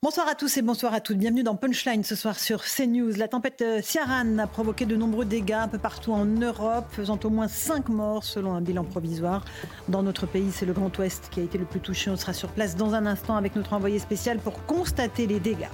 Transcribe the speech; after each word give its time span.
Bonsoir 0.00 0.28
à 0.28 0.36
tous 0.36 0.56
et 0.56 0.62
bonsoir 0.62 0.94
à 0.94 1.00
toutes. 1.00 1.18
Bienvenue 1.18 1.42
dans 1.42 1.56
Punchline 1.56 2.04
ce 2.04 2.14
soir 2.14 2.38
sur 2.38 2.62
CNews. 2.62 3.16
La 3.16 3.26
tempête 3.26 3.62
euh, 3.62 3.82
Ciaran 3.82 4.38
a 4.38 4.46
provoqué 4.46 4.86
de 4.86 4.94
nombreux 4.94 5.24
dégâts 5.24 5.54
un 5.54 5.66
peu 5.66 5.78
partout 5.78 6.12
en 6.12 6.24
Europe, 6.24 6.84
faisant 6.92 7.18
au 7.24 7.30
moins 7.30 7.48
5 7.48 7.88
morts 7.88 8.22
selon 8.22 8.54
un 8.54 8.60
bilan 8.60 8.84
provisoire. 8.84 9.44
Dans 9.88 10.04
notre 10.04 10.26
pays, 10.26 10.52
c'est 10.52 10.66
le 10.66 10.72
Grand 10.72 10.96
Ouest 10.98 11.30
qui 11.32 11.40
a 11.40 11.42
été 11.42 11.58
le 11.58 11.64
plus 11.64 11.80
touché. 11.80 12.12
On 12.12 12.16
sera 12.16 12.32
sur 12.32 12.50
place 12.50 12.76
dans 12.76 12.94
un 12.94 13.06
instant 13.06 13.34
avec 13.34 13.56
notre 13.56 13.72
envoyé 13.72 13.98
spécial 13.98 14.38
pour 14.38 14.64
constater 14.66 15.26
les 15.26 15.40
dégâts. 15.40 15.66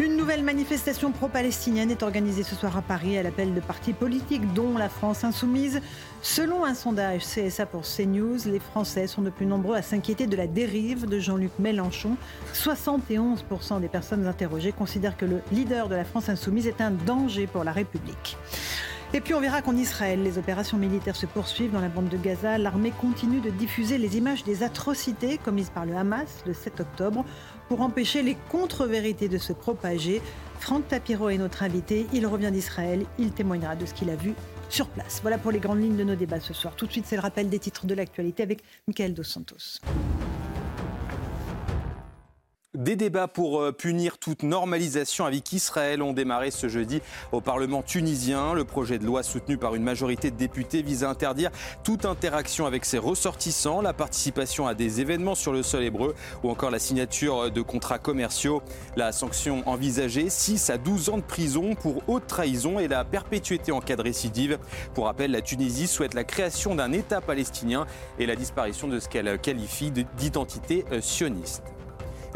Une 0.00 0.16
nouvelle 0.16 0.42
manifestation 0.42 1.12
pro-palestinienne 1.12 1.90
est 1.90 2.02
organisée 2.02 2.42
ce 2.42 2.54
soir 2.54 2.74
à 2.74 2.80
Paris 2.80 3.18
à 3.18 3.22
l'appel 3.22 3.52
de 3.52 3.60
partis 3.60 3.92
politiques, 3.92 4.50
dont 4.54 4.78
la 4.78 4.88
France 4.88 5.24
insoumise. 5.24 5.82
Selon 6.22 6.64
un 6.64 6.72
sondage 6.72 7.20
CSA 7.20 7.66
pour 7.66 7.82
CNews, 7.82 8.38
les 8.46 8.60
Français 8.60 9.06
sont 9.06 9.20
de 9.20 9.28
plus 9.28 9.44
nombreux 9.44 9.76
à 9.76 9.82
s'inquiéter 9.82 10.26
de 10.26 10.36
la 10.36 10.46
dérive 10.46 11.06
de 11.06 11.18
Jean-Luc 11.18 11.50
Mélenchon. 11.58 12.16
71% 12.54 13.82
des 13.82 13.88
personnes 13.88 14.26
interrogées 14.26 14.72
considèrent 14.72 15.18
que 15.18 15.26
le 15.26 15.42
leader 15.52 15.90
de 15.90 15.96
la 15.96 16.04
France 16.06 16.30
insoumise 16.30 16.66
est 16.66 16.80
un 16.80 16.92
danger 16.92 17.46
pour 17.46 17.62
la 17.62 17.72
République. 17.72 18.38
Et 19.12 19.20
puis 19.20 19.34
on 19.34 19.40
verra 19.40 19.60
qu'en 19.60 19.74
Israël, 19.74 20.22
les 20.22 20.38
opérations 20.38 20.78
militaires 20.78 21.16
se 21.16 21.26
poursuivent 21.26 21.72
dans 21.72 21.80
la 21.80 21.88
bande 21.88 22.08
de 22.08 22.16
Gaza. 22.16 22.58
L'armée 22.58 22.92
continue 22.92 23.40
de 23.40 23.50
diffuser 23.50 23.98
les 23.98 24.16
images 24.16 24.44
des 24.44 24.62
atrocités 24.62 25.36
commises 25.36 25.70
par 25.70 25.84
le 25.84 25.96
Hamas 25.96 26.44
le 26.46 26.54
7 26.54 26.78
octobre 26.78 27.24
pour 27.68 27.80
empêcher 27.80 28.22
les 28.22 28.36
contre-vérités 28.50 29.28
de 29.28 29.38
se 29.38 29.52
propager. 29.52 30.22
Franck 30.60 30.86
Tapiro 30.86 31.28
est 31.28 31.38
notre 31.38 31.64
invité. 31.64 32.06
Il 32.12 32.24
revient 32.24 32.52
d'Israël. 32.52 33.04
Il 33.18 33.32
témoignera 33.32 33.74
de 33.74 33.84
ce 33.84 33.94
qu'il 33.94 34.10
a 34.10 34.16
vu 34.16 34.32
sur 34.68 34.86
place. 34.86 35.18
Voilà 35.22 35.38
pour 35.38 35.50
les 35.50 35.58
grandes 35.58 35.82
lignes 35.82 35.96
de 35.96 36.04
nos 36.04 36.14
débats 36.14 36.38
ce 36.38 36.54
soir. 36.54 36.76
Tout 36.76 36.86
de 36.86 36.92
suite, 36.92 37.06
c'est 37.06 37.16
le 37.16 37.22
rappel 37.22 37.48
des 37.48 37.58
titres 37.58 37.86
de 37.86 37.94
l'actualité 37.94 38.44
avec 38.44 38.62
Michael 38.86 39.12
Dos 39.12 39.24
Santos. 39.24 39.80
Des 42.78 42.94
débats 42.94 43.26
pour 43.26 43.60
euh, 43.60 43.72
punir 43.72 44.16
toute 44.16 44.44
normalisation 44.44 45.24
avec 45.24 45.52
Israël 45.52 46.02
ont 46.02 46.12
démarré 46.12 46.52
ce 46.52 46.68
jeudi 46.68 47.02
au 47.32 47.40
Parlement 47.40 47.82
tunisien. 47.82 48.54
Le 48.54 48.62
projet 48.62 49.00
de 49.00 49.04
loi 49.04 49.24
soutenu 49.24 49.58
par 49.58 49.74
une 49.74 49.82
majorité 49.82 50.30
de 50.30 50.36
députés 50.36 50.80
vise 50.80 51.02
à 51.02 51.10
interdire 51.10 51.50
toute 51.82 52.04
interaction 52.04 52.66
avec 52.66 52.84
ses 52.84 52.98
ressortissants, 52.98 53.82
la 53.82 53.92
participation 53.92 54.68
à 54.68 54.74
des 54.74 55.00
événements 55.00 55.34
sur 55.34 55.52
le 55.52 55.64
sol 55.64 55.82
hébreu 55.82 56.14
ou 56.44 56.50
encore 56.50 56.70
la 56.70 56.78
signature 56.78 57.50
de 57.50 57.60
contrats 57.60 57.98
commerciaux. 57.98 58.62
La 58.94 59.10
sanction 59.10 59.64
envisagée, 59.66 60.30
6 60.30 60.70
à 60.70 60.78
12 60.78 61.08
ans 61.08 61.18
de 61.18 61.22
prison 61.22 61.74
pour 61.74 62.08
haute 62.08 62.28
trahison 62.28 62.78
et 62.78 62.86
la 62.86 63.04
perpétuité 63.04 63.72
en 63.72 63.80
cas 63.80 63.96
de 63.96 64.02
récidive. 64.02 64.60
Pour 64.94 65.06
rappel, 65.06 65.32
la 65.32 65.40
Tunisie 65.40 65.88
souhaite 65.88 66.14
la 66.14 66.22
création 66.22 66.76
d'un 66.76 66.92
État 66.92 67.20
palestinien 67.20 67.84
et 68.20 68.26
la 68.26 68.36
disparition 68.36 68.86
de 68.86 69.00
ce 69.00 69.08
qu'elle 69.08 69.40
qualifie 69.40 69.90
d'identité 69.90 70.84
sioniste. 71.00 71.64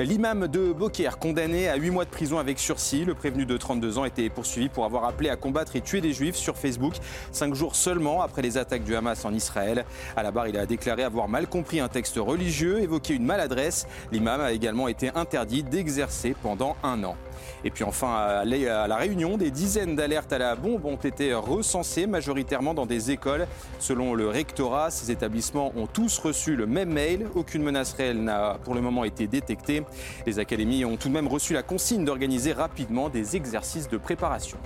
L'imam 0.01 0.49
de 0.49 0.73
Beaucaire, 0.73 1.19
condamné 1.19 1.69
à 1.69 1.77
8 1.77 1.91
mois 1.91 2.05
de 2.05 2.11
prison 2.11 2.41
avec 2.41 2.59
sursis, 2.59 3.05
le 3.05 3.15
prévenu 3.15 3.47
de 3.47 3.57
32 3.57 3.99
ans 3.99 4.05
était 4.05 4.29
poursuivi 4.29 4.69
pour 4.69 4.85
avoir 4.85 5.05
appelé 5.05 5.31
à 5.31 5.37
combattre 5.37 5.77
et 5.77 5.81
tuer 5.81 6.01
des 6.01 6.13
juifs 6.13 6.35
sur 6.35 6.57
Facebook, 6.57 6.95
cinq 7.31 7.55
jours 7.55 7.77
seulement 7.77 8.21
après 8.21 8.43
les 8.43 8.59
attaques 8.59 8.83
du 8.83 8.97
Hamas 8.97 9.25
en 9.25 9.33
Israël. 9.33 9.85
À 10.17 10.25
la 10.25 10.33
barre, 10.33 10.49
il 10.49 10.59
a 10.59 10.67
déclaré 10.67 11.05
avoir 11.05 11.29
mal 11.29 11.47
compris 11.47 11.79
un 11.79 11.87
texte 11.87 12.17
religieux, 12.17 12.83
évoqué 12.83 13.15
une 13.15 13.25
maladresse. 13.25 13.87
L'imam 14.11 14.41
a 14.41 14.51
également 14.51 14.89
été 14.89 15.11
interdit 15.15 15.63
d'exercer 15.63 16.35
pendant 16.43 16.75
un 16.83 17.05
an. 17.05 17.17
Et 17.65 17.71
puis 17.71 17.85
enfin, 17.85 18.15
à 18.15 18.45
la 18.45 18.97
Réunion, 18.97 19.37
des 19.37 19.51
dizaines 19.51 19.97
d'alertes 19.97 20.33
à 20.33 20.39
la 20.39 20.57
bombe 20.57 20.85
ont 20.85 20.97
été 20.97 21.35
recensées, 21.35 22.07
majoritairement 22.07 22.75
dans 22.75 22.87
des 22.87 23.11
écoles. 23.11 23.47
Selon 23.79 24.15
le 24.15 24.29
rectorat, 24.29 24.91
ces 24.91 25.11
établissements 25.11 25.73
ont 25.77 25.87
tous 25.87 26.19
reçu 26.19 26.57
le 26.57 26.67
même 26.67 26.93
mail. 26.93 27.27
Aucune 27.35 27.63
menace 27.63 27.93
réelle 27.95 28.23
n'a 28.23 28.59
pour 28.65 28.75
le 28.75 28.81
moment 28.81 29.05
été 29.05 29.27
détectée. 29.27 29.83
Les 30.27 30.39
académies 30.39 30.85
ont 30.85 30.97
tout 30.97 31.09
de 31.09 31.15
même 31.15 31.29
reçu 31.29 31.53
la 31.53 31.63
consigne 31.63 32.05
d'organiser 32.05 32.53
rapidement 32.53 33.09
des 33.09 33.37
exercices 33.37 33.89
de 33.89 33.97
préparation. 33.97 34.59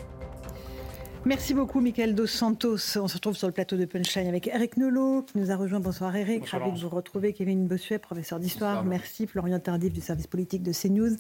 Merci 1.29 1.53
beaucoup, 1.53 1.83
Michael 1.83 2.15
Dos 2.15 2.27
Santos. 2.27 2.97
On 2.97 3.07
se 3.07 3.15
retrouve 3.15 3.37
sur 3.37 3.49
le 3.49 3.53
plateau 3.53 3.77
de 3.77 3.85
Punchline 3.85 4.29
avec 4.29 4.47
Eric 4.47 4.79
Nolot, 4.79 5.25
qui 5.25 5.37
nous 5.37 5.51
a 5.51 5.57
rejoint. 5.57 5.79
Bonsoir, 5.79 6.17
Eric. 6.17 6.49
Ravi 6.49 6.73
de 6.73 6.79
vous 6.79 6.89
retrouver. 6.89 7.35
Kevin 7.35 7.67
Bossuet, 7.67 7.99
professeur 7.99 8.41
d'histoire. 8.41 8.83
Merci. 8.83 9.27
Florian 9.27 9.59
Tardif, 9.59 9.93
du 9.93 10.01
service 10.01 10.27
politique 10.27 10.63
de 10.63 10.73
CNews. 10.73 11.19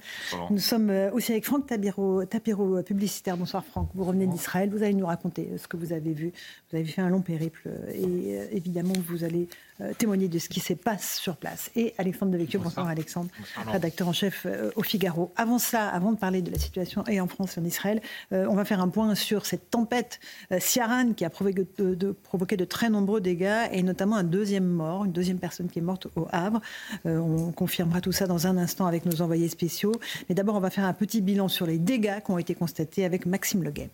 Nous 0.48 0.58
sommes 0.60 0.88
euh, 0.88 1.10
aussi 1.12 1.32
avec 1.32 1.44
Franck 1.44 1.66
Tapiro, 1.66 2.24
Tapiro, 2.24 2.82
publicitaire. 2.82 3.36
Bonsoir, 3.36 3.62
Franck. 3.66 3.91
Vous 3.94 4.04
revenez 4.04 4.26
d'Israël. 4.26 4.70
Vous 4.70 4.82
allez 4.82 4.94
nous 4.94 5.04
raconter 5.04 5.50
euh, 5.52 5.58
ce 5.58 5.68
que 5.68 5.76
vous 5.76 5.92
avez 5.92 6.14
vu. 6.14 6.32
Vous 6.70 6.78
avez 6.78 6.86
fait 6.86 7.02
un 7.02 7.10
long 7.10 7.20
périple. 7.20 7.60
Euh, 7.66 7.91
et 7.92 8.56
évidemment, 8.56 8.94
vous 9.08 9.24
allez 9.24 9.42
euh, 9.42 9.67
témoigner 9.99 10.28
de 10.28 10.39
ce 10.39 10.49
qui 10.49 10.61
se 10.61 10.72
passe 10.72 11.19
sur 11.19 11.37
place. 11.37 11.71
Et 11.77 11.94
Alexandre 11.99 12.33
Devecchio, 12.33 12.59
bonsoir, 12.59 12.87
bonsoir 12.87 12.89
Alexandre, 12.89 13.31
rédacteur 13.66 14.09
en 14.09 14.12
chef 14.12 14.44
euh, 14.47 14.71
au 14.77 14.83
Figaro. 14.83 15.33
Avant 15.37 15.59
ça, 15.59 15.89
avant 15.89 16.12
de 16.12 16.19
parler 16.19 16.43
de 16.43 16.50
la 16.50 16.59
situation 16.59 17.05
et 17.06 17.21
en 17.21 17.28
France 17.28 17.56
et 17.56 17.61
en 17.61 17.65
Israël, 17.65 18.00
euh, 18.33 18.47
on 18.49 18.55
va 18.55 18.65
faire 18.65 18.81
un 18.81 18.89
point 18.89 19.15
sur 19.15 19.47
cette 19.47 19.71
tempête 19.71 20.21
Ciaran 20.59 21.12
qui 21.12 21.25
a 21.25 21.31
provoqué 21.31 21.66
de, 21.78 22.12
provoqué 22.12 22.56
de 22.56 22.65
très 22.65 22.91
nombreux 22.91 23.21
dégâts 23.21 23.69
et 23.72 23.83
notamment 23.83 24.16
un 24.16 24.25
deuxième 24.25 24.66
mort, 24.66 25.05
une 25.05 25.12
deuxième 25.12 25.39
personne 25.39 25.69
qui 25.69 25.78
est 25.78 25.83
morte 25.83 26.09
au 26.16 26.27
Havre. 26.33 26.60
on 27.05 27.53
confirmera 27.53 28.00
tout 28.00 28.12
ça 28.12 28.27
dans 28.27 28.47
un 28.47 28.56
instant 28.56 28.87
avec 28.87 29.06
nos 29.06 29.22
envoyés 29.22 29.49
spéciaux. 29.49 29.95
Mais 30.28 30.34
d'abord, 30.34 30.56
on 30.56 30.60
va 30.60 30.71
faire 30.71 30.84
un 30.84 30.93
petit 30.93 31.21
bilan 31.21 31.49
sur 31.49 31.66
les 31.66 31.78
dégâts 31.78 32.21
qui 32.25 32.31
ont 32.31 32.39
été 32.39 32.55
constatés 32.55 33.05
avec 33.05 33.27
Maxime 33.27 33.62
Leguet. 33.62 33.91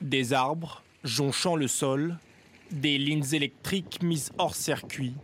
Des 0.00 0.32
arbres 0.32 0.82
jonchant 1.04 1.56
le 1.56 1.68
sol, 1.68 2.16
des 2.70 2.98
lignes 2.98 3.24
électriques 3.32 4.02
mises 4.02 4.30
hors 4.38 4.54
circuit. 4.54 5.14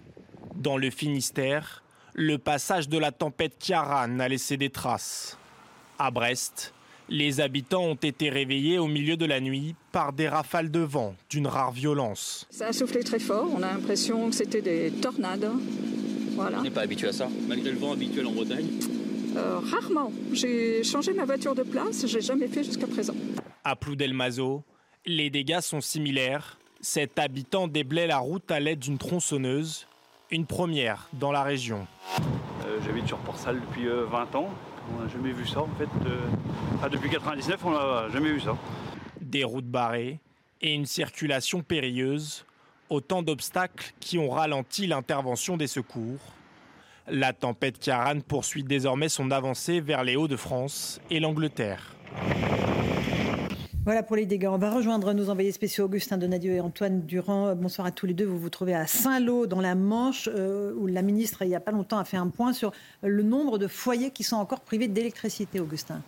Dans 0.57 0.77
le 0.77 0.91
Finistère, 0.91 1.83
le 2.15 2.39
passage 2.39 2.89
de 2.89 2.99
la 2.99 3.13
tempête 3.13 3.57
Kiaran 3.59 4.19
a 4.21 4.29
laissé 4.29 4.57
des 4.57 4.71
traces. 4.71 5.39
À 5.99 6.11
Brest, 6.11 6.73
les 7.09 7.41
habitants 7.41 7.85
ont 7.85 7.95
été 7.95 8.31
réveillés 8.31 8.79
au 8.79 8.87
milieu 8.87 9.17
de 9.17 9.27
la 9.27 9.41
nuit 9.41 9.75
par 9.93 10.13
des 10.13 10.29
rafales 10.29 10.71
de 10.71 10.81
vent 10.81 11.15
d'une 11.29 11.47
rare 11.47 11.73
violence. 11.73 12.47
Ça 12.51 12.69
a 12.69 12.73
soufflé 12.73 13.03
très 13.03 13.19
fort, 13.19 13.49
on 13.53 13.63
a 13.63 13.73
l'impression 13.73 14.31
que 14.31 14.37
c'était 14.37 14.63
des 14.63 14.91
tornades. 14.91 15.51
Voilà. 16.35 16.61
On 16.61 16.63
n'est 16.63 16.71
pas 16.71 16.83
habitué 16.83 17.09
à 17.09 17.13
ça, 17.13 17.29
malgré 17.49 17.73
le 17.73 17.79
vent 17.79 17.93
habituel 17.93 18.27
en 18.27 18.33
Bretagne 18.33 18.67
euh, 19.37 19.59
Rarement. 19.59 20.13
J'ai 20.33 20.83
changé 20.85 21.13
ma 21.13 21.25
voiture 21.25 21.55
de 21.55 21.63
place, 21.63 22.07
je 22.07 22.17
n'ai 22.17 22.23
jamais 22.23 22.49
fait 22.49 22.65
jusqu'à 22.65 22.87
présent. 22.87 23.15
À 23.65 23.77
Ploudelmazo, 23.77 24.63
les 25.05 25.31
dégâts 25.31 25.61
sont 25.61 25.81
similaires 25.81 26.59
cet 26.81 27.19
habitant 27.19 27.69
déblaye 27.69 28.09
la 28.09 28.19
route 28.19 28.51
à 28.51 28.61
l'aide 28.61 28.79
d'une 28.79 28.99
tronçonneuse, 28.99 29.87
une 30.31 30.47
première 30.47 31.09
dans 31.13 31.33
la 31.33 31.43
région. 31.43 31.87
Euh, 32.65 32.79
J'habite 32.85 33.07
sur 33.07 33.19
Port-Salle 33.19 33.61
depuis 33.61 33.87
20 33.87 33.91
euh, 33.91 34.39
ans. 34.39 34.49
On 34.93 35.03
n'a 35.03 35.09
jamais 35.09 35.33
vu 35.33 35.47
ça 35.47 35.61
en 35.61 35.69
fait. 35.79 35.89
Euh, 36.07 36.89
depuis 36.89 37.11
99, 37.11 37.61
on 37.65 37.71
n'a 37.71 38.09
jamais 38.11 38.33
vu 38.33 38.41
ça. 38.41 38.57
Des 39.21 39.45
routes 39.45 39.67
barrées 39.67 40.19
et 40.63 40.75
une 40.75 40.87
circulation 40.87 41.63
périlleuse, 41.63 42.45
autant 42.89 43.23
d'obstacles 43.23 43.93
qui 44.01 44.19
ont 44.19 44.31
ralenti 44.31 44.87
l'intervention 44.87 45.57
des 45.57 45.67
secours. 45.67 46.19
La 47.09 47.33
tempête 47.33 47.79
Kiaran 47.79 48.21
poursuit 48.21 48.63
désormais 48.63 49.09
son 49.09 49.31
avancée 49.31 49.81
vers 49.81 50.05
les 50.05 50.17
Hauts-de-France 50.17 51.01
et 51.11 51.19
l'Angleterre. 51.19 51.95
Voilà 53.91 54.05
pour 54.05 54.15
les 54.15 54.25
dégâts. 54.25 54.47
On 54.47 54.57
va 54.57 54.71
rejoindre 54.71 55.13
nos 55.15 55.31
envoyés 55.31 55.51
spéciaux 55.51 55.87
Augustin 55.87 56.17
Donadieu 56.17 56.53
et 56.53 56.61
Antoine 56.61 57.05
Durand. 57.07 57.57
Bonsoir 57.57 57.89
à 57.89 57.91
tous 57.91 58.07
les 58.07 58.15
deux. 58.15 58.25
Vous 58.25 58.39
vous 58.39 58.49
trouvez 58.49 58.73
à 58.73 58.87
Saint-Lô, 58.87 59.49
dans 59.49 59.61
la 59.61 59.75
Manche, 59.75 60.29
euh, 60.33 60.73
où 60.77 60.87
la 60.87 61.03
ministre, 61.03 61.43
il 61.43 61.49
n'y 61.49 61.57
a 61.57 61.61
pas 61.61 61.73
longtemps, 61.73 61.99
a 61.99 62.05
fait 62.05 62.17
un 62.17 62.29
point 62.29 62.53
sur 62.53 62.71
le 63.03 63.25
nombre 63.25 63.59
de 63.59 63.67
foyers 63.67 64.13
qui 64.13 64.23
sont 64.23 64.37
encore 64.37 64.61
privés 64.61 64.87
d'électricité, 64.87 65.59
Augustin. 65.59 66.03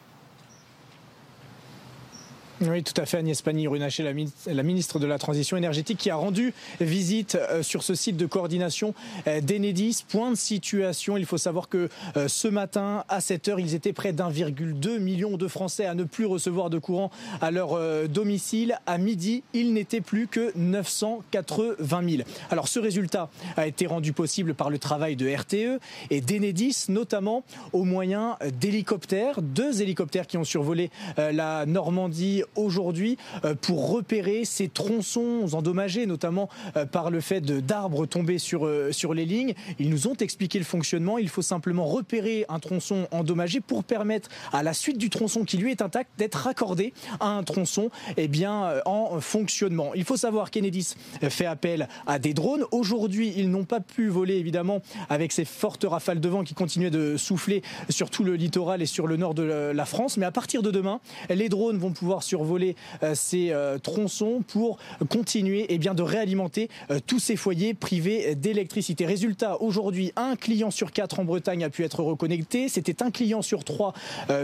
Oui, 2.64 2.84
tout 2.84 3.00
à 3.00 3.06
fait. 3.06 3.18
Agnès 3.18 3.42
Pannier-Runacher, 3.42 4.04
la, 4.46 4.62
ministre 4.62 5.00
de 5.00 5.06
la 5.06 5.18
Transition 5.18 5.56
énergétique, 5.56 5.98
qui 5.98 6.10
a 6.10 6.16
rendu 6.16 6.54
visite 6.80 7.34
euh, 7.34 7.62
sur 7.62 7.82
ce 7.82 7.94
site 7.96 8.16
de 8.16 8.26
coordination 8.26 8.94
euh, 9.26 9.40
d'Enedis. 9.40 10.04
Point 10.08 10.30
de 10.30 10.36
situation. 10.36 11.16
Il 11.16 11.26
faut 11.26 11.38
savoir 11.38 11.68
que 11.68 11.88
euh, 12.16 12.28
ce 12.28 12.46
matin, 12.46 13.04
à 13.08 13.20
7 13.20 13.48
heures, 13.48 13.60
ils 13.60 13.74
étaient 13.74 13.92
près 13.92 14.12
d'1,2 14.12 14.98
million 15.00 15.36
de 15.36 15.48
Français 15.48 15.86
à 15.86 15.94
ne 15.94 16.04
plus 16.04 16.24
recevoir 16.24 16.70
de 16.70 16.78
courant 16.78 17.10
à 17.40 17.50
leur 17.50 17.78
domicile. 18.08 18.78
À 18.86 18.98
midi, 18.98 19.42
il 19.54 19.72
n'était 19.72 20.00
plus 20.00 20.28
que 20.28 20.52
980 20.56 22.08
000. 22.08 22.22
Alors, 22.50 22.68
ce 22.68 22.78
résultat 22.78 23.28
a 23.56 23.66
été 23.66 23.86
rendu 23.86 24.12
possible 24.12 24.54
par 24.54 24.70
le 24.70 24.78
travail 24.78 25.16
de 25.16 25.28
RTE 25.28 25.80
et 26.10 26.20
d'Enedis, 26.20 26.86
notamment 26.88 27.42
au 27.72 27.84
moyen 27.84 28.36
d'hélicoptères. 28.60 29.42
Deux 29.42 29.82
hélicoptères 29.82 30.26
qui 30.26 30.36
ont 30.36 30.44
survolé 30.44 30.90
la 31.16 31.66
Normandie 31.66 32.42
aujourd'hui 32.56 33.16
euh, 33.44 33.54
pour 33.54 33.90
repérer 33.90 34.44
ces 34.44 34.68
tronçons 34.68 35.46
endommagés, 35.52 36.06
notamment 36.06 36.48
euh, 36.76 36.86
par 36.86 37.10
le 37.10 37.20
fait 37.20 37.40
d'arbres 37.40 38.06
tombés 38.06 38.38
sur, 38.38 38.66
euh, 38.66 38.92
sur 38.92 39.14
les 39.14 39.24
lignes. 39.24 39.54
Ils 39.78 39.90
nous 39.90 40.08
ont 40.08 40.14
expliqué 40.14 40.58
le 40.58 40.64
fonctionnement. 40.64 41.18
Il 41.18 41.28
faut 41.28 41.42
simplement 41.42 41.84
repérer 41.84 42.44
un 42.48 42.58
tronçon 42.58 43.06
endommagé 43.10 43.60
pour 43.60 43.84
permettre 43.84 44.28
à 44.52 44.62
la 44.62 44.74
suite 44.74 44.98
du 44.98 45.10
tronçon 45.10 45.44
qui 45.44 45.56
lui 45.56 45.70
est 45.70 45.82
intact 45.82 46.10
d'être 46.18 46.36
raccordé 46.36 46.92
à 47.20 47.28
un 47.28 47.42
tronçon 47.42 47.90
eh 48.16 48.28
bien, 48.28 48.80
en 48.84 49.20
fonctionnement. 49.20 49.92
Il 49.94 50.04
faut 50.04 50.16
savoir 50.16 50.50
qu'Enedis 50.50 50.94
fait 51.28 51.46
appel 51.46 51.88
à 52.06 52.18
des 52.18 52.34
drones. 52.34 52.64
Aujourd'hui, 52.70 53.32
ils 53.36 53.50
n'ont 53.50 53.64
pas 53.64 53.80
pu 53.80 54.08
voler 54.08 54.36
évidemment 54.36 54.82
avec 55.08 55.32
ces 55.32 55.44
fortes 55.44 55.84
rafales 55.84 56.20
de 56.20 56.28
vent 56.28 56.44
qui 56.44 56.54
continuaient 56.54 56.90
de 56.90 57.16
souffler 57.16 57.62
sur 57.88 58.10
tout 58.10 58.24
le 58.24 58.34
littoral 58.34 58.82
et 58.82 58.86
sur 58.86 59.06
le 59.06 59.16
nord 59.16 59.34
de 59.34 59.42
la 59.42 59.84
France. 59.84 60.16
Mais 60.16 60.26
à 60.26 60.32
partir 60.32 60.62
de 60.62 60.70
demain, 60.70 61.00
les 61.30 61.48
drones 61.48 61.78
vont 61.78 61.92
pouvoir 61.92 62.22
sur 62.22 62.41
voler 62.42 62.76
euh, 63.02 63.14
ces 63.14 63.50
euh, 63.50 63.78
tronçons 63.78 64.42
pour 64.46 64.78
continuer 65.08 65.66
eh 65.68 65.78
bien, 65.78 65.94
de 65.94 66.02
réalimenter 66.02 66.68
euh, 66.90 66.98
tous 67.06 67.18
ces 67.18 67.36
foyers 67.36 67.74
privés 67.74 68.34
d'électricité. 68.34 69.06
Résultat, 69.06 69.60
aujourd'hui, 69.60 70.12
un 70.16 70.36
client 70.36 70.70
sur 70.70 70.92
quatre 70.92 71.20
en 71.20 71.24
Bretagne 71.24 71.64
a 71.64 71.70
pu 71.70 71.84
être 71.84 72.02
reconnecté. 72.02 72.68
C'était 72.68 73.02
un 73.02 73.10
client 73.10 73.42
sur 73.42 73.64
trois 73.64 73.92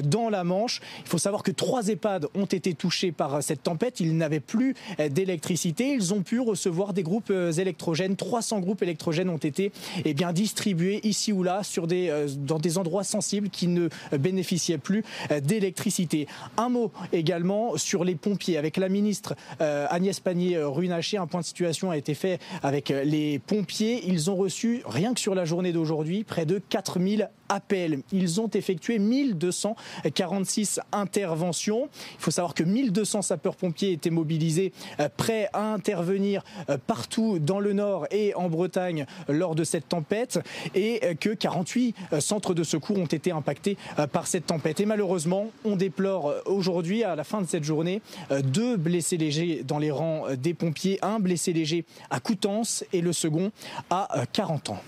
dans 0.04 0.28
la 0.28 0.44
Manche. 0.44 0.80
Il 1.00 1.08
faut 1.08 1.18
savoir 1.18 1.42
que 1.42 1.50
trois 1.50 1.88
EHPAD 1.88 2.26
ont 2.34 2.44
été 2.44 2.74
touchés 2.74 3.12
par 3.12 3.42
cette 3.42 3.62
tempête. 3.62 4.00
Ils 4.00 4.16
n'avaient 4.16 4.40
plus 4.40 4.74
d'électricité. 5.10 5.92
Ils 5.92 6.14
ont 6.14 6.22
pu 6.22 6.40
recevoir 6.40 6.92
des 6.92 7.02
groupes 7.02 7.30
électrogènes. 7.30 8.16
300 8.16 8.60
groupes 8.60 8.82
électrogènes 8.82 9.28
ont 9.28 9.36
été 9.36 9.72
eh 10.04 10.14
bien, 10.14 10.32
distribués 10.32 11.00
ici 11.04 11.32
ou 11.32 11.42
là 11.42 11.62
sur 11.62 11.86
des, 11.86 12.26
dans 12.36 12.58
des 12.58 12.78
endroits 12.78 13.04
sensibles 13.04 13.50
qui 13.50 13.68
ne 13.68 13.88
bénéficiaient 14.12 14.78
plus 14.78 15.04
d'électricité. 15.42 16.26
Un 16.56 16.68
mot 16.68 16.92
également 17.12 17.76
sur 17.76 17.87
les 17.96 18.14
pompiers. 18.14 18.58
Avec 18.58 18.76
la 18.76 18.88
ministre 18.88 19.34
euh, 19.60 19.86
Agnès 19.90 20.20
Pannier-Runacher, 20.20 21.18
un 21.18 21.26
point 21.26 21.40
de 21.40 21.46
situation 21.46 21.90
a 21.90 21.96
été 21.96 22.14
fait 22.14 22.40
avec 22.62 22.90
euh, 22.90 23.04
les 23.04 23.38
pompiers. 23.38 24.02
Ils 24.06 24.30
ont 24.30 24.36
reçu, 24.36 24.82
rien 24.86 25.14
que 25.14 25.20
sur 25.20 25.34
la 25.34 25.44
journée 25.44 25.72
d'aujourd'hui, 25.72 26.24
près 26.24 26.46
de 26.46 26.58
4000 26.58 27.30
appels. 27.48 28.00
Ils 28.12 28.40
ont 28.40 28.48
effectué 28.48 28.98
1246 28.98 30.80
interventions. 30.92 31.88
Il 32.18 32.22
faut 32.22 32.30
savoir 32.30 32.54
que 32.54 32.62
1200 32.62 33.22
sapeurs-pompiers 33.22 33.92
étaient 33.92 34.10
mobilisés, 34.10 34.72
euh, 35.00 35.08
prêts 35.16 35.48
à 35.52 35.72
intervenir 35.72 36.42
partout 36.86 37.38
dans 37.38 37.60
le 37.60 37.72
Nord 37.72 38.06
et 38.10 38.34
en 38.34 38.48
Bretagne 38.48 39.06
lors 39.28 39.54
de 39.54 39.64
cette 39.64 39.88
tempête 39.88 40.38
et 40.74 41.00
que 41.20 41.30
48 41.30 41.94
centres 42.20 42.54
de 42.54 42.62
secours 42.62 42.98
ont 42.98 43.06
été 43.06 43.30
impactés 43.30 43.76
par 44.12 44.26
cette 44.26 44.46
tempête. 44.46 44.80
Et 44.80 44.86
malheureusement, 44.86 45.50
on 45.64 45.76
déplore 45.76 46.34
aujourd'hui, 46.46 47.04
à 47.04 47.16
la 47.16 47.24
fin 47.24 47.40
de 47.40 47.46
cette 47.46 47.64
journée, 47.64 48.02
euh, 48.30 48.42
deux 48.42 48.76
blessés 48.76 49.16
légers 49.16 49.62
dans 49.64 49.78
les 49.78 49.90
rangs 49.90 50.26
euh, 50.28 50.36
des 50.36 50.54
pompiers, 50.54 50.98
un 51.02 51.20
blessé 51.20 51.52
léger 51.52 51.84
à 52.10 52.20
Coutances 52.20 52.84
et 52.92 53.00
le 53.00 53.12
second 53.12 53.50
à 53.90 54.24
40 54.32 54.70
euh, 54.70 54.72
ans. 54.72 54.82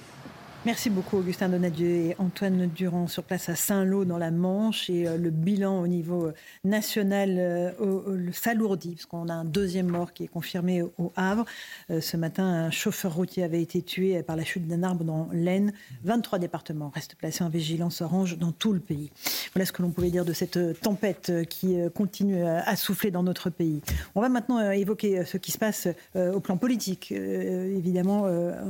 Merci 0.66 0.90
beaucoup 0.90 1.16
Augustin 1.16 1.48
Donadieu 1.48 1.88
et 1.88 2.16
Antoine 2.18 2.66
Durand 2.66 3.06
sur 3.06 3.22
place 3.22 3.48
à 3.48 3.56
Saint-Lô 3.56 4.04
dans 4.04 4.18
la 4.18 4.30
Manche 4.30 4.90
et 4.90 5.08
euh, 5.08 5.16
le 5.16 5.30
bilan 5.30 5.80
au 5.80 5.86
niveau 5.86 6.26
euh, 6.26 6.34
national 6.64 7.36
euh, 7.38 8.30
s'alourdit 8.32 8.96
parce 8.96 9.06
qu'on 9.06 9.30
a 9.30 9.32
un 9.32 9.46
deuxième 9.46 9.86
mort 9.86 10.12
qui 10.12 10.24
est 10.24 10.28
confirmé 10.28 10.82
au 10.82 11.12
Havre. 11.16 11.46
ce 11.88 12.16
matin, 12.18 12.44
un 12.44 12.70
chauffeur 12.70 13.14
routier 13.14 13.42
avait 13.42 13.62
été 13.62 13.80
tué 13.80 14.22
par 14.22 14.36
la 14.36 14.44
chute 14.44 14.68
d'un 14.68 14.82
arbre 14.82 15.02
dans 15.02 15.30
l'Aisne. 15.32 15.72
23 16.04 16.38
départements 16.38 16.90
restent 16.94 17.14
placés 17.14 17.42
en 17.42 17.48
vigilance 17.48 18.02
orange 18.02 18.36
dans 18.36 18.52
tout 18.52 18.74
le 18.74 18.80
pays. 18.80 19.10
Voilà 19.54 19.64
ce 19.64 19.72
que 19.72 19.80
l'on 19.80 19.90
pouvait 19.90 20.10
dire 20.10 20.26
de 20.26 20.34
cette 20.34 20.58
tempête 20.82 21.32
qui 21.48 21.78
continue 21.94 22.44
à 22.44 22.76
souffler 22.76 23.10
dans 23.10 23.22
notre 23.22 23.48
pays. 23.48 23.80
On 24.14 24.20
va 24.20 24.28
maintenant 24.28 24.70
évoquer 24.70 25.24
ce 25.24 25.38
qui 25.38 25.52
se 25.52 25.58
passe 25.58 25.88
au 26.14 26.40
plan 26.40 26.58
politique, 26.58 27.12
évidemment, 27.12 28.26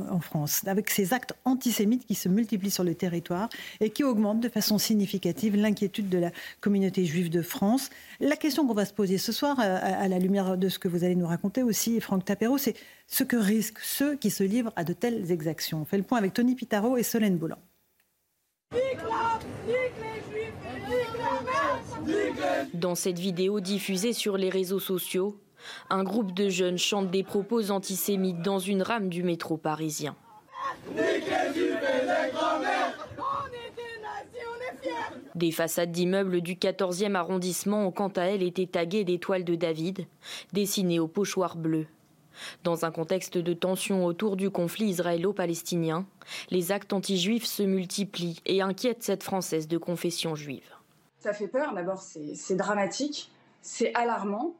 en 0.09 0.19
France, 0.19 0.63
avec 0.65 0.89
ces 0.89 1.13
actes 1.13 1.33
antisémites 1.45 1.80
qui 2.07 2.15
se 2.15 2.29
multiplient 2.29 2.71
sur 2.71 2.83
le 2.83 2.95
territoire 2.95 3.49
et 3.79 3.89
qui 3.89 4.03
augmentent 4.03 4.39
de 4.39 4.49
façon 4.49 4.77
significative 4.77 5.55
l'inquiétude 5.55 6.09
de 6.09 6.17
la 6.17 6.31
communauté 6.59 7.05
juive 7.05 7.29
de 7.29 7.41
France. 7.41 7.89
La 8.19 8.35
question 8.35 8.67
qu'on 8.67 8.73
va 8.73 8.85
se 8.85 8.93
poser 8.93 9.17
ce 9.17 9.31
soir, 9.31 9.59
euh, 9.59 9.79
à 9.81 10.07
la 10.07 10.19
lumière 10.19 10.57
de 10.57 10.69
ce 10.69 10.79
que 10.79 10.87
vous 10.87 11.03
allez 11.03 11.15
nous 11.15 11.27
raconter 11.27 11.63
aussi, 11.63 11.99
Franck 11.99 12.25
Tapero, 12.25 12.57
c'est 12.57 12.75
ce 13.07 13.23
que 13.23 13.35
risquent 13.35 13.79
ceux 13.79 14.15
qui 14.15 14.29
se 14.29 14.43
livrent 14.43 14.73
à 14.75 14.83
de 14.83 14.93
telles 14.93 15.31
exactions. 15.31 15.81
On 15.81 15.85
fait 15.85 15.97
le 15.97 16.03
point 16.03 16.17
avec 16.17 16.33
Tony 16.33 16.55
Pitaro 16.55 16.97
et 16.97 17.03
Solène 17.03 17.37
Boulan. 17.37 17.57
Dans 22.73 22.95
cette 22.95 23.19
vidéo 23.19 23.59
diffusée 23.59 24.13
sur 24.13 24.37
les 24.37 24.49
réseaux 24.49 24.79
sociaux, 24.79 25.39
un 25.89 26.03
groupe 26.03 26.33
de 26.33 26.49
jeunes 26.49 26.77
chante 26.77 27.11
des 27.11 27.23
propos 27.23 27.71
antisémites 27.71 28.41
dans 28.41 28.59
une 28.59 28.81
rame 28.81 29.09
du 29.09 29.23
métro 29.23 29.57
parisien. 29.57 30.15
Des 35.35 35.51
façades 35.51 35.91
d'immeubles 35.91 36.41
du 36.41 36.55
14e 36.55 37.15
arrondissement 37.15 37.87
ont 37.87 37.91
quant 37.91 38.09
à 38.09 38.23
elles 38.23 38.43
été 38.43 38.67
taguées 38.67 39.03
d'étoiles 39.03 39.43
de 39.43 39.55
David, 39.55 40.05
dessinées 40.53 40.99
au 40.99 41.07
pochoir 41.07 41.55
bleu. 41.55 41.87
Dans 42.63 42.85
un 42.85 42.91
contexte 42.91 43.37
de 43.37 43.53
tension 43.53 44.05
autour 44.05 44.35
du 44.35 44.49
conflit 44.49 44.85
israélo-palestinien, 44.85 46.05
les 46.49 46.71
actes 46.71 46.93
anti-juifs 46.93 47.45
se 47.45 47.63
multiplient 47.63 48.41
et 48.45 48.61
inquiètent 48.61 49.03
cette 49.03 49.23
Française 49.23 49.67
de 49.67 49.77
confession 49.77 50.35
juive. 50.35 50.69
Ça 51.19 51.33
fait 51.33 51.47
peur, 51.47 51.73
d'abord 51.73 52.01
c'est 52.01 52.55
dramatique, 52.55 53.31
c'est 53.61 53.93
alarmant 53.93 54.55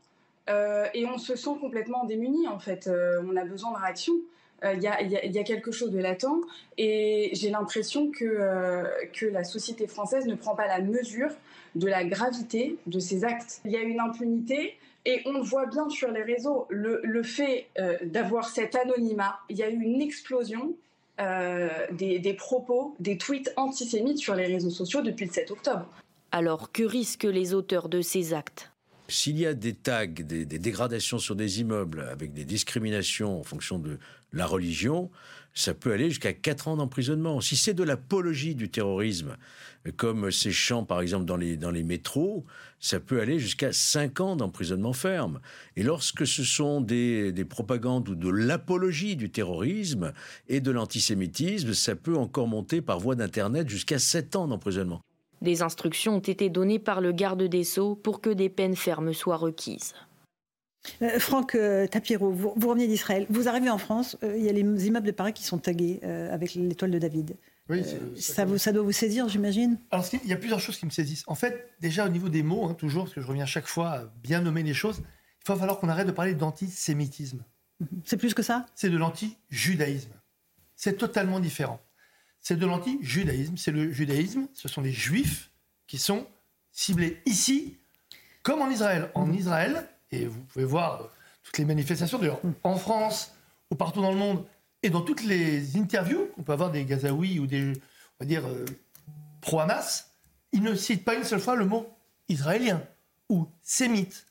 euh, 0.50 0.86
et 0.94 1.06
on 1.06 1.18
se 1.18 1.36
sent 1.36 1.58
complètement 1.60 2.06
démuni 2.06 2.48
en 2.48 2.60
fait. 2.60 2.88
Euh, 2.88 3.22
on 3.26 3.36
a 3.36 3.46
besoin 3.46 3.72
de 3.72 3.78
réaction. 3.78 4.14
Euh, 4.64 4.76
il 4.76 4.84
y, 4.84 5.40
a, 5.40 5.44
quelque 5.44 5.72
chose 5.72 5.90
de 5.90 5.98
latent 5.98 6.26
et 6.78 7.32
j'ai 7.34 7.50
l'impression 7.50 8.12
que, 8.12 8.26
euh, 8.26 8.84
que 9.12 9.26
la 9.26 9.44
société 9.44 9.88
française 9.88 10.28
ne 10.28 10.36
prend 10.36 10.56
pas 10.56 10.68
la 10.68 10.82
mesure 10.82 11.32
de 11.74 11.88
la 11.88 12.04
gravité 12.04 12.78
de 12.86 13.00
ces 13.00 13.24
actes. 13.24 13.62
Il 13.66 13.72
y 13.72 13.76
a 13.76 13.82
une 13.82 14.00
impunité 14.00 14.78
et 15.06 15.22
on 15.26 15.34
le 15.34 15.42
voit 15.42 15.66
bien 15.66 15.90
sur 15.90 16.12
les 16.12 16.22
réseaux, 16.22 16.68
le, 16.70 17.24
fait 17.24 17.70
euh, 17.80 17.98
d'avoir 18.04 18.50
cet 18.50 18.76
anonymat, 18.76 19.40
il 19.50 19.58
y 19.58 19.64
a 19.64 19.70
eu 19.70 19.82
une 19.82 20.02
explosion 20.02 20.76
des, 21.92 22.18
des, 22.18 22.34
propos, 22.34 22.96
des 23.00 23.16
tweets 23.16 23.54
antisémites 23.56 24.18
sur 24.18 24.34
les 24.34 24.48
réseaux 24.48 24.72
sociaux 24.72 25.02
depuis 25.02 25.28
le 25.28 25.32
7 25.32 25.52
octobre. 25.52 25.88
Alors 26.32 26.72
que 26.72 26.82
risquent 26.82 27.26
les 27.26 27.54
auteurs 27.54 27.90
de 27.90 28.02
ces 28.02 28.34
actes? 28.34 28.72
S'il 29.08 29.38
y 29.38 29.46
a 29.46 29.54
des 29.54 29.74
tags, 29.74 30.08
des, 30.08 30.46
des, 30.46 30.58
dégradations 30.58 31.20
sur 31.20 31.36
des 31.36 31.62
immeubles 31.62 32.08
avec 32.12 32.34
des 32.34 32.44
discriminations 32.44 33.40
en 33.40 33.44
fonction 33.44 33.78
de 33.78 34.00
la 34.34 34.46
religion, 34.46 35.10
ça 35.54 35.74
peut 35.74 35.92
aller 35.92 36.10
jusqu'à 36.10 36.34
4 36.34 36.68
ans 36.70 36.78
d'emprisonnement. 36.78 37.42
Si 37.42 37.56
c'est 37.56 37.74
de 37.74 37.84
l'apologie 37.84 38.56
du 38.56 38.70
terrorisme, 38.70 39.36
comme 39.98 40.32
ces 40.32 40.52
chants 40.52 40.86
par 40.86 41.02
exemple 41.02 41.26
dans 41.26 41.36
les, 41.36 41.84
métros, 41.84 42.46
ça 42.80 43.00
peut 43.00 43.20
aller 43.20 43.40
jusqu'à 43.40 43.74
5 43.74 44.20
ans 44.22 44.36
d'emprisonnement 44.36 44.94
ferme. 44.94 45.42
Et 45.76 45.84
lorsque 45.84 46.26
ce 46.26 46.44
sont 46.44 46.82
des, 46.82 47.32
des 47.32 47.46
propagandes 47.46 48.08
ou 48.10 48.16
de 48.16 48.30
l'apologie 48.30 49.16
du 49.16 49.30
terrorisme 49.30 50.14
et 50.48 50.62
de 50.62 50.72
l'antisémitisme, 50.72 51.74
ça 51.74 51.96
peut 51.96 52.16
encore 52.16 52.48
monter 52.48 52.82
par 52.82 53.00
voie 53.00 53.16
d'Internet 53.16 53.68
jusqu'à 53.68 54.00
7 54.00 54.36
ans 54.36 54.48
d'emprisonnement. 54.48 55.02
Des 55.42 55.64
instructions 55.64 56.18
ont 56.18 56.20
été 56.20 56.50
données 56.50 56.80
par 56.80 57.02
le 57.02 57.12
garde 57.12 57.42
des 57.42 57.64
Sceaux 57.64 57.96
pour 57.96 58.22
que 58.22 58.30
des 58.30 58.50
peines 58.50 58.76
fermes 58.76 59.12
soient 59.12 59.38
requises. 59.38 59.94
Euh, 61.02 61.20
Franck 61.20 61.56
euh, 61.56 61.88
Tapiro, 61.88 62.32
vous, 62.32 62.50
revenez 62.50 62.88
d'Israël. 62.88 63.26
Vous 63.30 63.48
arrivez 63.48 63.70
en 63.70 63.78
France, 63.78 64.18
euh, 64.24 64.36
il 64.38 64.44
y 64.44 64.50
a 64.50 64.52
les 64.52 64.62
immeubles 64.62 65.08
de 65.08 65.12
Paris 65.12 65.34
qui 65.34 65.44
sont 65.44 65.58
tagués 65.58 66.00
avec 66.04 66.56
l'étoile 66.56 66.92
de 66.92 67.00
David. 67.00 67.36
Oui, 67.70 67.84
ça, 68.18 68.44
vous, 68.44 68.58
ça, 68.58 68.74
doit 68.74 68.84
vous 68.84 68.92
saisir, 68.92 69.30
j'imagine? 69.30 69.78
Alors, 69.92 70.06
il 70.12 70.30
y 70.30 70.34
a 70.34 70.36
plusieurs 70.36 70.60
choses 70.60 70.78
qui 70.78 70.86
me 70.86 70.92
saisissent. 70.92 71.24
En 71.28 71.36
fait, 71.36 71.70
déjà 71.80 72.06
au 72.06 72.10
niveau 72.10 72.28
des 72.28 72.44
mots, 72.44 72.66
hein, 72.66 72.74
toujours, 72.74 73.04
parce 73.04 73.16
que 73.16 73.22
je 73.22 73.28
reviens 73.28 73.46
chaque 73.46 73.68
fois 73.68 73.90
à 73.90 74.04
bien 74.24 74.42
nommer 74.42 74.64
les 74.64 74.74
choses, 74.74 74.98
il 75.00 75.48
va 75.48 75.56
falloir 75.56 75.80
qu'on 75.80 75.88
arrête 75.88 76.08
de 76.08 76.12
parler 76.12 76.34
d'antisémitisme. 76.34 77.44
Mhm. 77.80 78.02
C'est 78.04 78.18
plus 78.18 78.34
que 78.34 78.44
ça? 78.44 78.66
C'est 78.76 78.90
de 78.90 78.98
l'anti-judaïsme. 78.98 80.12
C'est 80.76 80.98
totalement 80.98 81.40
différent. 81.40 81.80
C'est 82.42 82.58
de 82.58 82.66
l'anti-judaïsme. 82.66 83.56
C'est 83.56 83.72
le 83.72 83.92
judaïsme, 83.92 84.48
ce 84.54 84.68
sont 84.68 84.82
les 84.82 84.92
juifs 84.92 85.52
qui 85.88 85.98
sont 85.98 86.28
ciblés 86.72 87.22
ici, 87.26 87.78
comme 88.44 88.62
en 88.62 88.70
Israël. 88.70 89.12
En 89.14 89.28
mhm. 89.28 89.36
Israël, 89.36 89.88
et 90.12 90.26
vous 90.26 90.42
pouvez 90.42 90.66
voir 90.66 91.10
toutes 91.44 91.58
les 91.58 91.66
manifestations, 91.66 92.20
d'ailleurs, 92.20 92.42
en 92.64 92.76
France 92.76 93.34
ou 93.72 93.76
partout 93.76 94.02
dans 94.02 94.12
le 94.12 94.18
monde, 94.18 94.46
et 94.84 94.90
dans 94.90 95.02
toutes 95.02 95.24
les 95.24 95.78
interviews 95.78 96.28
qu'on 96.36 96.44
peut 96.44 96.54
avoir 96.54 96.72
des 96.72 96.86
Gazaouis 96.86 97.40
ou 97.40 97.48
des, 97.48 97.74
on 97.74 98.24
va 98.24 98.26
dire, 98.26 98.46
euh, 98.48 98.66
pro-Hamas, 99.42 100.12
ils 100.52 100.64
ne 100.64 100.76
citent 100.76 101.06
pas 101.06 101.16
une 101.16 101.24
seule 101.24 101.40
fois 101.40 101.56
le 101.56 101.66
mot 101.66 101.88
israélien 102.28 102.82
ou 103.30 103.48
sémite. 103.62 104.26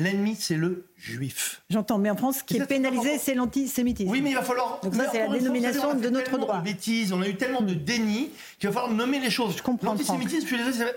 L'ennemi, 0.00 0.34
c'est 0.38 0.56
le 0.56 0.86
juif. 0.96 1.60
J'entends, 1.68 1.98
mais 1.98 2.08
en 2.08 2.16
France, 2.16 2.38
ce 2.38 2.44
qui 2.44 2.56
est 2.56 2.66
pénalisé, 2.66 3.18
c'est 3.18 3.34
l'antisémitisme. 3.34 4.10
Oui, 4.10 4.22
mais 4.22 4.30
il 4.30 4.34
va 4.34 4.42
falloir. 4.42 4.80
Donc 4.82 4.94
ça, 4.94 5.10
c'est 5.12 5.18
la 5.18 5.28
dénomination 5.28 5.94
de 5.94 6.08
notre 6.08 6.38
droit. 6.38 6.58
De 6.58 6.64
bêtises, 6.64 7.12
on 7.12 7.20
a 7.20 7.28
eu 7.28 7.36
tellement 7.36 7.60
de 7.60 7.74
déni 7.74 8.30
qu'il 8.58 8.70
va 8.70 8.74
falloir 8.74 8.92
nommer 8.92 9.20
les 9.20 9.30
choses. 9.30 9.58
Je 9.58 9.62
comprends. 9.62 9.92
L'antisémitisme, 9.92 10.48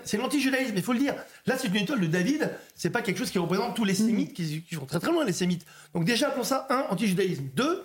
c'est 0.04 0.16
l'antijudaïsme, 0.16 0.72
il 0.74 0.82
faut 0.82 0.94
le 0.94 1.00
dire. 1.00 1.14
Là, 1.46 1.56
c'est 1.58 1.68
une 1.68 1.76
étoile 1.76 2.00
de 2.00 2.06
David, 2.06 2.50
c'est 2.74 2.90
pas 2.90 3.02
quelque 3.02 3.18
chose 3.18 3.30
qui 3.30 3.38
représente 3.38 3.76
tous 3.76 3.84
les 3.84 3.94
sémites 3.94 4.32
qui, 4.32 4.62
qui 4.62 4.74
vont 4.74 4.86
très 4.86 5.00
très 5.00 5.12
loin, 5.12 5.24
les 5.24 5.32
sémites. 5.32 5.66
Donc 5.94 6.04
déjà, 6.04 6.30
pour 6.30 6.46
ça, 6.46 6.66
un, 6.70 6.86
antijudaïsme. 6.90 7.44
Deux, 7.54 7.84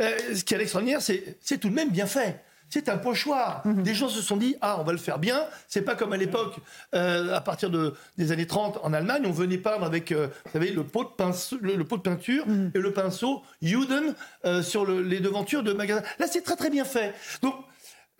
euh, 0.00 0.16
ce 0.34 0.44
qui 0.44 0.52
est 0.52 0.60
extraordinaire, 0.60 1.00
c'est 1.00 1.58
tout 1.58 1.70
de 1.70 1.74
même 1.74 1.90
bien 1.90 2.06
fait. 2.06 2.42
C'est 2.70 2.88
un 2.88 2.98
pochoir. 2.98 3.62
Mhm. 3.64 3.82
Des 3.82 3.94
gens 3.94 4.08
se 4.08 4.20
sont 4.20 4.36
dit 4.36 4.56
ah 4.60 4.78
on 4.80 4.84
va 4.84 4.92
le 4.92 4.98
faire 4.98 5.18
bien. 5.18 5.44
C'est 5.68 5.82
pas 5.82 5.94
comme 5.94 6.12
à 6.12 6.16
l'époque, 6.16 6.56
euh, 6.94 7.34
à 7.34 7.40
partir 7.40 7.70
de, 7.70 7.94
des 8.16 8.32
années 8.32 8.46
30 8.46 8.80
en 8.82 8.92
Allemagne, 8.92 9.22
on 9.26 9.32
venait 9.32 9.58
peindre 9.58 9.84
avec 9.84 10.12
euh, 10.12 10.28
vous 10.46 10.52
savez 10.52 10.70
le 10.70 10.84
pot 10.84 11.04
de 11.04 11.10
pinceau, 11.10 11.56
le, 11.60 11.82
pot 11.84 11.96
de 11.96 12.02
peinture 12.02 12.46
mhm. 12.46 12.72
et 12.74 12.78
le 12.78 12.92
pinceau 12.92 13.42
Juden 13.62 14.14
sur 14.62 14.86
les 14.86 15.20
devantures 15.20 15.62
de 15.62 15.72
magasins. 15.72 16.02
Là 16.18 16.26
c'est 16.26 16.42
très 16.42 16.56
très 16.56 16.70
bien 16.70 16.84
fait. 16.84 17.14
Donc 17.42 17.54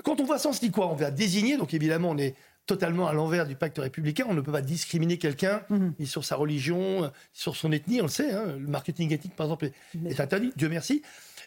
quand 0.05 0.21
on 0.21 0.25
voit 0.25 0.39
ça, 0.39 0.49
on 0.49 0.53
se 0.53 0.61
dit 0.61 0.71
quoi? 0.71 0.89
On 0.89 0.95
va 0.95 1.11
désigner. 1.11 1.57
Donc 1.57 1.75
évidemment 1.75 2.11
on 2.11 2.19
est 2.19 2.35
totalement 2.69 3.09
à 3.09 3.13
l'envers 3.13 3.47
du 3.47 3.57
pacte 3.57 3.79
républicain. 3.79 4.27
On 4.29 4.35
ne 4.35 4.41
peut 4.41 4.53
pas 4.53 4.63
discriminer 4.63 5.19
quelqu'un 5.19 5.63
mhm. 5.71 5.95
ni 5.99 6.07
sur 6.07 6.25
sa 6.25 6.37
religion, 6.37 7.11
sur 7.33 7.57
son 7.57 7.73
ethnie, 7.73 8.01
on 8.01 8.05
le 8.05 8.11
sait. 8.11 8.31
Hein. 8.33 8.57
Le 8.59 8.69
marketing 8.69 9.13
éthique, 9.13 9.35
par 9.35 9.47
exemple, 9.47 9.71
est 10.07 10.21
interdit, 10.21 10.53
Dieu 10.55 10.69
merci. 10.69 11.03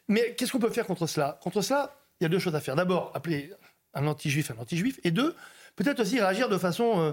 Mais 0.07 0.33
qu'est-ce 0.35 0.51
qu'on 0.51 0.59
peut 0.59 0.71
faire 0.71 0.87
contre 0.87 1.07
cela? 1.07 1.39
Contre 1.41 1.61
cela, 1.61 1.95
il 2.21 2.23
y 2.23 2.27
a 2.27 2.29
deux 2.29 2.39
choses 2.39 2.55
à 2.55 2.61
faire. 2.61 2.75
D'abord, 2.75 3.11
appeler 3.15 3.51
un 3.93 4.07
anti-juif 4.07 4.51
un 4.51 4.61
anti-juif. 4.61 4.99
Et 5.03 5.11
deux, 5.11 5.35
peut-être 5.75 5.99
aussi 5.99 6.19
réagir 6.19 6.49
de 6.49 6.57
façon. 6.57 6.99
Euh, 6.99 7.11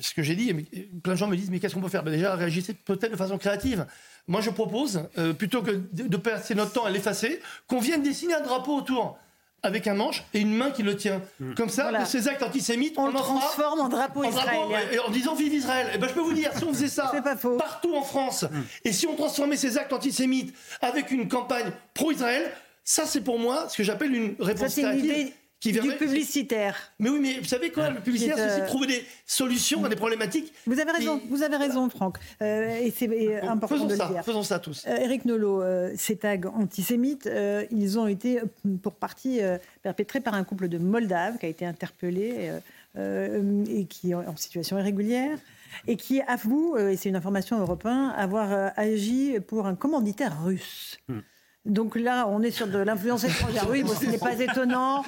ce 0.00 0.14
que 0.14 0.22
j'ai 0.22 0.36
dit, 0.36 0.54
plein 1.02 1.14
de 1.14 1.18
gens 1.18 1.26
me 1.26 1.36
disent 1.36 1.50
mais 1.50 1.58
qu'est-ce 1.58 1.74
qu'on 1.74 1.80
peut 1.80 1.88
faire? 1.88 2.04
Ben 2.04 2.12
Déjà, 2.12 2.36
réagissez 2.36 2.72
peut-être 2.72 3.10
de 3.10 3.16
façon 3.16 3.36
créative. 3.36 3.86
Moi, 4.28 4.40
je 4.40 4.50
propose, 4.50 5.08
euh, 5.16 5.32
plutôt 5.32 5.62
que 5.62 5.72
de 5.92 6.16
passer 6.16 6.54
notre 6.54 6.72
temps 6.72 6.84
à 6.84 6.90
l'effacer, 6.90 7.40
qu'on 7.66 7.80
vienne 7.80 8.02
dessiner 8.02 8.34
un 8.34 8.42
drapeau 8.42 8.76
autour 8.76 9.18
avec 9.62 9.88
un 9.88 9.94
manche 9.94 10.24
et 10.34 10.40
une 10.40 10.54
main 10.54 10.70
qui 10.70 10.84
le 10.84 10.96
tient. 10.96 11.20
Mm. 11.40 11.54
Comme 11.54 11.68
ça, 11.68 12.04
ces 12.04 12.28
actes 12.28 12.42
antisémites, 12.44 12.94
on, 12.96 13.08
le 13.08 13.14
transforme 13.14 13.80
en 13.80 13.88
drapeau 13.88 14.22
israélien. 14.22 14.78
en 15.04 15.10
disant 15.10 15.34
vive 15.34 15.52
Israël. 15.52 15.88
Et 15.88 15.92
eh 15.96 15.98
ben, 15.98 16.08
je 16.08 16.14
peux 16.14 16.20
vous 16.20 16.32
dire, 16.32 16.52
si 16.56 16.62
on 16.62 16.72
faisait 16.72 16.88
ça 16.88 17.10
partout 17.58 17.96
en 17.96 18.02
France, 18.02 18.44
mm. 18.44 18.62
et 18.84 18.92
si 18.92 19.06
on 19.06 19.16
transformait 19.16 19.56
ces 19.56 19.78
actes 19.78 19.92
antisémites 19.92 20.54
avec 20.80 21.10
une 21.10 21.26
campagne 21.26 21.72
pro-Israël, 21.94 22.52
ça 22.88 23.04
c'est 23.04 23.20
pour 23.20 23.38
moi 23.38 23.68
ce 23.68 23.76
que 23.76 23.82
j'appelle 23.82 24.14
une 24.14 24.34
réponse 24.40 24.74
créative 24.74 25.32
qui 25.60 25.72
du 25.72 25.80
publicitaire. 25.80 26.92
Mais 27.00 27.10
oui, 27.10 27.18
mais 27.20 27.38
vous 27.40 27.44
savez 27.44 27.70
quoi, 27.70 27.90
le 27.90 28.00
publicitaire, 28.00 28.36
c'est 28.36 28.52
aussi 28.52 28.60
de 28.60 28.66
trouver 28.66 28.86
des 28.86 29.04
solutions 29.26 29.84
à 29.84 29.88
des 29.88 29.96
problématiques. 29.96 30.52
Vous 30.66 30.78
avez 30.78 30.92
raison, 30.92 31.20
vous 31.28 31.42
avez 31.42 31.56
raison, 31.56 31.90
Franck. 31.90 32.16
Euh, 32.40 32.78
et 32.78 32.92
c'est 32.96 33.42
important 33.42 33.74
faisons 33.74 33.86
de 33.86 33.96
ça, 33.96 34.06
le 34.06 34.14
dire. 34.14 34.24
Faisons 34.24 34.42
ça 34.44 34.60
tous. 34.60 34.84
Euh, 34.86 34.96
Éric 34.96 35.24
Nolot, 35.24 35.60
euh, 35.60 35.92
ces 35.96 36.16
tags 36.16 36.48
antisémites, 36.54 37.28
ils 37.72 37.98
ont 37.98 38.06
été 38.06 38.40
pour 38.82 38.94
partie 38.94 39.40
perpétrés 39.82 40.20
par 40.20 40.34
un 40.34 40.44
couple 40.44 40.68
de 40.68 40.78
Moldaves 40.78 41.38
qui 41.38 41.46
a 41.46 41.48
été 41.48 41.66
interpellé 41.66 42.52
et 42.96 43.84
qui 43.86 44.12
est 44.12 44.14
en 44.14 44.36
situation 44.36 44.78
irrégulière 44.78 45.38
et 45.86 45.96
qui 45.96 46.22
avoue, 46.22 46.78
et 46.78 46.96
c'est 46.96 47.08
une 47.08 47.16
information 47.16 47.58
européenne, 47.58 48.12
avoir 48.16 48.72
agi 48.76 49.38
pour 49.46 49.66
un 49.66 49.74
commanditaire 49.74 50.44
russe. 50.44 50.98
Hmm. 51.08 51.20
Donc 51.68 51.96
là, 51.96 52.26
on 52.26 52.42
est 52.42 52.50
sur 52.50 52.66
de 52.66 52.78
l'influence 52.78 53.24
étrangère. 53.24 53.66
Oui, 53.68 53.82
bon, 53.82 53.94
ce 53.94 54.06
n'est 54.06 54.18
pas 54.18 54.38
étonnant. 54.40 55.04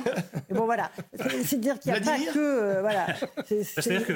Mais 0.50 0.56
bon, 0.56 0.66
voilà. 0.66 0.90
C'est 1.44 1.58
dire 1.58 1.78
qu'il 1.80 1.92
n'y 1.92 1.98
a 1.98 2.00
pas 2.02 2.18
que. 2.18 2.38
Euh, 2.38 2.80
voilà. 2.82 3.06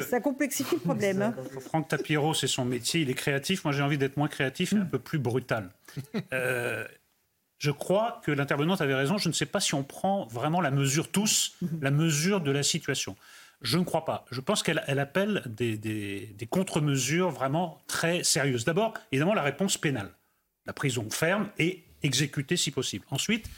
ça 0.02 0.20
complexifie 0.20 0.74
le 0.74 0.80
problème. 0.80 1.22
Hein. 1.22 1.34
Franck 1.60 1.88
Tapiro, 1.88 2.34
c'est 2.34 2.46
son 2.46 2.66
métier. 2.66 3.00
Il 3.00 3.10
est 3.10 3.14
créatif. 3.14 3.64
Moi, 3.64 3.72
j'ai 3.72 3.82
envie 3.82 3.96
d'être 3.96 4.18
moins 4.18 4.28
créatif 4.28 4.74
et 4.74 4.76
un 4.76 4.84
peu 4.84 4.98
plus 4.98 5.18
brutal. 5.18 5.70
Euh, 6.32 6.84
je 7.58 7.70
crois 7.70 8.20
que 8.24 8.30
l'intervenante 8.30 8.82
avait 8.82 8.94
raison. 8.94 9.16
Je 9.16 9.28
ne 9.28 9.34
sais 9.34 9.46
pas 9.46 9.60
si 9.60 9.74
on 9.74 9.82
prend 9.82 10.26
vraiment 10.26 10.60
la 10.60 10.70
mesure, 10.70 11.10
tous, 11.10 11.56
la 11.80 11.90
mesure 11.90 12.42
de 12.42 12.50
la 12.50 12.62
situation. 12.62 13.16
Je 13.62 13.78
ne 13.78 13.84
crois 13.84 14.04
pas. 14.04 14.26
Je 14.30 14.40
pense 14.40 14.62
qu'elle 14.62 14.98
appelle 14.98 15.42
des, 15.46 15.76
des 15.78 16.46
contre-mesures 16.46 17.30
vraiment 17.30 17.80
très 17.86 18.22
sérieuses. 18.22 18.66
D'abord, 18.66 18.92
évidemment, 19.12 19.34
la 19.34 19.42
réponse 19.42 19.78
pénale. 19.78 20.10
La 20.66 20.72
prison 20.72 21.08
ferme 21.10 21.48
et 21.58 21.84
exécuter 22.04 22.56
si 22.56 22.70
possible. 22.70 23.04
Ensuite, 23.10 23.50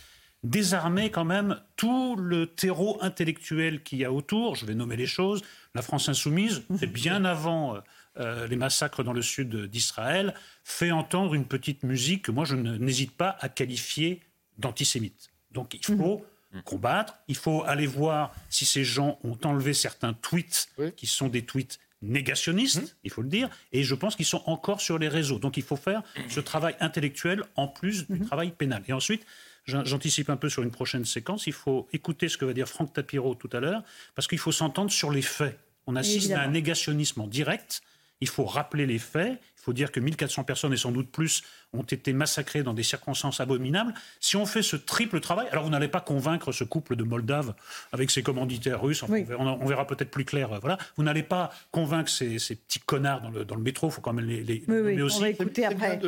désarmer 0.42 1.10
quand 1.10 1.24
même 1.24 1.60
tout 1.76 2.16
le 2.16 2.46
terreau 2.46 2.98
intellectuel 3.02 3.82
qu'il 3.82 3.98
y 3.98 4.04
a 4.04 4.12
autour. 4.12 4.54
Je 4.54 4.64
vais 4.64 4.74
nommer 4.74 4.96
les 4.96 5.06
choses. 5.06 5.42
La 5.74 5.82
France 5.82 6.08
insoumise, 6.08 6.62
c'est 6.78 6.86
bien 6.86 7.24
avant 7.24 7.76
euh, 7.76 7.80
euh, 8.18 8.46
les 8.46 8.56
massacres 8.56 9.02
dans 9.02 9.12
le 9.12 9.22
sud 9.22 9.66
d'Israël, 9.66 10.34
fait 10.64 10.90
entendre 10.90 11.34
une 11.34 11.46
petite 11.46 11.82
musique 11.82 12.22
que 12.22 12.30
moi 12.30 12.44
je 12.44 12.56
n'hésite 12.56 13.12
pas 13.16 13.36
à 13.40 13.48
qualifier 13.48 14.22
d'antisémite. 14.58 15.30
Donc 15.50 15.74
il 15.74 15.84
faut 15.84 16.24
mmh. 16.52 16.60
combattre, 16.62 17.14
il 17.28 17.36
faut 17.36 17.62
aller 17.64 17.86
voir 17.86 18.34
si 18.48 18.64
ces 18.64 18.84
gens 18.84 19.18
ont 19.22 19.38
enlevé 19.44 19.74
certains 19.74 20.14
tweets 20.14 20.68
qui 20.96 21.06
sont 21.06 21.28
des 21.28 21.42
tweets 21.42 21.78
négationnistes, 22.06 22.82
mmh. 22.82 22.96
il 23.04 23.10
faut 23.10 23.22
le 23.22 23.28
dire, 23.28 23.48
et 23.72 23.82
je 23.82 23.94
pense 23.94 24.16
qu'ils 24.16 24.26
sont 24.26 24.42
encore 24.46 24.80
sur 24.80 24.98
les 24.98 25.08
réseaux. 25.08 25.38
Donc 25.38 25.56
il 25.56 25.62
faut 25.62 25.76
faire 25.76 26.02
ce 26.28 26.40
travail 26.40 26.76
intellectuel 26.80 27.42
en 27.56 27.68
plus 27.68 28.06
du 28.06 28.20
mmh. 28.20 28.26
travail 28.26 28.50
pénal. 28.50 28.82
Et 28.88 28.92
ensuite, 28.92 29.26
j'anticipe 29.66 30.30
un 30.30 30.36
peu 30.36 30.48
sur 30.48 30.62
une 30.62 30.70
prochaine 30.70 31.04
séquence, 31.04 31.46
il 31.46 31.52
faut 31.52 31.88
écouter 31.92 32.28
ce 32.28 32.36
que 32.38 32.44
va 32.44 32.52
dire 32.52 32.68
Franck 32.68 32.92
Tapiro 32.92 33.34
tout 33.34 33.50
à 33.52 33.60
l'heure, 33.60 33.82
parce 34.14 34.28
qu'il 34.28 34.38
faut 34.38 34.52
s'entendre 34.52 34.90
sur 34.90 35.10
les 35.10 35.22
faits. 35.22 35.58
On 35.86 35.96
assiste 35.96 36.32
à 36.32 36.40
un 36.40 36.48
négationnisme 36.48 37.20
en 37.20 37.26
direct, 37.26 37.82
il 38.20 38.28
faut 38.28 38.44
rappeler 38.44 38.86
les 38.86 38.98
faits, 38.98 39.40
faut 39.66 39.72
dire 39.72 39.90
que 39.90 39.98
1400 39.98 40.44
personnes 40.44 40.72
et 40.72 40.76
sans 40.76 40.92
doute 40.92 41.10
plus 41.10 41.42
ont 41.72 41.82
été 41.82 42.12
massacrées 42.12 42.62
dans 42.62 42.72
des 42.72 42.84
circonstances 42.84 43.40
abominables. 43.40 43.94
Si 44.20 44.36
on 44.36 44.46
fait 44.46 44.62
ce 44.62 44.76
triple 44.76 45.18
travail, 45.18 45.48
alors 45.50 45.64
vous 45.64 45.70
n'allez 45.70 45.88
pas 45.88 46.00
convaincre 46.00 46.52
ce 46.52 46.62
couple 46.62 46.94
de 46.94 47.02
Moldaves 47.02 47.52
avec 47.90 48.12
ses 48.12 48.22
commanditaires 48.22 48.80
russes, 48.80 49.02
on 49.02 49.66
verra 49.66 49.84
peut-être 49.88 50.10
plus 50.12 50.24
clair, 50.24 50.52
euh, 50.52 50.58
voilà. 50.60 50.78
Vous 50.96 51.02
n'allez 51.02 51.24
pas 51.24 51.50
convaincre 51.72 52.08
ces, 52.08 52.36
petits 52.36 52.78
connards 52.78 53.22
dans 53.22 53.30
le, 53.30 53.44
dans 53.44 53.56
le 53.56 53.62
métro, 53.62 53.88
il 53.88 53.92
faut 53.92 54.00
quand 54.00 54.12
même 54.12 54.24
les, 54.24 54.44
les 54.44 54.62
mais 54.68 55.02
aussi. 55.02 55.20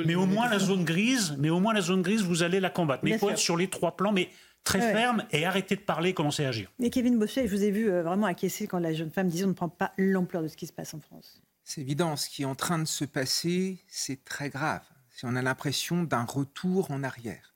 Mais 0.07 0.15
au 0.15 0.27
moins 0.27 0.49
la 0.49 0.61
zone 0.61 0.85
grise, 0.85 1.35
mais 1.39 1.51
au 1.51 1.59
moins 1.59 1.75
la 1.75 1.81
zone 1.81 2.03
grise, 2.03 2.23
vous 2.23 2.45
allez 2.45 2.61
la 2.61 2.71
combattre. 2.71 3.03
Mais 3.03 3.11
il 3.11 3.19
faut 3.19 3.31
être 3.31 3.39
sur 3.39 3.57
les 3.57 3.69
trois 3.69 3.97
plans, 3.97 4.13
mais 4.13 4.29
très 4.63 4.93
ferme 4.93 5.25
et 5.33 5.45
arrêter 5.45 5.75
de 5.75 5.81
parler, 5.81 6.15
commencer 6.15 6.45
à 6.45 6.49
agir. 6.51 6.71
Mais 6.79 6.91
Kevin 6.91 7.19
Bossuet, 7.19 7.49
je 7.49 7.57
vous 7.57 7.65
ai 7.65 7.71
vu 7.73 7.91
euh, 7.91 8.03
vraiment 8.03 8.27
acquiescer 8.27 8.69
quand 8.69 8.79
la 8.79 8.93
jeune 8.93 9.11
femme 9.11 9.29
disait 9.29 9.45
on 9.45 9.49
ne 9.49 9.53
prend 9.55 9.69
pas 9.69 9.93
l'ampleur 9.97 10.43
de 10.43 10.49
ce 10.49 10.57
qui 10.57 10.67
se 10.67 10.73
passe 10.73 10.95
en 10.95 11.01
France. 11.01 11.41
C'est 11.69 11.83
évident, 11.83 12.17
ce 12.17 12.31
qui 12.31 12.43
est 12.43 12.47
en 12.47 12.55
train 12.55 12.79
de 12.79 12.87
se 12.87 13.05
passer, 13.05 13.77
c'est 13.89 14.25
très 14.25 14.49
grave. 14.49 14.81
On 15.23 15.37
a 15.37 15.43
l'impression 15.43 16.03
d'un 16.03 16.25
retour 16.25 16.91
en 16.91 17.03
arrière. 17.03 17.53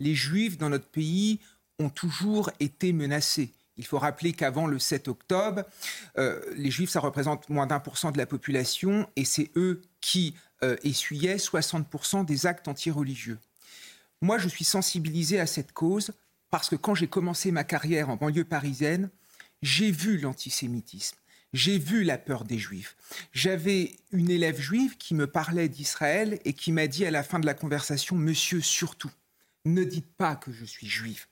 Les 0.00 0.14
Juifs 0.14 0.58
dans 0.58 0.68
notre 0.68 0.86
pays 0.86 1.40
ont 1.78 1.88
toujours 1.88 2.50
été 2.60 2.92
menacés. 2.92 3.54
Il 3.78 3.86
faut 3.86 3.98
rappeler 3.98 4.34
qu'avant 4.34 4.66
le 4.66 4.78
7 4.78 5.08
octobre, 5.08 5.64
euh, 6.18 6.42
les 6.54 6.70
Juifs, 6.70 6.90
ça 6.90 7.00
représente 7.00 7.48
moins 7.48 7.66
d'un 7.66 7.80
pour 7.80 7.96
cent 7.96 8.10
de 8.10 8.18
la 8.18 8.26
population 8.26 9.08
et 9.16 9.24
c'est 9.24 9.50
eux 9.56 9.80
qui 10.02 10.34
euh, 10.62 10.76
essuyaient 10.82 11.36
60% 11.36 12.26
des 12.26 12.44
actes 12.44 12.68
antireligieux. 12.68 13.38
Moi, 14.20 14.36
je 14.36 14.48
suis 14.48 14.66
sensibilisé 14.66 15.40
à 15.40 15.46
cette 15.46 15.72
cause 15.72 16.10
parce 16.50 16.68
que 16.68 16.76
quand 16.76 16.94
j'ai 16.94 17.08
commencé 17.08 17.50
ma 17.50 17.64
carrière 17.64 18.10
en 18.10 18.16
banlieue 18.16 18.44
parisienne, 18.44 19.08
j'ai 19.62 19.90
vu 19.90 20.18
l'antisémitisme 20.18 21.16
j'ai 21.54 21.78
vu 21.78 22.02
la 22.02 22.18
peur 22.18 22.44
des 22.44 22.58
Juifs. 22.58 22.96
J'avais 23.32 23.92
une 24.12 24.28
élève 24.28 24.60
juive 24.60 24.96
qui 24.98 25.14
me 25.14 25.28
parlait 25.28 25.68
d'Israël 25.68 26.40
et 26.44 26.52
qui 26.52 26.72
m'a 26.72 26.88
dit 26.88 27.06
à 27.06 27.12
la 27.12 27.22
fin 27.22 27.38
de 27.38 27.46
la 27.46 27.54
conversation, 27.54 28.16
Monsieur, 28.16 28.60
surtout, 28.60 29.10
ne 29.64 29.84
dites 29.84 30.12
pas 30.16 30.34
que 30.34 30.52
je 30.52 30.64
suis 30.64 30.88
juif. 30.88 31.28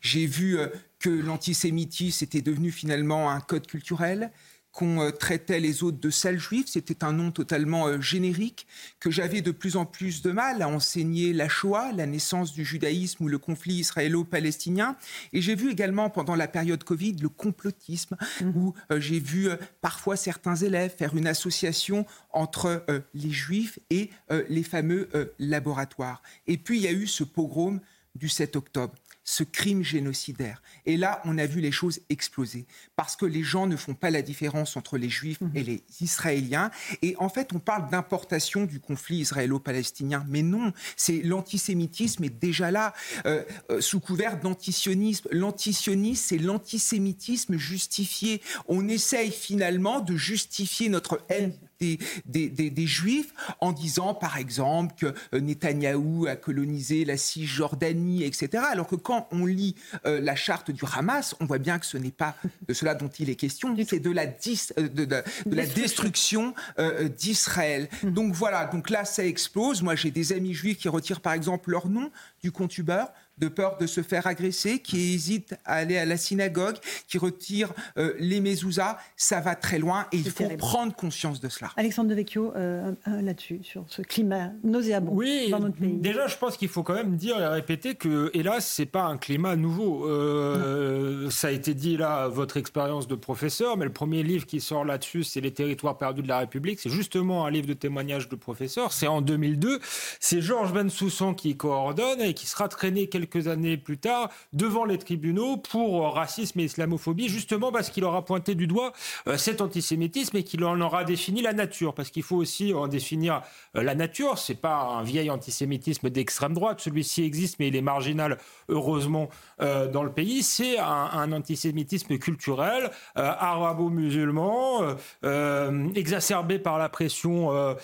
J'ai 0.00 0.26
vu 0.26 0.58
euh, 0.58 0.68
que 1.00 1.10
l'antisémitisme 1.10 2.24
était 2.24 2.40
devenu 2.40 2.70
finalement 2.70 3.30
un 3.30 3.40
code 3.40 3.66
culturel 3.66 4.30
qu'on 4.74 5.00
euh, 5.00 5.10
traitait 5.12 5.60
les 5.60 5.84
autres 5.84 6.00
de 6.00 6.10
sales 6.10 6.38
juifs, 6.38 6.66
c'était 6.66 7.04
un 7.04 7.12
nom 7.12 7.30
totalement 7.30 7.86
euh, 7.86 8.00
générique, 8.00 8.66
que 8.98 9.08
j'avais 9.08 9.40
de 9.40 9.52
plus 9.52 9.76
en 9.76 9.86
plus 9.86 10.20
de 10.20 10.32
mal 10.32 10.60
à 10.62 10.68
enseigner 10.68 11.32
la 11.32 11.48
Shoah, 11.48 11.92
la 11.92 12.06
naissance 12.06 12.52
du 12.52 12.64
judaïsme 12.64 13.24
ou 13.24 13.28
le 13.28 13.38
conflit 13.38 13.74
israélo-palestinien. 13.74 14.96
Et 15.32 15.40
j'ai 15.40 15.54
vu 15.54 15.70
également 15.70 16.10
pendant 16.10 16.34
la 16.34 16.48
période 16.48 16.82
Covid 16.82 17.14
le 17.22 17.28
complotisme, 17.28 18.16
mmh. 18.40 18.48
où 18.56 18.74
euh, 18.90 19.00
j'ai 19.00 19.20
vu 19.20 19.48
parfois 19.80 20.16
certains 20.16 20.56
élèves 20.56 20.92
faire 20.96 21.16
une 21.16 21.28
association 21.28 22.04
entre 22.32 22.84
les 23.14 23.30
juifs 23.30 23.78
et 23.90 24.10
les 24.48 24.64
fameux 24.64 25.08
laboratoires. 25.38 26.20
Et 26.48 26.56
puis 26.56 26.78
il 26.78 26.82
y 26.82 26.88
a 26.88 26.92
eu 26.92 27.06
ce 27.06 27.22
pogrom 27.22 27.80
du 28.14 28.28
7 28.28 28.56
octobre. 28.56 28.94
Ce 29.24 29.42
crime 29.42 29.82
génocidaire. 29.82 30.62
Et 30.86 30.96
là, 30.96 31.22
on 31.24 31.38
a 31.38 31.46
vu 31.46 31.60
les 31.60 31.72
choses 31.72 32.00
exploser 32.10 32.66
parce 32.94 33.16
que 33.16 33.24
les 33.24 33.42
gens 33.42 33.66
ne 33.66 33.76
font 33.76 33.94
pas 33.94 34.10
la 34.10 34.22
différence 34.22 34.76
entre 34.76 34.98
les 34.98 35.08
Juifs 35.08 35.40
et 35.54 35.62
les 35.62 35.82
Israéliens. 36.00 36.70
Et 37.02 37.16
en 37.18 37.30
fait, 37.30 37.52
on 37.54 37.58
parle 37.58 37.90
d'importation 37.90 38.64
du 38.64 38.80
conflit 38.80 39.16
israélo-palestinien, 39.18 40.24
mais 40.28 40.42
non, 40.42 40.72
c'est 40.96 41.22
l'antisémitisme 41.22 42.24
est 42.24 42.38
déjà 42.38 42.70
là 42.70 42.92
euh, 43.24 43.42
euh, 43.70 43.80
sous 43.80 44.00
couvert 44.00 44.38
d'antisionisme. 44.38 45.28
L'antisionisme, 45.32 46.24
c'est 46.28 46.38
l'antisémitisme 46.38 47.56
justifié. 47.56 48.42
On 48.68 48.88
essaye 48.88 49.30
finalement 49.30 50.00
de 50.00 50.16
justifier 50.16 50.88
notre 50.88 51.24
haine 51.30 51.54
des, 51.80 51.98
des, 52.26 52.48
des, 52.48 52.70
des, 52.70 52.86
Juifs 52.86 53.32
en 53.60 53.72
disant, 53.72 54.14
par 54.14 54.38
exemple, 54.38 54.94
que 54.98 55.14
euh, 55.34 55.40
Netanyahou 55.40 56.26
a 56.26 56.36
colonisé 56.36 57.04
la 57.04 57.16
Cisjordanie, 57.16 58.24
etc. 58.24 58.62
Alors 58.70 58.86
que 58.86 58.96
quand 58.96 59.28
on 59.32 59.46
lit 59.46 59.74
euh, 60.06 60.20
la 60.20 60.36
charte 60.36 60.70
du 60.70 60.84
Hamas, 60.92 61.34
on 61.40 61.46
voit 61.46 61.58
bien 61.58 61.78
que 61.78 61.86
ce 61.86 61.96
n'est 61.96 62.10
pas 62.10 62.36
de 62.68 62.74
cela 62.74 62.94
dont 62.94 63.08
il 63.08 63.30
est 63.30 63.34
question, 63.34 63.74
c'est 63.88 64.00
de 64.00 64.10
la, 64.10 64.26
dis, 64.26 64.60
euh, 64.78 64.88
de, 64.88 65.04
de, 65.04 65.22
de, 65.46 65.56
la 65.56 65.66
destruction 65.66 66.54
euh, 66.78 67.08
d'Israël. 67.08 67.88
Mmh. 68.02 68.10
Donc 68.10 68.34
voilà, 68.34 68.66
donc 68.66 68.90
là, 68.90 69.04
ça 69.04 69.24
explose. 69.24 69.82
Moi, 69.82 69.94
j'ai 69.94 70.10
des 70.10 70.32
amis 70.32 70.54
juifs 70.54 70.78
qui 70.78 70.88
retirent, 70.88 71.20
par 71.20 71.32
exemple, 71.32 71.70
leur 71.70 71.88
nom 71.88 72.10
du 72.42 72.52
compte 72.52 72.76
Uber 72.78 73.04
de 73.38 73.48
peur 73.48 73.76
de 73.78 73.86
se 73.86 74.02
faire 74.02 74.26
agresser, 74.26 74.78
qui 74.78 75.14
hésite 75.14 75.54
à 75.64 75.74
aller 75.74 75.98
à 75.98 76.04
la 76.04 76.16
synagogue, 76.16 76.76
qui 77.08 77.18
retire 77.18 77.72
euh, 77.98 78.14
les 78.18 78.40
mezuzahs, 78.40 78.98
ça 79.16 79.40
va 79.40 79.56
très 79.56 79.78
loin 79.78 80.06
et 80.12 80.18
il 80.18 80.30
faut 80.30 80.44
terrible. 80.44 80.58
prendre 80.58 80.94
conscience 80.94 81.40
de 81.40 81.48
cela. 81.48 81.70
Alexandre 81.76 82.10
Devecchio, 82.10 82.52
euh, 82.54 82.92
là-dessus, 83.06 83.60
sur 83.62 83.84
ce 83.88 84.02
climat 84.02 84.52
nauséabond 84.62 85.12
oui, 85.14 85.48
dans 85.50 85.58
notre 85.58 85.76
pays. 85.76 85.96
Déjà, 85.96 86.28
je 86.28 86.36
pense 86.36 86.56
qu'il 86.56 86.68
faut 86.68 86.82
quand 86.82 86.94
même 86.94 87.16
dire 87.16 87.38
et 87.40 87.46
répéter 87.46 87.96
que, 87.96 88.30
hélas, 88.34 88.66
c'est 88.66 88.86
pas 88.86 89.04
un 89.04 89.16
climat 89.16 89.56
nouveau. 89.56 90.08
Euh, 90.08 91.28
ça 91.30 91.48
a 91.48 91.50
été 91.50 91.74
dit 91.74 91.96
là, 91.96 92.28
votre 92.28 92.56
expérience 92.56 93.08
de 93.08 93.16
professeur, 93.16 93.76
mais 93.76 93.84
le 93.84 93.92
premier 93.92 94.22
livre 94.22 94.46
qui 94.46 94.60
sort 94.60 94.84
là-dessus, 94.84 95.24
c'est 95.24 95.40
Les 95.40 95.52
territoires 95.52 95.98
perdus 95.98 96.22
de 96.22 96.28
la 96.28 96.38
République. 96.38 96.80
C'est 96.80 96.90
justement 96.90 97.44
un 97.44 97.50
livre 97.50 97.66
de 97.66 97.74
témoignage 97.74 98.28
de 98.28 98.36
professeur. 98.36 98.92
C'est 98.92 99.06
en 99.06 99.20
2002. 99.20 99.80
C'est 100.20 100.40
Georges 100.40 100.72
Bensoussan 100.72 101.34
qui 101.34 101.56
coordonne 101.56 102.20
et 102.22 102.32
qui 102.32 102.46
sera 102.46 102.68
traîné 102.68 103.08
quelques 103.08 103.23
quelques 103.26 103.48
années 103.48 103.76
plus 103.76 103.98
tard 103.98 104.30
devant 104.52 104.84
les 104.84 104.98
tribunaux 104.98 105.56
pour 105.56 106.14
racisme 106.14 106.60
et 106.60 106.64
islamophobie, 106.64 107.28
justement 107.28 107.72
parce 107.72 107.90
qu'il 107.90 108.04
aura 108.04 108.24
pointé 108.24 108.54
du 108.54 108.66
doigt 108.66 108.92
euh, 109.28 109.36
cet 109.36 109.60
antisémitisme 109.60 110.36
et 110.36 110.44
qu'il 110.44 110.64
en 110.64 110.80
aura 110.80 111.04
défini 111.04 111.42
la 111.42 111.52
nature. 111.52 111.94
Parce 111.94 112.10
qu'il 112.10 112.22
faut 112.22 112.36
aussi 112.36 112.72
en 112.74 112.88
définir 112.88 113.42
euh, 113.76 113.82
la 113.82 113.94
nature. 113.94 114.38
C'est 114.38 114.60
pas 114.60 114.82
un 114.82 115.02
vieil 115.02 115.30
antisémitisme 115.30 116.10
d'extrême 116.10 116.54
droite. 116.54 116.80
Celui-ci 116.80 117.24
existe, 117.24 117.58
mais 117.58 117.68
il 117.68 117.76
est 117.76 117.82
marginal, 117.82 118.38
heureusement, 118.68 119.28
euh, 119.60 119.88
dans 119.88 120.02
le 120.02 120.10
pays. 120.10 120.42
C'est 120.42 120.78
un, 120.78 121.32
antisémitisme 121.32 122.18
culturel, 122.18 122.90
euh, 123.16 123.32
arabo-musulman, 123.38 124.96
euh, 125.24 125.88
exacerbé 125.94 126.58
par 126.58 126.78
la 126.78 126.88
pression 126.88 127.74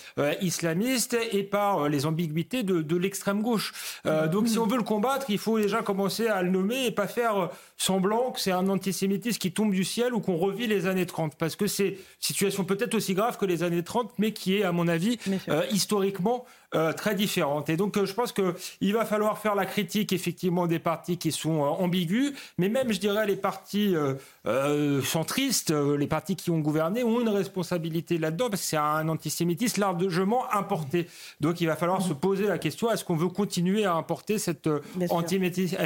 islamiste 0.40 1.16
et 1.32 1.42
par 1.42 1.88
les 1.88 2.06
ambiguïtés 2.06 2.62
de 2.62 2.96
l'extrême 2.96 3.42
gauche. 3.42 3.72
donc, 4.04 4.48
si 4.48 4.58
on 4.58 4.66
veut 4.66 4.76
le 4.76 4.82
combattre, 4.82 5.29
il 5.30 5.38
faut 5.38 5.58
déjà 5.58 5.82
commencer 5.82 6.26
à 6.26 6.42
le 6.42 6.50
nommer 6.50 6.86
et 6.86 6.90
pas 6.90 7.06
faire 7.06 7.50
semblant 7.76 8.30
que 8.32 8.40
c'est 8.40 8.52
un 8.52 8.68
antisémitisme 8.68 9.38
qui 9.38 9.52
tombe 9.52 9.72
du 9.72 9.84
ciel 9.84 10.14
ou 10.14 10.20
qu'on 10.20 10.36
revit 10.36 10.66
les 10.66 10.86
années 10.86 11.06
30. 11.06 11.36
Parce 11.36 11.56
que 11.56 11.66
c'est 11.66 11.88
une 11.88 11.96
situation 12.18 12.64
peut-être 12.64 12.94
aussi 12.94 13.14
grave 13.14 13.38
que 13.38 13.46
les 13.46 13.62
années 13.62 13.82
30, 13.82 14.12
mais 14.18 14.32
qui 14.32 14.56
est, 14.58 14.62
à 14.62 14.72
mon 14.72 14.88
avis, 14.88 15.18
euh, 15.48 15.64
historiquement 15.70 16.44
euh, 16.74 16.92
très 16.92 17.14
différente. 17.14 17.68
Et 17.68 17.76
donc, 17.76 17.96
euh, 17.96 18.06
je 18.06 18.14
pense 18.14 18.32
qu'il 18.32 18.92
va 18.92 19.04
falloir 19.04 19.38
faire 19.38 19.54
la 19.54 19.66
critique, 19.66 20.12
effectivement, 20.12 20.66
des 20.66 20.78
partis 20.78 21.18
qui 21.18 21.32
sont 21.32 21.60
ambigus, 21.60 22.32
mais 22.58 22.68
même, 22.68 22.92
je 22.92 23.00
dirais, 23.00 23.26
les 23.26 23.36
partis 23.36 23.94
centristes, 25.02 25.70
les 25.70 26.06
partis 26.06 26.36
qui 26.36 26.50
ont 26.50 26.60
gouverné, 26.60 27.02
ont 27.02 27.20
une 27.20 27.28
responsabilité 27.28 28.18
là-dedans, 28.18 28.50
parce 28.50 28.62
que 28.62 28.68
c'est 28.68 28.76
un 28.76 29.08
antisémitisme 29.08 29.80
largement 29.80 30.52
importé. 30.54 31.08
Donc, 31.40 31.60
il 31.60 31.66
va 31.66 31.76
falloir 31.76 32.00
mmh. 32.00 32.08
se 32.08 32.12
poser 32.12 32.46
la 32.46 32.58
question, 32.58 32.90
est-ce 32.90 33.04
qu'on 33.04 33.16
veut 33.16 33.28
continuer 33.28 33.84
à 33.84 33.94
importer 33.94 34.38
cet, 34.38 34.68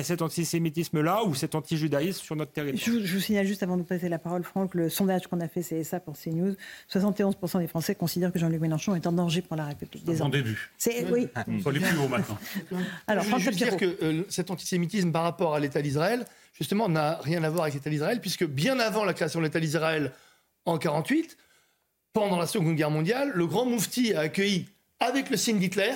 cet 0.02 0.22
antisémitisme-là 0.22 1.24
ou 1.24 1.34
cet 1.34 1.54
anti 1.54 1.76
judaïsme 1.76 2.22
sur 2.22 2.36
notre 2.36 2.52
territoire? 2.52 2.84
Je, 2.84 3.04
je, 3.04 3.14
vous 3.14 3.20
signale 3.20 3.46
juste 3.46 3.62
avant 3.62 3.76
de 3.76 3.82
passer 3.82 4.08
la 4.08 4.18
parole, 4.18 4.44
Franck, 4.44 4.74
le 4.74 4.88
sondage 4.88 5.26
qu'on 5.26 5.40
a 5.40 5.48
fait 5.48 5.62
CSA 5.62 6.00
pour 6.00 6.14
CNews, 6.16 6.54
71% 6.92 7.58
des 7.58 7.66
Français 7.66 7.94
considèrent 7.94 8.32
que 8.32 8.38
Jean-Luc 8.38 8.60
Mélenchon 8.60 8.94
est 8.94 9.06
en 9.06 9.12
danger 9.12 9.42
pour 9.42 9.56
la 9.56 9.66
République. 9.66 10.04
En 10.20 10.28
début. 10.28 10.70
C'est 10.78 11.06
oui. 11.10 11.28
Faut 11.62 11.70
aller 11.70 11.80
plus 11.80 11.98
haut 11.98 12.08
maintenant. 12.08 12.38
Alors, 13.06 13.24
je 13.24 13.44
veux 13.44 13.50
dire 13.52 13.76
que 13.76 13.96
euh, 14.02 14.24
cet 14.28 14.50
antisémitisme 14.50 15.12
par 15.12 15.22
rapport 15.22 15.54
à 15.54 15.60
l'État 15.60 15.82
d'Israël, 15.82 16.24
justement, 16.52 16.88
n'a 16.88 17.18
rien 17.22 17.42
à 17.44 17.50
voir 17.50 17.62
avec 17.64 17.74
l'État 17.74 17.90
d'Israël, 17.90 18.20
puisque 18.20 18.44
bien 18.44 18.78
avant 18.80 19.04
la 19.04 19.14
création 19.14 19.40
de 19.40 19.44
l'État 19.44 19.60
d'Israël 19.60 20.12
en 20.66 20.78
48, 20.78 21.36
pendant 22.12 22.38
la 22.38 22.46
Seconde 22.46 22.76
Guerre 22.76 22.90
mondiale, 22.90 23.32
le 23.34 23.46
grand 23.46 23.66
moufti 23.66 24.14
a 24.14 24.20
accueilli 24.20 24.68
avec 25.00 25.30
le 25.30 25.36
signe 25.36 25.58
d'Hitler 25.58 25.92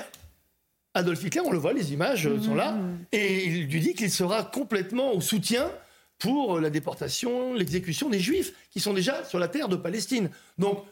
Adolf 0.94 1.22
Hitler, 1.22 1.42
on 1.44 1.52
le 1.52 1.58
voit, 1.58 1.72
les 1.72 1.92
images 1.92 2.26
mmh. 2.26 2.42
sont 2.42 2.54
là, 2.54 2.76
et 3.12 3.44
il 3.46 3.66
lui 3.68 3.80
dit 3.80 3.94
qu'il 3.94 4.10
sera 4.10 4.42
complètement 4.42 5.12
au 5.12 5.20
soutien 5.20 5.70
pour 6.18 6.58
la 6.60 6.70
déportation, 6.70 7.54
l'exécution 7.54 8.08
des 8.08 8.18
Juifs 8.18 8.52
qui 8.70 8.80
sont 8.80 8.92
déjà 8.92 9.24
sur 9.24 9.38
la 9.38 9.48
terre 9.48 9.68
de 9.68 9.76
Palestine. 9.76 10.30
Donc, 10.58 10.84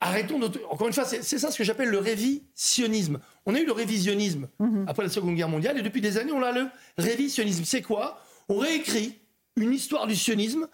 arrêtons 0.00 0.38
de... 0.38 0.50
Encore 0.68 0.88
une 0.88 0.92
fois, 0.92 1.04
c'est 1.04 1.38
ça 1.38 1.50
ce 1.50 1.56
que 1.56 1.64
j'appelle 1.64 1.88
le 1.88 1.98
révisionnisme. 1.98 3.20
On 3.46 3.54
a 3.54 3.60
eu 3.60 3.66
le 3.66 3.72
révisionnisme 3.72 4.48
mmh. 4.58 4.84
après 4.86 5.02
la 5.02 5.08
Seconde 5.08 5.36
Guerre 5.36 5.48
mondiale, 5.48 5.78
et 5.78 5.82
depuis 5.82 6.00
des 6.00 6.18
années, 6.18 6.32
on 6.32 6.42
a 6.42 6.52
le 6.52 6.66
révisionnisme. 6.98 7.64
C'est 7.64 7.82
quoi? 7.82 8.22
On 8.48 8.58
réécrit 8.58 9.18
une 9.56 9.72
histoire 9.72 10.06
du 10.06 10.16
sionisme 10.16 10.66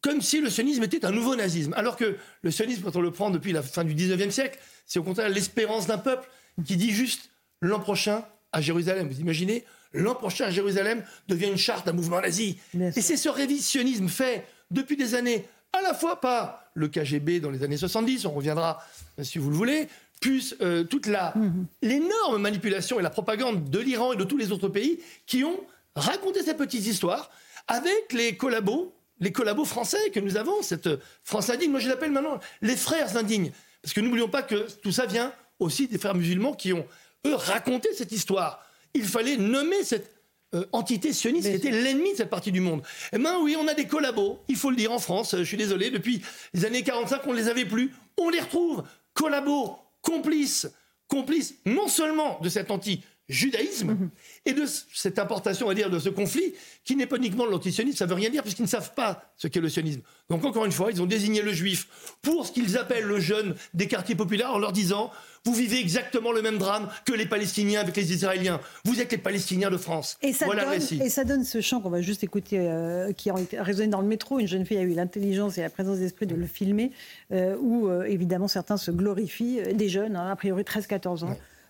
comme 0.00 0.20
si 0.20 0.40
le 0.40 0.50
sionisme 0.50 0.82
était 0.82 1.06
un 1.06 1.10
nouveau 1.10 1.34
nazisme. 1.34 1.72
Alors 1.74 1.96
que 1.96 2.16
le 2.42 2.50
sionisme, 2.50 2.82
quand 2.82 2.94
on 2.96 3.00
le 3.00 3.10
prend 3.10 3.30
depuis 3.30 3.52
la 3.52 3.62
fin 3.62 3.84
du 3.84 3.94
19e 3.94 4.30
siècle, 4.30 4.58
c'est 4.86 4.98
au 4.98 5.02
contraire 5.02 5.30
l'espérance 5.30 5.86
d'un 5.86 5.96
peuple 5.96 6.28
qui 6.66 6.76
dit 6.76 6.90
juste 6.90 7.30
l'an 7.62 7.80
prochain 7.80 8.22
à 8.52 8.60
Jérusalem. 8.60 9.08
Vous 9.08 9.20
imaginez 9.20 9.64
L'an 9.94 10.16
prochain 10.16 10.46
à 10.46 10.50
Jérusalem 10.50 11.04
devient 11.28 11.46
une 11.46 11.56
charte 11.56 11.86
d'un 11.86 11.92
mouvement 11.92 12.20
nazi. 12.20 12.58
Et 12.74 13.00
c'est 13.00 13.16
ce 13.16 13.28
révisionnisme 13.28 14.08
fait 14.08 14.44
depuis 14.70 14.96
des 14.96 15.14
années, 15.14 15.46
à 15.72 15.82
la 15.82 15.94
fois 15.94 16.20
par 16.20 16.64
le 16.74 16.88
KGB 16.88 17.40
dans 17.40 17.50
les 17.50 17.62
années 17.62 17.76
70, 17.76 18.26
on 18.26 18.32
reviendra 18.32 18.82
si 19.22 19.38
vous 19.38 19.50
le 19.50 19.56
voulez, 19.56 19.88
plus 20.24 20.56
euh, 20.62 20.84
toute 20.84 21.06
la 21.06 21.34
mmh. 21.36 21.66
l'énorme 21.82 22.38
manipulation 22.40 22.98
et 22.98 23.02
la 23.02 23.10
propagande 23.10 23.68
de 23.68 23.78
l'Iran 23.78 24.14
et 24.14 24.16
de 24.16 24.24
tous 24.24 24.38
les 24.38 24.52
autres 24.52 24.70
pays 24.70 24.98
qui 25.26 25.44
ont 25.44 25.60
raconté 25.94 26.42
ces 26.42 26.54
petites 26.54 26.86
histoires 26.86 27.30
avec 27.68 28.10
les 28.10 28.34
collabos, 28.34 28.94
les 29.20 29.32
collabos 29.32 29.66
français 29.66 30.08
que 30.14 30.20
nous 30.20 30.38
avons, 30.38 30.62
cette 30.62 30.88
France 31.24 31.50
indigne. 31.50 31.70
Moi, 31.70 31.80
je 31.80 31.90
l'appelle 31.90 32.10
maintenant 32.10 32.40
les 32.62 32.74
frères 32.74 33.18
indignes. 33.18 33.52
Parce 33.82 33.92
que 33.92 34.00
n'oublions 34.00 34.30
pas 34.30 34.42
que 34.42 34.66
tout 34.80 34.92
ça 34.92 35.04
vient 35.04 35.30
aussi 35.58 35.88
des 35.88 35.98
frères 35.98 36.14
musulmans 36.14 36.54
qui 36.54 36.72
ont 36.72 36.86
eux, 37.26 37.34
raconter 37.34 37.90
cette 37.92 38.12
histoire. 38.12 38.64
Il 38.94 39.04
fallait 39.04 39.36
nommer 39.36 39.84
cette 39.84 40.10
euh, 40.54 40.64
entité 40.72 41.12
sioniste 41.12 41.50
qui 41.50 41.54
était 41.54 41.70
l'ennemi 41.70 42.12
de 42.12 42.16
cette 42.16 42.30
partie 42.30 42.50
du 42.50 42.60
monde. 42.60 42.82
Eh 43.12 43.18
bien 43.18 43.38
oui, 43.40 43.56
on 43.60 43.68
a 43.68 43.74
des 43.74 43.86
collabos, 43.86 44.38
il 44.48 44.56
faut 44.56 44.70
le 44.70 44.76
dire 44.76 44.90
en 44.90 44.98
France, 44.98 45.36
je 45.36 45.44
suis 45.44 45.58
désolé, 45.58 45.90
depuis 45.90 46.22
les 46.54 46.64
années 46.64 46.82
45, 46.82 47.20
on 47.26 47.32
ne 47.32 47.36
les 47.36 47.48
avait 47.48 47.66
plus. 47.66 47.92
On 48.16 48.30
les 48.30 48.40
retrouve, 48.40 48.84
collabos, 49.12 49.83
complices, 50.04 50.72
complices 51.08 51.56
non 51.66 51.88
seulement 51.88 52.38
de 52.40 52.48
cet 52.48 52.70
anti 52.70 53.02
judaïsme 53.28 53.92
mmh. 53.92 54.10
et 54.46 54.52
de 54.52 54.64
cette 54.92 55.18
importation, 55.18 55.66
on 55.66 55.68
va 55.68 55.74
dire, 55.74 55.90
de 55.90 55.98
ce 55.98 56.08
conflit, 56.08 56.54
qui 56.84 56.96
n'est 56.96 57.06
pas 57.06 57.16
uniquement 57.16 57.46
de 57.46 57.50
l'antisionisme, 57.50 57.96
ça 57.96 58.06
veut 58.06 58.14
rien 58.14 58.30
dire, 58.30 58.42
puisqu'ils 58.42 58.62
ne 58.62 58.68
savent 58.68 58.92
pas 58.94 59.32
ce 59.36 59.48
qu'est 59.48 59.60
le 59.60 59.68
sionisme. 59.68 60.02
Donc 60.28 60.44
encore 60.44 60.64
une 60.64 60.72
fois, 60.72 60.90
ils 60.90 61.00
ont 61.00 61.06
désigné 61.06 61.42
le 61.42 61.52
juif 61.52 61.86
pour 62.22 62.46
ce 62.46 62.52
qu'ils 62.52 62.76
appellent 62.76 63.04
le 63.04 63.20
jeune 63.20 63.54
des 63.72 63.88
quartiers 63.88 64.14
populaires 64.14 64.52
en 64.52 64.58
leur 64.58 64.72
disant 64.72 65.10
vous 65.46 65.52
vivez 65.52 65.78
exactement 65.78 66.32
le 66.32 66.40
même 66.40 66.56
drame 66.56 66.88
que 67.04 67.12
les 67.12 67.26
Palestiniens 67.26 67.80
avec 67.80 67.94
les 67.96 68.14
Israéliens. 68.14 68.60
Vous 68.86 69.02
êtes 69.02 69.12
les 69.12 69.18
Palestiniens 69.18 69.70
de 69.70 69.76
France. 69.76 70.16
Et 70.22 70.32
ça, 70.32 70.46
voilà 70.46 70.62
donne, 70.62 70.70
le 70.70 70.76
récit. 70.76 71.00
Et 71.04 71.10
ça 71.10 71.24
donne 71.24 71.44
ce 71.44 71.60
chant 71.60 71.82
qu'on 71.82 71.90
va 71.90 72.00
juste 72.00 72.24
écouter, 72.24 72.60
euh, 72.60 73.12
qui 73.12 73.28
a 73.28 73.34
résonné 73.58 73.88
dans 73.88 74.00
le 74.00 74.06
métro. 74.06 74.38
Une 74.38 74.48
jeune 74.48 74.64
fille 74.64 74.78
a 74.78 74.82
eu 74.82 74.94
l'intelligence 74.94 75.58
et 75.58 75.60
la 75.60 75.68
présence 75.68 75.98
d'esprit 75.98 76.26
de 76.26 76.34
le 76.34 76.46
filmer, 76.46 76.92
euh, 77.30 77.56
où 77.60 77.88
euh, 77.88 78.04
évidemment 78.04 78.48
certains 78.48 78.78
se 78.78 78.90
glorifient, 78.90 79.60
des 79.74 79.90
jeunes, 79.90 80.16
hein, 80.16 80.30
a 80.30 80.36
priori 80.36 80.62
13-14 80.62 81.24
ans, 81.24 81.28
ouais. 81.28 81.38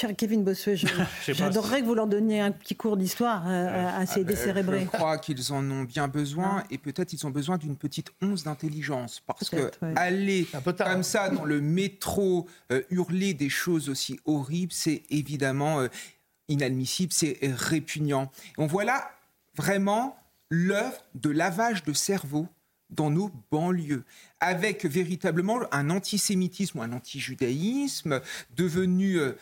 Cher 0.00 0.16
Kevin 0.16 0.44
Bossuet, 0.44 0.76
j'adorerais 1.28 1.82
que 1.82 1.84
vous 1.84 1.94
leur 1.94 2.06
donniez 2.06 2.40
un 2.40 2.52
petit 2.52 2.74
cours 2.74 2.96
d'histoire 2.96 3.44
euh, 3.46 4.00
à 4.00 4.06
ces 4.06 4.20
Euh, 4.20 4.24
décérébrés. 4.24 4.84
Je 4.84 4.86
crois 4.86 5.18
qu'ils 5.18 5.52
en 5.52 5.70
ont 5.70 5.82
bien 5.82 6.08
besoin 6.08 6.64
et 6.70 6.78
peut-être 6.78 7.12
ils 7.12 7.26
ont 7.26 7.30
besoin 7.30 7.58
d'une 7.58 7.76
petite 7.76 8.10
once 8.22 8.44
d'intelligence 8.44 9.20
parce 9.26 9.50
que 9.50 9.70
ouais. 9.82 9.92
aller 9.96 10.46
comme 10.78 11.02
ça 11.02 11.28
dans 11.28 11.44
le 11.44 11.60
métro 11.60 12.48
euh, 12.72 12.80
hurler 12.88 13.34
des 13.34 13.50
choses 13.50 13.90
aussi 13.90 14.18
horribles, 14.24 14.72
c'est 14.72 15.02
évidemment 15.10 15.80
euh, 15.80 15.88
inadmissible, 16.48 17.12
c'est 17.12 17.38
répugnant. 17.42 18.30
On 18.56 18.66
voit 18.66 18.84
là 18.84 19.10
vraiment 19.54 20.16
l'œuvre 20.48 21.04
de 21.14 21.28
lavage 21.28 21.84
de 21.84 21.92
cerveau 21.92 22.48
dans 22.90 23.10
nos 23.10 23.30
banlieues, 23.50 24.04
avec 24.40 24.84
véritablement 24.84 25.60
un 25.72 25.90
antisémitisme 25.90 26.78
ou 26.78 26.82
un 26.82 26.92
antijudaïsme 26.92 28.20
devenu 28.56 29.18
euh, 29.18 29.32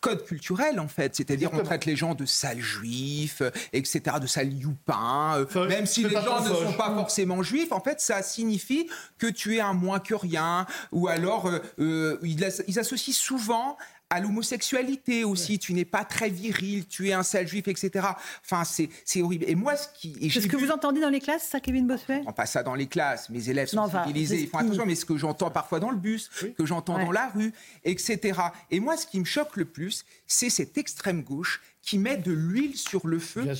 code 0.00 0.24
culturel 0.26 0.80
en 0.80 0.88
fait, 0.88 1.14
c'est-à-dire 1.14 1.50
on 1.54 1.62
traite 1.62 1.86
les 1.86 1.96
gens 1.96 2.14
de 2.14 2.26
sales 2.26 2.60
juifs, 2.60 3.40
euh, 3.40 3.50
etc., 3.72 4.16
de 4.20 4.26
sales 4.26 4.52
youpins, 4.52 5.38
euh, 5.38 5.68
même 5.68 5.86
si 5.86 6.04
les 6.04 6.10
gens 6.10 6.42
ne 6.42 6.54
sont 6.54 6.74
pas 6.74 6.94
forcément 6.94 7.42
juifs, 7.42 7.72
en 7.72 7.80
fait 7.80 8.00
ça 8.00 8.22
signifie 8.22 8.88
que 9.18 9.26
tu 9.26 9.56
es 9.56 9.60
un 9.60 9.72
moins 9.72 10.00
que 10.00 10.14
rien, 10.14 10.66
ou 10.92 11.08
alors 11.08 11.50
euh, 11.78 12.18
ils 12.22 12.78
associent 12.78 13.14
souvent 13.14 13.78
à 14.14 14.20
l'homosexualité 14.20 15.24
aussi, 15.24 15.58
tu 15.58 15.74
n'es 15.74 15.84
pas 15.84 16.04
très 16.04 16.28
viril, 16.30 16.86
tu 16.86 17.08
es 17.08 17.12
un 17.12 17.22
sale 17.22 17.46
juif, 17.48 17.68
etc. 17.68 18.06
Enfin, 18.44 18.64
c'est 18.64 18.88
c'est 19.04 19.22
horrible. 19.22 19.44
Et 19.48 19.54
moi, 19.54 19.76
ce 19.76 19.88
qui... 19.94 20.30
C'est 20.30 20.40
ce 20.40 20.46
que 20.46 20.56
vu- 20.56 20.66
vous 20.66 20.72
entendez 20.72 21.00
dans 21.00 21.10
les 21.10 21.20
classes, 21.20 21.48
ça, 21.48 21.60
Kevin 21.60 21.86
Bossuet 21.86 22.22
on 22.26 22.32
passe 22.32 22.52
ça 22.52 22.62
dans 22.62 22.74
les 22.74 22.86
classes, 22.86 23.28
mes 23.30 23.48
élèves 23.50 23.68
sont 23.68 23.76
Non, 23.76 23.90
civilisés, 23.90 24.40
ils 24.40 24.48
font 24.48 24.58
attention, 24.58 24.86
mais 24.86 24.94
ce 24.94 25.04
que 25.04 25.16
j'entends 25.16 25.50
parfois 25.50 25.80
dans 25.80 25.90
le 25.90 25.96
bus, 25.96 26.30
que 26.56 26.64
j'entends 26.64 26.96
Ouais. 26.96 27.04
dans 27.04 27.12
la 27.12 27.28
rue, 27.28 27.52
etc. 27.84 28.38
Et 28.70 28.80
moi, 28.80 28.96
ce 28.96 29.06
qui 29.06 29.18
me 29.18 29.24
choque 29.24 29.56
le 29.56 29.64
plus, 29.64 30.04
c'est 30.26 30.50
cette 30.50 30.78
extrême 30.78 31.22
gauche 31.22 31.60
qui 31.84 31.98
met 31.98 32.16
de 32.16 32.32
l'huile 32.32 32.76
sur 32.76 33.06
le 33.06 33.18
feu. 33.18 33.42
Bien 33.42 33.54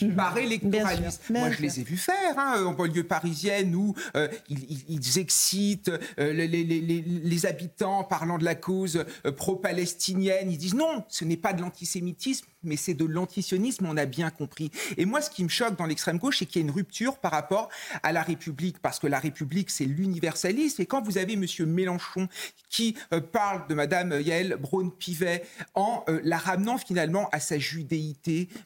Moi, 1.30 1.48
sûr. 1.48 1.56
je 1.58 1.62
les 1.62 1.80
ai 1.80 1.82
vus 1.84 1.96
faire 1.98 2.38
hein, 2.38 2.64
en 2.64 2.72
banlieue 2.72 3.04
parisienne 3.04 3.74
où 3.74 3.94
euh, 4.16 4.28
ils, 4.48 5.18
excitent 5.18 5.90
euh, 6.18 6.32
les, 6.32 6.48
les- 6.48 6.64
les- 6.64 6.80
les- 6.80 7.02
les 7.02 7.46
habitants 7.46 8.02
parlant 8.04 8.38
de 8.38 8.44
la 8.44 8.54
cause 8.54 9.04
euh, 9.26 9.32
pro-palestinienne. 9.32 10.50
Ils 10.50 10.58
disent 10.58 10.74
non, 10.74 11.04
ce 11.08 11.24
n'est 11.24 11.37
pas 11.37 11.52
de 11.52 11.60
l'antisémitisme, 11.60 12.46
mais 12.62 12.76
c'est 12.76 12.94
de 12.94 13.04
l'antisionisme, 13.04 13.87
on 13.87 13.96
a 13.96 14.06
bien 14.06 14.30
compris. 14.30 14.70
Et 14.96 15.04
moi, 15.04 15.20
ce 15.20 15.28
qui 15.30 15.44
me 15.44 15.48
choque 15.48 15.76
dans 15.76 15.87
l'extrême 15.87 16.18
gauche, 16.18 16.38
c'est 16.38 16.46
qu'il 16.46 16.62
y 16.62 16.64
a 16.64 16.68
une 16.68 16.74
rupture 16.74 17.18
par 17.18 17.32
rapport 17.32 17.68
à 18.02 18.12
la 18.12 18.22
République, 18.22 18.78
parce 18.80 18.98
que 18.98 19.06
la 19.06 19.18
République, 19.18 19.70
c'est 19.70 19.84
l'universalisme. 19.84 20.80
Et 20.82 20.87
quand 20.87 21.02
vous 21.02 21.18
avez 21.18 21.37
Monsieur 21.37 21.66
Mélenchon 21.66 22.28
qui 22.70 22.96
parle 23.32 23.66
de 23.68 23.74
Madame 23.74 24.18
Yael 24.20 24.56
Braun-Pivet 24.58 25.44
en 25.74 26.04
la 26.22 26.38
ramenant 26.38 26.78
finalement 26.78 27.28
à 27.32 27.40
sa 27.40 27.58
judéité, 27.58 28.13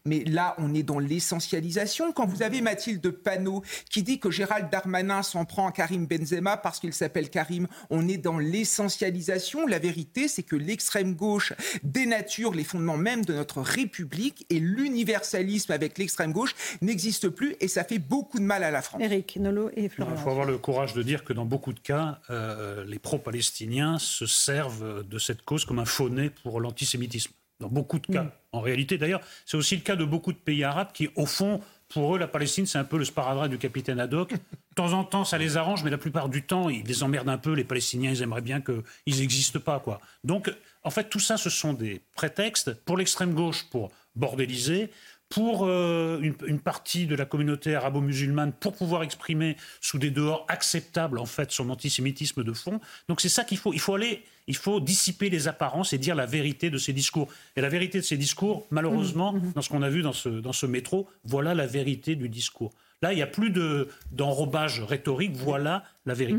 mais 0.04 0.24
là, 0.24 0.54
on 0.58 0.74
est 0.74 0.82
dans 0.82 0.98
l'essentialisation. 0.98 2.12
Quand 2.12 2.26
vous 2.26 2.42
avez 2.42 2.60
Mathilde 2.60 3.10
Panot 3.10 3.62
qui 3.90 4.02
dit 4.02 4.18
que 4.18 4.30
Gérald 4.30 4.70
Darmanin 4.70 5.22
s'en 5.22 5.44
prend 5.44 5.68
à 5.68 5.72
Karim 5.72 6.06
Benzema 6.06 6.56
parce 6.56 6.80
qu'il 6.80 6.92
s'appelle 6.92 7.30
Karim, 7.30 7.66
on 7.90 8.08
est 8.08 8.16
dans 8.16 8.38
l'essentialisation. 8.38 9.66
La 9.66 9.78
vérité, 9.78 10.28
c'est 10.28 10.42
que 10.42 10.56
l'extrême 10.56 11.14
gauche 11.14 11.52
dénature 11.82 12.52
les 12.54 12.64
fondements 12.64 12.96
même 12.96 13.24
de 13.24 13.34
notre 13.34 13.60
République 13.60 14.46
et 14.50 14.60
l'universalisme 14.60 15.72
avec 15.72 15.98
l'extrême 15.98 16.32
gauche 16.32 16.54
n'existe 16.82 17.28
plus 17.28 17.56
et 17.60 17.68
ça 17.68 17.84
fait 17.84 17.98
beaucoup 17.98 18.38
de 18.38 18.44
mal 18.44 18.62
à 18.64 18.70
la 18.70 18.82
France. 18.82 19.00
Eric, 19.02 19.36
Nolo 19.36 19.70
et 19.76 19.84
Il 19.84 19.90
Florian. 19.90 20.16
faut 20.16 20.30
avoir 20.30 20.46
le 20.46 20.58
courage 20.58 20.94
de 20.94 21.02
dire 21.02 21.24
que 21.24 21.32
dans 21.32 21.44
beaucoup 21.44 21.72
de 21.72 21.80
cas, 21.80 22.20
euh, 22.30 22.84
les 22.84 22.98
pro-palestiniens 22.98 23.98
se 23.98 24.26
servent 24.26 25.06
de 25.06 25.18
cette 25.18 25.42
cause 25.42 25.64
comme 25.64 25.78
un 25.78 25.84
faux-nez 25.84 26.30
pour 26.30 26.60
l'antisémitisme. 26.60 27.32
Dans 27.60 27.68
beaucoup 27.68 27.98
de 27.98 28.06
cas. 28.06 28.32
En 28.52 28.60
réalité, 28.60 28.98
d'ailleurs, 28.98 29.20
c'est 29.44 29.56
aussi 29.56 29.76
le 29.76 29.82
cas 29.82 29.96
de 29.96 30.04
beaucoup 30.04 30.32
de 30.32 30.38
pays 30.38 30.64
arabes 30.64 30.92
qui, 30.92 31.08
au 31.16 31.26
fond, 31.26 31.60
pour 31.88 32.14
eux, 32.14 32.18
la 32.18 32.28
Palestine, 32.28 32.66
c'est 32.66 32.78
un 32.78 32.84
peu 32.84 32.98
le 32.98 33.04
sparadrap 33.04 33.48
du 33.48 33.58
capitaine 33.58 33.98
Haddock. 33.98 34.32
De 34.32 34.38
temps 34.74 34.92
en 34.92 35.04
temps, 35.04 35.24
ça 35.24 35.38
les 35.38 35.56
arrange, 35.56 35.82
mais 35.82 35.90
la 35.90 35.98
plupart 35.98 36.28
du 36.28 36.42
temps, 36.42 36.68
ils 36.68 36.84
les 36.84 37.02
emmerdent 37.02 37.30
un 37.30 37.38
peu. 37.38 37.54
Les 37.54 37.64
Palestiniens, 37.64 38.10
ils 38.10 38.22
aimeraient 38.22 38.42
bien 38.42 38.60
qu'ils 38.60 39.18
n'existent 39.18 39.58
pas. 39.58 39.80
Quoi. 39.80 40.00
Donc, 40.22 40.52
en 40.84 40.90
fait, 40.90 41.08
tout 41.08 41.18
ça, 41.18 41.36
ce 41.36 41.50
sont 41.50 41.72
des 41.72 42.00
prétextes 42.14 42.74
pour 42.84 42.96
l'extrême 42.96 43.34
gauche, 43.34 43.64
pour 43.70 43.90
bordéliser, 44.14 44.90
pour 45.28 45.66
euh, 45.66 46.20
une, 46.22 46.34
une 46.46 46.60
partie 46.60 47.06
de 47.06 47.14
la 47.14 47.24
communauté 47.24 47.74
arabo-musulmane 47.74 48.52
pour 48.52 48.74
pouvoir 48.74 49.02
exprimer 49.02 49.56
sous 49.80 49.98
des 49.98 50.10
dehors 50.10 50.46
acceptables 50.48 51.18
en 51.18 51.26
fait 51.26 51.52
son 51.52 51.68
antisémitisme 51.70 52.44
de 52.44 52.52
fond. 52.52 52.80
Donc 53.08 53.20
c'est 53.20 53.28
ça 53.28 53.44
qu'il 53.44 53.58
faut. 53.58 53.72
Il 53.72 53.80
faut 53.80 53.94
aller, 53.94 54.24
il 54.48 54.56
faut 54.56 54.80
dissiper 54.80 55.30
les 55.30 55.46
apparences 55.46 55.92
et 55.92 55.98
dire 55.98 56.16
la 56.16 56.26
vérité 56.26 56.70
de 56.70 56.78
ces 56.78 56.92
discours. 56.92 57.28
Et 57.54 57.60
la 57.60 57.68
vérité 57.68 57.98
de 57.98 58.04
ces 58.04 58.16
discours, 58.16 58.66
malheureusement, 58.70 59.32
dans 59.54 59.62
ce 59.62 59.68
qu'on 59.68 59.82
a 59.82 59.90
vu 59.90 60.02
dans 60.02 60.12
ce, 60.12 60.28
dans 60.28 60.52
ce 60.52 60.66
métro, 60.66 61.06
voilà 61.24 61.54
la 61.54 61.66
vérité 61.66 62.16
du 62.16 62.28
discours. 62.28 62.72
Là, 63.00 63.12
il 63.12 63.16
n'y 63.16 63.22
a 63.22 63.28
plus 63.28 63.50
de- 63.50 63.86
d'enrobage 64.10 64.80
rhétorique, 64.80 65.36
voilà 65.36 65.84
la 66.04 66.14
vérité. 66.14 66.38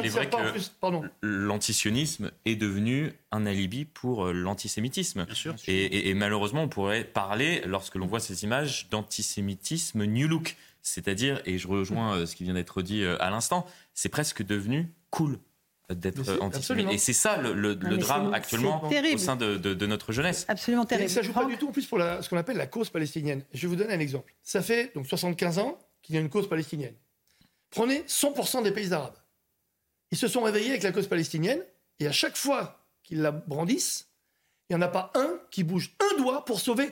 Il 0.00 0.06
est 0.06 0.08
vrai 0.08 0.26
que 0.28 0.36
l'antisionisme 1.22 2.30
est 2.44 2.56
devenu 2.56 3.12
un 3.30 3.46
alibi 3.46 3.84
pour 3.84 4.26
euh, 4.26 4.32
l'antisémitisme. 4.32 5.26
Et, 5.68 5.84
et- 5.84 6.08
et 6.08 6.14
malheureusement, 6.14 6.62
on 6.64 6.68
pourrait 6.68 7.04
parler, 7.04 7.62
lorsque 7.66 7.94
l'on 7.94 8.06
voit 8.06 8.18
ces 8.20 8.42
images, 8.44 8.88
d'antisémitisme 8.90 10.04
new 10.04 10.26
look. 10.28 10.56
C'est-à-dire, 10.82 11.40
et 11.46 11.58
je 11.58 11.68
rejoins 11.68 12.16
euh, 12.16 12.26
ce 12.26 12.34
qui 12.34 12.42
vient 12.42 12.54
d'être 12.54 12.82
dit 12.82 13.02
euh, 13.04 13.16
à 13.22 13.30
l'instant, 13.30 13.64
c'est 13.94 14.08
presque 14.08 14.42
devenu 14.44 14.88
cool 15.10 15.38
d'être 15.90 16.40
antisémite. 16.40 16.90
Et 16.90 16.98
c'est 16.98 17.12
ça 17.12 17.36
le, 17.36 17.52
le- 17.52 17.74
le 17.74 17.90
mais 17.96 17.98
drame 17.98 18.32
actuellement 18.32 18.82
au 18.88 19.18
sein 19.18 19.36
de, 19.36 19.56
de- 19.56 19.74
de 19.74 19.86
notre 19.86 20.12
jeunesse. 20.12 20.44
Absolument 20.48 20.84
Et 20.84 20.88
terrible. 20.88 21.10
ça 21.10 21.22
joue 21.22 21.32
pas 21.32 21.44
du 21.44 21.56
tout 21.58 21.68
en 21.68 21.72
plus 21.72 21.86
pour 21.86 21.98
la- 21.98 22.22
ce 22.22 22.28
qu'on 22.30 22.36
appelle 22.36 22.56
la 22.56 22.66
cause 22.66 22.88
palestinienne. 22.90 23.44
Je 23.52 23.62
vais 23.62 23.68
vous 23.68 23.76
donner 23.76 23.94
un 23.94 24.00
exemple. 24.00 24.32
Ça 24.42 24.62
fait 24.62 24.92
donc 24.94 25.06
75 25.06 25.58
ans 25.58 25.78
qu'il 26.02 26.14
y 26.14 26.18
a 26.18 26.20
une 26.20 26.28
cause 26.30 26.48
palestinienne. 26.48 26.94
Prenez 27.70 28.00
100% 28.02 28.62
des 28.62 28.72
pays 28.72 28.92
arabes. 28.92 29.16
Ils 30.10 30.18
se 30.18 30.28
sont 30.28 30.42
réveillés 30.42 30.70
avec 30.70 30.82
la 30.82 30.92
cause 30.92 31.06
palestinienne 31.08 31.62
et 32.00 32.06
à 32.06 32.12
chaque 32.12 32.36
fois 32.36 32.84
qu'ils 33.02 33.20
la 33.22 33.30
brandissent, 33.32 34.08
il 34.70 34.76
n'y 34.76 34.82
en 34.82 34.86
a 34.86 34.88
pas 34.88 35.10
un 35.14 35.38
qui 35.50 35.64
bouge 35.64 35.94
un 36.00 36.16
doigt 36.18 36.44
pour 36.44 36.60
sauver 36.60 36.90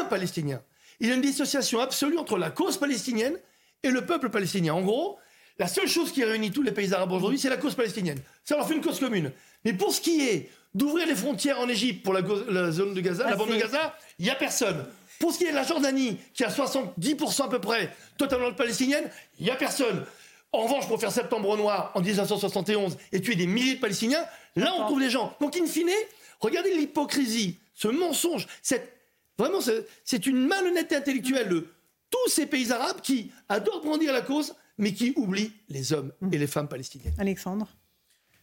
un 0.00 0.04
Palestinien. 0.04 0.62
Il 1.00 1.08
y 1.08 1.12
a 1.12 1.14
une 1.14 1.20
dissociation 1.22 1.80
absolue 1.80 2.18
entre 2.18 2.38
la 2.38 2.50
cause 2.50 2.78
palestinienne 2.78 3.36
et 3.82 3.90
le 3.90 4.06
peuple 4.06 4.30
palestinien. 4.30 4.74
En 4.74 4.82
gros, 4.82 5.18
la 5.58 5.68
seule 5.68 5.86
chose 5.88 6.10
qui 6.12 6.24
réunit 6.24 6.50
tous 6.50 6.62
les 6.62 6.72
pays 6.72 6.92
arabes 6.92 7.12
aujourd'hui, 7.12 7.38
c'est 7.38 7.48
la 7.48 7.56
cause 7.56 7.74
palestinienne. 7.74 8.18
Ça 8.44 8.56
leur 8.56 8.66
fait 8.66 8.74
une 8.74 8.80
cause 8.82 8.98
commune. 8.98 9.30
Mais 9.64 9.72
pour 9.72 9.94
ce 9.94 10.00
qui 10.00 10.20
est 10.28 10.50
d'ouvrir 10.74 11.06
les 11.06 11.14
frontières 11.14 11.60
en 11.60 11.68
Égypte 11.68 12.02
pour 12.04 12.12
la, 12.12 12.70
zone 12.72 12.94
de 12.94 13.00
Gaza, 13.00 13.24
Ah, 13.26 13.30
la 13.30 13.36
bande 13.36 13.50
de 13.50 13.56
Gaza, 13.56 13.96
il 14.18 14.24
n'y 14.24 14.30
a 14.30 14.34
personne. 14.34 14.84
Pour 15.20 15.32
ce 15.32 15.38
qui 15.38 15.44
est 15.44 15.50
de 15.50 15.54
la 15.56 15.62
Jordanie, 15.62 16.18
qui 16.34 16.42
a 16.44 16.48
70% 16.50 17.44
à 17.44 17.48
peu 17.48 17.60
près 17.60 17.94
totalement 18.18 18.52
palestinienne, 18.52 19.08
il 19.38 19.44
n'y 19.44 19.50
a 19.50 19.54
personne. 19.56 20.04
En 20.50 20.62
revanche, 20.64 20.86
pour 20.88 20.98
faire 21.00 21.12
septembre 21.12 21.56
noir 21.56 21.92
en 21.94 22.00
1971 22.00 22.96
et 23.12 23.20
tuer 23.20 23.36
des 23.36 23.46
milliers 23.46 23.76
de 23.76 23.80
Palestiniens, 23.80 24.24
là 24.56 24.72
on 24.76 24.84
trouve 24.86 25.00
les 25.00 25.10
gens. 25.10 25.36
Donc 25.40 25.56
in 25.56 25.66
fine, 25.66 25.88
regardez 26.40 26.74
l'hypocrisie, 26.74 27.58
ce 27.74 27.88
mensonge, 27.88 28.46
cette, 28.62 28.92
vraiment 29.38 29.60
c'est- 29.60 29.86
c'est 30.04 30.26
une 30.26 30.46
malhonnêteté 30.46 30.96
intellectuelle 30.96 31.48
de 31.48 31.66
tous 32.10 32.30
ces 32.30 32.46
pays 32.46 32.70
arabes 32.72 33.00
qui 33.00 33.30
adorent 33.48 33.82
brandir 33.82 34.12
la 34.12 34.20
cause, 34.20 34.54
mais 34.78 34.92
qui 34.92 35.12
oublient 35.16 35.52
les 35.68 35.92
hommes 35.92 36.12
et 36.32 36.38
les 36.38 36.46
femmes 36.46 36.68
palestiniennes. 36.68 37.14
Alexandre 37.18 37.68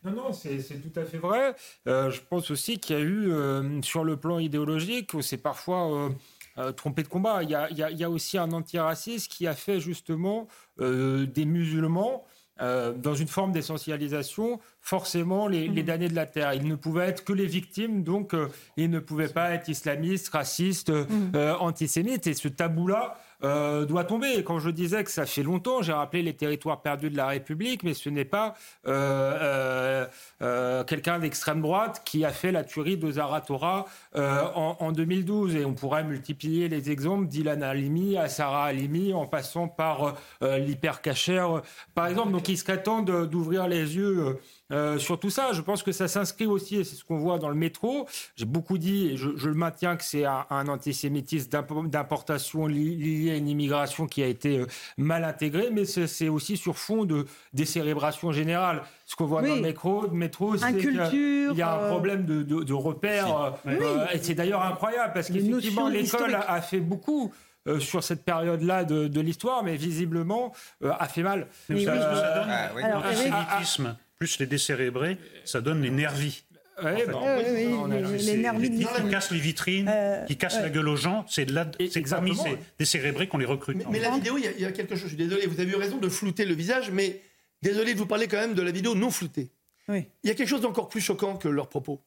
Non, 0.04 0.12
non, 0.12 0.34
c'est 0.34 0.58
tout 0.82 1.00
à 1.00 1.04
fait 1.06 1.18
vrai. 1.18 1.56
Euh, 1.88 2.10
je 2.12 2.22
pense 2.22 2.50
aussi 2.52 2.80
qu'il 2.80 2.96
y 2.96 3.00
a 3.00 3.02
eu, 3.04 3.32
euh, 3.32 3.82
sur 3.82 4.04
le 4.04 4.18
plan 4.18 4.40
idéologique, 4.40 5.12
c'est 5.22 5.38
parfois 5.38 5.92
euh, 5.94 6.10
euh, 6.58 6.72
trompé 6.72 7.04
de 7.04 7.08
combat. 7.08 7.44
Il 7.44 7.50
y, 7.50 7.56
a, 7.56 7.70
il 7.70 7.78
y 7.78 7.84
a- 7.84 7.92
il 7.92 7.98
y 8.00 8.04
a 8.04 8.10
aussi 8.10 8.38
un 8.38 8.52
antiraciste 8.52 9.32
qui 9.32 9.46
a 9.48 9.54
fait 9.54 9.80
justement 9.80 10.48
euh, 10.80 11.26
des 11.26 11.46
musulmans. 11.46 12.26
euh, 12.60 12.94
dans 12.94 13.16
une 13.16 13.28
forme 13.30 13.52
d'essentialisation, 13.54 14.60
forcément 14.82 15.48
les, 15.48 15.68
les 15.68 15.82
damnés 15.82 16.10
de 16.10 16.14
la 16.16 16.28
terre. 16.28 16.54
Ils 16.54 16.68
ne 16.68 16.76
pouvaient 16.76 17.08
être 17.08 17.24
que 17.24 17.34
les 17.34 17.48
victimes, 17.48 18.04
donc 18.04 18.36
euh, 18.36 18.50
ils 18.78 18.90
ne 18.90 19.00
pouvaient 19.00 19.30
pas 19.30 19.50
être 19.52 19.68
islamistes, 19.70 20.30
racistes, 20.30 20.92
euh, 20.92 21.56
antisémites. 21.60 22.28
Et 22.28 22.36
ce 22.36 22.48
tabou-là 22.50 23.18
euh, 23.44 23.86
doit 23.86 24.04
tomber. 24.04 24.34
Et 24.38 24.44
quand 24.44 24.60
je 24.60 24.70
disais 24.70 25.04
que 25.04 25.12
ça 25.12 25.26
fait 25.26 25.44
longtemps, 25.44 25.82
j'ai 25.82 25.94
rappelé 25.94 26.22
les 26.22 26.34
territoires 26.34 26.82
perdus 26.82 27.10
de 27.10 27.18
la 27.18 27.28
République, 27.28 27.84
mais 27.84 27.94
ce 27.94 28.10
n'est 28.10 28.26
pas 28.26 28.56
euh, 28.88 30.06
euh, 30.42 30.84
quelqu'un 30.84 31.20
d'extrême 31.20 31.62
droite 31.62 32.04
qui 32.06 32.24
a 32.26 32.30
fait 32.30 32.52
la 32.52 32.64
tuerie 32.64 32.98
de 32.98 33.12
Zaratora 33.12 33.86
en, 34.16 34.78
en 34.80 34.92
2012. 34.92 35.56
Et 35.56 35.66
on 35.66 35.74
pourrait 35.74 36.04
multiplier 36.04 36.70
les 36.70 36.92
exemples 36.92 37.28
d'Ilan 37.28 37.62
Halimi 37.62 38.18
à 38.18 38.28
Sarah 38.28 38.66
Halimi, 38.66 39.14
en 39.14 39.26
passant 39.26 39.68
par 39.68 40.16
l'hypercachère, 40.42 41.62
par 41.96 42.08
exemple. 42.08 42.32
Donc 42.32 42.48
il 42.50 42.58
serait 42.58 42.84
temps 42.84 43.02
d'ouvrir 43.02 43.68
les 43.68 43.96
yeux. 43.96 44.40
Euh, 44.72 44.96
euh, 44.96 44.98
sur 44.98 45.20
tout 45.20 45.30
ça. 45.30 45.52
Je 45.54 45.62
pense 45.62 45.84
que 45.84 45.92
ça 45.92 46.08
s'inscrit 46.08 46.46
aussi, 46.48 46.78
et 46.78 46.84
c'est 46.84 46.96
ce 46.96 47.04
qu'on 47.04 47.18
voit 47.18 47.38
dans 47.40 47.50
le 47.50 47.56
métro. 47.56 48.08
J'ai 48.36 48.46
beaucoup 48.46 48.78
dit, 48.78 49.10
et 49.10 49.18
je, 49.18 49.30
je 49.36 49.48
le 49.50 49.56
maintiens, 49.56 49.96
que 49.96 50.04
c'est 50.04 50.26
un, 50.26 50.46
un 50.50 50.68
antisémitisme 50.68 51.50
d'impo- 51.50 51.88
d'importation 51.88 52.68
li- 52.68 52.96
lié 52.96 53.32
à 53.32 53.36
une 53.36 53.48
immigration 53.48 54.08
qui 54.08 54.24
a 54.24 54.28
été 54.28 54.60
euh, 54.60 54.66
mal 54.98 55.24
intégrée, 55.24 55.70
mais 55.72 55.86
c'est 55.86 56.30
aussi 56.30 56.58
sur 56.58 56.78
fond 56.78 57.06
de 57.06 57.26
décérébration 57.54 58.32
générale. 58.32 58.82
Ce 59.06 59.16
qu'on 59.16 59.26
voit 59.26 59.42
Oui. 59.42 59.50
dans 59.50 59.56
le 59.56 59.62
métro, 59.62 60.10
métro 60.12 60.58
c'est 60.58 60.76
qu'il 60.78 60.94
y 60.94 61.58
y 61.58 61.62
a 61.62 61.74
un 61.74 61.80
euh, 61.80 61.90
problème 61.90 62.26
de, 62.26 62.44
de, 62.44 62.64
de 62.64 62.74
repères. 62.74 63.38
euh, 63.38 63.50
Oui. 63.66 63.74
euh, 63.82 64.06
et 64.14 64.20
c'est 64.20 64.34
d'ailleurs 64.36 64.64
incroyable 64.64 65.12
parce 65.14 65.28
qu'effectivement, 65.28 65.90
l'école 65.90 66.34
a, 66.36 66.52
a 66.52 66.62
fait 66.62 66.80
beaucoup. 66.80 67.32
euh, 67.68 67.80
sur 67.80 68.04
cette 68.04 68.26
période-là 68.26 68.84
de, 68.86 69.08
de 69.08 69.22
l'histoire, 69.22 69.62
mais 69.64 69.76
visiblement 69.76 70.52
euh, 70.84 70.92
a 70.98 71.08
fait 71.08 71.22
mal. 71.22 71.46
Mais 71.70 71.76
vous 71.76 71.86
savez 71.86 72.00
ce 72.02 72.06
que 72.10 72.16
ça 72.16 72.34
donne 72.40 72.50
Ah, 72.50 72.70
oui. 72.76 72.82
Alors, 72.82 73.06
Eric- 73.06 73.30
L'antisémitisme, 73.30 73.98
plus 74.22 74.38
les 74.38 74.46
décérébrés, 74.46 75.18
ça 75.46 75.62
donne 75.62 75.82
les 75.82 75.90
nervis. 75.90 76.44
Ouais, 76.84 77.08
En 77.10 77.12
bah, 77.12 77.38
oui, 77.40 77.66
oui, 77.74 78.18
les- 78.24 78.38
nervis 78.38 78.70
de 78.70 78.78
qui 78.78 79.10
cassent 79.10 79.32
les 79.32 79.40
vitrines, 79.40 79.90
Euh, 79.92 80.24
qui 80.26 80.38
cassent 80.38 80.58
ouais. 80.58 80.62
la 80.62 80.70
gueule 80.70 80.88
aux 80.90 80.96
gens, 80.96 81.26
c'est 81.28 81.46
de 81.46 81.54
là, 81.56 81.66
c'est 81.92 82.08
parmi 82.08 82.36
ces 82.36 82.56
décérébrés 82.78 83.28
qu'on 83.28 83.40
les 83.40 83.46
recrute. 83.48 83.78
Mais, 83.78 83.86
mais 83.90 84.00
la 84.00 84.12
vidéo, 84.12 84.38
il 84.38 84.44
y 84.44 84.48
a- 84.48 84.52
il 84.52 84.62
y, 84.62 84.66
a 84.66 84.72
quelque 84.72 84.94
chose, 84.94 85.06
je 85.06 85.16
suis 85.16 85.18
désolé, 85.18 85.48
vous 85.48 85.60
avez 85.60 85.72
eu 85.72 85.76
raison 85.76 85.98
de 85.98 86.08
flouter 86.08 86.46
le 86.46 86.54
visage, 86.54 86.92
mais 86.92 87.20
désolé 87.64 87.96
de 87.96 87.98
vous 88.00 88.06
parler 88.06 88.28
quand 88.28 88.38
même 88.38 88.54
de 88.54 88.62
la 88.62 88.70
vidéo 88.72 88.94
non 88.94 89.10
floutée. 89.10 89.50
Oui. 89.90 90.06
Il 90.24 90.28
y 90.28 90.32
a 90.32 90.36
quelque 90.36 90.48
chose 90.50 90.62
d'encore 90.62 90.88
plus 90.88 91.02
choquant 91.02 91.36
que 91.36 91.48
leurs 91.48 91.68
propos. 91.68 92.00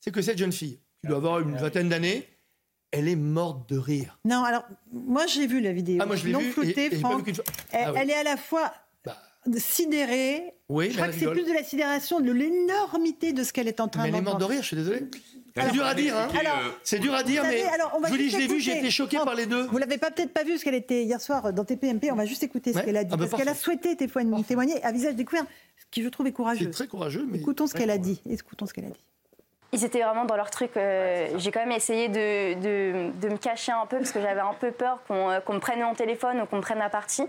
C'est 0.00 0.10
que 0.10 0.22
cette 0.22 0.38
jeune 0.38 0.52
fille, 0.52 0.80
qui 1.00 1.06
doit 1.06 1.18
avoir 1.18 1.38
une 1.38 1.56
vingtaine 1.56 1.88
d'années, 1.88 2.28
elle 2.90 3.08
est 3.08 3.14
morte 3.16 3.68
de 3.70 3.78
rire. 3.78 4.18
Non, 4.24 4.42
alors, 4.42 4.64
moi 4.92 5.26
j'ai 5.28 5.46
vu 5.46 5.60
la 5.60 5.72
vidéo. 5.72 5.98
Ah, 6.00 6.06
moi, 6.06 6.16
je 6.16 6.26
l'ai 6.26 6.32
non 6.32 6.40
floutée, 6.40 6.86
et 6.86 6.90
j'ai 6.96 7.00
pas 7.00 7.10
Franck. 7.10 7.28
Elle, 7.28 7.36
Ah 7.86 7.92
oui. 7.92 7.98
elle 8.02 8.10
est 8.10 8.14
à 8.14 8.22
la 8.24 8.36
fois 8.36 8.72
sidérée. 9.58 10.54
Oui, 10.68 10.90
je 10.90 10.96
crois 10.96 11.08
que 11.08 11.14
c'est 11.14 11.26
plus 11.30 11.44
de 11.46 11.52
la 11.52 11.62
sidération, 11.62 12.20
de 12.20 12.32
l'énormité 12.32 13.32
de 13.32 13.42
ce 13.44 13.52
qu'elle 13.52 13.68
est 13.68 13.80
en 13.80 13.88
train 13.88 14.02
Mais 14.04 14.08
elle 14.08 14.14
est 14.16 14.20
morte 14.22 14.40
de 14.40 14.44
rire, 14.44 14.62
je 14.62 14.66
suis 14.66 14.76
désolé. 14.76 15.04
C'est 15.54 15.60
Alors, 15.60 15.72
dur 15.72 15.84
à 15.86 15.94
dire, 15.94 16.16
hein. 16.18 16.28
C'est 16.82 16.98
dur 16.98 17.14
à 17.14 17.22
dire, 17.22 17.42
mais 17.44 17.62
alors, 17.64 17.92
on 17.96 18.00
va 18.00 18.08
je 18.08 18.12
vous 18.12 18.18
dis, 18.18 18.28
je 18.30 18.38
l'ai 18.38 18.46
vu, 18.48 18.58
j'ai 18.60 18.78
été 18.78 18.90
choqué 18.90 19.18
par 19.18 19.34
les 19.36 19.46
deux. 19.46 19.66
Vous 19.66 19.78
l'avez 19.78 19.98
pas 19.98 20.10
peut-être 20.10 20.32
pas 20.32 20.42
vu 20.42 20.58
ce 20.58 20.64
qu'elle 20.64 20.74
était 20.74 21.04
hier 21.04 21.20
soir 21.20 21.52
dans 21.52 21.64
TPMP. 21.64 22.10
On 22.10 22.16
va 22.16 22.24
juste 22.26 22.42
écouter 22.42 22.72
ce 22.72 22.80
qu'elle 22.80 22.96
a 22.96 23.04
dit 23.04 23.10
Ah 23.12 23.16
bah, 23.16 23.26
parce 23.30 23.40
qu'elle 23.40 23.50
a 23.52 23.54
souhaité 23.54 23.94
témoigner, 23.96 24.42
témoigner 24.42 24.82
à 24.82 24.90
visage 24.90 25.14
découvert, 25.14 25.44
ce 25.78 25.84
qui 25.92 26.02
je 26.02 26.08
trouve 26.08 26.26
est 26.26 26.32
courageux. 26.32 26.64
C'est 26.64 26.70
très 26.72 26.86
courageux, 26.88 27.24
mais 27.30 27.38
Écoutons 27.38 27.66
ce 27.68 27.74
qu'elle 27.74 27.90
a 27.90 27.98
dit. 27.98 28.20
Écoutons 28.28 28.66
ce 28.66 28.72
qu'elle 28.74 28.86
a 28.86 28.90
dit. 28.90 29.04
Ils 29.72 29.84
étaient 29.84 30.02
vraiment 30.02 30.24
dans 30.24 30.36
leur 30.36 30.50
truc. 30.50 30.70
euh, 30.76 31.28
J'ai 31.36 31.50
quand 31.50 31.60
même 31.60 31.72
essayé 31.72 32.08
de, 32.08 32.54
de- 32.54 33.10
de 33.20 33.28
me 33.28 33.36
cacher 33.36 33.72
un 33.72 33.86
peu 33.86 33.98
parce 33.98 34.12
que 34.12 34.20
j'avais 34.20 34.40
un 34.40 34.54
peu 34.54 34.70
peur 34.70 35.02
qu'on 35.08 35.30
euh, 35.30 35.40
qu'on 35.40 35.54
me 35.54 35.58
prenne 35.60 35.80
mon 35.80 35.94
téléphone 35.94 36.40
ou 36.40 36.46
qu'on 36.46 36.56
me 36.58 36.62
prenne 36.62 36.80
à 36.80 36.88
partie. 36.90 37.22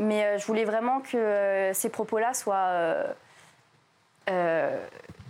Mais 0.00 0.24
euh, 0.24 0.38
je 0.38 0.46
voulais 0.46 0.64
vraiment 0.64 1.00
que 1.00 1.16
euh, 1.16 1.74
ces 1.74 1.90
propos-là 1.90 2.32
soient 2.32 3.04
euh, 4.30 4.86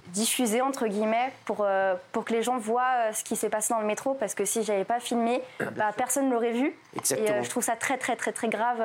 diffusés, 0.09 0.61
entre 0.61 0.87
guillemets, 0.87 1.33
pour, 1.45 1.67
pour 2.13 2.25
que 2.25 2.33
les 2.33 2.43
gens 2.43 2.57
voient 2.57 3.13
ce 3.13 3.25
qui 3.25 3.35
s'est 3.37 3.51
passé 3.51 3.75
dans 3.75 3.81
le 3.81 3.87
métro. 3.87 4.15
Parce 4.15 4.35
que 4.35 4.45
si 4.45 4.63
j'avais 4.63 4.85
pas 4.85 5.01
filmé, 5.01 5.43
bah, 5.77 5.91
personne 5.97 6.29
ne 6.29 6.33
l'aurait 6.33 6.53
vu. 6.53 6.73
Exactement. 6.97 7.39
Et 7.39 7.45
je 7.45 7.51
trouve 7.51 7.65
ça 7.65 7.77
très, 7.77 7.99
très, 7.99 8.17
très, 8.17 8.33
très 8.33 8.49
grave, 8.49 8.79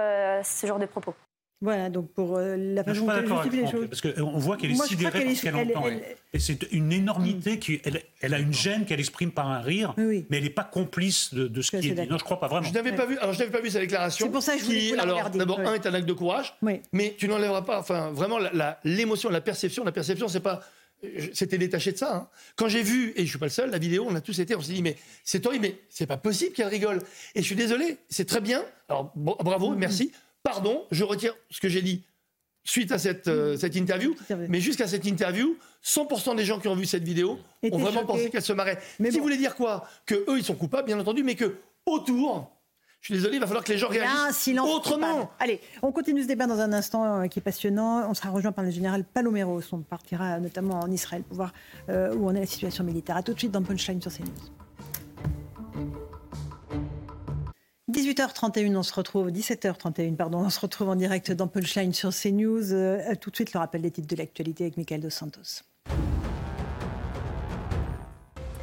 ce 0.44 0.66
genre 0.66 0.80
de 0.80 0.88
propos. 0.88 1.14
Voilà, 1.62 1.90
donc 1.90 2.12
pour 2.14 2.36
euh, 2.36 2.58
la 2.58 2.84
façon 2.84 2.94
suis 2.96 3.02
dont 3.02 3.08
pas 3.08 3.18
elle 3.18 3.24
d'accord 3.24 3.44
justifie 3.44 3.62
les 3.64 3.68
avec 3.68 3.76
choses. 3.76 3.88
Parce 3.90 4.02
qu'on 4.14 4.38
voit 4.38 4.58
qu'elle 4.58 4.72
est 4.72 4.76
Moi, 4.76 4.86
je 4.90 4.96
crois 4.96 5.10
sidérée 5.10 5.12
qu'elle 5.20 5.22
par 5.24 5.32
est- 5.32 5.36
ce 5.36 5.42
qu'elle 5.42 5.56
elle- 5.56 5.78
entend. 5.78 5.88
elle- 5.88 6.16
Et 6.34 6.40
c'est 6.40 6.72
une 6.74 6.92
énormité 6.92 7.60
qui, 7.60 7.80
elle, 7.86 8.02
elle 8.22 8.34
a 8.34 8.40
une 8.40 8.54
gêne 8.54 8.86
qu'elle 8.86 9.00
exprime 9.00 9.32
par 9.32 9.50
un 9.50 9.62
rire, 9.62 9.94
mais 9.98 10.24
elle 10.32 10.44
n'est 10.44 10.50
pas 10.50 10.66
complice 10.66 11.34
de, 11.34 11.48
de 11.48 11.62
ce 11.62 11.72
qui 11.72 11.78
est 11.90 11.94
dit. 11.94 12.08
Non, 12.10 12.18
je 12.18 12.24
crois 12.26 12.40
pas 12.40 12.48
vraiment. 12.50 12.68
Je 12.68 12.74
n'avais 12.74 12.92
pas 12.94 13.06
vu, 13.06 13.18
alors 13.20 13.34
je 13.34 13.40
n'avais 13.40 13.52
pas 13.52 13.62
vu 13.62 13.70
sa 13.70 13.80
déclaration. 13.80 14.26
C'est 14.26 14.32
pour 14.32 14.44
ça 14.44 14.54
que 14.56 14.60
je 14.60 14.66
voulais 14.66 14.78
qui, 14.80 14.86
que 14.88 14.92
vous 14.92 14.96
la 14.98 15.04
alors, 15.04 15.30
d'abord, 15.30 15.60
Ouais. 15.60 15.66
un 15.68 15.74
est 15.74 15.86
un 15.88 15.94
acte 15.94 16.08
de 16.08 16.14
courage, 16.14 16.54
mais 16.92 17.16
tu 17.18 17.28
n'enlèveras 17.30 17.62
pas, 17.62 17.80
enfin, 17.80 18.12
vraiment, 18.12 18.38
la- 18.38 18.52
la- 18.54 18.80
l'émotion, 18.84 19.30
la, 19.30 19.42
perception. 19.42 19.84
La 19.86 19.92
perception, 19.94 20.28
c'est 20.28 20.42
pas. 20.42 20.62
C'était 21.34 21.58
détaché 21.58 21.92
de 21.92 21.98
ça. 21.98 22.16
hein. 22.16 22.28
Quand 22.56 22.68
j'ai 22.68 22.82
vu, 22.82 23.14
et 23.16 23.26
je 23.26 23.30
suis 23.30 23.38
pas 23.38 23.46
le 23.46 23.52
seul, 23.52 23.70
la 23.70 23.78
vidéo, 23.78 24.06
on 24.10 24.16
a 24.16 24.22
tous 24.22 24.40
été, 24.40 24.56
on 24.56 24.62
s'est 24.62 24.74
dit, 24.74 24.82
mais 24.82 24.96
c'est 25.24 25.46
horrible, 25.46 25.68
mais 25.68 25.76
c'est 25.90 26.08
pas 26.08 26.18
possible 26.18 26.54
qu'elle 26.54 26.68
rigole. 26.68 27.00
Et 27.36 27.42
je 27.42 27.46
suis 27.46 27.56
désolé, 27.56 27.98
c'est 28.10 28.26
très 28.26 28.42
bien. 28.42 28.64
Alors, 28.90 29.12
bravo, 29.16 29.76
merci. 29.76 30.12
Pardon, 30.46 30.86
je 30.92 31.04
retire 31.04 31.34
ce 31.50 31.60
que 31.60 31.68
j'ai 31.68 31.82
dit 31.82 32.04
suite 32.64 32.92
à 32.92 33.00
cette, 33.00 33.28
euh, 33.28 33.58
cette 33.58 33.76
interview. 33.76 34.16
Mais 34.48 34.60
jusqu'à 34.60 34.88
cette 34.88 35.06
interview, 35.06 35.58
100% 35.84 36.36
des 36.36 36.46
gens 36.46 36.60
qui 36.60 36.68
ont 36.68 36.76
vu 36.76 36.86
cette 36.86 37.04
vidéo 37.04 37.40
ont 37.72 37.78
vraiment 37.80 38.06
pensé 38.06 38.30
qu'elle 38.30 38.44
se 38.44 38.54
marrait. 38.54 38.78
Mais 39.00 39.10
si 39.10 39.18
vous 39.18 39.24
voulez 39.24 39.38
dire 39.38 39.56
quoi 39.56 39.88
Que 40.06 40.14
eux, 40.30 40.38
ils 40.38 40.44
sont 40.44 40.54
coupables, 40.54 40.86
bien 40.86 41.00
entendu, 41.00 41.24
mais 41.24 41.34
que 41.34 41.58
autour, 41.88 42.52
je 43.02 43.08
suis 43.08 43.16
désolé, 43.16 43.38
il 43.38 43.40
va 43.40 43.48
falloir 43.48 43.64
que 43.64 43.72
les 43.72 43.80
gens 43.80 43.88
Il 43.90 43.98
y 43.98 44.00
a 44.00 44.04
un 44.04 44.14
réagissent 44.18 44.38
silence 44.38 44.70
autrement. 44.70 45.32
Allez, 45.40 45.62
on 45.82 45.92
continue 45.92 46.22
ce 46.22 46.28
débat 46.28 46.46
dans 46.46 46.60
un 46.60 46.74
instant 46.74 47.22
euh, 47.22 47.28
qui 47.28 47.40
est 47.40 47.42
passionnant. 47.42 48.08
On 48.08 48.14
sera 48.14 48.30
rejoint 48.30 48.52
par 48.52 48.64
le 48.64 48.70
général 48.70 49.04
Paloméros. 49.04 49.62
On 49.72 49.82
partira 49.82 50.40
notamment 50.40 50.80
en 50.80 50.92
Israël 50.92 51.24
pour 51.24 51.38
voir 51.38 51.54
euh, 51.90 52.14
où 52.14 52.28
en 52.28 52.36
est 52.36 52.40
la 52.40 52.46
situation 52.46 52.84
militaire. 52.84 53.18
A 53.18 53.24
tout 53.24 53.34
de 53.34 53.40
suite 53.40 53.52
dans 53.52 53.64
Punchline 53.64 54.00
sur 54.00 54.12
CNews. 54.12 54.30
18h31, 57.96 58.76
on 58.76 58.84
se 58.84 58.94
retrouve, 58.94 59.30
17h31, 59.30 60.18
pardon, 60.18 60.40
on 60.40 60.50
se 60.50 60.60
retrouve 60.60 60.90
en 60.90 60.96
direct 60.96 61.32
dans 61.32 61.48
Punchline 61.48 61.94
sur 61.94 62.10
CNews. 62.10 62.74
Euh, 62.74 63.16
tout 63.22 63.30
de 63.30 63.36
suite, 63.36 63.54
le 63.54 63.60
rappel 63.60 63.82
des 63.82 63.92
titres 63.92 64.08
de 64.08 64.18
l'actualité 64.18 64.66
avec 64.66 64.76
Michael 64.76 65.00
Dos 65.00 65.10
Santos. 65.10 65.64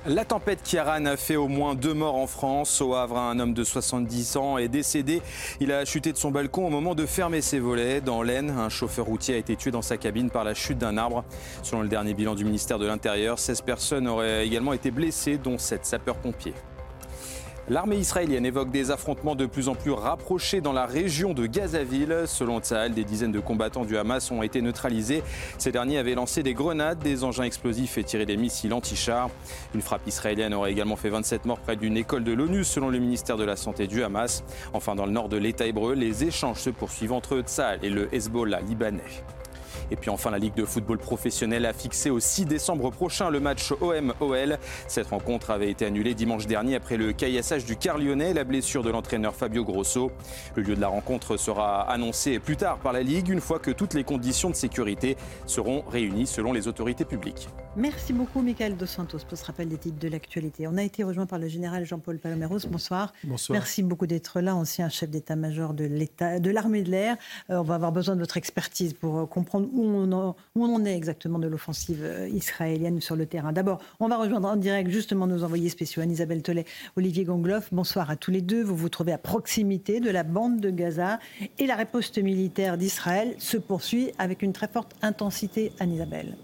La 0.04 0.26
tempête 0.26 0.62
Kiaran 0.62 1.06
a 1.06 1.16
fait 1.16 1.36
au 1.36 1.48
moins 1.48 1.74
deux 1.74 1.94
morts 1.94 2.16
en 2.16 2.26
France. 2.26 2.82
Au 2.82 2.92
Havre, 2.94 3.16
un 3.16 3.38
homme 3.38 3.54
de 3.54 3.64
70 3.64 4.36
ans 4.36 4.58
est 4.58 4.68
décédé. 4.68 5.22
Il 5.60 5.72
a 5.72 5.86
chuté 5.86 6.12
de 6.12 6.18
son 6.18 6.30
balcon 6.30 6.66
au 6.66 6.70
moment 6.70 6.94
de 6.94 7.06
fermer 7.06 7.40
ses 7.40 7.58
volets. 7.58 8.02
Dans 8.02 8.22
l'Aisne, 8.22 8.50
un 8.50 8.68
chauffeur 8.68 9.06
routier 9.06 9.36
a 9.36 9.38
été 9.38 9.56
tué 9.56 9.70
dans 9.70 9.80
sa 9.80 9.96
cabine 9.96 10.28
par 10.28 10.44
la 10.44 10.52
chute 10.52 10.76
d'un 10.76 10.98
arbre. 10.98 11.24
Selon 11.62 11.80
le 11.80 11.88
dernier 11.88 12.12
bilan 12.12 12.34
du 12.34 12.44
ministère 12.44 12.78
de 12.78 12.86
l'Intérieur, 12.86 13.38
16 13.38 13.62
personnes 13.62 14.08
auraient 14.08 14.46
également 14.46 14.74
été 14.74 14.90
blessées, 14.90 15.38
dont 15.38 15.56
7 15.56 15.86
sapeurs-pompiers. 15.86 16.54
L'armée 17.68 17.96
israélienne 17.96 18.44
évoque 18.44 18.72
des 18.72 18.90
affrontements 18.90 19.36
de 19.36 19.46
plus 19.46 19.68
en 19.68 19.76
plus 19.76 19.92
rapprochés 19.92 20.60
dans 20.60 20.72
la 20.72 20.84
région 20.84 21.32
de 21.32 21.46
Gazaville. 21.46 22.24
Selon 22.26 22.58
Tsahal, 22.58 22.92
des 22.92 23.04
dizaines 23.04 23.30
de 23.30 23.38
combattants 23.38 23.84
du 23.84 23.96
Hamas 23.96 24.32
ont 24.32 24.42
été 24.42 24.60
neutralisés. 24.60 25.22
Ces 25.58 25.70
derniers 25.70 25.98
avaient 25.98 26.16
lancé 26.16 26.42
des 26.42 26.54
grenades, 26.54 26.98
des 26.98 27.22
engins 27.22 27.44
explosifs 27.44 27.98
et 27.98 28.04
tiré 28.04 28.26
des 28.26 28.36
missiles 28.36 28.74
anti-chars. 28.74 29.30
Une 29.76 29.80
frappe 29.80 30.04
israélienne 30.08 30.54
aurait 30.54 30.72
également 30.72 30.96
fait 30.96 31.08
27 31.08 31.44
morts 31.44 31.60
près 31.60 31.76
d'une 31.76 31.96
école 31.96 32.24
de 32.24 32.32
l'ONU, 32.32 32.64
selon 32.64 32.88
le 32.88 32.98
ministère 32.98 33.36
de 33.36 33.44
la 33.44 33.54
Santé 33.54 33.86
du 33.86 34.02
Hamas. 34.02 34.42
Enfin, 34.72 34.96
dans 34.96 35.06
le 35.06 35.12
nord 35.12 35.28
de 35.28 35.36
l'État 35.36 35.64
hébreu, 35.64 35.94
les 35.94 36.24
échanges 36.24 36.58
se 36.58 36.70
poursuivent 36.70 37.12
entre 37.12 37.42
Tsahal 37.42 37.78
et 37.84 37.90
le 37.90 38.12
Hezbollah 38.12 38.60
libanais. 38.60 39.02
Et 39.92 39.96
puis 39.96 40.08
enfin, 40.08 40.30
la 40.30 40.38
Ligue 40.38 40.54
de 40.54 40.64
football 40.64 40.96
professionnel 40.96 41.66
a 41.66 41.74
fixé 41.74 42.08
au 42.08 42.18
6 42.18 42.46
décembre 42.46 42.90
prochain 42.90 43.28
le 43.28 43.40
match 43.40 43.72
OM-OL. 43.78 44.58
Cette 44.88 45.08
rencontre 45.08 45.50
avait 45.50 45.70
été 45.70 45.84
annulée 45.84 46.14
dimanche 46.14 46.46
dernier 46.46 46.76
après 46.76 46.96
le 46.96 47.12
caillassage 47.12 47.66
du 47.66 47.76
car 47.76 47.98
lyonnais 47.98 48.30
et 48.30 48.34
la 48.34 48.44
blessure 48.44 48.82
de 48.82 48.88
l'entraîneur 48.88 49.34
Fabio 49.34 49.64
Grosso. 49.64 50.10
Le 50.56 50.62
lieu 50.62 50.74
de 50.74 50.80
la 50.80 50.88
rencontre 50.88 51.36
sera 51.36 51.82
annoncé 51.82 52.38
plus 52.38 52.56
tard 52.56 52.78
par 52.78 52.94
la 52.94 53.02
Ligue, 53.02 53.28
une 53.28 53.42
fois 53.42 53.58
que 53.58 53.70
toutes 53.70 53.92
les 53.92 54.02
conditions 54.02 54.48
de 54.48 54.54
sécurité 54.54 55.18
seront 55.44 55.82
réunies 55.82 56.26
selon 56.26 56.54
les 56.54 56.68
autorités 56.68 57.04
publiques. 57.04 57.50
Merci 57.76 58.14
beaucoup, 58.14 58.40
Michael 58.40 58.78
Dos 58.78 58.86
Santos, 58.86 59.18
pour 59.28 59.36
ce 59.36 59.44
rappel 59.44 59.68
des 59.68 59.76
titres 59.76 59.98
de 59.98 60.08
l'actualité. 60.08 60.66
On 60.68 60.78
a 60.78 60.82
été 60.82 61.04
rejoint 61.04 61.26
par 61.26 61.38
le 61.38 61.48
général 61.48 61.84
Jean-Paul 61.84 62.18
Paloméros. 62.18 62.66
Bonsoir. 62.70 63.12
Bonsoir. 63.24 63.58
Merci 63.58 63.82
beaucoup 63.82 64.06
d'être 64.06 64.40
là, 64.40 64.56
ancien 64.56 64.88
chef 64.88 65.10
d'état-major 65.10 65.74
de 65.74 66.50
l'armée 66.50 66.82
de 66.82 66.90
l'air. 66.90 67.16
Euh, 67.50 67.58
on 67.58 67.62
va 67.62 67.74
avoir 67.74 67.92
besoin 67.92 68.14
de 68.14 68.20
votre 68.20 68.38
expertise 68.38 68.94
pour 68.94 69.18
euh, 69.18 69.26
comprendre 69.26 69.68
où 69.72 69.81
où 69.82 70.62
on 70.62 70.74
en 70.74 70.84
est 70.84 70.96
exactement 70.96 71.38
de 71.38 71.48
l'offensive 71.48 72.02
euh, 72.02 72.28
israélienne 72.28 73.00
sur 73.00 73.16
le 73.16 73.26
terrain. 73.26 73.52
D'abord, 73.52 73.80
on 74.00 74.08
va 74.08 74.16
rejoindre 74.16 74.48
en 74.48 74.56
direct 74.56 74.90
justement 74.90 75.26
nos 75.26 75.44
envoyés 75.44 75.68
spéciaux, 75.68 76.02
Anne-Isabelle 76.02 76.42
Tollet, 76.42 76.64
Olivier 76.96 77.24
Gangloff. 77.24 77.68
Bonsoir 77.72 78.10
à 78.10 78.16
tous 78.16 78.30
les 78.30 78.42
deux. 78.42 78.62
Vous 78.62 78.76
vous 78.76 78.88
trouvez 78.88 79.12
à 79.12 79.18
proximité 79.18 80.00
de 80.00 80.10
la 80.10 80.22
bande 80.22 80.60
de 80.60 80.70
Gaza 80.70 81.18
et 81.58 81.66
la 81.66 81.76
riposte 81.76 82.18
militaire 82.18 82.78
d'Israël 82.78 83.34
se 83.38 83.56
poursuit 83.56 84.12
avec 84.18 84.42
une 84.42 84.52
très 84.52 84.68
forte 84.68 84.94
intensité, 85.02 85.72
Anne-Isabelle. 85.78 86.36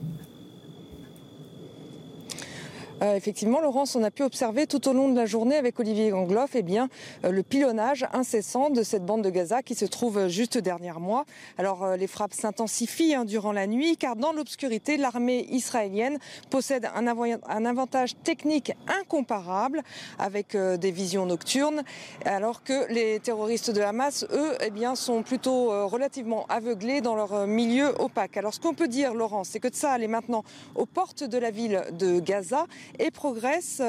Euh, 3.03 3.15
effectivement, 3.15 3.61
Laurence, 3.61 3.95
on 3.97 4.03
a 4.03 4.11
pu 4.11 4.23
observer 4.23 4.67
tout 4.67 4.89
au 4.89 4.93
long 4.93 5.09
de 5.09 5.17
la 5.17 5.27
journée 5.27 5.57
avec 5.57 5.79
Olivier 5.79 6.11
Gangloff 6.11 6.51
eh 6.55 6.63
bien, 6.63 6.89
euh, 7.25 7.31
le 7.31 7.43
pilonnage 7.43 8.07
incessant 8.13 8.71
de 8.71 8.83
cette 8.83 9.05
bande 9.05 9.23
de 9.23 9.31
Gaza 9.31 9.63
qui 9.63 9.75
se 9.75 9.85
trouve 9.85 10.29
juste 10.29 10.59
derrière 10.59 11.01
moi. 11.01 11.25
Alors, 11.59 11.85
euh, 11.85 11.97
les 11.97 12.07
frappes 12.07 12.35
s'intensifient 12.35 13.15
hein, 13.15 13.25
durant 13.25 13.53
la 13.53 13.67
nuit 13.67 13.97
car 13.97 14.17
dans 14.17 14.33
l'obscurité, 14.33 14.97
l'armée 14.97 15.47
israélienne 15.51 16.19
possède 16.51 16.89
un, 16.95 17.65
avantage 17.65 18.15
technique 18.25 18.73
incomparable 18.89 19.83
avec 20.19 20.55
euh, 20.55 20.77
des 20.77 20.91
visions 20.91 21.27
nocturnes, 21.27 21.83
alors 22.25 22.63
que 22.63 22.91
les 22.93 23.21
terroristes 23.21 23.71
de 23.71 23.81
Hamas, 23.81 24.27
eux, 24.33 24.55
eh 24.65 24.71
bien, 24.71 24.95
sont 24.95 25.23
plutôt 25.23 25.73
euh, 25.73 25.85
relativement 25.85 26.47
aveuglés 26.49 27.01
dans 27.01 27.15
leur 27.15 27.33
euh, 27.33 27.47
milieu 27.47 27.95
opaque. 28.01 28.37
Alors, 28.37 28.55
ce 28.55 28.61
qu'on 28.61 28.75
peut 28.75 28.89
dire, 28.89 29.15
Laurence, 29.15 29.51
c'est 29.51 29.61
que 29.61 29.69
Tsahal 29.69 30.03
est 30.03 30.09
maintenant 30.09 30.45
aux 30.75 30.87
portes 30.87 31.25
de 31.25 31.39
la 31.39 31.51
ville 31.51 31.83
de 31.93 32.21
Gaza 32.21 32.67
et 32.99 33.11
progresse 33.11 33.83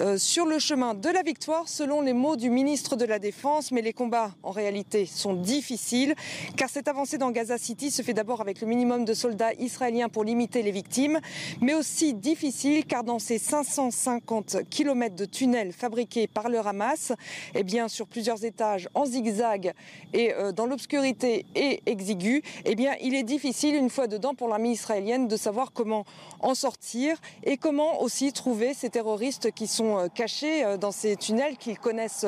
euh, 0.00 0.18
sur 0.18 0.46
le 0.46 0.58
chemin 0.58 0.94
de 0.94 1.08
la 1.08 1.22
victoire 1.22 1.68
selon 1.68 2.00
les 2.00 2.12
mots 2.12 2.36
du 2.36 2.50
ministre 2.50 2.96
de 2.96 3.04
la 3.04 3.18
Défense. 3.18 3.72
Mais 3.72 3.82
les 3.82 3.92
combats 3.92 4.32
en 4.42 4.50
réalité 4.50 5.06
sont 5.06 5.34
difficiles 5.34 6.14
car 6.56 6.68
cette 6.68 6.88
avancée 6.88 7.18
dans 7.18 7.30
Gaza 7.30 7.58
City 7.58 7.90
se 7.90 8.02
fait 8.02 8.14
d'abord 8.14 8.40
avec 8.40 8.60
le 8.60 8.66
minimum 8.66 9.04
de 9.04 9.14
soldats 9.14 9.54
israéliens 9.54 10.08
pour 10.08 10.24
limiter 10.24 10.62
les 10.62 10.70
victimes, 10.70 11.20
mais 11.60 11.74
aussi 11.74 12.14
difficile 12.14 12.84
car 12.84 13.04
dans 13.04 13.18
ces 13.18 13.38
550 13.38 14.68
km 14.70 15.14
de 15.14 15.24
tunnels 15.24 15.72
fabriqués 15.72 16.26
par 16.26 16.48
le 16.48 16.58
Hamas, 16.58 17.12
eh 17.54 17.62
bien 17.62 17.88
sur 17.88 18.06
plusieurs 18.06 18.44
étages 18.44 18.88
en 18.94 19.04
zigzag 19.04 19.72
et 20.12 20.34
euh, 20.34 20.52
dans 20.52 20.66
l'obscurité 20.66 21.46
et 21.54 21.82
exigu, 21.86 22.42
eh 22.64 22.74
bien 22.74 22.94
il 23.00 23.14
est 23.14 23.22
difficile 23.22 23.74
une 23.74 23.90
fois 23.90 24.06
dedans 24.06 24.34
pour 24.34 24.48
l'armée 24.48 24.70
israélienne 24.70 25.28
de 25.28 25.36
savoir 25.36 25.72
comment 25.72 26.04
en 26.40 26.54
sortir 26.54 27.16
et 27.44 27.56
comment 27.56 28.02
aussi 28.02 28.32
trouver 28.36 28.74
ces 28.74 28.90
terroristes 28.90 29.50
qui 29.50 29.66
sont 29.66 29.98
euh, 29.98 30.08
cachés 30.08 30.64
euh, 30.64 30.76
dans 30.76 30.92
ces 30.92 31.16
tunnels 31.16 31.56
qu'ils 31.56 31.78
connaissent 31.78 32.26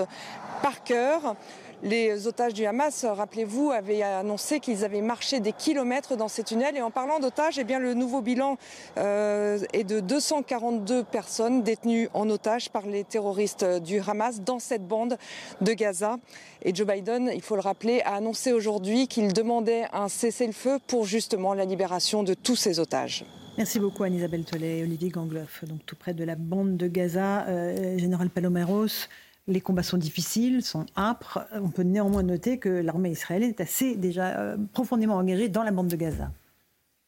par 0.62 0.82
cœur. 0.82 1.36
Les 1.84 2.26
otages 2.26 2.54
du 2.54 2.66
Hamas, 2.66 3.04
rappelez-vous, 3.04 3.70
avaient 3.70 4.02
annoncé 4.02 4.58
qu'ils 4.58 4.84
avaient 4.84 5.00
marché 5.00 5.38
des 5.38 5.52
kilomètres 5.52 6.16
dans 6.16 6.26
ces 6.26 6.42
tunnels. 6.42 6.76
Et 6.76 6.82
en 6.82 6.90
parlant 6.90 7.20
d'otages, 7.20 7.60
eh 7.60 7.78
le 7.78 7.94
nouveau 7.94 8.20
bilan 8.20 8.56
euh, 8.96 9.60
est 9.72 9.84
de 9.84 10.00
242 10.00 11.04
personnes 11.04 11.62
détenues 11.62 12.08
en 12.14 12.28
otage 12.30 12.70
par 12.70 12.84
les 12.84 13.04
terroristes 13.04 13.64
du 13.64 14.00
Hamas 14.00 14.40
dans 14.40 14.58
cette 14.58 14.88
bande 14.88 15.18
de 15.60 15.72
Gaza. 15.72 16.16
Et 16.62 16.74
Joe 16.74 16.86
Biden, 16.86 17.30
il 17.32 17.42
faut 17.42 17.54
le 17.54 17.60
rappeler, 17.60 18.00
a 18.00 18.16
annoncé 18.16 18.52
aujourd'hui 18.52 19.06
qu'il 19.06 19.32
demandait 19.32 19.84
un 19.92 20.08
cessez-le-feu 20.08 20.80
pour 20.88 21.04
justement 21.04 21.54
la 21.54 21.64
libération 21.64 22.24
de 22.24 22.34
tous 22.34 22.56
ces 22.56 22.80
otages. 22.80 23.24
Merci 23.58 23.80
beaucoup 23.80 24.04
Anne-Isabelle 24.04 24.44
Tollet 24.44 24.78
et 24.78 24.82
Olivier 24.84 25.08
Gangloff, 25.08 25.64
donc 25.64 25.84
tout 25.84 25.96
près 25.96 26.14
de 26.14 26.22
la 26.22 26.36
bande 26.36 26.76
de 26.76 26.86
Gaza. 26.86 27.44
Euh, 27.48 27.98
Général 27.98 28.30
Paloméros, 28.30 29.08
les 29.48 29.60
combats 29.60 29.82
sont 29.82 29.98
difficiles, 29.98 30.62
sont 30.62 30.86
âpres. 30.96 31.40
On 31.52 31.68
peut 31.68 31.82
néanmoins 31.82 32.22
noter 32.22 32.58
que 32.58 32.68
l'armée 32.68 33.10
israélienne 33.10 33.50
est 33.50 33.60
assez 33.60 33.96
déjà 33.96 34.38
euh, 34.38 34.56
profondément 34.72 35.16
engagée 35.16 35.48
dans 35.48 35.64
la 35.64 35.72
bande 35.72 35.88
de 35.88 35.96
Gaza. 35.96 36.30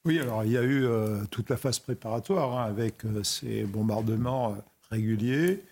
Oui, 0.04 0.18
alors 0.18 0.42
il 0.42 0.50
y 0.50 0.58
a 0.58 0.62
eu 0.62 0.86
euh, 0.86 1.22
toute 1.30 1.50
la 1.50 1.56
phase 1.56 1.78
préparatoire 1.78 2.58
hein, 2.58 2.64
avec 2.64 3.04
ces 3.22 3.62
bombardements 3.62 4.56
réguliers, 4.90 5.62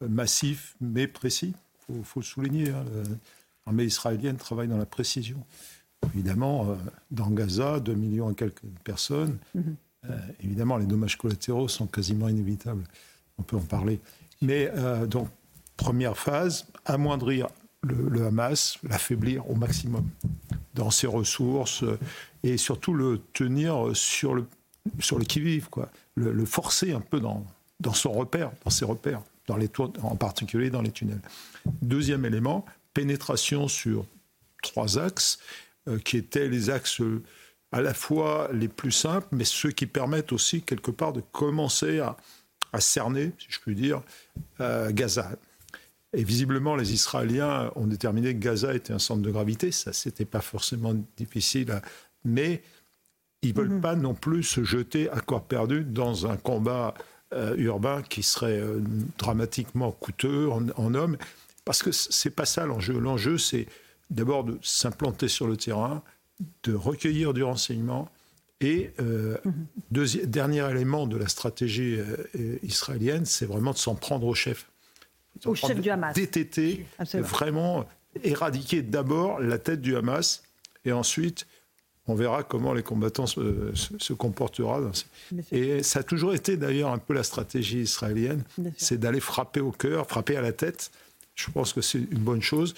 massifs, 0.00 0.74
mais 0.80 1.06
précis. 1.06 1.54
Il 1.88 2.02
faut, 2.02 2.18
le 2.18 2.24
souligner. 2.24 2.70
Hein, 2.70 2.84
l'armée 3.66 3.84
israélienne 3.84 4.36
travaille 4.36 4.66
dans 4.66 4.78
la 4.78 4.86
précision. 4.86 5.38
Évidemment, 6.12 6.76
dans 7.12 7.30
Gaza, 7.30 7.78
2 7.78 7.94
millions 7.94 8.32
et 8.32 8.34
quelques 8.34 8.64
personnes. 8.82 9.38
Mhm. 9.54 9.76
Évidemment, 10.42 10.76
les 10.76 10.86
dommages 10.86 11.16
collatéraux 11.16 11.68
sont 11.68 11.86
quasiment 11.86 12.28
inévitables. 12.28 12.84
On 13.38 13.42
peut 13.42 13.56
en 13.56 13.60
parler. 13.60 14.00
Mais 14.40 14.70
donc, 15.08 15.28
Première 15.76 16.16
phase, 16.16 16.66
amoindrir 16.84 17.48
le, 17.82 18.26
Hamas, 18.26 18.78
l'affaiblir 18.88 19.48
au 19.50 19.54
maximum 19.54 20.08
dans 20.74 20.90
ses 20.90 21.06
ressources 21.06 21.82
euh, 21.82 21.98
et 22.42 22.56
surtout 22.56 22.94
le 22.94 23.20
tenir 23.32 23.90
sur 23.94 24.34
le, 24.34 24.46
sur 25.00 25.18
le 25.18 25.24
qui-vive, 25.24 25.68
quoi. 25.68 25.90
Le, 26.14 26.44
forcer 26.44 26.92
un 26.92 27.00
peu 27.00 27.18
dans, 27.20 27.44
dans 27.80 27.92
son 27.92 28.12
repère, 28.12 28.52
dans 28.64 28.70
ses 28.70 28.84
repères, 28.84 29.20
dans 29.46 29.56
les 29.56 29.68
en 30.02 30.16
particulier 30.16 30.70
dans 30.70 30.80
les 30.80 30.92
tunnels. 30.92 31.20
Deuxième 31.82 32.24
élément, 32.24 32.64
pénétration 32.94 33.66
sur 33.66 34.06
trois 34.62 34.98
axes, 34.98 35.38
euh, 35.88 35.98
qui 35.98 36.16
étaient 36.16 36.48
les 36.48 36.70
axes 36.70 37.00
euh, 37.00 37.22
à 37.74 37.80
la 37.80 37.92
fois 37.92 38.48
les 38.52 38.68
plus 38.68 38.92
simples, 38.92 39.26
mais 39.32 39.44
ceux 39.44 39.70
qui 39.70 39.86
permettent 39.86 40.32
aussi 40.32 40.62
quelque 40.62 40.90
part 40.90 41.12
de 41.12 41.22
commencer 41.32 41.98
à, 41.98 42.16
à 42.72 42.80
cerner, 42.80 43.32
si 43.38 43.46
je 43.50 43.58
puis 43.58 43.74
dire, 43.74 44.00
Gaza. 44.90 45.32
Et 46.12 46.22
visiblement, 46.22 46.76
les 46.76 46.92
Israéliens 46.92 47.72
ont 47.74 47.86
déterminé 47.86 48.32
que 48.32 48.38
Gaza 48.38 48.74
était 48.74 48.92
un 48.92 49.00
centre 49.00 49.22
de 49.22 49.30
gravité. 49.30 49.72
Ça, 49.72 49.92
c'était 49.92 50.24
pas 50.24 50.40
forcément 50.40 50.94
difficile, 51.16 51.80
mais 52.24 52.62
ils 53.42 53.54
veulent 53.54 53.68
mhm. 53.68 53.80
pas 53.80 53.96
non 53.96 54.14
plus 54.14 54.42
se 54.42 54.64
jeter 54.64 55.10
à 55.10 55.20
corps 55.20 55.44
perdu 55.44 55.84
dans 55.84 56.26
un 56.26 56.36
combat 56.36 56.94
euh, 57.32 57.56
urbain 57.56 58.02
qui 58.02 58.22
serait 58.22 58.60
euh, 58.60 58.80
dramatiquement 59.18 59.90
coûteux 59.90 60.48
en, 60.50 60.94
hommes, 60.94 61.16
parce 61.64 61.82
que 61.82 61.90
c'est 61.90 62.30
pas 62.30 62.46
ça 62.46 62.64
l'enjeu. 62.64 62.98
L'enjeu, 62.98 63.38
c'est 63.38 63.66
d'abord 64.10 64.44
de 64.44 64.58
s'implanter 64.62 65.28
sur 65.28 65.48
le 65.48 65.56
terrain, 65.56 66.02
de 66.62 66.74
recueillir 66.74 67.34
du 67.34 67.42
renseignement. 67.42 68.08
Et 68.60 68.92
euh, 69.00 69.36
mhm. 69.44 70.26
dernier 70.26 70.70
élément 70.70 71.06
de 71.06 71.16
la 71.16 71.28
stratégie 71.28 71.98
israélienne, 72.62 73.26
c'est 73.26 73.46
vraiment 73.46 73.72
de 73.72 73.78
s'en 73.78 73.94
prendre 73.94 74.26
au 74.26 74.34
chef 74.34 74.70
au 75.44 75.54
chef 75.54 75.80
du 75.80 75.90
Hamas. 75.90 76.14
DTT, 76.14 76.86
vraiment 77.14 77.84
éradiquer 78.22 78.82
d'abord 78.82 79.40
la 79.40 79.58
tête 79.58 79.80
du 79.80 79.96
Hamas 79.96 80.42
et 80.84 80.92
ensuite 80.92 81.46
on 82.06 82.14
verra 82.14 82.42
comment 82.42 82.74
les 82.74 82.82
combattants 82.82 83.26
se, 83.26 83.72
se, 83.74 84.12
comporteront. 84.12 84.90
Et 85.50 85.82
ça 85.82 86.00
a 86.00 86.02
toujours 86.02 86.34
été 86.34 86.58
d'ailleurs 86.58 86.90
un 86.90 86.98
peu 86.98 87.14
la 87.14 87.22
stratégie 87.22 87.80
israélienne, 87.80 88.44
c'est 88.76 88.98
d'aller 88.98 89.20
frapper 89.20 89.60
au 89.60 89.72
cœur, 89.72 90.06
frapper 90.06 90.36
à 90.36 90.42
la 90.42 90.52
tête. 90.52 90.90
Je 91.34 91.50
pense 91.50 91.72
que 91.72 91.80
c'est 91.80 91.98
une 91.98 92.18
bonne 92.18 92.42
chose. 92.42 92.74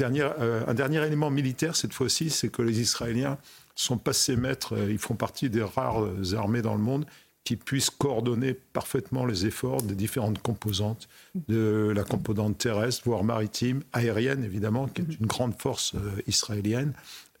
Euh, 0.00 0.62
un 0.66 0.74
dernier 0.74 1.04
élément 1.04 1.30
militaire 1.30 1.76
cette 1.76 1.92
fois-ci, 1.92 2.30
c'est 2.30 2.48
que 2.48 2.62
les 2.62 2.80
Israéliens 2.80 3.38
sont 3.74 3.98
passés 3.98 4.36
maîtres, 4.36 4.76
euh, 4.76 4.90
ils 4.90 4.98
font 4.98 5.14
partie 5.14 5.50
des 5.50 5.62
rares 5.62 6.02
euh, 6.02 6.34
armées 6.34 6.62
dans 6.62 6.74
le 6.74 6.80
monde 6.80 7.04
qui 7.44 7.56
puissent 7.56 7.90
coordonner 7.90 8.54
parfaitement 8.54 9.24
les 9.24 9.46
efforts 9.46 9.82
des 9.82 9.94
différentes 9.94 10.40
composantes, 10.42 11.08
de 11.48 11.92
la 11.94 12.04
composante 12.04 12.58
terrestre, 12.58 13.02
voire 13.06 13.24
maritime, 13.24 13.82
aérienne 13.94 14.44
évidemment, 14.44 14.86
qui 14.86 15.00
est 15.00 15.18
une 15.18 15.26
grande 15.26 15.58
force 15.58 15.94
israélienne, 16.26 16.92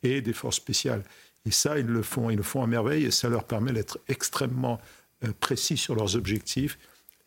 et 0.02 0.22
des 0.22 0.32
forces 0.32 0.56
spéciales. 0.56 1.02
Et 1.44 1.50
ça, 1.50 1.78
ils 1.78 1.84
le 1.84 2.02
font, 2.02 2.30
ils 2.30 2.38
le 2.38 2.42
font 2.42 2.62
à 2.62 2.66
merveille, 2.66 3.04
et 3.04 3.10
ça 3.10 3.28
leur 3.28 3.44
permet 3.44 3.72
d'être 3.72 3.98
extrêmement 4.08 4.80
précis 5.40 5.76
sur 5.76 5.94
leurs 5.94 6.16
objectifs 6.16 6.78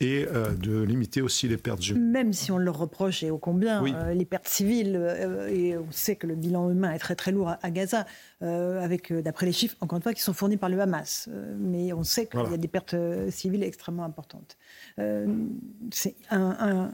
et 0.02 0.28
euh, 0.28 0.52
de 0.54 0.82
limiter 0.82 1.22
aussi 1.22 1.48
les 1.48 1.58
pertes 1.58 1.88
humaines. 1.88 2.12
Même 2.12 2.34
si 2.34 2.52
on 2.52 2.58
leur 2.58 2.78
reproche, 2.78 3.22
et 3.24 3.30
ô 3.30 3.38
combien, 3.38 3.86
euh, 3.86 4.14
les 4.14 4.26
pertes 4.26 4.48
civiles, 4.48 4.98
euh, 5.00 5.48
et 5.48 5.78
on 5.78 5.92
sait 5.92 6.16
que 6.16 6.26
le 6.26 6.36
bilan 6.36 6.72
humain 6.72 6.92
est 6.92 7.00
très 7.00 7.16
très 7.16 7.32
lourd 7.32 7.54
à, 7.62 7.72
Gaza, 7.72 8.06
avec, 8.42 9.14
d'après 9.14 9.46
les 9.46 9.52
chiffres, 9.54 9.78
encore 9.80 9.98
une 9.98 10.02
fois, 10.02 10.14
qui 10.14 10.22
sont 10.22 10.34
fournis 10.34 10.58
par 10.58 10.70
le 10.70 10.82
Hamas. 10.82 11.30
mais 11.60 11.94
on 11.94 12.04
sait 12.04 12.26
qu'il 12.26 12.40
y 12.40 12.54
a 12.54 12.58
des 12.58 12.68
pertes 12.68 12.96
civiles 13.30 13.64
extrêmement 13.64 14.04
importantes. 14.04 14.58
C'est 14.98 16.16
un, 16.32 16.92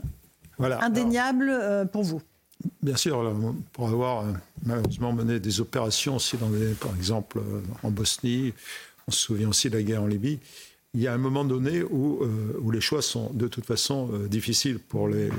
indéniable 0.60 1.88
pour 1.92 2.04
vous. 2.04 2.22
Bien 2.82 2.98
sûr, 2.98 3.34
pour 3.72 3.88
avoir 3.88 4.26
malheureusement 4.66 5.14
mené 5.14 5.40
des 5.40 5.62
opérations 5.62 6.18
aussi, 6.18 6.36
dans 6.38 6.50
par 6.82 6.96
exemple 6.96 7.42
en 7.84 7.92
Bosnie, 7.92 8.54
on 9.08 9.12
se 9.12 9.20
souvient 9.20 9.48
aussi 9.48 9.70
de 9.70 9.78
la 9.78 9.84
guerre 9.84 10.04
en 10.04 10.08
Libye, 10.08 10.40
il 10.98 11.04
y 11.04 11.08
a 11.08 11.14
un 11.14 11.20
moment 11.20 11.46
donné 11.46 11.84
où, 11.84 12.24
euh, 12.24 12.58
où 12.60 12.72
les 12.72 12.82
choix 12.82 13.04
sont 13.04 13.30
de 13.32 13.48
toute 13.48 13.66
façon 13.66 14.10
euh, 14.12 14.28
difficiles 14.28 14.80
pour 14.80 15.08
les, 15.08 15.30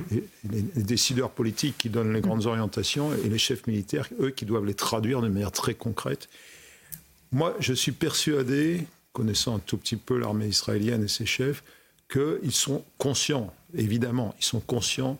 décideurs 0.76 1.30
politiques 1.30 1.76
qui 1.76 1.88
donnent 1.88 2.12
les 2.12 2.20
grandes 2.20 2.46
orientations 2.46 3.10
et 3.12 3.28
les 3.28 3.38
chefs 3.38 3.66
militaires, 3.66 4.08
eux, 4.20 4.30
qui 4.30 4.44
doivent 4.44 4.66
les 4.66 4.74
traduire 4.74 5.20
de 5.20 5.26
manière 5.26 5.50
très 5.50 5.74
concrète. 5.74 6.28
Moi, 7.32 7.56
je 7.58 7.72
suis 7.72 7.90
persuadé, 7.90 8.86
connaissant 9.12 9.56
un 9.56 9.58
tout 9.58 9.76
petit 9.78 9.96
peu 9.96 10.16
l'armée 10.16 10.46
israélienne 10.46 11.02
et 11.02 11.08
ses 11.08 11.26
chefs, 11.26 11.64
qu'ils 12.08 12.52
sont 12.52 12.84
conscients, 12.96 13.52
évidemment, 13.74 14.36
ils 14.38 14.44
sont 14.44 14.60
conscients 14.60 15.18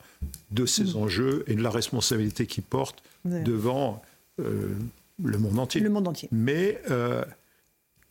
de 0.53 0.67
ces 0.67 0.95
mm. 0.95 0.97
enjeux 0.99 1.45
et 1.49 1.57
de 1.57 1.63
la 1.65 1.71
responsabilité 1.71 2.47
qu'ils 2.47 2.63
portent 2.63 3.03
devant 3.25 4.05
euh, 4.39 4.73
le 5.21 5.39
monde 5.39 5.59
entier. 5.59 5.81
Le 5.81 5.91
monde 5.91 6.07
entier. 6.07 6.29
Mais 6.31 6.81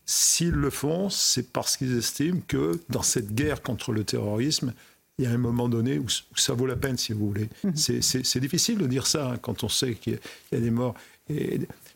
S'ils 0.10 0.52
le 0.52 0.70
font, 0.70 1.10
c'est 1.10 1.52
parce 1.52 1.76
qu'ils 1.76 1.98
estiment 1.98 2.40
que 2.48 2.80
dans 2.90 3.02
cette 3.02 3.36
guerre 3.36 3.62
contre 3.62 3.92
le 3.92 4.06
terrorisme, 4.06 4.74
il 5.20 5.26
y 5.26 5.28
a 5.28 5.32
un 5.32 5.38
moment 5.38 5.68
donné 5.68 6.00
où, 6.00 6.06
ça 6.36 6.54
vaut 6.54 6.66
la 6.66 6.78
peine, 6.78 6.98
si 6.98 7.12
vous 7.12 7.28
voulez. 7.28 7.50
Mhm. 7.64 7.76
C'est 7.76 8.40
difficile 8.40 8.78
de 8.78 8.88
dire 8.88 9.06
ça 9.06 9.32
hein, 9.32 9.38
quand 9.38 9.64
on 9.64 9.70
sait 9.70 9.96
qu'il 9.96 10.20
y, 10.52 10.56
a 10.56 10.60
des 10.60 10.72
morts. 10.72 10.96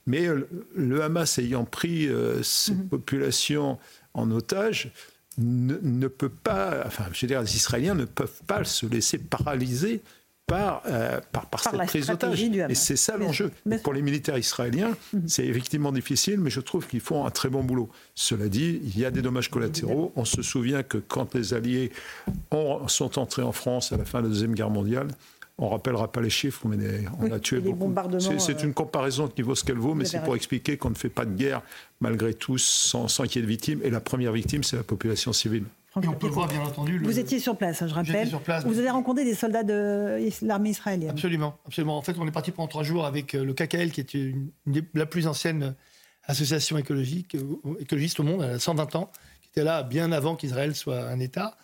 mais 0.05 0.27
le 0.75 1.03
Hamas 1.03 1.37
ayant 1.39 1.63
pris 1.63 2.07
euh, 2.09 2.43
cette 2.43 2.77
mhm. 2.77 2.89
population 2.89 3.79
en 4.13 4.29
otage, 4.31 4.91
ne, 5.37 6.07
peut 6.07 6.29
pas, 6.29 6.83
enfin, 6.85 7.05
je 7.13 7.21
veux 7.21 7.27
dire, 7.27 7.41
les 7.41 7.55
Israéliens 7.55 7.95
ne 7.95 8.05
peuvent 8.05 8.41
pas 8.45 8.65
se 8.65 8.85
laisser 8.85 9.17
paralyser 9.17 10.01
par, 10.51 10.81
euh, 10.85 11.19
par, 11.31 11.45
par, 11.45 11.63
cette 11.63 11.85
prise 11.87 12.07
d'otage. 12.07 12.43
Et 12.43 12.75
c'est 12.75 12.95
ça 12.95 13.17
l'enjeu. 13.17 13.51
Pour 13.83 13.93
les 13.93 14.01
militaires 14.01 14.37
israéliens, 14.37 14.91
mhm. 15.13 15.27
c'est 15.27 15.45
effectivement 15.45 15.91
difficile, 15.91 16.39
mais 16.39 16.49
je 16.49 16.59
trouve 16.59 16.87
qu'ils 16.87 16.99
font 16.99 17.25
un 17.25 17.31
très 17.31 17.49
bon 17.49 17.63
boulot. 17.63 17.89
Cela 18.15 18.49
dit, 18.49 18.81
il 18.83 18.99
y 18.99 19.05
a 19.05 19.11
des 19.11 19.21
dommages 19.21 19.49
collatéraux. 19.49 20.11
On 20.15 20.25
se 20.25 20.41
souvient 20.41 20.83
que 20.83 20.97
quand 20.97 21.33
les 21.35 21.53
Alliés 21.53 21.91
ont, 22.51 22.87
sont 22.87 23.17
entrés 23.17 23.43
en 23.43 23.51
France 23.53 23.91
à 23.91 23.97
la 23.97 24.05
fin 24.05 24.19
de 24.19 24.27
la 24.27 24.29
Deuxième 24.29 24.53
Guerre 24.53 24.69
mondiale, 24.69 25.07
on 25.57 25.65
ne 25.65 25.71
rappellera 25.71 26.11
pas 26.11 26.21
les 26.21 26.29
chiffres, 26.29 26.67
mais 26.67 27.05
on 27.19 27.31
a 27.31 27.39
tué 27.39 27.59
beaucoup. 27.59 27.93
C'est 28.19 28.59
euh, 28.59 28.63
une 28.63 28.73
comparaison 28.73 29.27
qui 29.27 29.43
vaut 29.43 29.55
ce 29.55 29.63
qu'elle 29.63 29.77
vaut, 29.77 29.93
mais 29.93 30.05
c'est 30.05 30.23
pour 30.23 30.35
expliquer 30.35 30.75
qu'on 30.75 30.89
ne 30.89 30.95
fait 30.95 31.09
pas 31.09 31.25
de 31.25 31.35
guerre 31.35 31.61
malgré 31.99 32.33
tout 32.33 32.57
sans, 32.57 33.07
sans 33.07 33.25
qu'il 33.25 33.37
y 33.37 33.39
ait 33.39 33.45
de 33.45 33.51
victimes. 33.51 33.79
Et 33.83 33.89
la 33.89 33.99
première 33.99 34.31
victime, 34.31 34.63
c'est 34.63 34.75
la 34.75 34.83
population 34.83 35.33
civile. 35.33 35.65
Et 36.01 36.07
on 36.07 36.13
peut 36.13 36.27
voir, 36.27 36.47
bien 36.47 36.61
entendu, 36.61 36.97
le- 36.97 37.05
Vous 37.05 37.19
étiez 37.19 37.39
sur 37.39 37.57
place, 37.57 37.81
hein, 37.81 37.87
je 37.87 37.93
rappelle. 37.93 38.27
sur 38.27 38.41
place. 38.41 38.65
Vous 38.65 38.79
avez 38.79 38.89
rencontré 38.89 39.25
des 39.25 39.35
soldats 39.35 39.63
de 39.63 40.19
l'armée 40.41 40.69
israélienne. 40.69 41.09
Absolument, 41.09 41.57
absolument. 41.65 41.97
En 41.97 42.01
fait, 42.01 42.15
on 42.17 42.25
est 42.27 42.31
parti 42.31 42.51
pendant 42.51 42.67
trois 42.69 42.83
jours 42.83 43.05
avec 43.05 43.35
euh, 43.35 43.43
le 43.43 43.53
KKL, 43.53 43.91
qui 43.91 43.99
est 43.99 44.13
une, 44.13 44.51
une 44.67 44.73
des- 44.73 44.83
la 44.93 45.05
plus 45.05 45.27
ancienne 45.27 45.75
association 46.25 46.77
écologique, 46.77 47.35
euh, 47.35 47.75
écologiste 47.79 48.19
au 48.19 48.23
monde, 48.23 48.41
elle 48.43 48.55
a 48.55 48.59
120 48.59 48.95
ans, 48.95 49.11
qui 49.41 49.49
était 49.49 49.63
là 49.65 49.83
bien 49.83 50.11
avant 50.13 50.35
qu'Israël 50.37 50.75
soit 50.75 51.01
un 51.09 51.19
État. 51.19 51.57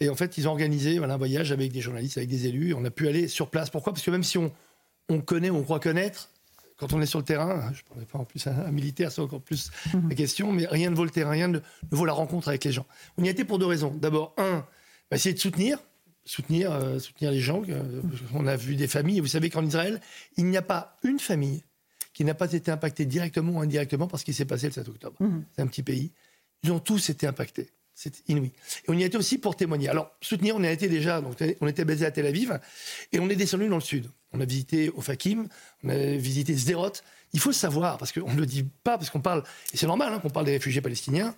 Et 0.00 0.08
en 0.08 0.14
fait, 0.14 0.38
ils 0.38 0.46
ont 0.48 0.52
organisé 0.52 0.98
voilà, 0.98 1.14
un 1.14 1.18
voyage 1.18 1.50
avec 1.52 1.72
des 1.72 1.80
journalistes, 1.80 2.18
avec 2.18 2.28
des 2.28 2.46
élus. 2.46 2.74
On 2.74 2.84
a 2.84 2.90
pu 2.90 3.08
aller 3.08 3.26
sur 3.28 3.50
place. 3.50 3.68
Pourquoi? 3.70 3.92
Parce 3.92 4.04
que 4.04 4.10
même 4.10 4.22
si 4.22 4.38
on, 4.38 4.52
on 5.08 5.20
connaît, 5.20 5.50
on 5.50 5.62
croit 5.62 5.80
connaître, 5.80 6.28
quand 6.82 6.94
on 6.94 7.00
est 7.00 7.06
sur 7.06 7.20
le 7.20 7.24
terrain, 7.24 7.70
je 7.72 7.78
ne 7.78 7.88
parlais 7.88 8.06
pas 8.06 8.18
en 8.18 8.24
plus 8.24 8.44
un, 8.48 8.58
un 8.58 8.72
militaire, 8.72 9.12
c'est 9.12 9.20
encore 9.20 9.40
plus 9.40 9.70
la 10.08 10.16
question, 10.16 10.50
mais 10.50 10.66
rien 10.66 10.90
ne 10.90 10.96
vaut 10.96 11.04
le 11.04 11.10
terrain, 11.10 11.30
rien 11.30 11.46
ne, 11.46 11.58
ne 11.58 11.96
vaut 11.96 12.04
la 12.04 12.12
rencontre 12.12 12.48
avec 12.48 12.64
les 12.64 12.72
gens. 12.72 12.86
On 13.18 13.22
y 13.22 13.28
a 13.28 13.30
été 13.30 13.44
pour 13.44 13.60
deux 13.60 13.66
raisons. 13.66 13.94
D'abord, 13.94 14.34
un, 14.36 14.66
bah, 15.08 15.16
essayer 15.16 15.32
de 15.32 15.38
soutenir, 15.38 15.78
soutenir, 16.24 16.72
euh, 16.72 16.98
soutenir 16.98 17.30
les 17.30 17.38
gens. 17.38 17.62
euh, 17.68 18.02
on 18.34 18.48
a 18.48 18.56
vu 18.56 18.74
des 18.74 18.88
familles, 18.88 19.18
et 19.18 19.20
vous 19.20 19.28
savez 19.28 19.48
qu'en 19.48 19.64
Israël, 19.64 20.00
il 20.36 20.46
n'y 20.46 20.56
a 20.56 20.62
pas 20.62 20.96
une 21.04 21.20
famille 21.20 21.62
qui 22.14 22.24
n'a 22.24 22.34
pas 22.34 22.52
été 22.52 22.72
impactée 22.72 23.06
directement 23.06 23.52
ou 23.52 23.60
indirectement 23.60 24.08
par 24.08 24.18
ce 24.18 24.24
qui 24.24 24.34
s'est 24.34 24.44
passé 24.44 24.66
le 24.66 24.72
7 24.72 24.88
octobre. 24.88 25.14
Mhm. 25.20 25.44
C'est 25.54 25.62
un 25.62 25.68
petit 25.68 25.84
pays. 25.84 26.10
Ils 26.64 26.72
ont 26.72 26.80
tous 26.80 27.10
été 27.10 27.28
impactés. 27.28 27.70
C'est 27.94 28.24
inouï. 28.26 28.46
Et 28.48 28.88
on 28.88 28.94
y 28.94 29.04
été 29.04 29.16
aussi 29.16 29.38
pour 29.38 29.54
témoigner. 29.54 29.88
Alors, 29.88 30.10
soutenir, 30.20 30.56
on 30.56 30.62
y 30.64 30.66
a 30.66 30.72
été 30.72 30.88
déjà, 30.88 31.20
donc 31.20 31.36
on 31.60 31.68
était 31.68 31.84
basé 31.84 32.06
à 32.06 32.10
Tel 32.10 32.26
Aviv, 32.26 32.58
et 33.12 33.20
on 33.20 33.28
est 33.28 33.36
descendu 33.36 33.68
dans 33.68 33.76
le 33.76 33.82
sud. 33.82 34.10
On 34.32 34.40
a 34.40 34.44
visité 34.44 34.90
Ofakim, 34.96 35.48
on 35.84 35.88
a 35.88 35.96
visité 36.16 36.56
Sderot. 36.56 36.92
Il 37.32 37.40
faut 37.40 37.50
le 37.50 37.54
savoir, 37.54 37.98
parce 37.98 38.12
qu'on 38.12 38.32
ne 38.32 38.40
le 38.40 38.46
dit 38.46 38.64
pas, 38.84 38.98
parce 38.98 39.10
qu'on 39.10 39.20
parle, 39.20 39.42
et 39.72 39.76
c'est 39.76 39.86
normal 39.86 40.12
hein, 40.12 40.18
qu'on 40.18 40.30
parle 40.30 40.46
des 40.46 40.52
réfugiés 40.52 40.80
palestiniens. 40.80 41.34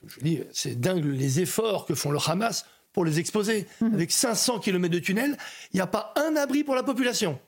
Comme 0.00 0.10
je 0.10 0.20
dis, 0.20 0.40
c'est 0.52 0.80
dingue 0.80 1.04
les 1.04 1.40
efforts 1.40 1.86
que 1.86 1.94
font 1.94 2.10
le 2.10 2.18
Hamas 2.26 2.64
pour 2.92 3.04
les 3.04 3.18
exposer. 3.18 3.66
Avec 3.80 4.10
500 4.10 4.60
km 4.60 4.92
de 4.92 4.98
tunnels, 4.98 5.36
il 5.72 5.76
n'y 5.76 5.80
a 5.80 5.86
pas 5.86 6.12
un 6.16 6.36
abri 6.36 6.64
pour 6.64 6.74
la 6.74 6.82
population. 6.82 7.38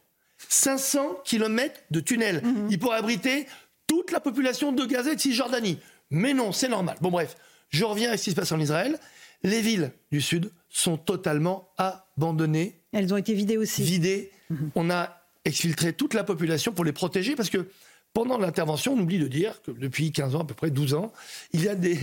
500 0.48 1.20
km 1.24 1.80
de 1.90 2.00
tunnels. 2.00 2.42
Il 2.68 2.78
pourrait 2.78 2.98
abriter 2.98 3.46
toute 3.86 4.10
la 4.10 4.20
population 4.20 4.72
de 4.72 4.84
Gaza 4.84 5.12
et 5.12 5.16
de 5.16 5.20
Cisjordanie. 5.20 5.78
Mais 6.10 6.34
non, 6.34 6.52
c'est 6.52 6.68
normal. 6.68 6.96
Bon, 7.00 7.10
bref, 7.10 7.36
je 7.70 7.84
reviens 7.84 8.10
à 8.10 8.16
ce 8.16 8.24
qui 8.24 8.30
se 8.30 8.36
passe 8.36 8.52
en 8.52 8.60
Israël. 8.60 8.98
Les 9.42 9.60
villes 9.60 9.92
du 10.10 10.20
Sud 10.20 10.52
sont 10.68 10.96
totalement 10.96 11.70
abandonnées. 11.78 12.80
Elles 12.92 13.12
ont 13.12 13.16
été 13.16 13.34
vidées 13.34 13.56
aussi. 13.56 13.82
Vidées. 13.82 14.30
On 14.74 14.90
a 14.90 15.18
exfiltré 15.44 15.92
toute 15.92 16.14
la 16.14 16.24
population 16.24 16.72
pour 16.72 16.84
les 16.84 16.92
protéger 16.92 17.34
parce 17.34 17.50
que 17.50 17.66
pendant 18.14 18.36
l'intervention, 18.36 18.92
on 18.92 19.00
oublie 19.00 19.18
de 19.18 19.26
dire 19.26 19.62
que 19.62 19.70
depuis 19.70 20.12
15 20.12 20.34
ans, 20.34 20.40
à 20.40 20.44
peu 20.44 20.52
près 20.52 20.70
12 20.70 20.92
ans, 20.92 21.12
il 21.54 21.62
y 21.64 21.68
a 21.68 21.74
des, 21.74 21.96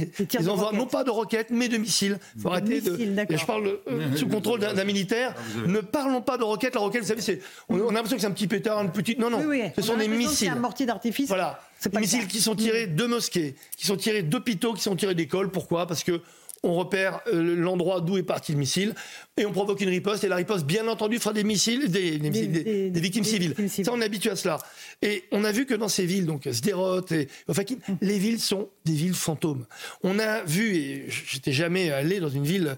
envois, 0.47 0.71
non 0.73 0.87
pas 0.87 1.03
de 1.03 1.11
roquettes, 1.11 1.51
mais 1.51 1.67
de 1.67 1.77
missiles. 1.77 2.17
Il 2.35 2.41
faut 2.41 2.49
arrêter 2.49 2.81
de. 2.81 2.89
missiles. 2.91 3.25
Et 3.29 3.37
je 3.37 3.45
parle 3.45 3.77
euh, 3.87 4.15
sous 4.15 4.27
contrôle 4.27 4.59
d'un 4.59 4.83
militaire. 4.85 5.35
Ne 5.67 5.81
parlons 5.81 6.21
pas 6.21 6.39
de 6.39 6.43
roquettes. 6.43 6.73
La 6.73 6.81
roquette, 6.81 7.03
vous 7.03 7.07
savez, 7.07 7.21
c'est, 7.21 7.41
on, 7.69 7.79
on 7.79 7.89
a 7.89 7.91
l'impression 7.91 8.15
que 8.15 8.21
c'est 8.21 8.27
un 8.27 8.31
petit 8.31 8.47
pétard, 8.47 8.81
une 8.81 8.91
petite. 8.91 9.19
Non, 9.19 9.29
non. 9.29 9.37
Oui, 9.41 9.61
oui. 9.61 9.63
Ce 9.75 9.81
On 9.81 9.83
sont 9.83 9.93
a 9.93 9.97
des 9.97 10.05
que 10.07 10.11
C'est 10.11 10.17
missiles. 10.17 10.49
un 10.49 10.55
mortier 10.55 10.87
d'artifice. 10.87 11.27
Voilà. 11.27 11.61
Des 11.91 11.99
missiles 11.99 12.27
qui 12.27 12.41
sont 12.41 12.55
tirés 12.55 12.87
de 12.87 13.05
mosquées, 13.05 13.53
qui 13.77 13.85
sont 13.85 13.95
tirés 13.95 14.23
d'hôpitaux, 14.23 14.73
qui 14.73 14.81
sont 14.81 14.95
tirés 14.95 15.13
d'écoles. 15.15 15.51
Pourquoi? 15.51 15.85
Parce 15.85 16.03
que 16.03 16.21
on 16.63 16.73
repère 16.73 17.21
euh, 17.27 17.55
l'endroit 17.55 18.01
d'où 18.01 18.17
est 18.17 18.23
parti 18.23 18.51
le 18.51 18.57
missile 18.57 18.93
et 19.37 19.45
on 19.45 19.51
provoque 19.51 19.79
une 19.81 19.89
riposte. 19.89 20.23
Et 20.23 20.27
la 20.27 20.35
riposte, 20.35 20.65
bien 20.65 20.87
entendu, 20.87 21.17
fera 21.19 21.33
des 21.33 21.43
missiles, 21.45 21.89
des, 21.89 22.17
des 22.17 22.29
missiles- 22.29 22.51
des- 22.51 22.89
des 22.89 22.99
victimes 22.99 23.23
civiles. 23.23 23.55
Ça, 23.85 23.91
on 23.93 24.01
est 24.01 24.05
habitué 24.05 24.29
à 24.29 24.35
cela. 24.35 24.57
Et 25.01 25.23
on 25.31 25.43
a 25.45 25.51
vu 25.51 25.65
que 25.65 25.73
dans 25.73 25.87
ces 25.87 26.05
villes, 26.05 26.25
donc 26.25 26.47
Sderot 26.51 27.05
et 27.11 27.27
Ofakim, 27.47 27.79
les 28.01 28.19
villes 28.19 28.39
sont 28.41 28.69
des 28.85 28.93
villes 28.93 29.13
fantômes. 29.13 29.65
On 30.03 30.19
a 30.19 30.43
vu, 30.43 30.75
et 30.75 31.05
j'étais 31.09 31.53
jamais 31.53 31.91
allé 31.91 32.19
dans 32.19 32.29
une 32.29 32.43
ville 32.45 32.75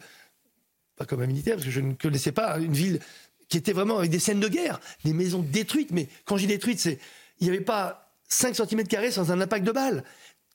pas 0.95 1.05
comme 1.05 1.21
un 1.21 1.27
militaire, 1.27 1.55
parce 1.55 1.65
que 1.65 1.71
je 1.71 1.79
ne 1.81 1.93
connaissais 1.93 2.31
pas 2.31 2.59
une 2.59 2.73
ville 2.73 2.99
qui 3.49 3.57
était 3.57 3.73
vraiment 3.73 3.97
avec 3.97 4.11
des 4.11 4.19
scènes 4.19 4.39
de 4.39 4.47
guerre, 4.47 4.79
des 5.03 5.13
maisons 5.13 5.39
détruites. 5.41 5.89
Mais 5.91 6.07
quand 6.25 6.37
j'ai 6.37 6.47
détruite, 6.47 6.79
c'est 6.79 6.99
il 7.39 7.45
n'y 7.45 7.49
avait 7.49 7.63
pas 7.65 8.13
5 8.29 8.55
cm 8.55 8.83
sans 9.11 9.31
un 9.31 9.41
impact 9.41 9.65
de 9.65 9.71
balle. 9.71 10.03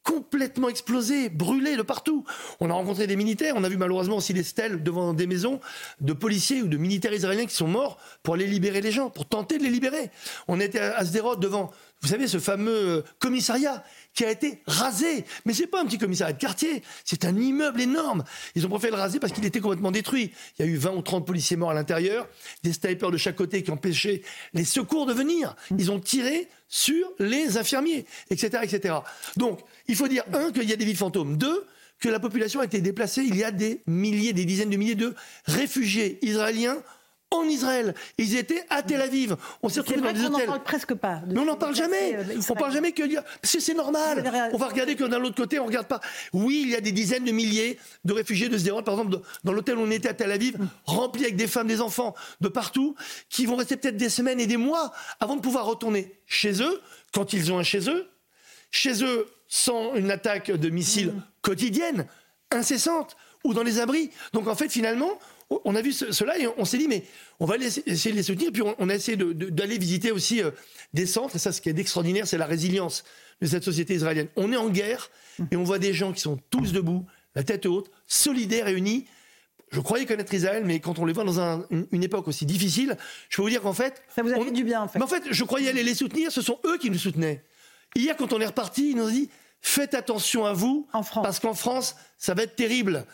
Complètement 0.07 0.69
explosé, 0.69 1.29
brûlé 1.29 1.77
de 1.77 1.83
partout. 1.83 2.25
On 2.61 2.71
a 2.71 2.73
rencontré 2.73 3.09
des 3.09 3.17
militaires, 3.17 3.55
on 3.57 3.65
a 3.65 3.69
vu 3.69 3.77
malheureusement 3.77 4.19
aussi 4.19 4.33
des 4.33 4.45
stèles 4.45 4.85
devant 4.85 5.13
des 5.15 5.27
maisons 5.27 5.59
de 6.01 6.13
policiers 6.13 6.63
ou 6.63 6.69
de 6.69 6.77
militaires 6.77 7.13
israéliens 7.13 7.47
qui 7.47 7.57
sont 7.57 7.67
morts 7.67 7.99
pour 8.23 8.35
aller 8.35 8.47
libérer 8.47 8.81
les 8.81 8.93
gens, 8.93 9.11
pour 9.11 9.27
tenter 9.27 9.59
de 9.59 9.65
les 9.65 9.71
libérer. 9.71 10.13
On 10.47 10.61
était 10.61 10.79
à 10.79 11.05
Sderot 11.05 11.35
devant, 11.35 11.73
vous 12.03 12.09
savez, 12.09 12.29
ce 12.29 12.39
fameux 12.39 13.03
commissariat 13.19 13.83
qui 14.17 14.25
a 14.25 14.31
été 14.31 14.63
rasé. 14.67 15.25
Mais 15.45 15.53
c'est 15.53 15.69
pas 15.69 15.81
un 15.81 15.85
petit 15.85 15.99
commissariat 15.99 16.33
de 16.33 16.41
quartier, 16.41 16.83
c'est 17.05 17.25
un 17.25 17.37
immeuble 17.37 17.81
énorme. 17.83 18.25
Ils 18.57 18.67
ont 18.67 18.71
préféré 18.71 18.91
le 18.91 18.97
raser 18.97 19.21
parce 19.21 19.33
qu'il 19.33 19.45
était 19.45 19.61
complètement 19.61 19.93
détruit. 19.93 20.33
Il 20.59 20.67
y 20.67 20.69
a 20.69 20.73
eu 20.73 20.77
20 20.77 20.93
ou 20.93 21.03
30 21.03 21.27
policiers 21.27 21.57
morts 21.57 21.71
à 21.71 21.75
l'intérieur, 21.75 22.27
des 22.65 22.73
snipers 22.73 23.11
de 23.11 23.19
chaque 23.19 23.37
côté 23.37 23.63
qui 23.63 23.71
empêchaient 23.71 24.23
les 24.55 24.65
secours 24.65 25.07
de 25.07 25.13
venir. 25.13 25.55
Ils 25.79 25.93
ont 25.93 26.01
tiré 26.01 26.49
sur 26.67 27.07
les 27.19 27.59
infirmiers, 27.59 28.07
etc., 28.31 28.63
etc. 28.65 28.95
Donc, 29.37 29.61
il 29.87 29.95
faut 29.95 30.09
dire, 30.09 30.25
un, 30.33 30.51
qu'il 30.51 30.69
y 30.69 30.73
a 30.73 30.77
des 30.77 30.85
villes 30.85 30.97
fantômes. 30.97 31.37
Deux, 31.37 31.67
que 32.01 32.09
la 32.09 32.21
population 32.21 32.61
a 32.61 32.65
été 32.65 32.81
déplacée. 32.81 33.23
Il 33.23 33.37
y 33.37 33.45
a 33.45 33.51
des 33.51 33.83
milliers, 33.87 34.33
des 34.33 34.45
dizaines 34.45 34.71
de 34.71 34.77
milliers 34.77 34.95
de 34.95 35.15
réfugiés 35.45 36.19
israéliens 36.23 36.79
en 37.33 37.43
Israël. 37.45 37.95
Ils 38.19 38.37
étaient 38.37 38.65
à 38.71 38.83
Tel 38.83 39.01
Aviv. 39.01 39.37
On 39.63 39.69
s'est 39.69 39.81
retrouvés 39.81 40.01
dans 40.01 40.13
des 40.13 40.21
qu'on 40.21 40.29
n'en 40.29 40.35
hôtels. 40.37 40.47
parle 40.47 40.63
presque 40.63 40.95
pas. 40.95 41.23
Mais 41.27 41.39
on 41.41 41.45
n'en 41.45 41.57
parle 41.57 41.75
jamais. 41.75 42.15
euh, 42.17 42.41
On 42.49 42.55
parle 42.55 42.73
jamais 42.73 42.93
que 42.93 43.03
parce 43.43 43.53
que 43.55 43.61
c'est 43.61 43.75
normal. 43.75 44.51
On 44.53 44.57
va 44.57 44.69
regarder 44.69 44.95
que 44.95 45.05
d'un 45.05 45.23
autre 45.25 45.35
côté, 45.37 45.59
on 45.59 45.67
regarde 45.67 45.89
pas. 45.89 46.01
Oui, 46.33 46.61
il 46.65 46.71
y 46.71 46.77
a 46.77 46.81
des 46.81 46.93
dizaines 46.93 47.25
de 47.25 47.33
milliers 47.33 47.79
de 48.05 48.13
réfugiés 48.13 48.49
de 48.49 48.57
Sderot, 48.57 48.83
par 48.83 48.95
exemple, 48.95 49.11
dans- 49.13 49.23
dans 49.45 49.53
l'hôtel 49.53 49.77
où 49.77 49.81
on 49.83 49.91
était 49.91 50.09
à 50.09 50.15
Tel 50.15 50.31
Aviv, 50.31 50.57
rempli 50.85 51.25
avec 51.25 51.37
des 51.37 51.49
femmes, 51.49 51.67
des 51.67 51.81
enfants 51.81 52.15
de 52.41 52.49
partout, 52.49 52.95
qui 53.29 53.45
vont 53.47 53.57
rester 53.57 53.77
peut-être 53.77 53.97
des 53.97 54.09
semaines 54.09 54.39
et 54.41 54.47
des 54.47 54.57
mois 54.57 54.93
avant 55.21 55.37
de 55.37 55.41
pouvoir 55.41 55.67
retourner 55.67 56.15
chez 56.27 56.63
eux, 56.63 56.81
quand 57.13 57.33
ils 57.33 57.53
ont 57.53 57.59
un 57.59 57.63
chez 57.65 57.89
eux, 57.91 58.09
chez 58.71 59.03
eux 59.03 59.27
sans 59.49 59.95
une 59.95 60.11
attaque 60.11 60.51
de 60.51 60.69
missiles 60.71 61.13
quotidienne, 61.43 62.07
incessante, 62.53 63.17
ou 63.45 63.55
dans 63.55 63.63
les 63.63 63.79
abris. 63.81 64.11
Donc 64.33 64.49
en 64.49 64.55
fait, 64.57 64.69
finalement, 64.69 65.19
on 65.51 65.75
a 65.75 65.83
vu 65.83 65.93
ce- 65.93 66.13
cela 66.13 66.39
et 66.39 66.47
on 66.57 66.65
s'est 66.65 66.79
dit, 66.79 66.89
mais 66.89 67.05
on 67.41 67.47
va 67.47 67.57
les- 67.57 67.79
essayer 67.89 68.11
de 68.13 68.17
les 68.17 68.23
soutenir. 68.23 68.51
Puis 68.53 68.63
on, 68.63 68.75
on 68.79 68.89
a 68.89 68.95
essayé 68.95 69.17
d'aller 69.17 69.79
visiter 69.79 70.11
aussi 70.11 70.43
euh, 70.43 70.51
des 70.95 71.07
centres. 71.07 71.37
Et 71.37 71.39
ça, 71.39 71.53
ce 71.53 71.61
qui 71.61 71.69
est 71.69 71.79
extraordinaire, 71.79 72.27
c'est 72.27 72.39
la 72.39 72.47
résilience 72.47 73.05
de 73.41 73.47
cette 73.47 73.65
société 73.65 73.95
israélienne. 73.95 74.29
On 74.37 74.53
est 74.53 74.57
en 74.57 74.69
guerre 74.69 75.11
et 75.51 75.57
on 75.57 75.65
voit 75.65 75.79
des 75.79 75.93
gens 75.93 76.13
qui 76.13 76.21
sont 76.21 76.39
tous 76.51 76.73
debout, 76.73 77.05
la 77.35 77.43
tête 77.45 77.67
haute, 77.67 77.91
solidaires 78.07 78.69
et 78.69 78.73
unis. 78.75 79.07
Je 79.71 79.81
croyais 79.81 80.07
connaître 80.07 80.33
Israël, 80.33 80.63
mais 80.65 80.81
quand 80.81 80.99
on 80.99 81.05
les 81.05 81.13
voit 81.13 81.25
dans 81.25 81.41
un- 81.41 81.67
une, 81.71 81.87
une 81.91 82.03
époque 82.05 82.29
aussi 82.29 82.47
difficile, 82.47 82.97
je 83.29 83.37
peux 83.37 83.43
vous 83.43 83.51
dire 83.51 83.61
qu'en 83.63 83.73
fait. 83.73 84.03
Ça 84.15 84.23
vous 84.23 84.31
a 84.33 84.37
fait 84.45 84.51
du 84.53 84.65
bien, 84.65 84.83
en 84.83 84.89
fait. 84.89 84.99
Mais 84.99 85.05
en 85.05 85.09
fait, 85.09 85.25
je 85.31 85.45
croyais 85.45 85.69
aller 85.69 85.83
les 85.83 85.95
soutenir, 85.95 86.31
ce 86.33 86.41
sont 86.41 86.59
eux 86.65 86.79
qui 86.79 86.89
nous 86.91 86.99
soutenaient. 86.99 87.45
Hier, 87.95 88.17
quand 88.17 88.33
on 88.33 88.41
est 88.41 88.47
reparti, 88.47 88.91
ils 88.91 88.97
nous 88.97 89.05
ont 89.05 89.11
dit 89.11 89.29
faites 89.61 89.95
attention 89.95 90.45
à 90.47 90.53
vous, 90.53 90.87
parce 91.23 91.41
qu'en 91.41 91.55
France, 91.55 91.97
ça 92.19 92.35
va 92.35 92.45
être 92.45 92.55
terrible. 92.55 93.05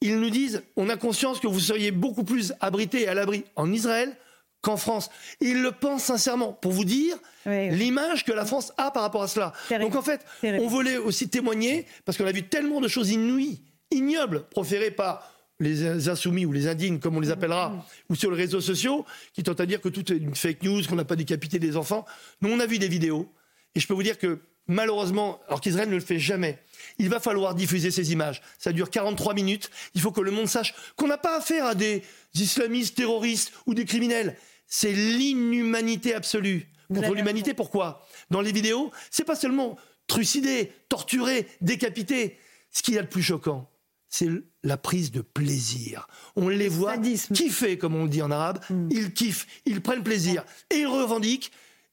Ils 0.00 0.18
nous 0.20 0.30
disent 0.30 0.62
on 0.76 0.88
a 0.88 0.96
conscience 0.96 1.40
que 1.40 1.46
vous 1.46 1.60
seriez 1.60 1.90
beaucoup 1.90 2.24
plus 2.24 2.52
abrités 2.60 3.02
et 3.02 3.08
à 3.08 3.14
l'abri 3.14 3.44
en 3.56 3.72
Israël 3.72 4.16
qu'en 4.60 4.76
France. 4.76 5.10
Ils 5.40 5.62
le 5.62 5.72
pensent 5.72 6.04
sincèrement, 6.04 6.52
pour 6.52 6.72
vous 6.72 6.84
dire 6.84 7.16
l'image 7.46 8.24
que 8.24 8.32
la 8.32 8.44
France 8.44 8.72
a 8.76 8.90
par 8.90 9.02
rapport 9.02 9.22
à 9.22 9.28
cela. 9.28 9.52
Donc 9.80 9.94
en 9.94 10.02
fait, 10.02 10.24
on 10.42 10.66
voulait 10.66 10.96
aussi 10.96 11.28
témoigner, 11.28 11.86
parce 12.04 12.18
qu'on 12.18 12.26
a 12.26 12.32
vu 12.32 12.42
tellement 12.42 12.80
de 12.80 12.88
choses 12.88 13.10
inouïes, 13.10 13.62
ignobles, 13.90 14.44
proférées 14.50 14.90
par 14.90 15.32
les 15.60 16.08
insoumis 16.08 16.46
ou 16.46 16.52
les 16.52 16.68
indignes, 16.68 16.98
comme 17.00 17.16
on 17.16 17.20
les 17.20 17.30
appellera, 17.30 17.84
ou 18.08 18.14
sur 18.14 18.30
les 18.30 18.36
réseaux 18.36 18.60
sociaux, 18.60 19.04
qui 19.32 19.42
tentent 19.42 19.60
à 19.60 19.66
dire 19.66 19.80
que 19.80 19.88
tout 19.88 20.12
est 20.12 20.16
une 20.16 20.34
fake 20.34 20.62
news, 20.62 20.82
qu'on 20.88 20.96
n'a 20.96 21.04
pas 21.04 21.16
décapité 21.16 21.58
des 21.58 21.76
enfants. 21.76 22.04
Nous, 22.42 22.50
on 22.50 22.60
a 22.60 22.66
vu 22.66 22.78
des 22.78 22.88
vidéos, 22.88 23.28
et 23.74 23.80
je 23.80 23.86
peux 23.86 23.94
vous 23.94 24.02
dire 24.02 24.18
que 24.18 24.40
malheureusement, 24.68 25.40
alors 25.48 25.60
qu'Israël 25.60 25.88
ne 25.88 25.94
le 25.94 26.00
fait 26.00 26.18
jamais, 26.18 26.58
il 26.98 27.08
va 27.08 27.20
falloir 27.20 27.54
diffuser 27.54 27.90
ces 27.90 28.12
images. 28.12 28.42
Ça 28.58 28.72
dure 28.72 28.90
43 28.90 29.34
minutes. 29.34 29.70
Il 29.94 30.00
faut 30.00 30.12
que 30.12 30.20
le 30.20 30.30
monde 30.30 30.48
sache 30.48 30.74
qu'on 30.96 31.08
n'a 31.08 31.18
pas 31.18 31.36
affaire 31.38 31.66
à 31.66 31.74
des 31.74 32.02
islamistes 32.34 32.96
terroristes 32.96 33.52
ou 33.66 33.74
des 33.74 33.84
criminels. 33.84 34.36
C'est 34.66 34.92
l'inhumanité 34.92 36.14
absolue 36.14 36.68
contre 36.94 37.14
l'humanité. 37.14 37.54
Pourquoi? 37.54 38.06
Dans 38.30 38.40
les 38.40 38.52
vidéos, 38.52 38.90
c'est 39.10 39.24
pas 39.24 39.36
seulement 39.36 39.76
trucider, 40.06 40.72
torturer, 40.88 41.46
décapiter. 41.60 42.38
Ce 42.70 42.82
qu'il 42.82 42.94
y 42.94 42.98
a 42.98 43.02
de 43.02 43.08
plus 43.08 43.22
choquant, 43.22 43.70
c'est 44.10 44.28
la 44.62 44.76
prise 44.76 45.10
de 45.10 45.20
plaisir. 45.20 46.06
On 46.36 46.48
les 46.48 46.68
voit 46.68 46.98
kiffer, 46.98 47.78
comme 47.78 47.94
on 47.94 48.04
le 48.04 48.10
dit 48.10 48.22
en 48.22 48.30
arabe. 48.30 48.60
Ils 48.90 49.12
kiffent, 49.12 49.46
ils 49.64 49.80
prennent 49.80 50.02
plaisir 50.02 50.44
et 50.70 50.76
ils 50.76 50.86
revendiquent. 50.86 51.50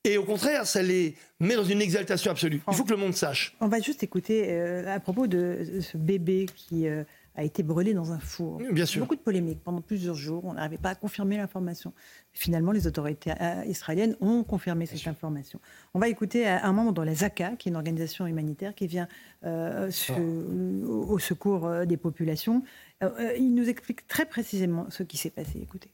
Et 0.08 0.18
au 0.18 0.24
contraire, 0.24 0.66
ça 0.68 0.82
les 0.84 1.16
met 1.39 1.56
dans 1.56 1.64
une 1.64 1.82
exaltation 1.82 2.32
absolue. 2.32 2.62
Il 2.68 2.74
faut 2.76 2.84
que 2.84 2.91
le 2.91 2.97
monde 2.97 3.14
sache. 3.16 3.56
On 3.60 3.68
va 3.68 3.80
juste 3.80 4.03
écouter 4.03 4.45
euh, 4.51 4.88
à 4.93 4.99
propos 4.99 5.26
de 5.28 5.80
ce 5.82 5.97
bébé 5.97 6.45
qui 6.56 6.88
euh, 6.88 7.03
a 7.36 7.43
été 7.43 7.64
brûlé 7.64 7.93
dans 7.95 8.12
un 8.12 8.20
four. 8.20 8.62
Bien 8.72 8.86
sûr. 8.86 9.01
Beaucoup 9.01 9.16
de 9.16 9.22
polémiques 9.22 9.62
pendant 9.64 9.82
plusieurs 9.82 10.14
jours. 10.16 10.45
On 10.45 10.53
n'arrivait 10.53 10.78
pas 10.78 10.91
à 10.91 10.95
confirmer 10.95 11.38
l'information. 11.38 11.91
Finalement, 12.34 12.72
les 12.72 12.86
autorités 12.86 13.32
euh, 13.41 13.64
israéliennes 13.68 14.16
ont 14.22 14.43
confirmé 14.43 14.86
cette 14.86 15.08
information. 15.08 15.60
On 15.95 15.99
va 15.99 16.08
écouter 16.08 16.47
un 16.47 16.72
membre 16.72 16.93
de 16.93 17.01
la 17.01 17.16
ZACA, 17.16 17.56
qui 17.58 17.68
est 17.68 17.72
une 17.72 17.76
organisation 17.76 18.28
humanitaire 18.28 18.76
qui 18.76 18.86
vient 18.86 19.08
euh, 19.43 19.89
se- 19.89 20.14
au, 20.14 21.14
au 21.14 21.20
secours 21.20 21.68
des 21.88 21.97
populations. 21.97 22.62
il 23.01 23.56
nous 23.56 23.68
explique 23.70 24.08
très 24.08 24.26
précisément 24.26 24.86
ce 24.89 25.01
qui 25.03 25.18
s'est 25.18 25.32
passé. 25.32 25.60
Écoutez. 25.64 25.89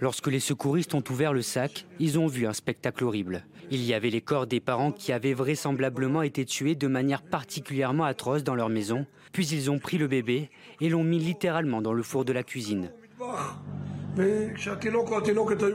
Lorsque 0.00 0.28
les 0.28 0.40
secouristes 0.40 0.94
ont 0.94 1.04
ouvert 1.10 1.32
le 1.32 1.42
sac, 1.42 1.86
ils 1.98 2.18
ont 2.18 2.26
vu 2.26 2.46
un 2.46 2.52
spectacle 2.52 3.04
horrible. 3.04 3.44
Il 3.70 3.84
y 3.84 3.94
avait 3.94 4.10
les 4.10 4.20
corps 4.20 4.46
des 4.46 4.60
parents 4.60 4.92
qui 4.92 5.12
avaient 5.12 5.34
vraisemblablement 5.34 6.22
été 6.22 6.44
tués 6.44 6.74
de 6.74 6.86
manière 6.86 7.22
particulièrement 7.22 8.04
atroce 8.04 8.44
dans 8.44 8.54
leur 8.54 8.68
maison, 8.68 9.06
puis 9.32 9.46
ils 9.48 9.70
ont 9.70 9.78
pris 9.78 9.98
le 9.98 10.08
bébé 10.08 10.50
et 10.80 10.88
l'ont 10.88 11.04
mis 11.04 11.18
littéralement 11.18 11.82
dans 11.82 11.92
le 11.92 12.02
four 12.02 12.24
de 12.24 12.32
la 12.32 12.42
cuisine. 12.42 12.90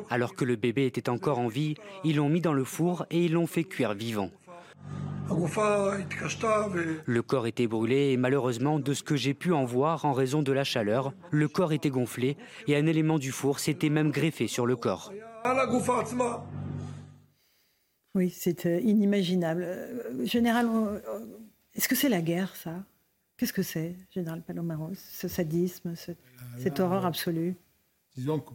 Alors 0.09 0.35
que 0.35 0.45
le 0.45 0.55
bébé 0.55 0.85
était 0.85 1.09
encore 1.09 1.39
en 1.39 1.47
vie, 1.47 1.75
ils 2.03 2.15
l'ont 2.15 2.29
mis 2.29 2.41
dans 2.41 2.53
le 2.53 2.63
four 2.63 3.05
et 3.09 3.25
ils 3.25 3.33
l'ont 3.33 3.47
fait 3.47 3.63
cuire 3.63 3.93
vivant. 3.93 4.31
Le 7.05 7.21
corps 7.21 7.47
était 7.47 7.67
brûlé 7.67 8.11
et 8.11 8.17
malheureusement, 8.17 8.79
de 8.79 8.93
ce 8.93 9.03
que 9.03 9.15
j'ai 9.15 9.33
pu 9.33 9.53
en 9.53 9.65
voir 9.65 10.05
en 10.05 10.13
raison 10.13 10.41
de 10.41 10.51
la 10.51 10.63
chaleur, 10.63 11.13
le 11.31 11.47
corps 11.47 11.73
était 11.73 11.89
gonflé 11.89 12.37
et 12.67 12.75
un 12.75 12.85
élément 12.85 13.19
du 13.19 13.31
four 13.31 13.59
s'était 13.59 13.89
même 13.89 14.11
greffé 14.11 14.47
sur 14.47 14.65
le 14.65 14.75
corps. 14.75 15.13
Oui, 18.15 18.29
c'est 18.29 18.65
euh, 18.67 18.79
inimaginable. 18.79 19.63
Euh, 19.65 20.25
général, 20.25 20.67
euh, 20.67 20.99
est-ce 21.73 21.87
que 21.87 21.95
c'est 21.95 22.09
la 22.09 22.21
guerre, 22.21 22.55
ça? 22.55 22.83
Qu'est-ce 23.37 23.53
que 23.53 23.63
c'est, 23.63 23.95
Général 24.11 24.43
Palomaros 24.43 24.93
Ce 24.93 25.27
sadisme, 25.27 25.95
cette 26.59 26.79
horreur 26.79 27.05
absolue? 27.05 27.55
Disons 28.15 28.39
que 28.39 28.51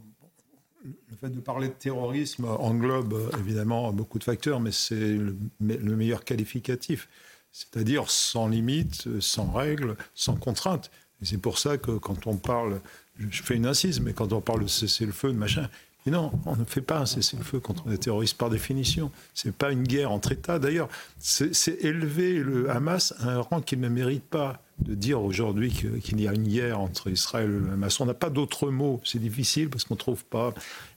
le 0.85 1.16
fait 1.20 1.31
de 1.31 1.41
parler 1.41 1.68
de 1.68 1.72
terrorisme 1.72 2.45
englobe 2.45 3.31
évidemment 3.41 3.93
beaucoup 3.93 4.18
de 4.18 4.24
facteurs, 4.24 4.61
mais 4.61 4.72
c'est 4.72 5.16
le, 5.16 5.37
meilleur 5.61 6.24
qualificatif. 6.24 7.09
C'est-à-dire 7.51 8.11
sans 8.11 8.49
limite, 8.49 9.20
sans 9.20 9.51
règles, 9.51 9.97
sans 10.14 10.37
contraintes. 10.37 10.91
Et 11.22 11.24
c'est 11.24 11.39
pour 11.39 11.59
ça 11.59 11.79
que 11.79 11.93
quand 11.93 12.26
on 12.26 12.37
parle, 12.37 12.81
je 13.18 13.43
fais 13.43 13.57
une 13.57 13.66
incise, 13.66 14.01
mais 14.01 14.12
quand 14.12 14.33
on 14.33 14.41
parle 14.41 14.62
de 14.62 14.68
cessez-le-feu, 14.68 15.33
de 15.33 15.39
machin, 15.39 15.68
non, 16.11 16.33
on 16.47 16.57
ne 16.57 16.64
fait 16.64 16.81
pas 16.81 17.01
un 17.01 17.07
cessez-le-feu 17.07 17.61
contre 17.61 17.89
les 17.89 17.99
terroristes 17.99 18.37
par 18.37 18.51
définition. 18.51 19.11
Ce 19.35 19.49
n'est 19.49 19.53
pas 19.53 19.72
une 19.72 19.83
guerre 19.83 20.12
entre 20.12 20.33
États. 20.33 20.59
D'ailleurs, 20.59 20.89
c'est 21.18 21.85
élever 21.85 22.35
le 22.39 22.70
Hamas 22.70 23.14
à 23.20 23.31
un 23.31 23.41
rang 23.41 23.61
qu'il 23.61 23.81
ne 23.81 23.89
mérite 23.89 24.24
pas 24.24 24.62
de 24.81 24.95
dire 24.95 25.22
aujourd'hui 25.22 25.70
qu'il 25.70 26.20
y 26.20 26.29
a 26.29 26.33
une 26.33 26.49
guerre 26.49 26.81
entre 26.81 27.11
Israël 27.11 27.51
et 27.51 27.66
le 27.66 27.72
Hamas. 27.72 28.01
On 28.01 28.07
n'a 28.07 28.14
pas 28.14 28.31
d'autre 28.31 28.70
mot. 28.70 29.01
C'est 29.05 29.18
difficile 29.18 29.70
parce 29.70 29.85
qu'on 29.85 29.95
ne 29.95 29.99
trouve 29.99 30.24
pas. 30.24 30.55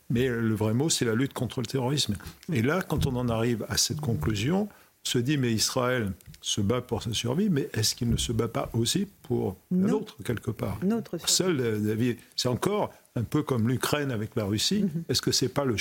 Mais 0.09 0.27
le 0.27 0.53
vrai 0.53 0.73
mot, 0.73 0.89
c'est 0.89 1.05
la 1.05 1.15
lutte 1.15 1.33
contre 1.33 1.61
le 1.61 1.65
terrorisme. 1.65 2.15
Et 2.51 2.61
là, 2.61 2.81
quand 2.81 3.07
on 3.07 3.15
en 3.15 3.29
arrive 3.29 3.65
à 3.69 3.77
cette 3.77 4.01
conclusion, 4.01 4.67
on 5.05 5.09
se 5.09 5.17
dit, 5.17 5.37
mais 5.37 5.51
Israël 5.51 6.11
se 6.41 6.61
bat 6.61 6.81
pour 6.81 7.01
sa 7.01 7.13
survie, 7.13 7.49
mais 7.49 7.69
est-ce 7.73 7.95
qu'il 7.95 8.09
ne 8.09 8.17
se 8.17 8.31
bat 8.31 8.47
pas 8.47 8.69
aussi 8.73 9.07
pour 9.23 9.55
l'autre, 9.71 10.17
quelque 10.23 10.51
part? 10.51 10.79
Notre 10.83 11.17
Seul, 11.29 11.59
euh, 11.59 12.13
c'est 12.35 12.49
encore 12.49 12.91
un 13.15 13.23
peu 13.23 13.41
comme 13.41 13.67
l'Ukraine 13.67 14.11
avec 14.11 14.35
la 14.35 14.43
Russie. 14.43 14.83
Mhm. 14.83 15.03
Est-ce 15.09 15.21
que 15.21 15.31
c'est 15.31 15.49
pas 15.49 15.65
le, 15.65 15.75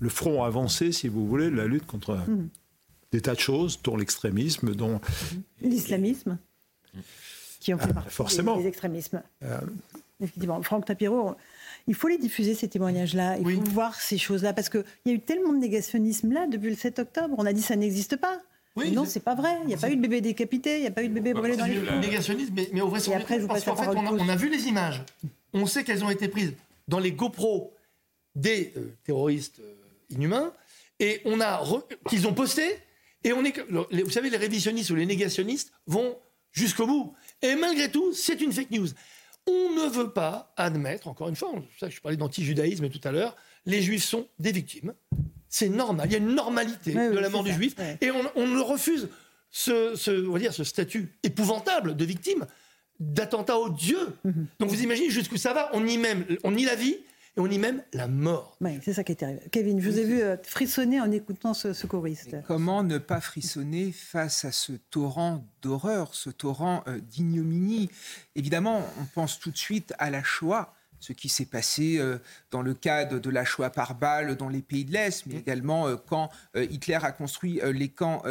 le, 0.00 0.08
front 0.08 0.42
avancé, 0.44 0.92
si 0.92 1.08
vous 1.08 1.26
voulez, 1.26 1.50
de 1.50 1.56
la 1.56 1.66
lutte 1.66 1.86
contre 1.86 2.16
mhm. 2.16 2.48
des 3.12 3.20
tas 3.20 3.34
de 3.34 3.40
choses, 3.40 3.80
dont 3.82 3.96
l'extrémisme, 3.96 4.74
dont... 4.74 5.00
L'islamisme 5.60 6.38
qui 7.60 7.72
en 7.72 7.78
fait 7.78 7.92
ah, 7.96 8.02
forcément. 8.08 8.56
Des, 8.56 8.66
extrémismes. 8.66 9.22
Euh. 9.42 9.58
Effectivement. 10.20 10.62
Franck 10.62 10.84
Tapiro, 10.84 11.34
il 11.88 11.94
faut 11.94 12.08
les 12.08 12.18
diffuser, 12.18 12.54
ces 12.54 12.68
témoignages-là. 12.68 13.38
Il 13.38 13.50
faut 13.56 13.70
voir 13.70 13.94
ces 13.94 14.18
choses-là. 14.18 14.52
Parce 14.52 14.68
qu'il 14.68 14.84
y 15.06 15.10
a 15.10 15.12
eu 15.14 15.20
tellement 15.20 15.52
de 15.52 15.58
négationnisme 15.58 16.32
là 16.32 16.46
depuis 16.46 16.70
le 16.70 16.76
7 16.76 16.98
octobre. 16.98 17.34
On 17.38 17.46
a 17.46 17.52
dit 17.52 17.62
ça 17.62 17.76
n'existe 17.76 18.16
pas. 18.16 18.40
Oui, 18.76 18.90
non, 18.90 19.04
c'est 19.04 19.20
pas 19.20 19.34
vrai. 19.34 19.56
Il 19.62 19.68
n'y 19.68 19.74
a 19.74 19.76
pas 19.76 19.90
eu 19.90 19.96
de 19.96 20.00
bébé 20.02 20.20
décapité, 20.20 20.78
il 20.78 20.80
n'y 20.80 20.86
a 20.86 20.90
pas 20.90 21.04
eu 21.04 21.08
de 21.08 21.14
bébé 21.14 21.32
brûlé 21.32 21.56
dans 21.56 21.64
les 21.64 21.76
Le 21.76 22.00
Négationnisme, 22.00 22.52
mais, 22.56 22.68
mais 22.72 22.80
au 22.80 22.88
vrai, 22.88 22.98
c'est 22.98 23.12
parce 23.46 23.64
qu'en 23.64 23.76
fait, 23.76 23.86
on 23.86 24.28
a, 24.28 24.36
vu 24.36 24.50
les 24.50 24.66
images. 24.66 25.04
On 25.52 25.66
sait 25.66 25.84
qu'elles 25.84 26.04
ont 26.04 26.10
été 26.10 26.26
prises 26.26 26.54
dans 26.88 26.98
les 26.98 27.12
GoPro 27.12 27.72
des 28.34 28.72
euh, 28.76 28.92
terroristes 29.04 29.60
euh, 29.60 29.74
inhumains, 30.10 30.52
et 30.98 31.20
on 31.24 31.40
a 31.40 31.62
qu'ils 32.08 32.26
ont 32.26 32.34
posté. 32.34 32.62
Et 33.22 33.32
on 33.32 33.44
est, 33.44 33.54
vous 33.70 34.10
savez, 34.10 34.28
les 34.28 34.36
révisionnistes 34.36 34.90
ou 34.90 34.96
les 34.96 35.06
négationnistes 35.06 35.72
vont 35.86 36.16
jusqu'au 36.54 36.86
bout. 36.86 37.14
Et 37.42 37.54
malgré 37.56 37.90
tout, 37.90 38.14
c'est 38.14 38.40
une 38.40 38.52
fake 38.52 38.70
news. 38.70 38.88
On 39.46 39.74
ne 39.74 39.90
veut 39.90 40.10
pas 40.10 40.54
admettre, 40.56 41.08
encore 41.08 41.28
une 41.28 41.36
fois, 41.36 41.52
ça 41.78 41.90
je 41.90 42.00
parlais 42.00 42.16
d'anti-judaïsme 42.16 42.88
tout 42.88 43.00
à 43.04 43.12
l'heure, 43.12 43.36
les 43.66 43.82
juifs 43.82 44.04
sont 44.04 44.26
des 44.38 44.52
victimes. 44.52 44.94
C'est 45.50 45.68
normal, 45.68 46.08
il 46.08 46.12
y 46.12 46.14
a 46.14 46.18
une 46.18 46.34
normalité 46.34 46.94
de 46.94 47.18
la 47.18 47.28
mort 47.28 47.44
du 47.44 47.52
juif, 47.52 47.74
et 48.00 48.10
on, 48.10 48.24
on, 48.36 48.64
refuse 48.64 49.08
ce, 49.50 50.26
on 50.26 50.32
va 50.32 50.38
dire, 50.38 50.54
ce 50.54 50.64
statut 50.64 51.12
épouvantable 51.22 51.94
de 51.94 52.04
victime 52.04 52.46
d'attentat 52.98 53.58
odieux. 53.58 54.08
Mhm. 54.24 54.46
Donc 54.58 54.70
vous 54.70 54.82
imaginez 54.82 55.10
jusqu'où 55.10 55.36
ça 55.36 55.52
va, 55.52 55.70
on 55.74 55.80
nie 55.80 55.98
même, 55.98 56.24
on 56.42 56.52
nie 56.52 56.64
la 56.64 56.74
vie, 56.74 56.96
et 57.36 57.40
on 57.40 57.46
y 57.46 57.58
même 57.58 57.82
la 57.92 58.06
mort. 58.06 58.56
Oui, 58.60 58.78
c'est 58.82 58.92
ça 58.92 59.02
qui 59.02 59.12
est 59.12 59.16
terrible. 59.16 59.40
Kevin, 59.50 59.80
je 59.80 59.90
vous 59.90 59.98
ai 59.98 60.04
vu 60.04 60.22
euh, 60.22 60.36
frissonner 60.42 61.00
en 61.00 61.10
écoutant 61.10 61.52
ce, 61.52 61.72
ce 61.72 61.86
choriste. 61.86 62.36
comment 62.46 62.82
ne 62.82 62.98
pas 62.98 63.20
frissonner 63.20 63.90
face 63.90 64.44
à 64.44 64.52
ce 64.52 64.72
torrent 64.90 65.44
d'horreur, 65.60 66.14
ce 66.14 66.30
torrent 66.30 66.84
euh, 66.86 67.00
d'ignominie? 67.00 67.90
Évidemment, 68.36 68.82
on 69.00 69.04
pense 69.06 69.40
tout 69.40 69.50
de 69.50 69.56
suite 69.56 69.94
à 69.98 70.10
la 70.10 70.22
Shoah 70.22 70.74
ce 71.00 71.12
qui 71.12 71.28
s'est 71.28 71.44
passé 71.44 71.98
euh, 71.98 72.18
dans 72.50 72.62
le 72.62 72.72
cadre 72.72 73.18
de 73.18 73.28
la 73.28 73.44
Shoah 73.44 73.68
par 73.68 73.94
balle 73.94 74.36
dans 74.36 74.48
les 74.48 74.62
pays 74.62 74.86
de 74.86 74.92
l'Est, 74.92 75.26
mais 75.26 75.34
également 75.34 75.94
quand 75.96 76.30
Hitler 76.54 76.98
a 77.02 77.12
construit 77.12 77.60
les 77.62 77.90
camps 77.90 78.22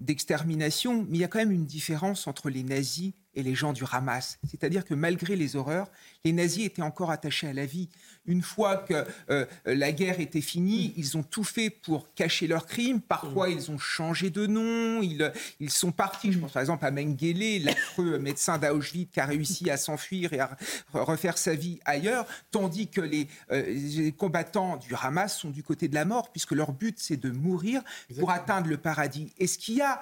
d'extermination. 0.00 1.04
Mais 1.10 1.18
il 1.18 1.20
y 1.20 1.24
a 1.24 1.28
quand 1.28 1.40
même 1.40 1.52
une 1.52 1.66
différence 1.66 2.26
entre 2.26 2.48
les 2.48 2.62
nazis 2.62 3.12
et 3.34 3.42
les 3.42 3.54
gens 3.54 3.72
du 3.72 3.84
Hamas. 3.90 4.38
C'est-à-dire 4.48 4.84
que 4.84 4.94
malgré 4.94 5.36
les 5.36 5.56
horreurs, 5.56 5.90
les 6.24 6.32
nazis 6.32 6.66
étaient 6.66 6.82
encore 6.82 7.10
attachés 7.10 7.48
à 7.48 7.52
la 7.52 7.66
vie. 7.66 7.88
Une 8.26 8.42
fois 8.42 8.76
que 8.76 9.04
euh, 9.30 9.46
la 9.64 9.90
guerre 9.90 10.20
était 10.20 10.40
finie, 10.40 10.94
ils 10.96 11.16
ont 11.16 11.22
tout 11.22 11.42
fait 11.44 11.70
pour 11.70 12.12
cacher 12.14 12.46
leurs 12.46 12.66
crimes. 12.66 13.00
Parfois, 13.00 13.48
ils 13.48 13.70
ont 13.70 13.78
changé 13.78 14.30
de 14.30 14.46
nom. 14.46 15.02
Ils, 15.02 15.32
ils 15.58 15.70
sont 15.70 15.90
partis. 15.90 16.32
Je 16.32 16.38
pense 16.38 16.52
par 16.52 16.62
exemple 16.62 16.84
à 16.84 16.90
Mengele, 16.90 17.64
l'affreux 17.64 18.18
médecin 18.18 18.58
d'Auschwitz 18.58 19.10
qui 19.12 19.20
a 19.20 19.26
réussi 19.26 19.70
à 19.70 19.76
s'enfuir 19.76 20.32
et 20.32 20.40
à 20.40 20.56
refaire 20.92 21.36
sa 21.36 21.54
vie 21.54 21.80
ailleurs, 21.84 22.26
tandis 22.50 22.88
que 22.88 23.00
les, 23.00 23.26
euh, 23.50 23.62
les, 23.66 24.12
combattants 24.12 24.76
du 24.76 24.94
Hamas 24.94 25.36
sont 25.36 25.50
du 25.50 25.62
côté 25.62 25.88
de 25.88 25.94
la 25.94 26.04
mort, 26.04 26.30
puisque 26.30 26.52
leur 26.52 26.72
but, 26.72 26.98
c'est 26.98 27.16
de 27.16 27.30
mourir 27.30 27.82
pour 28.18 28.30
atteindre 28.30 28.68
le 28.68 28.76
paradis. 28.76 29.32
Et 29.38 29.46
ce 29.46 29.58
qu'il 29.58 29.76
y 29.76 29.82
a 29.82 30.00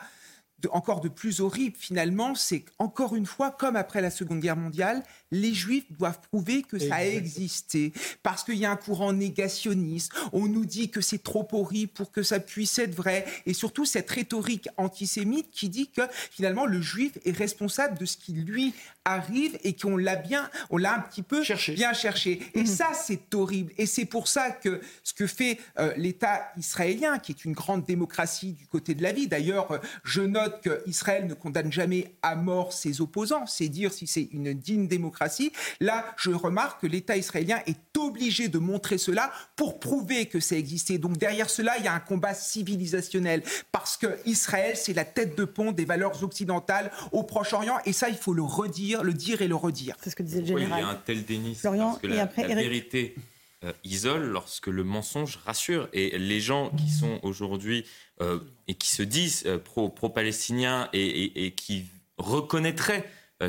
encore 0.72 1.00
de 1.00 1.08
plus 1.08 1.40
horrible 1.40 1.76
finalement, 1.78 2.34
c'est 2.34 2.61
qu'encore 2.61 3.16
une 3.16 3.26
fois, 3.26 3.50
comme 3.50 3.76
après 3.76 4.00
la 4.00 4.11
Seconde 4.11 4.40
Guerre 4.40 4.56
mondiale, 4.56 5.02
les 5.30 5.54
Juifs 5.54 5.90
doivent 5.90 6.20
prouver 6.20 6.62
que 6.62 6.78
ça 6.78 6.96
a 6.96 7.04
existé 7.04 7.92
parce 8.22 8.42
qu'il 8.44 8.56
y 8.56 8.66
a 8.66 8.70
un 8.70 8.76
courant 8.76 9.12
négationniste. 9.12 10.12
On 10.32 10.46
nous 10.46 10.64
dit 10.64 10.90
que 10.90 11.00
c'est 11.00 11.22
trop 11.22 11.46
horrible 11.52 11.92
pour 11.92 12.11
que 12.11 12.22
ça 12.22 12.40
puisse 12.40 12.78
être 12.78 12.94
vrai, 12.94 13.24
et 13.46 13.54
surtout 13.54 13.84
cette 13.84 14.11
rhétorique 14.11 14.68
antisémite 14.76 15.50
qui 15.50 15.68
dit 15.68 15.90
que 15.90 16.02
finalement 16.30 16.66
le 16.66 16.80
Juif 16.80 17.18
est 17.24 17.36
responsable 17.36 17.98
de 17.98 18.04
ce 18.04 18.16
qui 18.16 18.32
lui 18.32 18.74
arrive 19.04 19.58
et 19.64 19.74
qu'on 19.74 19.96
l'a 19.96 20.16
bien, 20.16 20.50
on 20.70 20.76
l'a 20.76 20.94
un 20.94 21.00
petit 21.00 21.22
peu 21.22 21.42
bien 21.74 21.92
cherché. 21.92 22.42
Et 22.54 22.61
mhm. 22.61 22.66
ça, 22.66 22.90
c'est 22.94 23.34
horrible. 23.34 23.72
Et 23.78 23.86
c'est 23.86 24.04
pour 24.04 24.28
ça 24.28 24.50
que 24.50 24.80
ce 25.02 25.14
que 25.14 25.26
fait 25.26 25.58
euh, 25.78 25.92
l'État 25.96 26.52
israélien, 26.56 27.18
qui 27.18 27.32
est 27.32 27.44
une 27.44 27.52
grande 27.52 27.84
démocratie 27.84 28.52
du 28.52 28.66
côté 28.66 28.94
de 28.94 29.02
la 29.02 29.12
vie. 29.12 29.26
D'ailleurs, 29.26 29.70
euh, 29.72 29.78
je 30.04 30.22
note 30.22 30.49
qu'Israël 30.51 31.26
ne 31.26 31.34
condamne 31.34 31.72
jamais 31.72 32.14
à 32.22 32.34
mort 32.34 32.72
ses 32.72 33.01
opposants, 33.01 33.46
c'est 33.46 33.68
dire 33.68 33.92
si 33.92 34.07
c'est 34.07 34.28
une 34.32 34.53
digne 34.53 34.86
démocratie. 34.86 35.53
Là, 35.80 36.05
je 36.16 36.30
remarque 36.30 36.82
que 36.82 36.86
l'État 36.86 37.16
israélien 37.16 37.61
est 37.66 37.96
obligé 37.96 38.48
de 38.48 38.59
montrer 38.59 38.98
cela 38.98 39.32
pour 39.57 39.80
prouver 39.80 40.26
que 40.26 40.40
ça 40.40 40.57
existait. 40.57 40.98
Donc 40.98 41.18
derrière 41.18 41.51
cela, 41.51 41.78
il 41.78 41.84
y 41.84 41.88
a 41.88 41.94
un 41.94 42.01
combat 42.01 42.34
civilisationnel 42.34 43.42
parce 43.72 43.96
que 43.96 44.07
Israël, 44.26 44.76
c'est 44.76 44.94
la 44.94 45.05
tête 45.05 45.36
de 45.36 45.44
pont 45.44 45.72
des 45.72 45.84
valeurs 45.84 46.22
occidentales 46.22 46.90
au 47.12 47.22
Proche-Orient 47.22 47.78
et 47.84 47.92
ça, 47.92 48.09
il 48.09 48.16
faut 48.16 48.34
le 48.34 48.42
redire, 48.42 49.03
le 49.03 49.12
dire 49.12 49.42
et 49.42 49.48
le 49.48 49.57
redire. 49.57 49.96
C'est 50.03 50.11
ce 50.11 50.16
que 50.16 50.22
disait 50.22 50.40
le 50.40 50.46
général. 50.46 50.80
il 50.80 50.82
y 50.82 50.84
a 50.84 50.90
un 50.90 50.94
tel 50.94 51.24
déni? 51.24 51.59
Parce 51.62 51.98
que 51.98 52.07
la, 52.07 52.26
vérité 52.55 53.14
euh, 53.62 53.72
isole 53.84 54.24
lorsque 54.24 54.68
le 54.68 54.84
mensonge 54.84 55.38
rassure. 55.44 55.90
Et 55.92 56.16
les 56.16 56.40
gens 56.40 56.70
qui 56.78 56.88
sont 56.88 57.20
aujourd'hui 57.22 57.84
euh, 58.22 58.38
et 58.68 58.74
qui 58.74 58.88
se 58.88 59.02
disent 59.02 59.42
euh, 59.44 59.58
pro-palestiniens 59.58 60.88
et, 60.94 61.52
qui 61.54 61.84
reconnaîtraient 62.16 63.06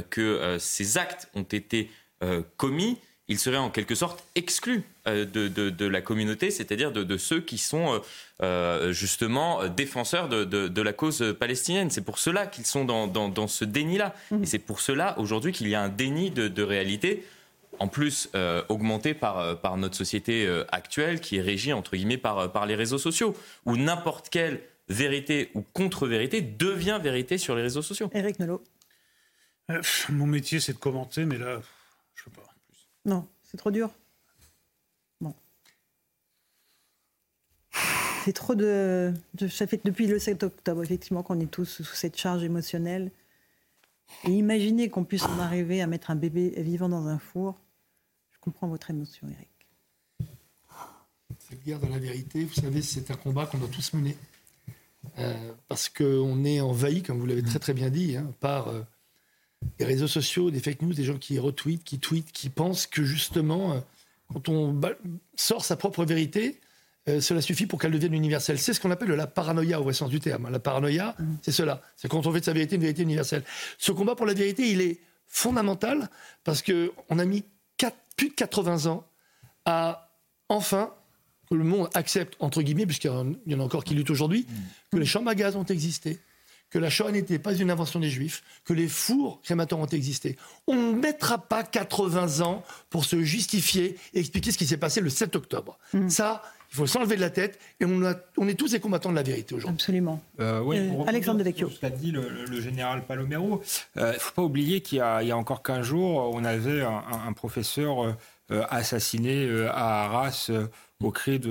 que 0.09 0.57
ces 0.59 0.97
actes 0.97 1.29
ont 1.33 1.43
été 1.43 1.89
commis, 2.55 2.97
ils 3.27 3.39
seraient 3.39 3.57
en 3.57 3.69
quelque 3.69 3.93
sorte 3.93 4.23
exclus 4.35 4.83
de, 5.05 5.85
la 5.85 6.01
communauté, 6.01 6.49
c'est-à-dire 6.49 6.93
de, 6.93 7.17
ceux 7.17 7.41
qui 7.41 7.57
sont 7.57 8.01
justement 8.91 9.67
défenseurs 9.67 10.29
de, 10.29 10.81
la 10.81 10.93
cause 10.93 11.35
palestinienne. 11.37 11.89
C'est 11.89 12.05
pour 12.05 12.19
cela 12.19 12.47
qu'ils 12.47 12.65
sont 12.65 12.85
dans, 12.85 13.47
ce 13.49 13.65
déni-là. 13.65 14.15
Mmh. 14.31 14.43
Et 14.43 14.45
c'est 14.45 14.59
pour 14.59 14.79
cela 14.79 15.19
aujourd'hui 15.19 15.51
qu'il 15.51 15.67
y 15.67 15.75
a 15.75 15.81
un 15.81 15.89
déni 15.89 16.31
de, 16.31 16.63
réalité 16.63 17.25
en 17.79 17.87
plus 17.87 18.29
euh, 18.35 18.63
augmenté 18.69 19.13
par, 19.13 19.37
euh, 19.39 19.55
par 19.55 19.77
notre 19.77 19.95
société 19.95 20.45
euh, 20.45 20.63
actuelle 20.71 21.19
qui 21.21 21.37
est 21.37 21.41
régie 21.41 21.73
entre 21.73 21.95
guillemets 21.95 22.17
par, 22.17 22.51
par 22.51 22.65
les 22.65 22.75
réseaux 22.75 22.97
sociaux, 22.97 23.35
où 23.65 23.77
n'importe 23.77 24.29
quelle 24.29 24.61
vérité 24.89 25.51
ou 25.53 25.61
contre-vérité 25.61 26.41
devient 26.41 26.99
vérité 27.01 27.37
sur 27.37 27.55
les 27.55 27.61
réseaux 27.61 27.81
sociaux. 27.81 28.09
Éric 28.13 28.39
Nolot. 28.39 28.63
Euh, 29.69 29.81
mon 30.09 30.27
métier, 30.27 30.59
c'est 30.59 30.73
de 30.73 30.77
commenter, 30.79 31.25
mais 31.25 31.37
là, 31.37 31.61
je 32.15 32.23
peux 32.25 32.31
pas. 32.31 32.47
Non, 33.05 33.27
c'est 33.43 33.57
trop 33.57 33.71
dur. 33.71 33.89
Bon. 35.21 35.33
C'est 38.25 38.33
trop 38.33 38.53
de- 38.53 39.13
Ça 39.49 39.65
fait 39.65 39.79
depuis 39.83 40.07
le 40.07 40.19
7 40.19 40.43
octobre, 40.43 40.83
effectivement, 40.83 41.23
qu'on 41.23 41.39
est 41.39 41.49
tous 41.49 41.65
sous 41.65 41.83
cette 41.95 42.17
charge 42.17 42.43
émotionnelle. 42.43 43.11
Et 44.25 44.31
imaginez 44.31 44.89
qu'on 44.89 45.03
puisse 45.03 45.23
en 45.23 45.39
arriver 45.39 45.81
à 45.81 45.87
mettre 45.87 46.11
un 46.11 46.15
bébé 46.15 46.53
vivant 46.57 46.89
dans 46.89 47.07
un 47.07 47.19
four. 47.19 47.59
Je 48.31 48.39
comprends 48.39 48.67
votre 48.67 48.89
émotion, 48.89 49.27
Eric. 49.29 49.49
Cette 51.39 51.63
guerre 51.63 51.79
de 51.79 51.87
la 51.87 51.99
vérité, 51.99 52.43
vous 52.43 52.53
savez, 52.53 52.81
c'est 52.81 53.11
un 53.11 53.15
combat 53.15 53.45
qu'on 53.45 53.57
doit 53.57 53.67
tous 53.67 53.93
mener. 53.93 54.15
Euh, 55.17 55.51
parce 55.67 55.89
qu'on 55.89 56.45
est 56.45 56.61
envahi, 56.61 57.01
comme 57.01 57.19
vous 57.19 57.25
l'avez 57.25 57.43
très 57.43 57.59
très 57.59 57.73
bien 57.73 57.89
dit, 57.89 58.15
hein, 58.15 58.31
par 58.39 58.67
euh, 58.67 58.81
les 59.79 59.85
réseaux 59.85 60.07
sociaux, 60.07 60.51
des 60.51 60.59
fake 60.59 60.81
news, 60.81 60.93
des 60.93 61.03
gens 61.03 61.17
qui 61.17 61.39
retweetent, 61.39 61.83
qui 61.83 61.99
tweetent, 61.99 62.31
qui 62.31 62.49
pensent 62.49 62.87
que 62.87 63.03
justement, 63.03 63.73
euh, 63.73 63.79
quand 64.31 64.49
on 64.49 64.79
sort 65.35 65.65
sa 65.65 65.75
propre 65.75 66.05
vérité, 66.05 66.59
euh, 67.09 67.19
cela 67.21 67.41
suffit 67.41 67.65
pour 67.65 67.79
qu'elle 67.79 67.91
devienne 67.91 68.13
universelle. 68.13 68.59
C'est 68.59 68.73
ce 68.73 68.79
qu'on 68.79 68.91
appelle 68.91 69.09
la 69.09 69.27
paranoïa 69.27 69.79
au 69.79 69.83
vrai 69.83 69.93
sens 69.93 70.09
du 70.09 70.19
terme. 70.19 70.45
hein. 70.45 70.49
La 70.51 70.59
paranoïa, 70.59 71.15
c'est 71.41 71.51
cela. 71.51 71.81
C'est 71.97 72.07
quand 72.07 72.25
on 72.27 72.31
fait 72.31 72.39
de 72.41 72.45
sa 72.45 72.53
vérité 72.53 72.75
une 72.75 72.81
vérité 72.81 73.01
universelle. 73.01 73.43
Ce 73.77 73.91
combat 73.91 74.15
pour 74.15 74.25
la 74.25 74.33
vérité, 74.33 74.69
il 74.69 74.81
est 74.81 74.99
fondamental 75.27 76.09
parce 76.43 76.61
qu'on 76.61 77.19
a 77.19 77.25
mis 77.25 77.43
plus 78.17 78.29
de 78.29 78.33
80 78.35 78.85
ans 78.85 79.07
à 79.65 80.11
enfin 80.49 80.93
que 81.49 81.55
le 81.55 81.63
monde 81.63 81.89
accepte, 81.95 82.35
entre 82.39 82.61
guillemets, 82.61 82.85
puisqu'il 82.85 83.09
y 83.47 83.49
y 83.51 83.55
en 83.55 83.59
a 83.59 83.63
encore 83.63 83.83
qui 83.83 83.95
luttent 83.95 84.11
aujourd'hui, 84.11 84.45
que 84.91 84.97
les 84.97 85.05
chambres 85.05 85.29
à 85.29 85.35
gaz 85.35 85.55
ont 85.55 85.65
existé, 85.65 86.19
que 86.69 86.77
la 86.77 86.89
Shoah 86.89 87.11
n'était 87.11 87.39
pas 87.39 87.53
une 87.55 87.71
invention 87.71 87.99
des 87.99 88.09
Juifs, 88.09 88.43
que 88.63 88.73
les 88.73 88.87
fours 88.87 89.41
crématoires 89.41 89.81
ont 89.81 89.87
existé. 89.87 90.37
On 90.67 90.75
ne 90.75 90.91
mettra 90.99 91.39
pas 91.39 91.63
80 91.63 92.41
ans 92.41 92.63
pour 92.89 93.05
se 93.05 93.23
justifier 93.23 93.97
et 94.13 94.19
expliquer 94.19 94.51
ce 94.51 94.57
qui 94.57 94.67
s'est 94.67 94.77
passé 94.77 95.01
le 95.01 95.09
7 95.09 95.35
octobre. 95.35 95.79
Ça, 96.09 96.43
il 96.71 96.77
faut 96.77 96.87
s'enlever 96.87 97.15
de 97.17 97.21
la 97.21 97.29
tête 97.29 97.59
et 97.79 97.85
on, 97.85 98.01
a- 98.05 98.15
on 98.37 98.47
est 98.47 98.53
tous 98.55 98.71
des 98.71 98.79
combattants 98.79 99.09
de 99.11 99.15
la 99.15 99.23
vérité 99.23 99.55
aujourd'hui. 99.55 99.75
Absolument. 99.75 100.21
Euh, 100.39 100.61
oui, 100.61 100.77
Euh, 100.79 101.03
Alexandre 101.05 101.39
Devecchio. 101.39 101.69
Ce 101.69 101.79
qu'a 101.79 101.89
dit 101.89 102.11
le, 102.11 102.61
général 102.61 103.03
Palomero, 103.05 103.61
il 103.97 104.01
ne 104.03 104.11
faut 104.13 104.33
pas 104.33 104.43
oublier 104.43 104.81
qu'il 104.81 104.99
y, 104.99 105.01
a 105.01 105.21
il 105.21 105.27
y 105.27 105.31
a 105.31 105.37
encore 105.37 105.63
15 105.63 105.85
jours, 105.85 106.31
on 106.33 106.43
avait 106.45 106.81
un, 106.81 106.89
un- 106.89 107.27
un 107.27 107.33
professeur 107.33 108.15
euh, 108.51 108.61
euh, 108.61 108.65
assassiné 108.69 109.45
euh, 109.45 109.69
à 109.71 110.05
Arras 110.05 110.47
euh, 110.49 110.67
au 111.01 111.11
cri 111.11 111.41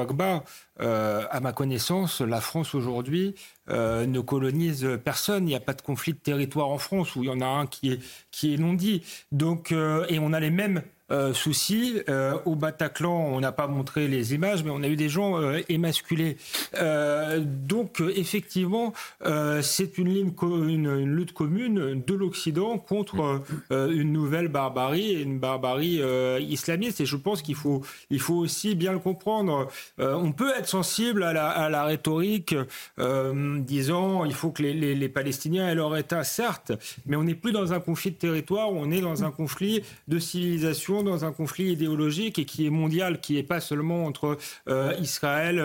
Akbar. 0.00 0.44
Euh, 0.80 1.24
à 1.30 1.40
ma 1.40 1.52
connaissance, 1.52 2.20
la 2.20 2.40
France 2.40 2.74
aujourd'hui 2.74 3.34
ne 3.68 4.20
colonise 4.20 4.86
personne. 5.04 5.44
Il 5.44 5.50
n'y 5.50 5.56
a 5.56 5.60
pas 5.60 5.74
de 5.74 5.82
conflit 5.82 6.12
de 6.12 6.18
territoire 6.18 6.68
en 6.68 6.78
France 6.78 7.16
où 7.16 7.22
il 7.24 7.26
y 7.26 7.30
en 7.30 7.40
a 7.40 7.46
un 7.46 7.66
qui 7.66 7.92
est, 7.92 8.00
qui 8.30 8.54
est 8.54 8.58
non 8.58 8.74
dit. 8.74 9.02
Donc, 9.32 9.72
et 9.72 10.18
on 10.18 10.32
a 10.32 10.40
les 10.40 10.50
mêmes 10.50 10.82
soucis. 11.32 12.00
Au 12.44 12.54
Bataclan, 12.54 13.28
on 13.32 13.40
n'a 13.40 13.52
pas 13.52 13.66
montré 13.66 14.08
les 14.08 14.34
images, 14.34 14.62
mais 14.62 14.70
on 14.70 14.82
a 14.82 14.88
eu 14.88 14.96
des 14.96 15.08
gens 15.08 15.40
émasculés. 15.68 16.36
Donc, 17.40 18.02
effectivement, 18.14 18.92
c'est 19.62 19.98
une, 19.98 20.32
une, 20.42 21.04
lutte 21.04 21.32
commune 21.32 22.02
de 22.04 22.14
l'Occident 22.14 22.78
contre 22.78 23.42
une 23.70 24.12
nouvelle 24.12 24.48
barbarie, 24.48 25.22
une 25.22 25.38
barbarie 25.38 26.00
islamiste. 26.42 27.00
Et 27.00 27.06
je 27.06 27.16
pense 27.16 27.42
qu'il 27.42 27.54
faut, 27.54 27.82
il 28.10 28.20
faut 28.20 28.34
aussi 28.34 28.74
bien 28.74 28.92
le 28.92 28.98
comprendre. 28.98 29.68
Euh, 30.00 30.14
on 30.14 30.32
peut 30.32 30.52
être 30.58 30.68
sensible 30.68 31.22
à 31.22 31.32
la, 31.32 31.48
à 31.48 31.68
la 31.68 31.84
rhétorique 31.84 32.54
euh, 32.98 33.58
disant 33.60 34.24
il 34.24 34.34
faut 34.34 34.50
que 34.50 34.62
les, 34.62 34.72
les- 34.74 34.94
les 34.94 35.08
Palestiniens 35.08 35.68
aient 35.68 35.74
leur 35.74 35.96
État, 35.96 36.24
certes, 36.24 36.72
mais 37.06 37.16
on 37.16 37.24
n'est 37.24 37.34
plus 37.34 37.52
dans 37.52 37.72
un 37.72 37.80
conflit 37.80 38.10
de 38.10 38.16
territoire, 38.16 38.70
on 38.72 38.90
est 38.90 39.00
dans 39.00 39.24
un 39.24 39.30
conflit 39.30 39.82
de 40.08 40.18
civilisation, 40.18 41.02
dans 41.02 41.24
un 41.24 41.32
conflit 41.32 41.72
idéologique 41.72 42.38
et 42.38 42.44
qui 42.44 42.66
est 42.66 42.70
mondial, 42.70 43.20
qui 43.20 43.34
n'est 43.34 43.42
pas 43.42 43.60
seulement 43.60 44.04
entre 44.04 44.38
euh, 44.68 44.92
Israël 45.00 45.58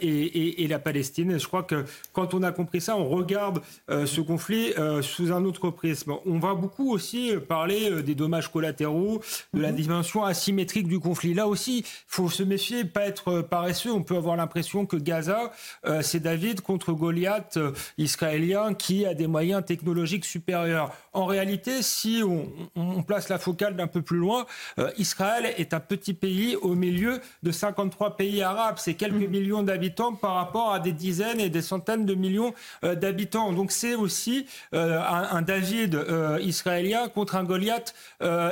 et, 0.00 0.62
et- 0.64 0.68
la 0.68 0.78
Palestine. 0.78 1.38
Je 1.38 1.46
crois 1.46 1.62
que 1.62 1.84
quand 2.12 2.34
on 2.34 2.42
a 2.42 2.50
compris 2.52 2.80
ça, 2.80 2.96
on 2.96 3.08
regarde 3.08 3.60
ce 3.88 4.20
conflit 4.20 4.72
sous 5.02 5.32
un 5.32 5.44
autre 5.44 5.70
prisme. 5.70 6.14
On 6.26 6.38
va 6.38 6.54
beaucoup 6.54 6.90
aussi 6.92 7.32
parler 7.48 8.02
des 8.02 8.14
dommages 8.14 8.50
collatéraux, 8.50 9.20
de 9.54 9.60
la 9.60 9.70
dimension 9.76 10.24
asymétrique 10.24 10.88
du 10.88 10.98
conflit. 10.98 11.34
Là 11.34 11.46
aussi, 11.46 11.78
il 11.78 11.84
faut 12.08 12.28
se 12.28 12.42
méfier, 12.42 12.84
pas 12.84 13.06
être 13.06 13.42
paresseux. 13.42 13.92
On 13.92 14.02
peut 14.02 14.16
avoir 14.16 14.36
l'impression 14.36 14.86
que 14.86 14.96
Gaza, 14.96 15.52
euh, 15.86 16.02
c'est 16.02 16.20
David 16.20 16.62
contre 16.62 16.92
Goliath 16.92 17.56
euh, 17.56 17.72
israélien 17.98 18.74
qui 18.74 19.06
a 19.06 19.14
des 19.14 19.26
moyens 19.26 19.64
technologiques 19.64 20.24
supérieurs. 20.24 20.92
En 21.12 21.26
réalité, 21.26 21.82
si 21.82 22.22
on, 22.24 22.48
on 22.74 23.02
place 23.02 23.28
la 23.28 23.38
focale 23.38 23.76
d'un 23.76 23.86
peu 23.86 24.02
plus 24.02 24.18
loin, 24.18 24.46
euh, 24.78 24.90
Israël 24.98 25.52
est 25.58 25.74
un 25.74 25.80
petit 25.80 26.14
pays 26.14 26.56
au 26.56 26.74
milieu 26.74 27.20
de 27.42 27.50
53 27.52 28.16
pays 28.16 28.42
arabes. 28.42 28.76
C'est 28.78 28.94
quelques 28.94 29.28
millions 29.28 29.62
d'habitants 29.62 30.14
par 30.14 30.34
rapport 30.34 30.72
à 30.72 30.80
des 30.80 30.92
dizaines 30.92 31.40
et 31.40 31.50
des 31.50 31.62
centaines 31.62 32.06
de 32.06 32.14
millions 32.14 32.54
d'habitants. 32.82 33.52
Donc 33.52 33.72
c'est 33.72 33.94
aussi 33.94 34.46
un, 34.72 34.88
un 34.90 35.42
David 35.42 35.98
israélien 36.40 37.08
contre 37.08 37.36
un 37.36 37.44
Goliath 37.44 37.94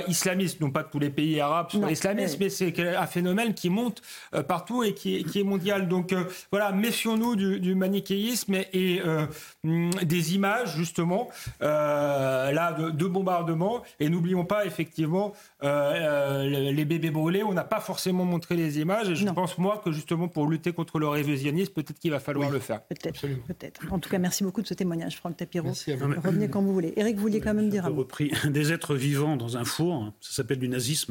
islamiste. 0.09 0.61
Non 0.61 0.71
pas 0.71 0.85
tous 0.85 0.99
les 0.99 1.11
pays 1.15 1.41
arabes 1.41 1.69
Non, 1.75 1.89
islamistes, 1.89 2.39
mais- 2.41 2.51
c'est 2.51 2.79
un 2.97 3.07
phénomène 3.07 3.55
qui 3.55 3.71
monte 3.71 4.03
euh, 4.35 4.43
partout 4.43 4.83
et 4.85 4.93
qui, 4.95 5.17
est- 5.17 5.23
qui 5.25 5.41
est 5.41 5.45
mondial. 5.45 5.89
Donc 5.89 6.13
euh, 6.13 6.25
voilà, 6.51 6.73
méfions-nous 6.73 7.37
du, 7.37 7.61
du 7.61 7.75
manichéisme 7.75 8.55
et, 8.55 8.69
et, 8.73 9.01
euh, 9.05 9.27
hum, 9.65 9.91
des 10.03 10.35
images 10.35 10.77
justement 10.77 11.29
euh, 11.63 12.51
là 12.53 12.73
de, 12.73 12.91
de 12.91 13.07
bombardements. 13.07 13.83
Et 14.01 14.09
n'oublions 14.09 14.45
pas 14.45 14.67
effectivement 14.67 15.33
les 15.63 16.85
bébés 16.85 17.11
brûlés. 17.11 17.43
On 17.43 17.53
n'a 17.53 17.65
pas 17.65 17.81
forcément 17.81 18.25
montré 18.25 18.57
les 18.57 18.79
images. 18.81 19.09
Et 19.09 19.15
je 19.17 19.27
pense 19.29 19.59
moi 19.59 19.81
que 19.85 19.93
justement 19.93 20.29
pour 20.29 20.47
lutter 20.49 20.73
contre 20.73 20.99
le 20.99 21.09
révisionnisme, 21.09 21.73
peut-être 21.73 21.99
qu'il 21.99 22.11
va 22.11 22.21
falloir 22.21 22.51
le 22.51 22.59
faire. 22.59 22.83
Peut-être, 22.83 23.21
peut-être. 23.47 23.81
En 23.91 23.99
tout 23.99 24.11
cas, 24.11 24.19
merci 24.19 24.45
beaucoup 24.45 24.63
de 24.63 24.67
ce 24.67 24.75
témoignage, 24.75 25.17
Franck 25.17 25.37
Tapiro. 25.37 25.67
Merci 25.67 25.93
à 25.93 25.97
vous. 25.97 26.09
Revenez 26.23 26.49
quand 26.49 26.63
vous 26.63 26.73
voulez. 26.73 26.93
Eric, 26.97 27.17
vous 27.17 27.23
vouliez 27.23 27.41
quand 27.41 27.55
même 27.55 27.69
dire 27.71 27.87
un 27.87 27.91
repris 27.91 28.33
des 28.51 28.73
êtres 28.73 28.95
vivants 28.95 29.37
dans 29.37 29.57
un 29.57 29.65
four, 29.65 30.13
ça 30.21 30.33
s'appelle 30.33 30.59
du 30.59 30.69
nazisme. 30.69 31.04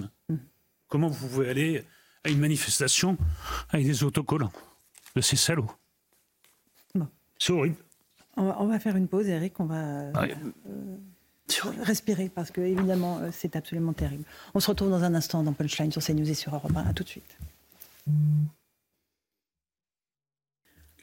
Comment 0.87 1.07
vous 1.07 1.27
pouvez 1.27 1.49
aller 1.49 1.85
à 2.23 2.29
une 2.29 2.39
manifestation 2.39 3.17
avec 3.69 3.85
des 3.85 4.03
autocollants 4.03 4.51
de 5.15 5.21
ces 5.21 5.35
salauds 5.35 5.71
Bon. 6.95 7.07
C'est 7.39 7.51
horrible. 7.53 7.75
On 8.37 8.45
va, 8.45 8.61
on 8.61 8.67
va 8.67 8.79
faire 8.79 8.95
une 8.95 9.07
pause, 9.07 9.27
Eric. 9.27 9.59
On 9.59 9.65
va 9.65 9.75
euh, 9.83 10.11
Ouais. 10.13 10.35
euh, 10.69 10.97
respirer 11.81 12.29
parce 12.29 12.51
que, 12.51 12.61
évidemment, 12.61 13.19
euh, 13.19 13.29
c'est 13.31 13.55
absolument 13.55 13.93
terrible. 13.93 14.23
On 14.53 14.59
se 14.59 14.67
retrouve 14.69 14.89
dans 14.89 15.03
un 15.03 15.13
instant 15.15 15.43
dans 15.43 15.53
Punchline 15.53 15.91
sur 15.91 16.01
CNews 16.03 16.29
et 16.29 16.33
sur 16.33 16.53
Europe 16.55 16.71
1. 16.75 16.87
À 16.87 16.93
tout 16.93 17.03
de 17.03 17.09
suite. 17.09 17.37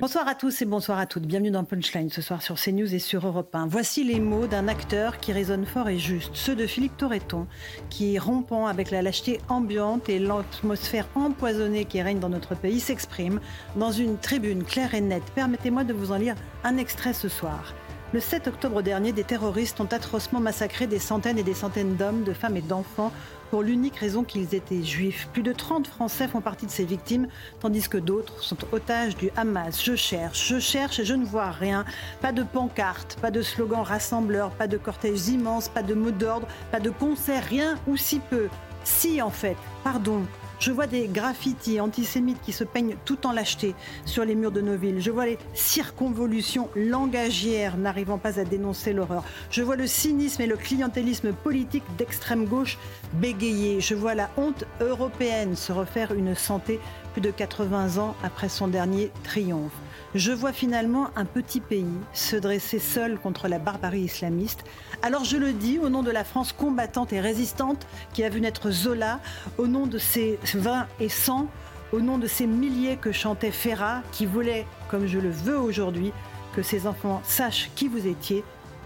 Bonsoir 0.01 0.27
à 0.29 0.35
tous 0.35 0.63
et 0.63 0.65
bonsoir 0.65 0.99
à 0.99 1.05
toutes. 1.05 1.27
Bienvenue 1.27 1.51
dans 1.51 1.63
Punchline 1.63 2.09
ce 2.09 2.23
soir 2.23 2.41
sur 2.41 2.55
CNews 2.55 2.95
et 2.95 2.99
sur 2.99 3.27
Europe 3.27 3.55
1. 3.55 3.67
Voici 3.67 4.03
les 4.03 4.19
mots 4.19 4.47
d'un 4.47 4.67
acteur 4.67 5.19
qui 5.19 5.31
résonne 5.31 5.67
fort 5.67 5.91
et 5.91 5.99
juste, 5.99 6.31
ceux 6.33 6.57
de 6.57 6.67
Philippe 6.67 6.97
Torreton, 6.97 7.47
qui, 7.91 8.19
rompant 8.19 8.67
avec 8.67 8.91
la 8.91 9.03
lâcheté 9.03 9.43
ambiante 9.51 10.09
et 10.09 10.19
l'atmosphère 10.19 11.07
empoisonnée 11.15 11.85
qui 11.85 12.01
règne 12.01 12.19
dans 12.19 12.31
notre 12.31 12.55
pays, 12.55 12.81
s'exprime 12.81 13.41
dans 13.77 13.91
une 13.91 14.17
tribune 14.17 14.65
claire 14.65 14.95
et 14.95 15.03
nette. 15.03 15.31
Permettez-moi 15.35 15.85
de 15.85 15.93
vous 15.93 16.13
en 16.13 16.17
lire 16.17 16.35
un 16.65 16.79
extrait 16.79 17.13
ce 17.13 17.29
soir. 17.29 17.75
Le 18.15 18.21
7 18.21 18.49
octobre 18.49 18.83
dernier, 18.83 19.13
des 19.13 19.23
terroristes 19.23 19.81
ont 19.81 19.85
atrocement 19.85 20.41
massacré 20.41 20.87
des 20.87 20.99
centaines 20.99 21.39
et 21.39 21.45
des 21.45 21.55
centaines 21.55 21.97
d'hommes, 21.97 22.25
de 22.25 22.33
femmes 22.33 22.57
et 22.57 22.63
d'enfants 22.63 23.13
pour 23.51 23.63
l'unique 23.63 23.97
raison 23.97 24.23
qu'ils 24.25 24.55
étaient 24.55 24.83
juifs. 24.83 25.29
Plus 25.33 25.43
de 25.43 25.53
30 25.53 25.87
Français 25.87 26.29
font 26.29 26.41
partie 26.41 26.67
de 26.67 26.71
ces 26.71 26.85
victimes, 26.85 27.29
tandis 27.59 27.89
que 27.89 27.99
d'autres 27.99 28.43
sont 28.43 28.57
otages 28.73 29.17
du 29.17 29.31
Hamas. 29.37 29.83
Je 29.85 29.97
cherche, 29.97 30.49
je 30.49 30.59
cherche 30.59 31.01
et 31.01 31.05
je 31.05 31.15
ne 31.15 31.25
vois 31.25 31.51
rien. 31.51 31.85
Pas 32.21 32.33
de 32.33 32.43
pancarte, 32.43 33.19
pas 33.21 33.31
de 33.31 33.43
slogan 33.43 33.83
rassembleur, 33.83 34.51
pas 34.53 34.69
de 34.69 34.79
cortège 34.79 35.29
immense, 35.29 35.69
pas 35.69 35.83
de 35.83 35.95
mots 35.95 36.11
d'ordre, 36.11 36.47
pas 36.71 36.81
de 36.81 36.91
concert, 36.91 37.45
rien 37.45 37.77
ou 37.87 37.97
si 37.97 38.21
peu. 38.21 38.49
Si 38.85 39.21
en 39.21 39.31
fait, 39.31 39.57
pardon, 39.85 40.23
je 40.61 40.73
vois 40.73 40.87
des 40.87 41.09
graffitis 41.09 41.81
antisémites 41.81 42.41
qui 42.43 42.53
se 42.53 42.65
peignent 42.65 42.97
tout 43.07 43.27
en 43.27 43.33
lâcheté 43.33 43.75
sur 44.05 44.27
les 44.27 44.35
murs 44.35 44.53
de 44.53 44.61
nos 44.61 44.77
villes. 44.77 45.01
Je 45.01 45.11
vois 45.11 45.25
les 45.25 45.39
circonvolutions 45.55 46.69
langagières 46.77 47.79
n'arrivant 47.79 48.19
pas 48.19 48.39
à 48.39 48.45
dénoncer 48.45 48.93
l'horreur. 48.93 49.25
Je 49.51 49.63
vois 49.63 49.77
le 49.77 49.87
cynisme 49.87 50.43
et 50.43 50.47
le 50.47 50.57
clientélisme 50.57 51.33
politique 51.33 51.85
d'extrême 51.97 52.45
gauche 52.45 52.79
bégayer. 53.15 53.81
Je 53.81 53.95
vois 53.95 54.15
la 54.15 54.29
honte 54.37 54.65
européenne 54.83 55.57
se 55.57 55.73
refaire 55.73 56.13
une 56.13 56.35
santé 56.35 56.79
plus 57.15 57.23
de 57.23 57.31
80 57.31 57.97
ans 57.97 58.15
après 58.23 58.51
son 58.51 58.69
dernier 58.69 59.11
triomphe. 59.25 59.73
Je 60.17 60.33
vois 60.33 60.53
finalement 60.53 61.11
un 61.15 61.25
petit 61.25 61.61
pays 61.61 61.87
se 62.13 62.35
dresser 62.35 62.81
seul 62.81 63.17
contre 63.17 63.47
la 63.47 63.61
barbarie 63.61 64.01
islamiste. 64.01 64.65
Alors 65.03 65.23
je 65.23 65.37
le 65.37 65.53
dis 65.53 65.79
au 65.79 65.89
nom 65.89 66.03
de 66.03 66.11
la 66.11 66.25
France 66.25 66.53
combattante 66.53 67.13
et 67.13 67.21
résistante 67.21 67.87
qui 68.13 68.25
a 68.25 68.29
vu 68.29 68.41
naître 68.41 68.73
Zola, 68.73 69.21
au 69.57 69.69
nom 69.69 69.87
de 69.87 69.99
ses 69.99 70.41
20 70.53 70.89
et 70.99 71.09
100, 71.09 71.47
au 71.93 72.01
nom 72.01 72.19
de 72.19 72.27
ces 72.27 72.49
milliers 72.49 72.97
que 72.97 73.13
chantait 73.13 73.53
Ferrat, 73.53 74.03
qui 74.11 74.27
voulait, 74.27 74.67
comme 74.89 75.07
je 75.07 75.21
le 75.21 75.31
veux 75.31 75.59
aujourd'hui, 75.59 76.13
que 76.57 76.63
ces 76.63 76.89
enfants 76.89 77.23
sachent 77.25 77.71
qui 77.77 77.87
vous 77.87 78.09
étiez. 78.09 78.43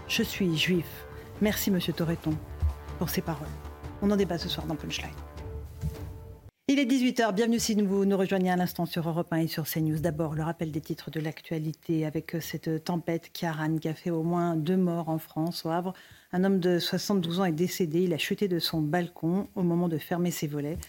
Je 0.07 0.21
suis 0.21 0.55
juif. 0.55 0.85
Merci 1.41 1.71
Monsieur 1.71 1.93
Torreton 1.93 2.37
pour 2.99 3.09
ces 3.09 3.21
paroles. 3.21 3.47
On 4.03 4.11
en 4.11 4.15
débat 4.15 4.37
ce 4.37 4.47
soir 4.47 4.67
dans 4.67 4.75
Punchline. 4.75 5.24
Il 6.67 6.79
est 6.79 6.85
18h, 6.85 7.31
bienvenue 7.35 7.59
si 7.59 7.75
vous 7.75 8.05
nous 8.05 8.17
rejoignez 8.17 8.49
à 8.49 8.55
l'instant 8.55 8.87
sur 8.87 9.07
Europe 9.07 9.31
1 9.31 9.37
et 9.37 9.47
sur 9.47 9.65
CNews. 9.65 9.99
D'abord, 9.99 10.33
le 10.33 10.41
rappel 10.41 10.71
des 10.71 10.81
titres 10.81 11.11
de 11.11 11.19
l'actualité 11.19 12.07
avec 12.07 12.35
cette 12.41 12.83
tempête 12.83 13.29
Kiaran 13.31 13.77
qui 13.77 13.87
a 13.87 13.93
fait 13.93 14.09
au 14.09 14.23
moins 14.23 14.55
deux 14.55 14.75
morts 14.75 15.09
en 15.09 15.19
France, 15.19 15.63
au 15.63 15.69
Havre. 15.69 15.93
Un 16.33 16.43
homme 16.43 16.59
de 16.59 16.79
72 16.79 17.39
ans 17.39 17.45
est 17.45 17.51
décédé, 17.51 18.01
il 18.01 18.13
a 18.15 18.17
chuté 18.17 18.47
de 18.47 18.57
son 18.57 18.81
balcon 18.81 19.47
au 19.53 19.61
moment 19.61 19.87
de 19.87 19.99
fermer 19.99 20.31
ses 20.31 20.47
volets. 20.47 20.79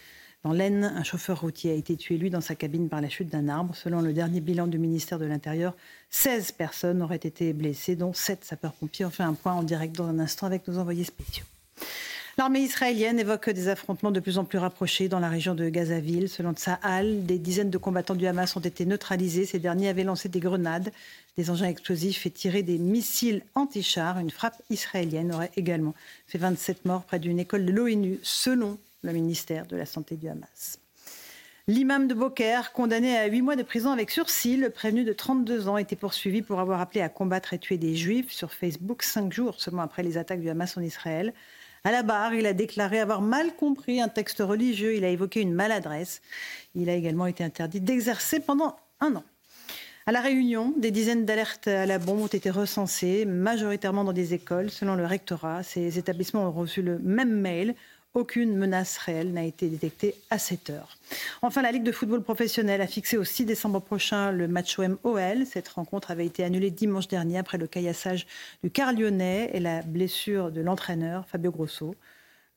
Dans 0.43 0.51
l'Aisne, 0.51 0.83
un 0.83 1.03
chauffeur 1.03 1.41
routier 1.41 1.69
a 1.69 1.75
été 1.75 1.95
tué, 1.95 2.17
lui, 2.17 2.31
dans 2.31 2.41
sa 2.41 2.55
cabine 2.55 2.89
par 2.89 2.99
la 2.99 3.09
chute 3.09 3.29
d'un 3.29 3.47
arbre. 3.47 3.75
Selon 3.75 4.01
le 4.01 4.13
dernier 4.13 4.41
bilan 4.41 4.65
du 4.65 4.79
ministère 4.79 5.19
de 5.19 5.25
l'Intérieur, 5.25 5.75
16 6.09 6.53
personnes 6.53 7.03
auraient 7.03 7.17
été 7.17 7.53
blessées, 7.53 7.95
dont 7.95 8.13
7 8.13 8.43
sapeurs-pompiers. 8.45 9.05
On 9.05 9.11
fait 9.11 9.21
un 9.21 9.35
point 9.35 9.53
en 9.53 9.61
direct 9.61 9.95
dans 9.95 10.07
un 10.07 10.17
instant 10.17 10.47
avec 10.47 10.67
nos 10.67 10.79
envoyés 10.79 11.03
spéciaux. 11.03 11.45
L'armée 12.39 12.59
israélienne 12.59 13.19
évoque 13.19 13.49
des 13.49 13.67
affrontements 13.67 14.11
de 14.11 14.19
plus 14.19 14.37
en 14.37 14.45
plus 14.45 14.59
rapprochés 14.59 15.07
dans 15.07 15.17
la 15.17 15.27
région 15.27 15.55
de 15.55 15.69
Gazaville. 15.69 16.29
Selon 16.29 16.53
Tsahal, 16.53 17.25
des 17.25 17.39
dizaines 17.39 17.71
de 17.71 17.79
combattants 17.79 18.13
du 18.13 18.27
Hamas 18.27 18.55
ont 18.55 18.59
été 18.59 18.85
neutralisés. 18.85 19.47
Ces 19.47 19.57
derniers 19.57 19.89
avaient 19.89 20.03
lancé 20.03 20.29
des 20.29 20.39
grenades, 20.39 20.91
des 21.35 21.49
engins 21.49 21.67
explosifs 21.67 22.27
et 22.27 22.29
tiré 22.29 22.61
des 22.61 22.77
missiles 22.77 23.41
anti-chars. 23.55 24.19
Une 24.19 24.29
frappe 24.29 24.61
israélienne 24.69 25.33
aurait 25.33 25.49
également 25.57 25.95
fait 26.27 26.37
27 26.37 26.85
morts 26.85 27.05
près 27.05 27.17
d'une 27.17 27.39
école 27.39 27.65
de 27.65 27.71
l'ONU, 27.71 28.19
selon 28.21 28.77
le 29.01 29.13
ministère 29.13 29.65
de 29.65 29.75
la 29.75 29.87
Santé 29.87 30.15
du 30.15 30.27
Hamas. 30.27 30.77
L'imam 31.67 32.07
de 32.07 32.13
Beaucaire, 32.13 32.71
condamné 32.71 33.17
à 33.17 33.25
8 33.25 33.41
mois 33.41 33.55
de 33.55 33.63
prison 33.63 33.91
avec 33.91 34.11
sursis, 34.11 34.57
le 34.57 34.69
prévenu 34.69 35.05
de 35.05 35.11
32 35.11 35.69
ans, 35.69 35.77
était 35.77 35.95
poursuivi 35.95 36.43
pour 36.43 36.59
avoir 36.59 36.81
appelé 36.81 37.01
à 37.01 37.09
combattre 37.09 37.55
et 37.55 37.59
tuer 37.59 37.77
des 37.77 37.95
juifs 37.95 38.31
sur 38.31 38.53
Facebook 38.53 39.01
cinq 39.01 39.33
jours 39.33 39.55
seulement 39.57 39.81
après 39.81 40.03
les 40.03 40.19
attaques 40.19 40.41
du 40.41 40.49
Hamas 40.49 40.77
en 40.77 40.81
Israël. 40.81 41.33
À 41.87 41.91
la 41.93 42.03
barre, 42.03 42.33
il 42.33 42.45
a 42.45 42.51
déclaré 42.51 42.99
avoir 42.99 43.21
mal 43.21 43.55
compris 43.55 44.01
un 44.01 44.09
texte 44.09 44.39
religieux. 44.39 44.97
Il 44.97 45.05
a 45.05 45.07
évoqué 45.07 45.39
une 45.39 45.53
maladresse. 45.53 46.21
Il 46.75 46.89
a 46.89 46.93
également 46.93 47.27
été 47.27 47.45
interdit 47.45 47.79
d'exercer 47.79 48.41
pendant 48.41 48.75
un 48.99 49.15
an. 49.15 49.23
À 50.05 50.11
La 50.11 50.19
Réunion, 50.19 50.73
des 50.75 50.91
dizaines 50.91 51.23
d'alertes 51.23 51.69
à 51.69 51.85
la 51.85 51.97
bombe 51.97 52.19
ont 52.19 52.27
été 52.27 52.49
recensées, 52.49 53.23
majoritairement 53.23 54.03
dans 54.03 54.11
des 54.11 54.33
écoles. 54.33 54.69
Selon 54.69 54.95
le 54.95 55.05
rectorat, 55.05 55.63
ces 55.63 55.97
établissements 55.97 56.49
ont 56.49 56.51
reçu 56.51 56.81
le 56.81 56.99
même 56.99 57.31
mail 57.31 57.73
aucune 58.17 58.57
menace 58.57 58.97
réelle 58.97 59.31
n'a 59.31 59.43
été 59.43 59.67
détectée 59.67 60.15
à 60.31 60.39
cette 60.39 60.71
heure. 60.71 60.97
Enfin, 61.43 61.61
la 61.61 61.71
Ligue 61.71 61.83
de 61.83 61.91
football 61.91 62.23
professionnel 62.23 62.81
a 62.81 62.87
fixé 62.87 63.15
au 63.15 63.23
6 63.23 63.45
décembre 63.45 63.79
prochain 63.79 64.31
le 64.31 64.47
match 64.47 64.79
OM-OL. 64.79 65.45
Cette 65.45 65.67
rencontre 65.67 66.09
avait 66.09 66.25
été 66.25 66.43
annulée 66.43 66.71
dimanche 66.71 67.07
dernier 67.07 67.37
après 67.37 67.59
le 67.59 67.67
caillassage 67.67 68.25
du 68.63 68.71
car 68.71 68.91
lyonnais 68.91 69.51
et 69.53 69.59
la 69.59 69.83
blessure 69.83 70.51
de 70.51 70.61
l'entraîneur 70.61 71.27
Fabio 71.27 71.51
Grosso. 71.51 71.93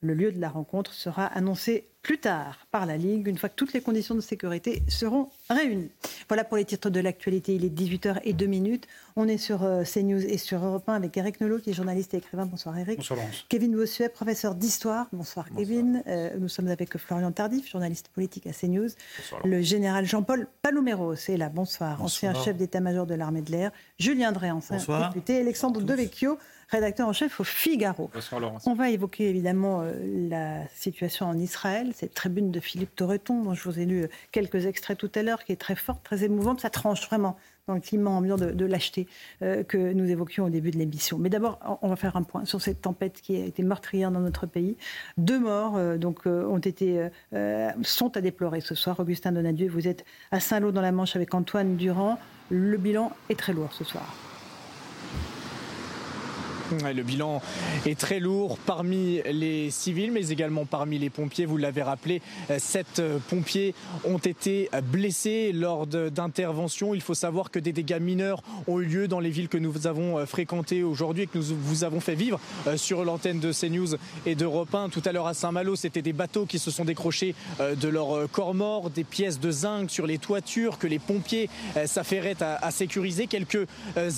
Le 0.01 0.15
lieu 0.15 0.31
de 0.31 0.41
la 0.41 0.49
rencontre 0.49 0.93
sera 0.93 1.27
annoncé 1.27 1.85
plus 2.01 2.17
tard 2.17 2.57
par 2.71 2.85
la 2.85 2.97
Ligue, 2.97 3.27
une 3.27 3.37
fois 3.37 3.49
que 3.49 3.55
toutes 3.55 3.73
les 3.73 3.81
conditions 3.81 4.15
de 4.15 4.21
sécurité 4.21 4.81
seront 4.87 5.29
réunies. 5.49 5.91
Voilà 6.27 6.43
pour 6.43 6.57
les 6.57 6.65
titres 6.65 6.89
de 6.89 6.99
l'actualité. 6.99 7.55
Il 7.55 7.65
est 7.65 7.69
18h02 7.69 8.81
On 9.15 9.27
est 9.27 9.37
sur 9.37 9.63
euh, 9.63 9.83
CNews 9.83 10.23
et 10.25 10.37
sur 10.37 10.63
Europe 10.65 10.87
1 10.87 10.93
avec 10.93 11.15
Eric 11.17 11.39
Nolot, 11.41 11.59
qui 11.59 11.69
est 11.69 11.73
journaliste 11.73 12.13
et 12.13 12.17
écrivain. 12.17 12.45
Bonsoir 12.45 12.77
Eric. 12.77 12.97
Bonsoir 12.97 13.19
Laurence. 13.19 13.45
Kevin 13.49 13.75
Bossuet, 13.75 14.09
professeur 14.09 14.55
d'histoire. 14.55 15.07
Bonsoir, 15.13 15.45
Kevin. 15.55 16.03
Euh, 16.07 16.31
nous 16.39 16.49
sommes 16.49 16.69
avec 16.69 16.97
Florian 16.97 17.31
Tardif, 17.31 17.69
journaliste 17.69 18.09
politique 18.09 18.47
à 18.47 18.51
CNews. 18.51 18.89
Bonsoir, 19.17 19.45
le 19.45 19.61
général 19.61 20.05
Jean-Paul 20.05 20.47
Palomero, 20.61 21.15
c'est 21.15 21.37
là. 21.37 21.49
Bonsoir. 21.49 22.01
Ancien 22.01 22.33
chef 22.33 22.57
d'état-major 22.57 23.05
de 23.05 23.13
l'armée 23.13 23.41
de 23.41 23.51
l'air. 23.51 23.71
Julien 23.99 24.31
Drey, 24.31 24.49
ancien 24.49 24.77
député. 24.77 25.39
Alexandre 25.39 25.81
Devecchio, 25.81 26.37
rédacteur 26.71 27.07
en 27.07 27.13
chef 27.13 27.39
au 27.39 27.43
Figaro. 27.43 28.09
Bonsoir 28.13 28.39
Laurence. 28.39 28.65
On 28.65 28.73
va 28.73 28.89
évoquer 28.89 29.29
évidemment 29.29 29.81
euh, 29.81 29.93
la 30.29 30.67
situation 30.69 31.27
en 31.27 31.37
Israël, 31.37 31.91
cette 31.93 32.13
tribune 32.13 32.51
de 32.51 32.59
Philippe 32.59 32.95
Torreton, 32.95 33.43
dont 33.43 33.53
je 33.53 33.63
vous 33.63 33.79
ai 33.79 33.85
lu 33.85 34.03
euh, 34.03 34.07
quelques 34.31 34.65
extraits 34.65 34.97
tout 34.97 35.11
à 35.15 35.21
l'heure, 35.21 35.43
qui 35.43 35.51
est 35.51 35.57
très 35.57 35.75
forte, 35.75 36.03
très 36.03 36.23
émouvante. 36.23 36.61
Ça 36.61 36.69
tranche 36.69 37.05
vraiment 37.05 37.37
dans 37.67 37.75
le 37.75 37.81
climat 37.81 38.09
ambiant 38.09 38.37
de, 38.37 38.65
lâcheté 38.65 39.07
euh, 39.43 39.63
que 39.63 39.93
nous 39.93 40.09
évoquions 40.09 40.45
au 40.45 40.49
début 40.49 40.71
de 40.71 40.77
l'émission. 40.77 41.17
Mais 41.17 41.29
d'abord, 41.29 41.59
on 41.81 41.89
va 41.89 41.95
faire 41.95 42.15
un 42.15 42.23
point 42.23 42.45
sur 42.45 42.61
cette 42.61 42.81
tempête 42.81 43.21
qui 43.21 43.35
a 43.39 43.45
été 43.45 43.63
meurtrière 43.63 44.09
dans 44.09 44.19
notre 44.19 44.45
pays. 44.45 44.77
Deux 45.17 45.39
morts 45.39 45.79
donc, 45.97 46.25
ont 46.25 46.57
été, 46.57 47.07
sont 47.83 48.17
à 48.17 48.21
déplorer 48.21 48.61
ce 48.61 48.73
soir. 48.73 48.99
Augustin 48.99 49.31
Donadieu, 49.31 49.69
vous 49.69 49.87
êtes 49.87 50.05
à 50.31 50.39
Saint-Lô 50.39 50.71
dans 50.71 50.81
la 50.81 50.91
Manche 50.91 51.15
avec 51.15 51.33
Antoine 51.35 51.77
Durand. 51.77 52.17
Le 52.49 52.77
bilan 52.77 53.11
est 53.29 53.37
très 53.37 53.53
lourd 53.53 53.71
ce 53.73 53.83
soir. 53.83 54.30
Le 56.71 57.03
bilan 57.03 57.41
est 57.85 57.99
très 57.99 58.19
lourd 58.19 58.57
parmi 58.57 59.21
les 59.31 59.69
civils, 59.71 60.11
mais 60.11 60.29
également 60.29 60.65
parmi 60.65 60.97
les 60.97 61.09
pompiers. 61.09 61.45
Vous 61.45 61.57
l'avez 61.57 61.81
rappelé, 61.81 62.21
sept 62.57 63.01
pompiers 63.29 63.73
ont 64.05 64.17
été 64.17 64.69
blessés 64.83 65.51
lors 65.53 65.87
d'interventions. 65.87 66.93
Il 66.93 67.01
faut 67.01 67.13
savoir 67.13 67.51
que 67.51 67.59
des 67.59 67.73
dégâts 67.73 67.99
mineurs 67.99 68.41
ont 68.67 68.79
eu 68.79 68.85
lieu 68.85 69.07
dans 69.07 69.19
les 69.19 69.29
villes 69.29 69.49
que 69.49 69.57
nous 69.57 69.87
avons 69.87 70.25
fréquentées 70.25 70.83
aujourd'hui 70.83 71.23
et 71.23 71.27
que 71.27 71.37
nous 71.37 71.43
vous 71.43 71.83
avons 71.83 71.99
fait 71.99 72.15
vivre 72.15 72.39
euh, 72.67 72.77
sur 72.77 73.03
l'antenne 73.03 73.39
de 73.39 73.51
CNews 73.51 73.95
et 74.25 74.35
d'Europe 74.35 74.73
1. 74.73 74.89
Tout 74.89 75.01
à 75.05 75.11
l'heure 75.11 75.27
à 75.27 75.33
Saint-Malo, 75.33 75.75
c'était 75.75 76.01
des 76.01 76.13
bateaux 76.13 76.45
qui 76.45 76.59
se 76.59 76.71
sont 76.71 76.85
décrochés 76.85 77.35
euh, 77.59 77.75
de 77.75 77.87
leur 77.87 78.29
corps 78.31 78.53
mort, 78.53 78.89
des 78.89 79.03
pièces 79.03 79.39
de 79.39 79.51
zinc 79.51 79.89
sur 79.89 80.07
les 80.07 80.17
toitures 80.17 80.77
que 80.77 80.87
les 80.87 80.99
pompiers 80.99 81.49
euh, 81.77 81.85
s'affairaient 81.85 82.41
à 82.41 82.71
sécuriser, 82.71 83.27
quelques 83.27 83.67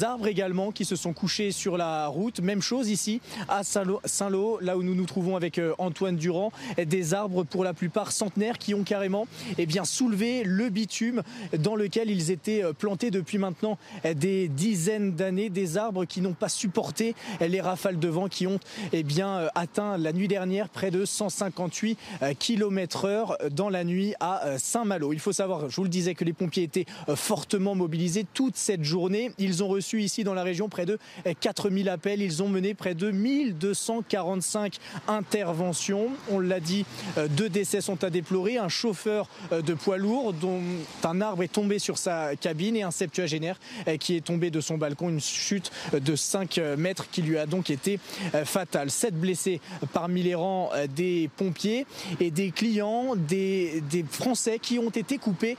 arbres 0.01 0.27
également 0.27 0.71
qui 0.71 0.85
se 0.85 0.95
sont 0.95 1.13
couchés 1.13 1.51
sur 1.51 1.77
la 1.77 2.07
route. 2.07 2.41
Même 2.43 2.61
chose 2.61 2.89
ici 2.89 3.21
à 3.47 3.63
Saint-Lô, 3.63 4.59
là 4.61 4.77
où 4.77 4.83
nous 4.83 4.95
nous 4.95 5.05
trouvons 5.05 5.37
avec 5.37 5.57
euh, 5.57 5.73
Antoine 5.77 6.17
Durand. 6.17 6.51
Des 6.77 7.13
arbres 7.13 7.43
pour 7.43 7.63
la 7.63 7.73
plupart 7.73 8.11
centenaires 8.11 8.57
qui 8.57 8.73
ont 8.73 8.83
carrément 8.83 9.27
eh 9.57 9.65
bien, 9.65 9.85
soulevé 9.85 10.43
le 10.43 10.69
bitume 10.69 11.23
dans 11.57 11.75
lequel 11.75 12.11
ils 12.11 12.31
étaient 12.31 12.63
euh, 12.63 12.73
plantés 12.73 13.11
depuis 13.11 13.37
maintenant 13.37 13.77
euh, 14.05 14.13
des 14.13 14.49
dizaines 14.49 15.13
d'années. 15.13 15.49
Des 15.49 15.77
arbres 15.77 16.03
qui 16.03 16.19
n'ont 16.19 16.33
pas 16.33 16.49
supporté 16.49 17.15
les 17.39 17.61
rafales 17.61 17.97
de 17.97 18.07
vent 18.09 18.27
qui 18.27 18.45
ont 18.45 18.59
eh 18.91 19.03
bien, 19.03 19.47
atteint 19.55 19.97
la 19.97 20.11
nuit 20.11 20.27
dernière 20.27 20.67
près 20.67 20.91
de 20.91 21.05
158 21.05 21.97
km 22.39 23.05
heure 23.05 23.37
dans 23.51 23.69
la 23.69 23.85
nuit 23.85 24.13
à 24.19 24.57
Saint-Malo. 24.57 25.13
Il 25.13 25.19
faut 25.19 25.31
savoir, 25.31 25.69
je 25.69 25.75
vous 25.77 25.83
le 25.83 25.89
disais, 25.89 26.13
que 26.13 26.25
les 26.25 26.33
pompiers 26.33 26.63
étaient 26.63 26.85
fortement 27.15 27.75
mobilisés 27.75 28.25
toute 28.33 28.57
cette 28.57 28.83
journée. 28.83 29.31
Ils 29.37 29.63
ont 29.63 29.67
reçu 29.67 30.01
ici 30.01 30.23
dans 30.23 30.33
la 30.33 30.43
région 30.43 30.67
près 30.69 30.85
de 30.85 30.97
4000 31.39 31.87
appels. 31.89 32.21
Ont 32.41 32.49
mené 32.49 32.73
près 32.73 32.95
de 32.95 33.11
1245 33.11 34.77
interventions. 35.07 36.07
On 36.31 36.39
l'a 36.39 36.59
dit, 36.59 36.85
euh, 37.17 37.27
deux 37.27 37.49
décès 37.49 37.81
sont 37.81 38.03
à 38.03 38.09
déplorer. 38.09 38.57
Un 38.57 38.69
chauffeur 38.69 39.29
euh, 39.51 39.61
de 39.61 39.73
poids 39.73 39.97
lourd 39.97 40.33
dont 40.33 40.61
un 41.03 41.21
arbre 41.21 41.43
est 41.43 41.51
tombé 41.51 41.79
sur 41.79 41.97
sa 41.97 42.35
cabine 42.35 42.75
et 42.75 42.83
un 42.83 42.91
septuagénaire 42.91 43.59
euh, 43.87 43.97
qui 43.97 44.15
est 44.15 44.21
tombé 44.21 44.51
de 44.51 44.61
son 44.61 44.77
balcon. 44.77 45.09
Une 45.09 45.19
chute 45.19 45.71
de 45.93 46.15
5 46.15 46.57
mètres 46.77 47.09
qui 47.11 47.21
lui 47.21 47.37
a 47.37 47.45
donc 47.45 47.69
été 47.69 47.99
fatale. 48.45 48.89
Sept 48.89 49.19
blessés 49.19 49.59
parmi 49.91 50.23
les 50.23 50.35
rangs 50.35 50.71
des 50.95 51.29
pompiers 51.35 51.85
et 52.19 52.31
des 52.31 52.51
clients, 52.51 53.15
des, 53.15 53.83
Français 54.09 54.59
qui 54.59 54.79
ont 54.79 54.89
été 54.89 55.17
coupés 55.17 55.57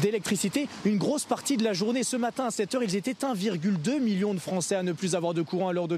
d'électricité 0.00 0.68
une 0.84 0.98
grosse 0.98 1.24
partie 1.24 1.56
de 1.56 1.64
la 1.64 1.72
journée. 1.72 2.02
Ce 2.02 2.16
matin 2.16 2.46
à 2.46 2.50
7 2.50 2.74
heures, 2.74 2.82
ils 2.82 2.96
étaient 2.96 3.12
1,2 3.12 4.00
million 4.00 4.34
de 4.34 4.38
Français 4.38 4.74
à 4.74 4.82
ne 4.82 4.92
plus 4.92 5.14
avoir 5.14 5.34
de 5.34 5.42
courant 5.42 5.68
à 5.68 5.72
leur 5.72 5.88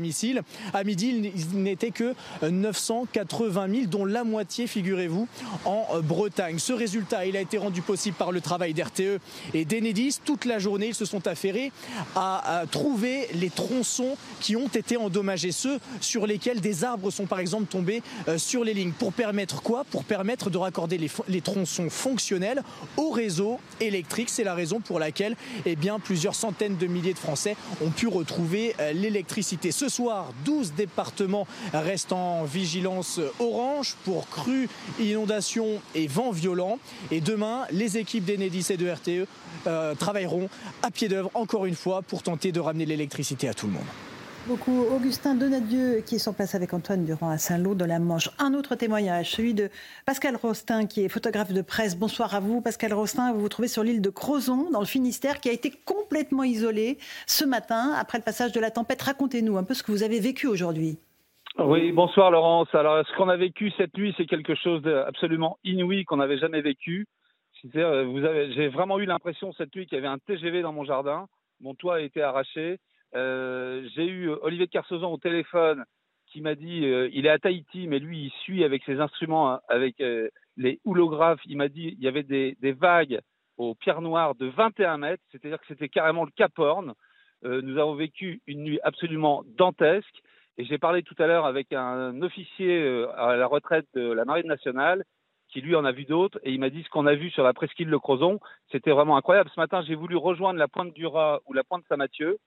À 0.73 0.85
midi, 0.85 1.33
il 1.53 1.63
n'était 1.63 1.91
que 1.91 2.15
980 2.43 3.69
000, 3.69 3.87
dont 3.87 4.05
la 4.05 4.25
moitié, 4.25 4.67
figurez-vous, 4.67 5.29
en 5.65 5.87
Bretagne. 6.03 6.59
Ce 6.59 6.73
résultat, 6.73 7.27
il 7.27 7.37
a 7.37 7.41
été 7.41 7.59
rendu 7.59 7.83
possible 7.83 8.17
par 8.17 8.33
le 8.33 8.41
travail 8.41 8.75
d'RTE 8.75 9.21
et 9.53 9.65
d'Enedis. 9.65 10.19
Toute 10.25 10.45
la 10.45 10.59
journée, 10.59 10.89
ils 10.89 10.95
se 10.95 11.05
sont 11.05 11.27
affairés 11.27 11.73
à, 12.17 12.65
trouver 12.71 13.29
les 13.35 13.51
tronçons 13.51 14.17
qui 14.41 14.57
ont 14.57 14.69
été 14.69 14.97
endommagés, 14.97 15.53
ceux 15.53 15.79
sur 16.01 16.27
lesquels 16.27 16.61
des 16.61 16.85
arbres 16.85 17.11
sont 17.11 17.27
par 17.27 17.39
exemple 17.39 17.67
tombés 17.67 18.03
euh, 18.29 18.39
sur 18.39 18.65
les 18.65 18.75
lignes. 18.75 18.93
Pour 18.93 19.13
permettre 19.13 19.63
quoi? 19.63 19.85
Pour 19.85 20.05
permettre 20.05 20.51
de 20.51 20.59
raccorder 20.59 20.99
les, 21.29 21.41
tronçons 21.41 21.91
fonctionnels 21.91 22.63
au 22.97 23.11
réseau 23.11 23.59
électrique. 23.81 24.31
C'est 24.31 24.45
la 24.45 24.55
raison 24.55 24.81
pour 24.81 24.99
laquelle 24.99 25.37
eh 25.67 25.77
bien, 25.77 25.99
plusieurs 25.99 26.35
centaines 26.35 26.77
de 26.77 26.87
milliers 26.87 27.13
de 27.13 27.19
Français 27.19 27.57
ont 27.83 27.91
pu 27.91 28.07
retrouver 28.07 28.75
euh, 28.81 28.93
l'électricité. 28.93 29.73
Ce 29.85 29.91
soir, 29.91 30.33
12 30.47 30.73
départements 30.73 31.47
restent 31.75 32.15
en 32.15 32.45
vigilance 32.45 33.21
orange 33.39 33.97
pour 34.07 34.31
crues, 34.31 34.71
inondations 34.99 35.79
et 35.95 36.07
vents 36.07 36.31
violents. 36.31 36.79
Et 37.11 37.21
demain, 37.21 37.67
les 37.71 37.99
équipes 37.99 38.25
d'Enedis 38.25 38.69
et 38.71 38.79
de 38.79 38.89
RTE 38.89 39.29
euh, 39.67 39.95
travailleront 39.95 40.49
à 40.83 40.91
pied 40.91 41.09
d'œuvre 41.09 41.31
encore 41.35 41.67
une 41.67 41.75
fois 41.75 42.01
pour 42.01 42.23
tenter 42.23 42.51
de 42.51 42.61
ramener 42.61 42.87
l'électricité 42.87 43.47
à 43.47 43.53
tout 43.53 43.67
le 43.67 43.75
monde 43.75 43.85
beaucoup. 44.47 44.85
Augustin 44.95 45.35
Donadieu, 45.35 46.03
qui 46.07 46.17
est 46.17 46.19
sur 46.19 46.35
place 46.35 46.55
avec 46.55 46.75
Antoine 46.75 47.05
Durand 47.05 47.31
à 47.31 47.39
Saint-Lô 47.39 47.75
dans 47.75 47.87
la 47.87 47.99
Manche. 47.99 48.29
Un 48.39 48.55
autre 48.55 48.75
témoignage, 48.75 49.31
celui 49.31 49.55
de 49.55 49.71
Pascal 50.07 50.37
Rostin, 50.37 50.87
qui 50.87 51.05
est 51.05 51.09
photographe 51.09 51.53
de 51.53 51.63
presse. 51.63 51.99
Bonsoir 51.99 52.35
à 52.35 52.41
vous. 52.41 52.61
Pascal 52.61 52.93
Rostin, 52.93 53.33
vous 53.33 53.41
vous 53.41 53.49
trouvez 53.49 53.69
sur 53.69 53.83
l'île 53.83 54.03
de 54.03 54.11
Crozon, 54.11 54.71
dans 54.71 54.81
le 54.81 54.87
Finistère, 54.87 55.41
qui 55.41 55.49
a 55.49 55.53
été 55.53 55.71
complètement 55.85 56.45
isolée 56.45 56.99
ce 57.27 57.45
matin 57.45 57.93
après 57.99 58.19
le 58.19 58.25
passage 58.25 58.53
de 58.53 58.61
la 58.61 58.71
tempête. 58.71 59.03
Racontez-nous 59.03 59.57
un 59.57 59.65
peu 59.65 59.75
ce 59.75 59.83
que 59.83 59.93
vous 59.93 60.03
avez 60.03 60.21
vécu 60.21 60.47
aujourd'hui. 60.47 60.99
Oui, 61.59 61.93
bonsoir 61.93 62.31
Laurence. 62.31 62.69
Alors, 62.75 63.07
ce 63.07 63.17
qu'on 63.17 63.29
a 63.29 63.37
vécu 63.37 63.71
cette 63.77 63.97
nuit, 63.97 64.13
c'est 64.17 64.27
quelque 64.27 64.55
chose 64.55 64.83
d'absolument 64.83 65.59
inouï 65.65 66.05
qu'on 66.05 66.17
n'avait 66.17 66.39
jamais 66.39 66.61
vécu. 66.61 67.07
Euh, 67.77 68.51
j'ai 68.55 68.69
vraiment 68.69 68.99
eu 68.99 69.07
l'impression 69.07 69.53
cette 69.55 69.75
nuit 69.75 69.87
qu'il 69.87 69.97
y 69.97 69.99
avait 69.99 70.09
un 70.09 70.19
TGV 70.19 70.63
dans 70.63 70.73
mon 70.73 70.85
jardin. 70.85 71.29
Mon 71.61 71.75
toit 71.75 71.97
a 71.97 72.01
été 72.01 72.21
arraché. 72.21 72.79
Euh, 73.15 73.89
j'ai 73.95 74.07
eu 74.07 74.31
Olivier 74.43 74.67
de 74.67 75.05
au 75.05 75.19
téléphone 75.19 75.85
qui 76.27 76.41
m'a 76.41 76.55
dit 76.55 76.85
euh, 76.85 77.09
il 77.13 77.27
est 77.27 77.31
à 77.31 77.39
Tahiti, 77.39 77.87
mais 77.87 77.99
lui 77.99 78.25
il 78.25 78.31
suit 78.43 78.65
avec 78.65 78.83
ses 78.85 79.01
instruments, 79.01 79.53
hein, 79.53 79.61
avec 79.69 80.03
les 80.57 80.81
houlographes. 80.85 81.41
Il 81.47 81.57
m'a 81.57 81.69
dit 81.69 81.95
il 81.97 82.03
y 82.03 82.09
avait 82.09 82.23
des, 82.23 82.57
des 82.61 82.73
vagues 82.73 83.21
aux 83.57 83.75
pierres 83.75 84.01
noires 84.01 84.35
de 84.35 84.47
21 84.47 84.99
mètres, 84.99 85.23
c'est-à-dire 85.31 85.61
que 85.61 85.67
c'était 85.69 85.89
carrément 85.89 86.25
le 86.25 86.33
Cap 86.33 86.59
Horn. 86.59 86.93
nous 87.43 87.79
avons 87.79 87.95
vécu 87.95 88.43
une 88.47 88.65
nuit 88.65 88.81
absolument 88.83 89.45
dantesque. 89.57 90.23
Et 90.57 90.65
j'ai 90.65 90.79
parlé 90.79 91.03
tout 91.03 91.17
à 91.19 91.27
l'heure 91.27 91.47
avec 91.47 91.73
un 91.73 92.21
officier 92.23 93.07
à 93.17 93.37
la 93.37 93.47
retraite 93.47 93.87
de 93.95 94.13
la 94.13 94.25
Marine 94.25 94.47
nationale 94.47 95.05
qui 95.55 95.61
lui 95.61 95.77
en 95.77 95.85
a 95.85 95.93
vu 95.93 96.05
d'autres, 96.05 96.41
et 96.43 96.53
il 96.53 96.59
m'a 96.59 96.69
dit 96.69 96.83
ce 96.83 96.89
qu'on 96.91 97.07
a 97.07 97.15
vu 97.15 97.31
sur 97.31 97.45
la 97.45 97.53
presqu'île 97.53 97.89
de 97.89 97.97
Crozon, 97.97 98.41
c'était 98.73 98.91
vraiment 98.91 99.17
incroyable. 99.17 99.49
Ce 99.55 99.61
matin, 99.61 99.83
j'ai 99.87 99.95
voulu 99.95 100.17
rejoindre 100.17 100.59
la 100.59 100.67
pointe 100.67 100.93
du 100.93 101.07
Rat 101.07 101.41
ou 101.47 101.53
la 101.53 101.63
pointe 101.63 101.85
Saint-Mathieu. 101.89 102.39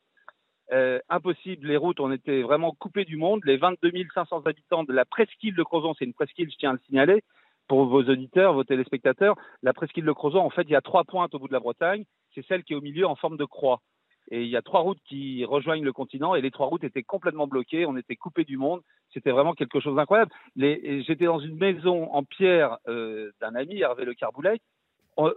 Euh, 0.74 1.00
impossible, 1.10 1.68
les 1.68 1.78
routes, 1.78 2.00
on 2.00 2.12
était 2.12 2.42
vraiment 2.42 2.74
coupés 2.74 3.06
du 3.06 3.16
monde. 3.16 3.42
Les 3.46 3.58
22 3.58 3.92
500 4.14 4.42
habitants 4.46 4.84
de 4.84 4.94
la 4.94 5.06
presqu'île 5.06 5.56
de 5.56 5.64
Crozon, 5.64 5.94
c'est 5.98 6.06
une 6.06 6.14
presqu'île, 6.14 6.52
je 6.52 6.58
tiens 6.58 6.72
à 6.72 6.74
le 6.74 6.80
signaler, 6.86 7.24
pour 7.68 7.86
vos 7.86 8.04
auditeurs, 8.04 8.54
vos 8.54 8.64
téléspectateurs, 8.64 9.36
la 9.62 9.74
presqu'île 9.74 10.06
de 10.06 10.12
Crozon, 10.12 10.40
en 10.40 10.50
fait, 10.50 10.64
il 10.64 10.72
y 10.72 10.76
a 10.76 10.82
trois 10.82 11.04
pointes 11.04 11.34
au 11.36 11.40
bout 11.40 11.48
de 11.48 11.54
la 11.54 11.60
Bretagne. 11.60 12.04
C'est 12.34 12.46
celle 12.48 12.64
qui 12.64 12.74
est 12.74 12.76
au 12.76 12.82
milieu 12.82 13.08
en 13.08 13.16
forme 13.16 13.38
de 13.38 13.46
croix. 13.46 13.82
Et 14.30 14.44
il 14.44 14.50
y 14.50 14.58
a 14.58 14.62
trois 14.62 14.82
routes 14.82 15.00
qui 15.08 15.46
rejoignent 15.46 15.86
le 15.86 15.94
continent 15.94 16.36
et 16.36 16.42
les 16.42 16.52
trois 16.52 16.68
routes 16.68 16.84
étaient 16.84 17.04
complètement 17.04 17.48
bloquées. 17.48 17.86
On 17.86 17.96
était 17.96 18.18
coupés 18.18 18.44
du 18.44 18.58
monde. 18.58 18.82
C'était 19.14 19.32
vraiment 19.32 19.54
quelque 19.54 19.80
chose 19.80 19.96
d'incroyable. 19.96 20.32
J'étais 20.58 21.26
dans 21.26 21.40
une 21.40 21.56
maison 21.56 22.12
en 22.12 22.24
pierre 22.24 22.78
euh, 22.90 23.32
d'un 23.40 23.56
ami, 23.56 23.80
Hervé 23.80 24.04
Le 24.04 24.14
Carboulet. 24.14 24.60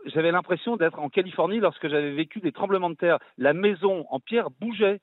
J'avais 0.06 0.32
l'impression 0.32 0.76
d'être 0.76 0.98
en 0.98 1.08
Californie 1.08 1.60
lorsque 1.60 1.88
j'avais 1.88 2.12
vécu 2.12 2.40
des 2.40 2.52
tremblements 2.52 2.90
de 2.90 2.96
terre. 2.96 3.18
La 3.38 3.54
maison 3.54 4.04
en 4.10 4.18
pierre 4.18 4.50
bougeait. 4.50 5.00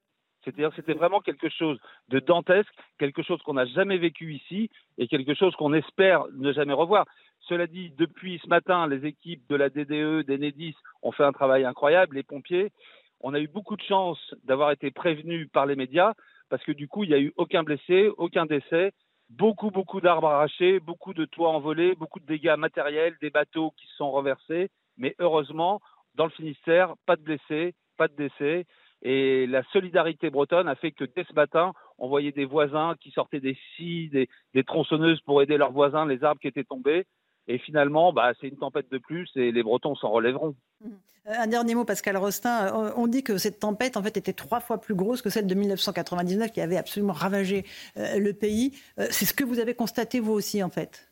C'est-à-dire 0.48 0.72
c'était 0.78 0.93
vraiment 0.93 1.20
quelque 1.20 1.50
chose 1.50 1.78
de 2.08 2.20
dantesque, 2.20 2.72
quelque 2.98 3.22
chose 3.22 3.41
qu'on 3.41 3.56
n'a 3.56 3.66
jamais 3.66 3.98
vécu 3.98 4.34
ici 4.34 4.70
et 4.98 5.10
quelque 5.10 5.34
chose 5.34 5.54
qu'on 5.58 5.74
espère 5.74 6.24
ne 6.38 6.54
jamais 6.54 6.72
revoir. 6.72 7.06
Cela 7.50 7.68
dit, 7.68 7.91
depuis 7.98 8.39
ce 8.41 8.48
matin, 8.48 8.88
les 8.88 9.06
équipes 9.06 9.45
de 9.50 9.58
la 9.58 9.70
DDE, 9.70 10.26
d'Enedis 10.26 10.76
ont 11.02 11.12
fait 11.12 11.26
un 11.26 11.34
travail 11.34 11.66
incroyable, 11.66 12.16
les 12.16 12.24
pompiers. 12.24 12.72
On 13.20 13.34
a 13.34 13.41
eu 13.41 13.50
beaucoup 13.50 13.76
de 13.76 13.82
chance 13.82 14.18
d'avoir 14.45 14.72
été 14.72 14.89
prévenus 14.89 15.50
par 15.52 15.66
les 15.66 15.76
médias 15.76 16.14
parce 16.50 16.64
que 16.64 16.72
du 16.72 16.88
coup, 16.88 17.04
il 17.04 17.10
n'y 17.10 17.16
a 17.16 17.20
eu 17.20 17.34
aucun 17.36 17.64
blessé, 17.64 18.10
aucun 18.18 18.45
décès, 18.45 18.93
beaucoup, 19.30 19.70
beaucoup 19.70 20.00
d'arbres 20.00 20.30
arrachés, 20.30 20.80
beaucoup 20.80 21.14
de 21.14 21.26
toits 21.26 21.50
envolés, 21.50 21.93
beaucoup 21.95 22.22
de 22.22 22.26
dégâts 22.26 22.56
matériels, 22.58 23.18
des 23.20 23.32
bateaux 23.32 23.72
qui 23.72 23.86
se 23.88 23.95
sont 23.98 24.12
renversés. 24.12 24.70
Mais 24.95 25.14
heureusement, 25.20 25.82
dans 26.16 26.24
le 26.24 26.32
Finistère, 26.32 26.93
pas 27.06 27.18
de 27.18 27.22
blessés, 27.22 27.76
pas 27.98 28.08
de 28.08 28.16
décès. 28.16 28.66
Et 29.04 29.45
la 29.48 29.64
solidarité 29.72 30.30
bretonne 30.30 30.68
a 30.68 30.76
fait 30.76 30.91
que 30.91 31.06
dès 31.06 31.24
ce 31.24 31.34
matin, 31.34 31.74
on 31.98 32.08
voyait 32.08 32.32
des 32.32 32.45
voisins 32.45 32.95
qui 33.00 33.12
sortaient 33.12 33.39
des 33.39 33.58
scies, 33.76 34.10
des, 34.10 34.28
des 34.54 34.64
tronçonneuses 34.64 35.22
pour 35.22 35.41
aider 35.41 35.58
leurs 35.58 35.72
voisins, 35.72 36.06
les 36.06 36.24
arbres 36.24 36.41
qui 36.41 36.48
étaient 36.48 36.64
tombés. 36.64 37.06
Et 37.48 37.60
finalement, 37.60 38.12
bah, 38.12 38.34
c'est 38.39 38.48
une 38.48 38.58
tempête 38.58 38.91
de 38.91 38.98
plus 38.98 39.30
et 39.36 39.52
les 39.52 39.64
Bretons 39.64 39.95
s'en 39.95 40.10
relèveront. 40.10 40.56
Mmh. 40.82 40.89
Euh, 41.28 41.34
un 41.38 41.48
dernier 41.48 41.76
mot, 41.76 41.86
Pascal 41.86 42.18
Rostin. 42.18 42.68
Euh, 42.68 42.91
on 42.95 43.08
dit 43.08 43.24
que 43.24 43.38
cette 43.38 43.60
tempête, 43.60 43.98
en 43.98 44.04
fait, 44.04 44.18
était 44.18 44.34
trois 44.34 44.60
fois 44.60 44.80
plus 44.80 44.95
grosse 44.95 45.22
que 45.22 45.30
celle 45.30 45.48
de 45.48 45.56
1999 45.56 46.52
qui 46.52 46.62
avait 46.62 46.78
absolument 46.78 47.14
ravagé 47.14 47.66
euh, 47.98 48.20
le 48.20 48.34
pays. 48.34 48.78
C'est 48.98 49.26
ce 49.26 49.34
que 49.34 49.43
vous 49.43 49.60
avez 49.60 49.76
constaté, 49.76 50.20
vous 50.20 50.34
aussi, 50.34 50.64
en 50.64 50.70
fait? 50.70 51.12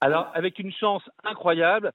Alors, 0.00 0.30
avec 0.34 0.58
une 0.58 0.72
chance 0.72 1.02
incroyable, 1.22 1.92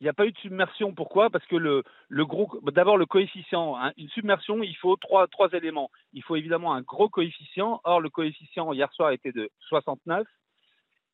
il 0.00 0.04
n'y 0.04 0.08
a 0.10 0.12
pas 0.12 0.26
eu 0.26 0.32
de 0.32 0.38
submersion. 0.38 0.92
Pourquoi? 0.92 1.30
Parce 1.30 1.46
que 1.46 1.56
le, 1.56 1.82
le 2.08 2.26
gros, 2.26 2.60
d'abord 2.70 2.98
le 2.98 3.06
coefficient. 3.06 3.76
Hein, 3.76 3.92
une 3.96 4.08
submersion, 4.10 4.62
il 4.62 4.76
faut 4.76 4.96
trois, 4.96 5.26
éléments. 5.52 5.90
Il 6.12 6.22
faut 6.22 6.36
évidemment 6.36 6.74
un 6.74 6.82
gros 6.82 7.08
coefficient. 7.08 7.80
Or, 7.84 8.00
le 8.00 8.10
coefficient 8.10 8.72
hier 8.72 8.92
soir 8.92 9.10
était 9.10 9.32
de 9.32 9.48
69. 9.68 10.26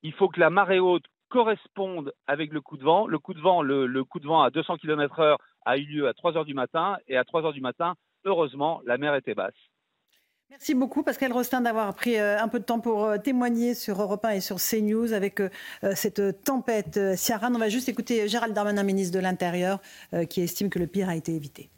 Il 0.01 0.13
faut 0.13 0.27
que 0.27 0.39
la 0.39 0.49
marée 0.49 0.79
haute 0.79 1.05
correspondent 1.29 2.13
avec 2.27 2.51
le 2.51 2.59
coup 2.59 2.77
de 2.77 2.83
vent. 2.83 3.07
Le 3.07 3.19
coup 3.19 3.33
de 3.33 3.39
vent, 3.39 3.61
le, 3.61 4.03
coup 4.03 4.19
de 4.19 4.27
vent 4.27 4.41
à 4.41 4.49
200 4.49 4.77
km/h 4.77 5.37
a 5.65 5.77
eu 5.77 5.85
lieu 5.85 6.07
à 6.07 6.13
3 6.13 6.35
heures 6.35 6.45
du 6.45 6.53
matin 6.53 6.97
et 7.07 7.15
à 7.15 7.23
3 7.23 7.45
heures 7.45 7.53
du 7.53 7.61
matin, 7.61 7.95
heureusement, 8.25 8.81
la 8.85 8.97
mer 8.97 9.15
était 9.15 9.33
basse. 9.33 9.53
Merci 10.49 10.75
beaucoup 10.75 11.03
Pascal 11.03 11.33
Rostin 11.33 11.61
d'avoir 11.61 11.93
pris 11.95 12.17
euh, 12.17 12.39
un 12.39 12.47
peu 12.47 12.59
de 12.59 12.63
temps 12.63 12.79
pour 12.79 13.05
euh, 13.05 13.17
témoigner 13.17 13.73
sur 13.73 14.01
Europe 14.01 14.23
1 14.23 14.29
et 14.31 14.41
sur 14.41 14.57
CNews 14.57 15.13
avec 15.13 15.39
euh, 15.39 15.49
cette 15.95 16.43
tempête 16.43 16.99
Ciaran. 17.15 17.53
On 17.55 17.57
va 17.57 17.69
juste 17.69 17.89
écouter 17.89 18.27
Gérald 18.27 18.53
Darmanin, 18.53 18.83
ministre 18.83 19.13
de 19.13 19.19
l'Intérieur, 19.19 19.79
qui 20.29 20.41
estime 20.41 20.69
que 20.69 20.79
le 20.79 20.87
pire 20.87 21.09
a 21.09 21.15
été 21.15 21.33
évité. 21.33 21.69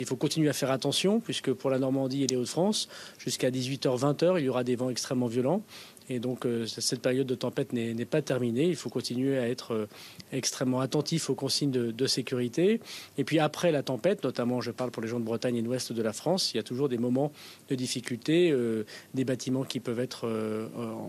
Il 0.00 0.06
faut 0.06 0.16
continuer 0.16 0.48
à 0.48 0.52
faire 0.52 0.70
attention 0.70 1.20
puisque 1.20 1.52
pour 1.52 1.70
la 1.70 1.78
Normandie 1.78 2.24
et 2.24 2.26
les 2.26 2.36
Hauts-de-France, 2.36 2.88
jusqu'à 3.18 3.50
18h-20h, 3.50 4.38
il 4.38 4.44
y 4.46 4.48
aura 4.48 4.64
des 4.64 4.74
vents 4.74 4.90
extrêmement 4.90 5.26
violents. 5.26 5.62
Et 6.10 6.18
donc 6.18 6.44
euh, 6.44 6.66
cette 6.66 7.00
période 7.00 7.26
de 7.26 7.36
tempête 7.36 7.72
n'est 7.72 8.04
pas 8.04 8.20
terminée. 8.20 8.64
Il 8.64 8.76
faut 8.76 8.90
continuer 8.90 9.38
à 9.38 9.48
être 9.48 9.74
euh, 9.74 9.86
extrêmement 10.32 10.80
attentif 10.80 11.30
aux 11.30 11.36
consignes 11.36 11.70
de, 11.70 12.06
sécurité. 12.10 12.80
Et 13.16 13.22
puis 13.22 13.38
après 13.38 13.70
la 13.70 13.84
tempête, 13.84 14.24
notamment 14.24 14.60
je 14.60 14.72
parle 14.72 14.90
pour 14.90 15.00
les 15.00 15.08
gens 15.08 15.20
de 15.20 15.24
Bretagne 15.24 15.54
et 15.56 15.62
de 15.62 15.66
l'ouest 15.66 15.92
de 15.92 16.02
la 16.02 16.12
France, 16.12 16.52
il 16.52 16.56
y 16.56 16.60
a 16.60 16.64
toujours 16.64 16.88
des 16.88 16.98
moments 16.98 17.30
de 17.68 17.76
difficulté, 17.76 18.50
euh, 18.50 18.84
des 19.14 19.24
bâtiments 19.24 19.62
qui 19.62 19.78
peuvent 19.78 20.00
être 20.00 20.28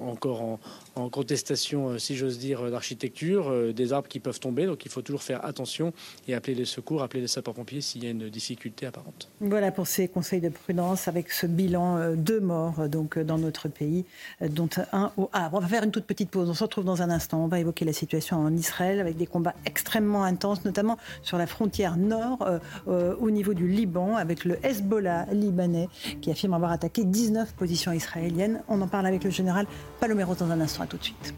encore 0.06 0.60
en, 0.96 1.10
contestation, 1.10 1.98
si 1.98 2.16
j'ose 2.16 2.38
dire, 2.38 2.70
d'architecture, 2.70 3.74
des 3.74 3.94
arbres 3.94 4.08
qui 4.08 4.20
peuvent 4.20 4.40
tomber. 4.40 4.68
Donc 4.68 4.86
il 4.86 4.92
faut 4.92 5.02
toujours 5.02 5.24
faire 5.24 5.44
attention 5.44 5.92
et 6.28 6.36
appeler 6.36 6.54
les 6.54 6.66
secours, 6.66 7.02
appeler 7.02 7.22
les 7.22 7.28
sapeurs-pompiers 7.28 7.82
s'il 7.82 8.04
y 8.04 8.08
a 8.08 8.12
une 8.12 8.30
difficulté 8.30 8.86
apparente. 8.86 9.30
Voilà 9.40 9.72
pour 9.72 9.88
ces 9.88 10.08
conseils 10.08 10.42
de 10.42 10.50
prudence 10.50 11.08
avec 11.08 11.32
ce 11.32 11.48
bilan 11.48 12.16
de 12.16 12.38
morts 12.38 12.88
donc 12.88 13.18
dans 13.18 13.40
notre 13.40 13.68
pays, 13.68 14.06
dont 14.42 14.70
On 14.94 15.30
va 15.34 15.68
faire 15.68 15.84
une 15.84 15.92
toute 15.92 16.06
petite 16.06 16.30
pause. 16.30 16.50
On 16.50 16.54
se 16.54 16.64
retrouve 16.64 16.86
dans 16.86 17.02
un 17.02 17.10
instant. 17.10 17.44
On 17.44 17.48
va 17.48 17.60
évoquer 17.60 17.86
la 17.86 17.94
situation 17.94 18.38
en 18.38 18.54
Israël 18.54 19.00
avec 19.00 19.18
des 19.18 19.28
combats 19.28 19.56
extrêmement 19.66 20.24
intenses, 20.24 20.66
notamment 20.66 20.98
sur 21.22 21.38
la 21.38 21.48
frontière 21.48 21.98
nord, 21.98 22.42
euh, 22.42 22.60
euh, 22.88 23.16
au 23.20 23.32
niveau 23.32 23.54
du 23.54 23.68
Liban, 23.68 24.16
avec 24.16 24.46
le 24.46 24.58
Hezbollah 24.66 25.28
libanais 25.32 25.90
qui 26.22 26.32
affirme 26.32 26.54
avoir 26.54 26.72
attaqué 26.72 27.04
19 27.04 27.54
positions 27.54 27.92
israéliennes. 27.92 28.62
On 28.68 28.82
en 28.82 28.88
parle 28.88 29.08
avec 29.08 29.24
le 29.24 29.30
général 29.30 29.66
Palomero 30.00 30.36
dans 30.36 30.52
un 30.52 30.60
instant. 30.60 30.86
Tout 30.86 30.98
de 30.98 31.04
suite. 31.04 31.34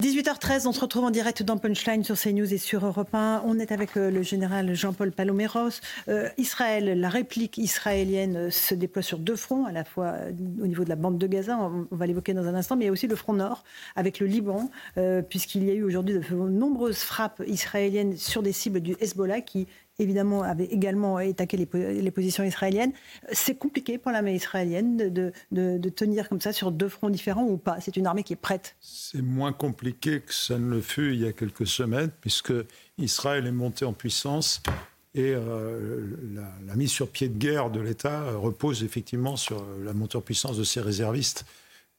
18h13, 0.00 0.66
on 0.66 0.72
se 0.72 0.80
retrouve 0.80 1.04
en 1.04 1.10
direct 1.10 1.42
dans 1.42 1.58
Punchline 1.58 2.02
sur 2.04 2.18
CNews 2.18 2.54
et 2.54 2.56
sur 2.56 2.86
Europe 2.86 3.14
1. 3.14 3.42
On 3.44 3.58
est 3.58 3.70
avec 3.70 3.98
euh, 3.98 4.10
le 4.10 4.22
général 4.22 4.72
Jean-Paul 4.72 5.12
Paloméros. 5.12 5.82
Euh, 6.08 6.30
Israël, 6.38 6.98
la 6.98 7.10
réplique 7.10 7.58
israélienne 7.58 8.36
euh, 8.36 8.50
se 8.50 8.74
déploie 8.74 9.02
sur 9.02 9.18
deux 9.18 9.36
fronts, 9.36 9.66
à 9.66 9.72
la 9.72 9.84
fois 9.84 10.14
au 10.62 10.66
niveau 10.66 10.84
de 10.84 10.88
la 10.88 10.96
bande 10.96 11.18
de 11.18 11.26
Gaza, 11.26 11.58
on, 11.58 11.86
va 11.90 12.06
l'évoquer 12.06 12.32
dans 12.32 12.46
un 12.46 12.54
instant, 12.54 12.76
mais 12.76 12.84
il 12.84 12.86
y 12.86 12.88
a 12.88 12.92
aussi 12.92 13.08
le 13.08 13.14
front 13.16 13.34
nord 13.34 13.62
avec 13.94 14.20
le 14.20 14.26
Liban, 14.26 14.70
puisqu'il 15.28 15.64
y 15.64 15.70
a 15.70 15.74
eu 15.74 15.82
aujourd'hui 15.82 16.14
de 16.14 16.34
nombreuses 16.34 17.00
frappes 17.00 17.42
israéliennes 17.46 18.16
sur 18.16 18.42
des 18.42 18.52
cibles 18.52 18.80
du 18.80 18.96
Hezbollah 19.00 19.42
qui 19.42 19.66
évidemment, 20.00 20.42
avait 20.42 20.64
également 20.64 21.18
attaqué 21.18 21.56
les, 21.56 22.10
positions 22.10 22.44
israéliennes. 22.44 22.92
C'est 23.32 23.56
compliqué 23.56 23.98
pour 23.98 24.10
l'armée 24.10 24.34
israélienne 24.34 24.96
de, 24.96 25.32
de, 25.52 25.88
tenir 25.90 26.28
comme 26.28 26.40
ça 26.40 26.52
sur 26.52 26.72
deux 26.72 26.88
fronts 26.88 27.10
différents 27.10 27.44
ou 27.44 27.56
pas? 27.56 27.80
C'est 27.80 27.96
une 27.96 28.06
armée 28.06 28.22
qui 28.22 28.32
est 28.32 28.36
prête 28.36 28.76
C'est 28.80 29.22
moins 29.22 29.52
compliqué 29.52 30.20
que 30.20 30.32
ça 30.32 30.58
ne 30.58 30.70
le 30.70 30.80
fut 30.80 31.12
il 31.14 31.20
y 31.20 31.26
a 31.26 31.32
quelques 31.32 31.66
semaines, 31.66 32.10
puisque 32.20 32.52
Israël 32.98 33.46
est 33.46 33.52
monté 33.52 33.84
en 33.84 33.92
puissance 33.92 34.62
et 35.14 35.32
euh, 35.34 36.16
la, 36.66 36.76
mise 36.76 36.90
sur 36.90 37.08
pied 37.08 37.28
de 37.28 37.36
guerre 37.36 37.70
de 37.70 37.80
l'État 37.80 38.30
repose 38.32 38.84
effectivement 38.84 39.36
sur 39.36 39.64
la 39.84 39.92
montée 39.92 40.16
en 40.16 40.20
puissance 40.20 40.56
de 40.56 40.62
ses 40.64 40.80
réservistes. 40.80 41.44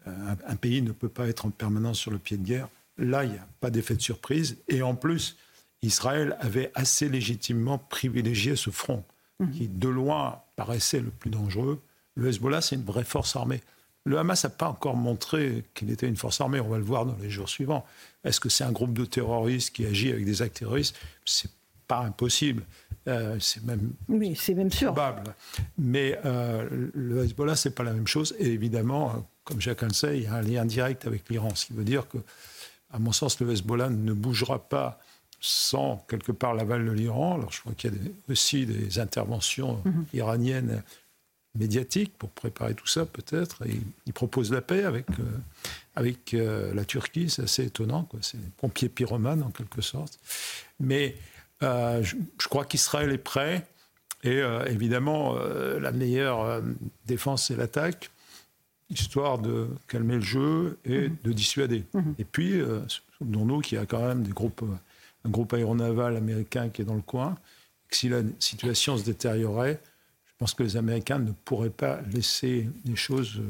Euh, 0.07 0.11
un, 0.11 0.53
un, 0.53 0.55
pays 0.55 0.81
ne 0.81 0.93
peut 0.93 1.09
pas 1.09 1.27
être 1.27 1.45
en 1.45 1.49
permanence 1.49 1.99
sur 1.99 2.11
le 2.11 2.19
pied 2.19 2.37
de 2.37 2.45
guerre. 2.45 2.69
Là, 2.97 3.25
il 3.25 3.31
n'y 3.31 3.37
a 3.37 3.47
pas 3.59 3.69
d'effet 3.69 3.95
de 3.95 4.01
surprise. 4.01 4.57
Et 4.69 4.81
en 4.81 4.95
plus, 4.95 5.35
Israël 5.81 6.37
avait 6.39 6.71
assez 6.75 7.09
légitimement 7.09 7.77
privilégié 7.77 8.55
ce 8.55 8.69
front, 8.69 9.03
mhm. 9.39 9.51
qui 9.51 9.67
de 9.67 9.87
loin 9.87 10.41
paraissait 10.55 10.99
le 10.99 11.09
plus 11.09 11.29
dangereux. 11.29 11.81
Le 12.15 12.27
Hezbollah, 12.29 12.61
c'est 12.61 12.75
une 12.75 12.83
vraie 12.83 13.03
force 13.03 13.35
armée. 13.35 13.61
Le 14.03 14.17
Hamas 14.17 14.43
n'a 14.43 14.49
pas 14.49 14.67
encore 14.67 14.95
montré 14.95 15.63
qu'il 15.73 15.91
était 15.91 16.07
une 16.07 16.15
force 16.15 16.41
armée, 16.41 16.59
on 16.59 16.69
va 16.69 16.77
le 16.77 16.83
voir 16.83 17.05
dans 17.05 17.15
les 17.21 17.29
jours 17.29 17.49
suivants. 17.49 17.85
Est-ce 18.23 18.39
que 18.39 18.49
c'est 18.49 18.63
un 18.63 18.71
groupe 18.71 18.93
de 18.93 19.05
terroristes 19.05 19.75
qui 19.75 19.85
agit 19.85 20.11
avec 20.11 20.25
des 20.25 20.41
actes 20.41 20.57
terroristes? 20.57 20.95
C'est 21.25 21.51
pas 21.87 21.99
impossible. 21.99 22.63
Euh, 23.07 23.37
c'est 23.39 23.63
même, 23.63 23.93
oui, 24.07 24.35
c'est 24.35 24.53
même 24.53 24.71
sûr. 24.71 24.93
probable. 24.93 25.35
Mais 25.77 26.19
euh, 26.25 26.67
le 26.93 27.23
Hezbollah, 27.23 27.55
c'est 27.55 27.75
pas 27.75 27.83
la 27.83 27.93
même 27.93 28.07
chose. 28.07 28.35
Et 28.39 28.47
évidemment, 28.47 29.27
comme 29.43 29.61
chacun 29.61 29.87
le 29.87 29.93
sait, 29.93 30.17
il 30.17 30.23
y 30.23 30.27
a 30.27 30.35
un 30.35 30.41
lien 30.41 30.65
direct 30.65 31.05
avec 31.05 31.29
l'Iran, 31.29 31.53
ce 31.53 31.67
qui 31.67 31.73
veut 31.73 31.83
dire 31.83 32.07
que, 32.07 32.17
à 32.91 32.99
mon 32.99 33.11
sens, 33.11 33.39
le 33.39 33.51
Hezbollah 33.51 33.89
ne 33.89 34.13
bougera 34.13 34.67
pas 34.67 34.99
sans 35.41 36.05
quelque 36.07 36.31
part 36.31 36.53
l'aval 36.53 36.85
de 36.85 36.91
l'Iran. 36.91 37.35
Alors 37.35 37.51
je 37.51 37.59
crois 37.59 37.73
qu'il 37.73 37.93
y 37.93 37.97
a 37.97 38.31
aussi 38.31 38.65
des 38.65 38.99
interventions 38.99 39.81
mhm. 39.83 40.05
iraniennes 40.13 40.83
médiatique 41.55 42.13
pour 42.17 42.29
préparer 42.29 42.73
tout 42.73 42.87
ça, 42.87 43.05
peut-être. 43.05 43.63
Il 44.05 44.13
propose 44.13 44.51
la 44.51 44.61
paix 44.61 44.83
avec, 44.83 45.09
euh, 45.11 45.23
avec 45.95 46.33
euh, 46.33 46.73
la 46.73 46.85
Turquie, 46.85 47.29
c'est 47.29 47.43
assez 47.43 47.65
étonnant. 47.65 48.07
C'est 48.21 48.39
pompier 48.57 48.89
pyromane, 48.89 49.43
en 49.43 49.49
quelque 49.49 49.81
sorte. 49.81 50.19
Mais 50.79 51.15
euh, 51.63 52.01
je, 52.03 52.15
crois 52.47 52.65
qu'Israël 52.65 53.11
est 53.11 53.17
prêt. 53.17 53.65
Et 54.23 54.39
évidemment, 54.67 55.33
la 55.33 55.91
meilleure 55.91 56.61
défense, 57.07 57.47
c'est 57.47 57.55
l'attaque, 57.55 58.11
histoire 58.91 59.39
de 59.39 59.67
calmer 59.87 60.13
le 60.13 60.21
jeu 60.21 60.77
et 60.85 61.09
mhm. 61.09 61.17
de 61.23 61.33
dissuader. 61.33 61.85
Mhm. 61.95 62.13
Et 62.19 62.23
puis, 62.23 62.61
souvenons-nous 63.17 63.61
qu'il 63.61 63.79
y 63.79 63.81
a 63.81 63.87
quand 63.87 64.05
même 64.07 64.21
des 64.21 64.31
groupes, 64.31 64.63
un 65.25 65.29
groupe 65.29 65.53
aéronaval 65.53 66.15
américain 66.15 66.69
qui 66.69 66.81
est 66.81 66.85
dans 66.85 66.95
le 66.95 67.01
coin. 67.01 67.35
si 67.89 68.09
la 68.09 68.21
situation 68.39 68.97
se 68.97 69.03
détériorait, 69.03 69.81
je 70.25 70.33
pense 70.37 70.53
que 70.53 70.63
les 70.63 70.77
Américains 70.77 71.19
ne 71.19 71.31
pourraient 71.31 71.69
pas 71.69 72.01
laisser 72.11 72.67
les 72.85 72.95
choses 72.95 73.41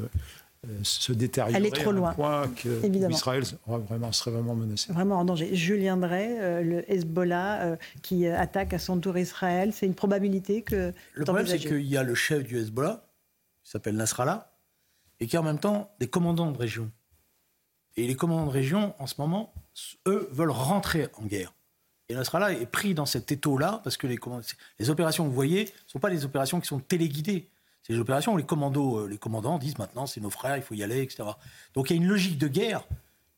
euh, 0.67 0.79
se 0.83 1.11
détériorer 1.11 1.57
Elle 1.57 1.65
est 1.65 1.71
trop 1.71 1.91
loin. 1.91 2.09
à 2.09 2.11
un 2.11 2.13
point 2.13 2.47
qu'Israël 2.49 3.43
vraiment, 3.65 4.11
serait 4.11 4.29
vraiment 4.29 4.53
menacé. 4.53 4.93
Vraiment 4.93 5.19
en 5.19 5.25
danger. 5.25 5.55
Julien 5.55 5.97
Drey, 5.97 6.37
euh, 6.39 6.61
le 6.61 6.91
Hezbollah 6.91 7.61
euh, 7.63 7.75
qui 8.03 8.27
attaque 8.27 8.73
à 8.73 8.77
son 8.77 8.99
tour 8.99 9.17
Israël, 9.17 9.73
c'est 9.73 9.87
une 9.87 9.95
probabilité 9.95 10.61
que... 10.61 10.93
Le 11.13 11.25
problème, 11.25 11.47
c'est 11.47 11.57
qu'il 11.57 11.81
y 11.81 11.97
a 11.97 12.03
le 12.03 12.13
chef 12.13 12.43
du 12.43 12.59
Hezbollah, 12.59 13.03
qui 13.63 13.71
s'appelle 13.71 13.95
Nasrallah, 13.95 14.51
et 15.19 15.25
qui 15.25 15.35
a 15.35 15.39
en 15.39 15.43
même 15.43 15.57
temps 15.57 15.89
des 15.99 16.07
commandants 16.07 16.51
de 16.51 16.57
région. 16.57 16.91
Et 17.97 18.05
les 18.05 18.15
commandants 18.15 18.45
de 18.45 18.51
région, 18.51 18.93
en 18.99 19.07
ce 19.07 19.15
moment, 19.17 19.53
eux, 20.07 20.29
veulent 20.31 20.51
rentrer 20.51 21.07
en 21.17 21.25
guerre. 21.25 21.53
Et 22.11 22.15
Nasrallah 22.15 22.51
est 22.51 22.65
pris 22.65 22.93
dans 22.93 23.05
cet 23.05 23.31
étau-là, 23.31 23.79
parce 23.85 23.95
que 23.95 24.05
les, 24.05 24.19
les 24.79 24.89
opérations 24.89 25.23
que 25.23 25.29
vous 25.29 25.35
voyez 25.35 25.63
ne 25.63 25.89
sont 25.89 25.99
pas 25.99 26.09
des 26.09 26.25
opérations 26.25 26.59
qui 26.59 26.67
sont 26.67 26.79
téléguidées. 26.79 27.47
C'est 27.83 27.93
des 27.93 27.99
opérations 27.99 28.33
où 28.33 28.37
les, 28.37 28.43
commandos, 28.43 28.99
euh, 28.99 29.07
les 29.07 29.17
commandants 29.17 29.57
disent 29.57 29.77
maintenant 29.77 30.05
c'est 30.05 30.19
nos 30.19 30.29
frères, 30.29 30.57
il 30.57 30.61
faut 30.61 30.73
y 30.73 30.83
aller, 30.83 31.01
etc. 31.01 31.23
Donc 31.73 31.89
il 31.89 31.95
y 31.95 31.99
a 31.99 32.01
une 32.01 32.09
logique 32.09 32.37
de 32.37 32.49
guerre 32.49 32.83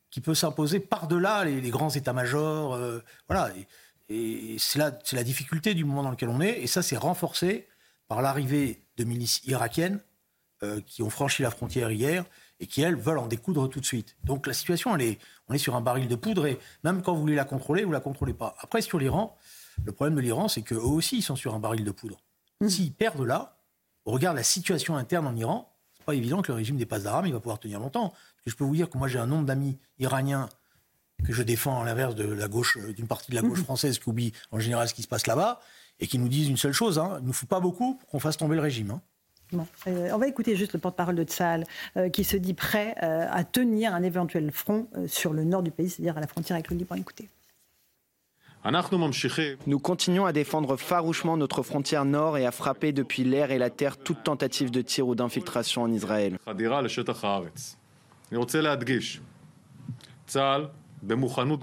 qui 0.10 0.22
peut 0.22 0.34
s'imposer 0.34 0.80
par-delà 0.80 1.46
les, 1.46 1.70
grands 1.70 1.92
états-majors. 1.92 2.74
Euh, 2.74 3.00
voilà. 3.28 3.52
Et, 4.10 4.58
c'est 4.58 4.80
la, 4.80 5.24
difficulté 5.24 5.76
du 5.76 5.86
moment 5.86 6.02
dans 6.02 6.12
lequel 6.12 6.30
on 6.30 6.42
est. 6.42 6.60
Et 6.62 6.68
ça, 6.68 6.82
c'est 6.82 6.98
renforcé 6.98 7.68
par 8.08 8.24
l'arrivée 8.24 8.82
de 8.98 9.04
milices 9.04 9.42
irakiennes 9.46 10.00
euh, 10.64 10.82
qui 10.82 11.04
ont 11.04 11.12
franchi 11.12 11.44
la 11.44 11.52
frontière 11.52 11.92
hier 11.92 12.26
et 12.64 12.66
qui, 12.66 12.82
elles, 12.82 12.96
veulent 12.96 13.18
en 13.18 13.28
découdre 13.28 13.68
tout 13.70 13.82
de 13.82 13.86
suite. 13.86 14.16
Donc 14.24 14.48
la 14.48 14.54
situation, 14.54 14.96
elle 14.96 15.02
est, 15.02 15.20
on 15.50 15.54
est 15.54 15.58
sur 15.58 15.76
un 15.76 15.82
baril 15.82 16.08
de 16.08 16.16
poudre 16.16 16.46
et 16.46 16.58
même 16.86 17.02
quand 17.02 17.14
vous 17.14 17.20
voulez 17.20 17.36
la 17.36 17.44
contrôler, 17.44 17.84
vous 17.84 17.90
ne 17.90 17.94
la 17.94 18.00
contrôlez 18.00 18.34
pas. 18.34 18.56
Après, 18.60 18.82
sur 18.82 19.00
l'Iran, 19.00 19.38
le 19.84 19.92
problème 19.92 20.16
de 20.16 20.22
l'Iran, 20.22 20.48
c'est 20.48 20.62
qu'eux 20.62 20.78
aussi, 20.78 21.18
ils 21.18 21.22
sont 21.22 21.36
sur 21.36 21.54
un 21.54 21.60
baril 21.60 21.84
de 21.84 21.92
poudre. 21.92 22.18
Mmh. 22.62 22.70
S'ils 22.70 22.94
perdent 22.94 23.26
là, 23.26 23.58
on 24.06 24.14
regarde 24.14 24.38
la 24.38 24.44
situation 24.44 24.96
interne 24.96 25.28
en 25.28 25.36
Iran, 25.36 25.76
c'est 25.98 26.06
pas 26.06 26.16
évident 26.16 26.42
que 26.42 26.54
le 26.54 26.56
régime 26.56 26.78
des 26.78 26.86
passes 26.86 27.04
d'armes, 27.04 27.28
il 27.28 27.34
va 27.34 27.42
pouvoir 27.42 27.60
tenir 27.60 27.82
longtemps. 27.82 28.10
Parce 28.12 28.46
que 28.46 28.52
je 28.52 28.56
peux 28.56 28.64
vous 28.64 28.76
dire 28.76 28.90
que 28.90 28.98
moi, 28.98 29.10
j'ai 29.10 29.20
un 29.20 29.28
nombre 29.28 29.46
d'amis 29.46 29.78
iraniens 30.00 30.48
que 31.26 31.34
je 31.34 31.44
défends 31.44 31.82
à 31.82 31.86
l'inverse 31.86 32.16
de 32.16 32.26
la 32.26 32.48
gauche, 32.48 32.78
euh, 32.78 32.94
d'une 32.94 33.08
partie 33.08 33.32
de 33.32 33.36
la 33.36 33.42
gauche 33.42 33.60
mmh. 33.60 33.66
française 33.66 34.00
qui 34.00 34.08
oublie 34.08 34.32
en 34.52 34.60
général 34.60 34.88
ce 34.88 34.94
qui 34.94 35.04
se 35.04 35.08
passe 35.10 35.28
là-bas 35.28 35.60
et 36.00 36.08
qui 36.08 36.18
nous 36.18 36.30
disent 36.30 36.48
une 36.48 36.58
seule 36.58 36.74
chose 36.74 36.98
hein, 36.98 37.16
il 37.20 37.24
ne 37.24 37.28
nous 37.28 37.34
faut 37.34 37.46
pas 37.46 37.60
beaucoup 37.60 37.96
pour 37.96 38.10
qu'on 38.10 38.20
fasse 38.20 38.38
tomber 38.38 38.56
le 38.56 38.62
régime. 38.62 38.92
Hein. 38.92 39.02
Euh, 39.88 40.10
on 40.14 40.18
va 40.18 40.28
écouter 40.28 40.56
juste 40.56 40.74
le 40.74 40.80
porte-parole 40.80 41.16
de 41.16 41.24
Tsahal 41.24 41.66
euh, 41.98 42.10
qui 42.10 42.24
se 42.24 42.38
dit 42.38 42.54
prêt 42.54 42.96
euh, 43.04 43.28
à 43.30 43.44
tenir 43.44 43.94
un 43.94 44.04
éventuel 44.04 44.52
front 44.52 44.88
sur 45.08 45.34
le 45.34 45.44
nord 45.44 45.64
du 45.64 45.72
pays, 45.72 45.90
c'est-à-dire 45.90 46.18
à 46.18 46.22
la 46.22 46.28
frontière 46.28 46.56
avec 46.56 46.70
le 46.70 46.78
Liban. 46.78 46.96
Écoutez. 46.96 47.30
Nous 49.68 49.80
continuons 49.80 50.26
à 50.26 50.32
défendre 50.32 50.78
farouchement 50.78 51.36
notre 51.36 51.64
frontière 51.64 52.06
nord 52.06 52.38
et 52.38 52.46
à 52.46 52.52
frapper 52.52 52.94
depuis 52.94 53.26
l'air 53.26 53.52
et 53.52 53.58
la 53.58 53.70
terre 53.70 53.98
toute 53.98 54.24
tentative 54.24 54.72
de 54.72 54.82
tir 54.82 55.06
ou 55.06 55.16
d'infiltration 55.16 55.82
en 55.82 55.92
Israël. 55.92 56.38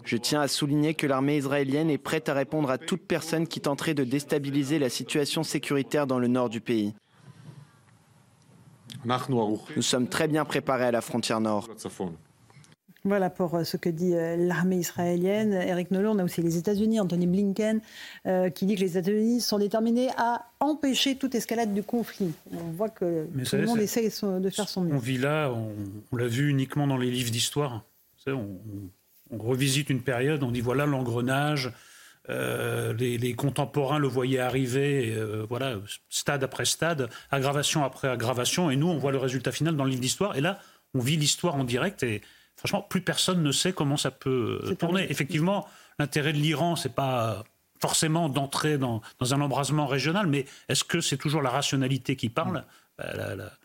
Je 0.05 0.16
tiens 0.16 0.41
à 0.43 0.49
souligner 0.49 0.93
que 0.95 1.07
l'armée 1.07 1.38
israélienne 1.38 1.88
est 1.88 1.99
prête 1.99 2.28
à 2.28 2.34
répondre 2.34 2.70
à 2.70 2.76
toute 2.76 3.01
personne 3.01 3.47
qui 3.47 3.61
tenterait 3.61 3.95
de 3.95 4.05
déstabiliser 4.05 4.78
la 4.78 4.91
situation 4.91 5.43
sécuritaire 5.43 6.07
dans 6.07 6.18
le 6.18 6.28
nord 6.28 6.51
du 6.51 6.61
pays. 6.61 6.93
Nous 9.05 9.82
sommes 9.82 10.09
très 10.09 10.28
bien 10.28 10.44
préparés 10.44 10.86
à 10.86 10.90
la 10.90 11.01
frontière 11.01 11.40
nord. 11.40 11.68
Voilà 13.05 13.30
pour 13.30 13.55
euh, 13.55 13.64
ce 13.64 13.76
que 13.76 13.88
dit 13.88 14.14
euh, 14.14 14.36
l'armée 14.36 14.76
israélienne. 14.76 15.55
Eric 15.55 15.90
Nolot, 15.90 16.11
on 16.11 16.18
a 16.18 16.24
aussi 16.24 16.42
les 16.42 16.59
États-Unis, 16.59 17.01
Anthony 17.01 17.26
Blinken, 17.26 17.80
euh, 18.26 18.51
qui 18.51 18.66
dit 18.66 18.74
que 18.74 18.80
les 18.80 18.98
États-Unis 18.98 19.40
sont 19.40 19.59
déterminés 19.59 20.09
à 20.18 20.44
empêcher 20.61 21.16
toute 21.16 21.34
escalade 21.34 21.72
du 21.72 21.82
conflit. 21.82 22.32
On 22.53 22.70
voit 22.72 22.90
que 22.90 23.26
tout 23.26 23.57
le 23.57 23.66
monde 23.66 23.80
essaie 23.80 24.03
de 24.03 24.51
faire 24.51 24.68
son 24.68 24.82
mieux. 24.82 24.94
On 24.94 24.98
vit 24.98 25.16
là, 25.16 25.51
on, 25.51 26.16
l'a 26.16 26.26
vu 26.26 26.51
uniquement 26.51 26.86
dans 26.86 26.98
les 26.98 27.11
livres 27.11 27.30
d'histoire. 27.30 27.84
On, 28.26 28.59
on, 29.30 29.38
revisite 29.38 29.88
une 29.88 30.03
période, 30.03 30.42
on 30.42 30.51
dit 30.51 30.61
voilà 30.61 30.84
l'engrenage, 30.84 31.72
euh, 32.31 32.93
les, 32.93 33.35
contemporains 33.35 33.99
le 33.99 34.09
voyaient 34.09 34.39
arriver, 34.39 35.12
euh, 35.16 35.45
voilà, 35.49 35.76
stade 36.09 36.45
après 36.45 36.64
stade, 36.64 37.09
aggravation 37.31 37.85
après 37.85 38.09
aggravation, 38.09 38.70
et 38.70 38.76
nous, 38.76 38.89
on 38.89 38.99
voit 38.99 39.12
le 39.12 39.18
résultat 39.18 39.53
final 39.53 39.76
dans 39.76 39.85
le 39.85 39.91
livre 39.91 40.03
d'histoire. 40.03 40.37
Et 40.37 40.41
là, 40.41 40.59
on 40.95 41.01
vit 41.01 41.16
l'histoire 41.16 41.57
en 41.57 41.64
direct, 41.64 42.03
et 42.03 42.22
franchement, 42.57 42.83
plus 42.83 43.01
personne 43.01 43.43
ne 43.43 43.53
sait 43.53 43.72
comment 43.72 43.97
ça 43.97 44.11
peut 44.11 44.61
euh, 44.64 44.74
tourner. 44.74 45.11
Effectivement, 45.11 45.66
l'intérêt 45.99 46.33
de 46.33 46.39
l'Iran, 46.39 46.76
c'est 46.76 46.95
pas 46.95 47.45
forcément 47.81 48.28
d'entrer 48.28 48.78
dans, 48.78 49.03
un 49.20 49.41
embrasement 49.41 49.87
régional, 49.87 50.26
mais 50.26 50.45
est-ce 50.68 50.85
que 50.85 51.01
c'est 51.01 51.16
toujours 51.16 51.43
la 51.43 51.51
rationalité 51.51 52.14
qui 52.14 52.28
parle? 52.28 52.64
Bah, 52.99 53.07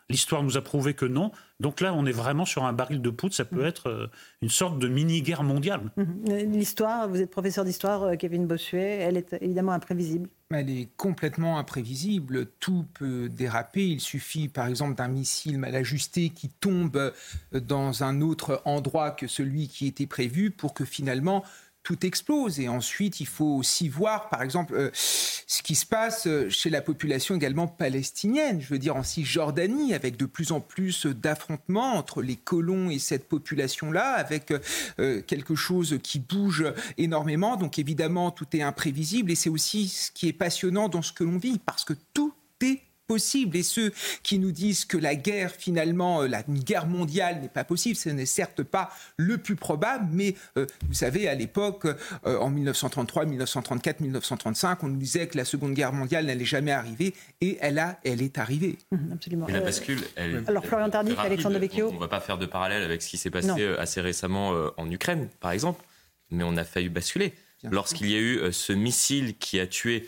L'histoire 0.09 0.43
nous 0.43 0.57
a 0.57 0.61
prouvé 0.61 0.93
que 0.93 1.05
non. 1.05 1.32
Donc 1.61 1.79
là, 1.79 1.93
on 1.93 2.05
est 2.05 2.11
vraiment 2.11 2.45
sur 2.45 2.65
un 2.65 2.73
baril 2.73 3.01
de 3.01 3.09
poudre. 3.09 3.33
Ça 3.33 3.45
peut 3.45 3.63
mm. 3.63 3.67
être 3.67 3.89
euh, 3.89 4.07
une 4.41 4.49
sorte 4.49 4.77
de 4.77 4.87
mini-guerre 4.87 5.43
mondiale. 5.43 5.91
Euh, 5.97 6.43
l'histoire, 6.43 7.07
vous 7.07 7.21
êtes 7.21 7.31
professeur 7.31 7.63
d'histoire, 7.63 8.03
euh, 8.03 8.15
Kevin 8.15 8.45
Bossuet, 8.45 8.97
elle 8.99 9.17
est 9.17 9.33
évidemment 9.41 9.71
imprévisible. 9.71 10.29
Elle 10.51 10.69
est 10.69 10.89
complètement 10.97 11.57
imprévisible. 11.57 12.47
Tout 12.59 12.85
peut 12.93 13.29
déraper. 13.29 13.87
Il 13.87 14.01
suffit, 14.01 14.47
par 14.47 14.67
exemple, 14.67 14.95
d'un 14.95 15.07
missile 15.07 15.57
mal 15.57 15.75
ajusté 15.75 16.29
qui 16.29 16.49
tombe 16.49 17.13
dans 17.51 18.03
un 18.03 18.21
autre 18.21 18.61
endroit 18.65 19.11
que 19.11 19.27
celui 19.27 19.67
qui 19.67 19.87
était 19.87 20.05
prévu 20.05 20.51
pour 20.51 20.73
que 20.73 20.85
finalement 20.85 21.43
tout 21.86 22.05
explose. 22.05 22.59
Et 22.59 22.67
ensuite, 22.67 23.21
il 23.21 23.27
faut 23.27 23.55
aussi 23.55 23.88
voir, 23.88 24.27
par 24.27 24.41
exemple, 24.41 24.73
euh, 24.75 24.89
ce 24.93 25.61
qui 25.61 25.75
se 25.75 25.86
passe 25.86 26.27
euh, 26.27 26.49
chez 26.49 26.69
la 26.69 26.81
population 26.81 27.36
également 27.36 27.67
palestinienne, 27.67 28.59
je 28.59 28.67
veux 28.67 28.79
dire 28.79 28.97
en 28.97 29.03
Cisjordanie, 29.03 29.93
avec 29.93 30.17
de 30.17 30.25
plus 30.25 30.51
en 30.51 30.59
plus 30.59 31.05
d'affrontements 31.05 31.93
entre 31.93 32.21
les 32.21 32.36
colons 32.36 32.89
et 32.89 32.99
cette 32.99 33.29
population-là, 33.29 34.15
avec 34.15 34.51
euh, 34.99 35.21
quelque 35.21 35.55
chose 35.55 35.99
qui 36.03 36.19
bouge 36.19 36.65
énormément. 36.97 37.55
Donc 37.55 37.79
évidemment, 37.79 38.31
tout 38.31 38.47
est 38.53 38.63
imprévisible 38.63 39.31
et 39.31 39.36
c'est 39.36 39.49
aussi 39.49 39.88
ce 39.88 40.11
qui 40.11 40.27
est 40.27 40.33
passionnant 40.33 40.89
dans 40.89 41.03
ce 41.03 41.13
que 41.13 41.23
l'on 41.23 41.38
vit, 41.38 41.59
parce 41.59 41.86
que 41.86 41.93
tout 42.13 42.33
est 42.61 42.81
possible. 43.07 43.57
Et 43.57 43.63
ceux 43.63 43.91
qui 44.23 44.39
nous 44.39 44.51
disent 44.51 44.85
que 44.85 44.97
la 44.97 45.15
guerre, 45.15 45.51
finalement, 45.51 46.21
euh, 46.21 46.27
la 46.27 46.43
guerre 46.43 46.87
mondiale 46.87 47.41
n'est 47.41 47.49
pas 47.49 47.63
possible, 47.63 47.95
ce 47.95 48.09
n'est 48.09 48.25
certes 48.25 48.63
pas 48.63 48.91
le 49.17 49.37
plus 49.37 49.55
probable, 49.55 50.07
mais 50.11 50.35
euh, 50.57 50.65
vous 50.87 50.93
savez, 50.93 51.27
à 51.27 51.35
l'époque, 51.35 51.85
euh, 51.85 52.37
en 52.39 52.49
1933, 52.49 53.25
1934, 53.25 54.01
1935, 54.01 54.83
on 54.83 54.87
nous 54.87 54.97
disait 54.97 55.27
que 55.27 55.37
la 55.37 55.45
Seconde 55.45 55.73
Guerre 55.73 55.93
mondiale 55.93 56.25
n'allait 56.25 56.45
jamais 56.45 56.71
arriver, 56.71 57.13
et 57.41 57.57
elle, 57.61 57.79
a, 57.79 57.99
elle 58.03 58.21
est 58.21 58.37
arrivée. 58.37 58.77
Mmh, 58.91 59.13
absolument. 59.13 59.47
la 59.47 59.61
bascule, 59.61 60.01
elle, 60.15 60.43
Alors, 60.47 60.65
Florian 60.65 60.89
Tardif, 60.89 61.17
Alexandre 61.19 61.59
Vecchio. 61.59 61.89
On 61.89 61.93
ne 61.93 61.99
va 61.99 62.07
pas 62.07 62.19
faire 62.19 62.37
de 62.37 62.45
parallèle 62.45 62.83
avec 62.83 63.01
ce 63.01 63.09
qui 63.09 63.17
s'est 63.17 63.31
passé 63.31 63.75
assez 63.77 64.01
récemment 64.01 64.53
en 64.77 64.89
Ukraine, 64.89 65.29
par 65.39 65.51
exemple, 65.51 65.83
mais 66.31 66.43
on 66.43 66.57
a 66.57 66.63
failli 66.63 66.89
basculer. 66.89 67.33
Lorsqu'il 67.63 68.09
y 68.09 68.15
a 68.15 68.19
eu 68.19 68.51
ce 68.51 68.73
missile 68.73 69.37
qui 69.37 69.59
a 69.59 69.67
tué 69.67 70.07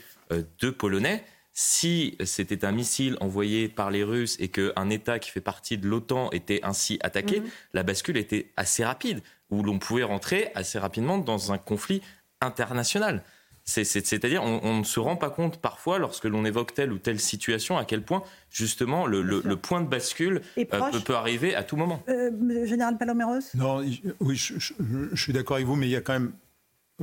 deux 0.60 0.72
Polonais, 0.72 1.24
si 1.60 2.16
c'était 2.24 2.66
un 2.66 2.72
missile 2.72 3.18
envoyé 3.20 3.68
par 3.68 3.90
les 3.90 4.04
Russes 4.04 4.38
et 4.40 4.50
qu'un 4.50 4.92
État 4.92 5.18
qui 5.18 5.32
fait 5.32 5.42
partie 5.42 5.80
de 5.80 5.88
l'OTAN 5.88 6.30
était 6.30 6.60
ainsi 6.62 7.00
attaqué, 7.02 7.40
mhm. 7.40 7.48
la 7.74 7.82
bascule 7.82 8.18
était 8.18 8.52
assez 8.58 8.86
rapide, 8.86 9.24
où 9.50 9.64
l'on 9.64 9.80
pouvait 9.80 10.04
rentrer 10.04 10.52
assez 10.54 10.78
rapidement 10.78 11.18
dans 11.18 11.52
un 11.52 11.58
conflit 11.58 12.04
international. 12.42 13.24
C'est-à-dire, 13.66 14.44
on, 14.44 14.78
ne 14.78 14.84
se 14.84 15.00
rend 15.00 15.16
pas 15.16 15.32
compte 15.32 15.60
parfois, 15.60 15.98
lorsque 15.98 16.26
l'on 16.26 16.46
évoque 16.46 16.76
telle 16.76 16.94
ou 16.94 17.00
telle 17.00 17.20
situation, 17.20 17.76
à 17.76 17.86
quel 17.86 18.04
point, 18.04 18.22
justement, 18.52 19.08
le, 19.08 19.56
point 19.56 19.82
de 19.82 19.88
bascule 19.88 20.42
euh, 20.60 20.64
peut, 21.04 21.16
arriver 21.16 21.56
à 21.56 21.64
tout 21.64 21.76
moment. 21.76 22.04
Euh, 22.08 22.66
Général 22.68 23.00
Paloméros 23.00 23.40
Non, 23.56 23.84
oui, 24.20 24.36
je, 24.36 24.74
suis 25.16 25.34
d'accord 25.34 25.56
avec 25.56 25.66
vous, 25.66 25.76
mais 25.76 25.88
il 25.88 25.92
y 25.92 25.96
a 25.96 26.02
quand 26.02 26.14
même. 26.14 26.34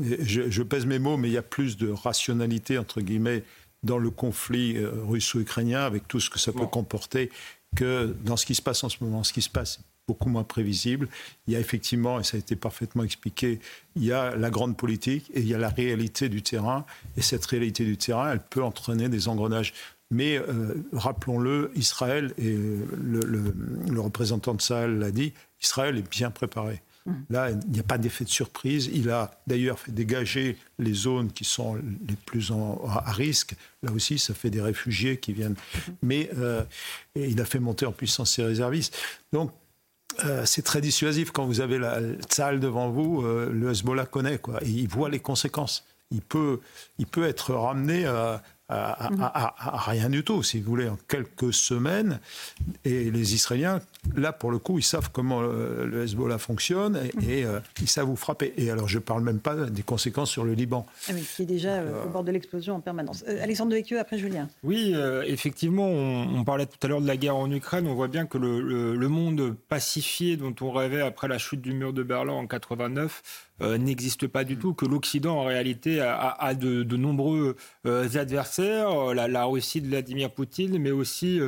Je, 0.01 0.49
je, 0.49 0.63
pèse 0.63 0.87
mes 0.87 0.99
mots, 0.99 1.17
mais 1.17 1.29
il 1.29 1.33
y 1.33 1.39
a 1.39 1.43
plus 1.43 1.77
de 1.77 1.91
rationalité, 1.91 2.79
entre 2.79 3.01
guillemets, 3.01 3.45
dans 3.85 3.99
le 3.99 4.11
conflit 4.11 4.77
euh, 4.77 4.91
russo-ukrainien, 5.07 5.83
avec 5.83 6.09
tout 6.09 6.21
ce 6.21 6.31
que 6.31 6.39
ça 6.39 6.53
peut 6.53 6.67
comporter, 6.67 7.31
que 7.77 8.15
dans 8.25 8.37
ce 8.37 8.47
qui 8.47 8.55
se 8.55 8.63
passe 8.63 8.83
en 8.85 8.89
ce 8.89 9.03
moment. 9.03 9.23
Ce 9.23 9.33
qui 9.33 9.43
se 9.43 9.51
passe 9.51 9.79
est 9.79 9.85
beaucoup 10.09 10.29
moins 10.29 10.45
prévisible. 10.45 11.09
Il 11.47 11.53
y 11.53 11.57
a 11.57 11.61
effectivement, 11.61 12.21
et 12.21 12.25
ça 12.25 12.37
a 12.37 12.41
été 12.41 12.57
parfaitement 12.57 13.05
expliqué, 13.05 13.61
il 13.97 14.05
y 14.05 14.13
a 14.13 14.35
la 14.37 14.51
grande 14.51 14.77
politique 14.77 15.31
et 15.35 15.41
il 15.41 15.47
y 15.47 15.55
a 15.55 15.59
la 15.59 15.69
réalité 15.69 16.29
du 16.29 16.43
terrain. 16.43 16.85
Et 17.17 17.23
cette 17.23 17.45
réalité 17.47 17.85
du 17.85 17.97
terrain, 17.97 18.33
elle 18.33 18.43
peut 18.43 18.63
entraîner 18.63 19.09
des 19.09 19.29
engrenages 19.29 19.73
Mais 20.11 20.37
euh, 20.37 20.75
rappelons-le, 20.93 21.71
Israël, 21.75 22.35
et 22.39 22.55
le, 22.55 23.21
le, 23.21 23.55
le 23.91 24.01
représentant 24.01 24.55
de 24.55 24.61
Sahel 24.61 24.99
l'a 24.99 25.11
dit, 25.11 25.33
Israël 25.63 25.97
est 25.97 26.09
bien 26.09 26.31
préparé. 26.31 26.83
Là, 27.29 27.51
il 27.51 27.71
n'y 27.71 27.81
a 27.81 27.83
pas 27.83 27.99
d'effet 27.99 28.25
de 28.25 28.31
surprise. 28.31 28.89
Il 28.93 29.11
a 29.11 29.31
d'ailleurs 29.47 29.79
fait 29.79 29.93
dégager 29.93 30.57
les 30.79 30.95
zones 30.95 31.31
qui 31.33 31.45
sont 31.45 31.75
les 31.75 32.17
plus 32.25 32.51
en- 32.51 32.81
à 32.89 33.13
risque. 33.13 33.55
Là 33.83 33.93
aussi, 33.93 34.19
ça 34.19 34.33
fait 34.33 34.49
des 34.49 34.63
réfugiés 34.63 35.19
qui 35.19 35.35
viennent. 35.35 35.57
Mais 36.03 36.31
euh, 36.39 36.63
il 37.15 37.39
a 37.43 37.45
fait 37.45 37.59
monter 37.59 37.85
en 37.85 37.93
puissance 37.93 38.31
ses 38.33 38.45
réservistes. 38.45 38.97
Donc, 39.35 39.53
euh, 40.25 40.47
c'est 40.47 40.63
très 40.63 40.81
dissuasif 40.81 41.31
quand 41.31 41.45
vous 41.45 41.61
avez 41.61 41.79
la 41.79 41.99
salle 42.31 42.59
devant 42.59 42.89
vous. 42.91 43.23
euh, 43.23 43.51
le 43.53 43.71
Hezbollah 43.71 44.07
connaît 44.07 44.39
quoi. 44.39 44.63
Et 44.65 44.71
il 44.71 44.89
voit 44.89 45.11
les 45.11 45.21
conséquences. 45.21 45.85
Il 46.11 46.23
peut, 46.23 46.61
il 46.99 47.07
peut 47.07 47.25
être 47.27 47.53
ramené 47.55 48.07
à, 48.07 48.43
à- 48.69 48.93
à- 49.09 49.27
à- 49.27 49.75
à 49.75 49.91
rien 49.91 50.09
du 50.09 50.23
tout, 50.25 50.43
si 50.43 50.61
vous 50.61 50.71
voulez, 50.71 50.89
en 50.89 50.97
quelques 51.09 51.53
semaines. 51.53 52.19
Et 52.85 53.11
les 53.11 53.35
Israéliens, 53.35 53.81
là, 54.17 54.33
pour 54.33 54.51
le 54.51 54.59
coup, 54.59 54.79
ils 54.79 54.83
savent 54.85 55.11
comment 55.13 55.41
euh, 55.43 55.87
le 55.87 56.03
Hezbollah 56.05 56.39
fonctionne 56.39 57.01
et, 57.27 57.41
et, 57.41 57.45
euh, 57.45 57.61
ils 57.81 57.89
savent 57.89 58.07
vous 58.07 58.17
frapper. 58.17 58.53
Et 58.57 58.71
alors, 58.71 58.89
je 58.89 58.99
ne 58.99 59.03
parle 59.03 59.23
même 59.23 59.39
pas 59.41 59.55
des 59.55 59.83
conséquences 59.83 60.31
sur 60.31 60.45
le 60.45 60.53
Liban. 60.55 60.87
Ah 61.09 61.13
oui, 61.15 61.23
qui 61.37 61.43
est 61.43 61.47
déjà 61.47 61.75
euh, 61.75 62.05
au 62.05 62.09
bord 62.09 62.25
de 62.25 62.31
l'explosion 62.33 62.75
en 62.77 62.81
permanence. 62.81 63.25
Euh, 63.29 63.43
Alexandre 63.43 63.71
Devecchio, 63.73 63.99
après 63.99 64.19
Julien. 64.19 64.49
Oui, 64.63 64.93
euh, 64.95 65.23
effectivement, 65.27 65.87
on, 65.89 66.37
on 66.37 66.45
parlait 66.45 66.67
tout 66.67 66.79
à 66.83 66.89
l'heure 66.89 67.01
de 67.01 67.07
la 67.07 67.17
guerre 67.17 67.37
en 67.37 67.51
Ukraine. 67.51 67.87
On 67.87 67.95
voit 67.95 68.09
bien 68.09 68.27
que 68.27 68.39
le, 68.39 68.61
le- 68.61 68.97
le 68.97 69.09
monde 69.09 69.55
pacifié 69.69 70.37
dont 70.37 70.55
on 70.61 70.71
rêvait 70.73 71.01
après 71.01 71.29
la 71.29 71.39
chute 71.39 71.61
du 71.61 71.73
mur 71.73 71.93
de 71.93 72.03
Berlin 72.03 72.33
en 72.35 72.47
89 72.47 73.23
euh, 73.61 73.79
n'existe 73.79 74.27
pas 74.27 74.43
du 74.43 74.57
tout, 74.57 74.75
que 74.75 74.85
l'Occident 74.85 75.39
en 75.39 75.45
réalité 75.45 76.01
a, 76.01 76.15
a- 76.17 76.47
a 76.49 76.55
de, 76.55 76.83
de 76.83 76.97
nombreux 76.97 77.55
euh, 77.87 78.09
adversaires, 78.19 79.15
la, 79.15 79.29
la 79.29 79.45
Russie 79.45 79.81
de 79.81 79.87
Vladimir 79.89 80.31
Poutine, 80.33 80.79
mais 80.79 80.91
aussi 80.91 81.39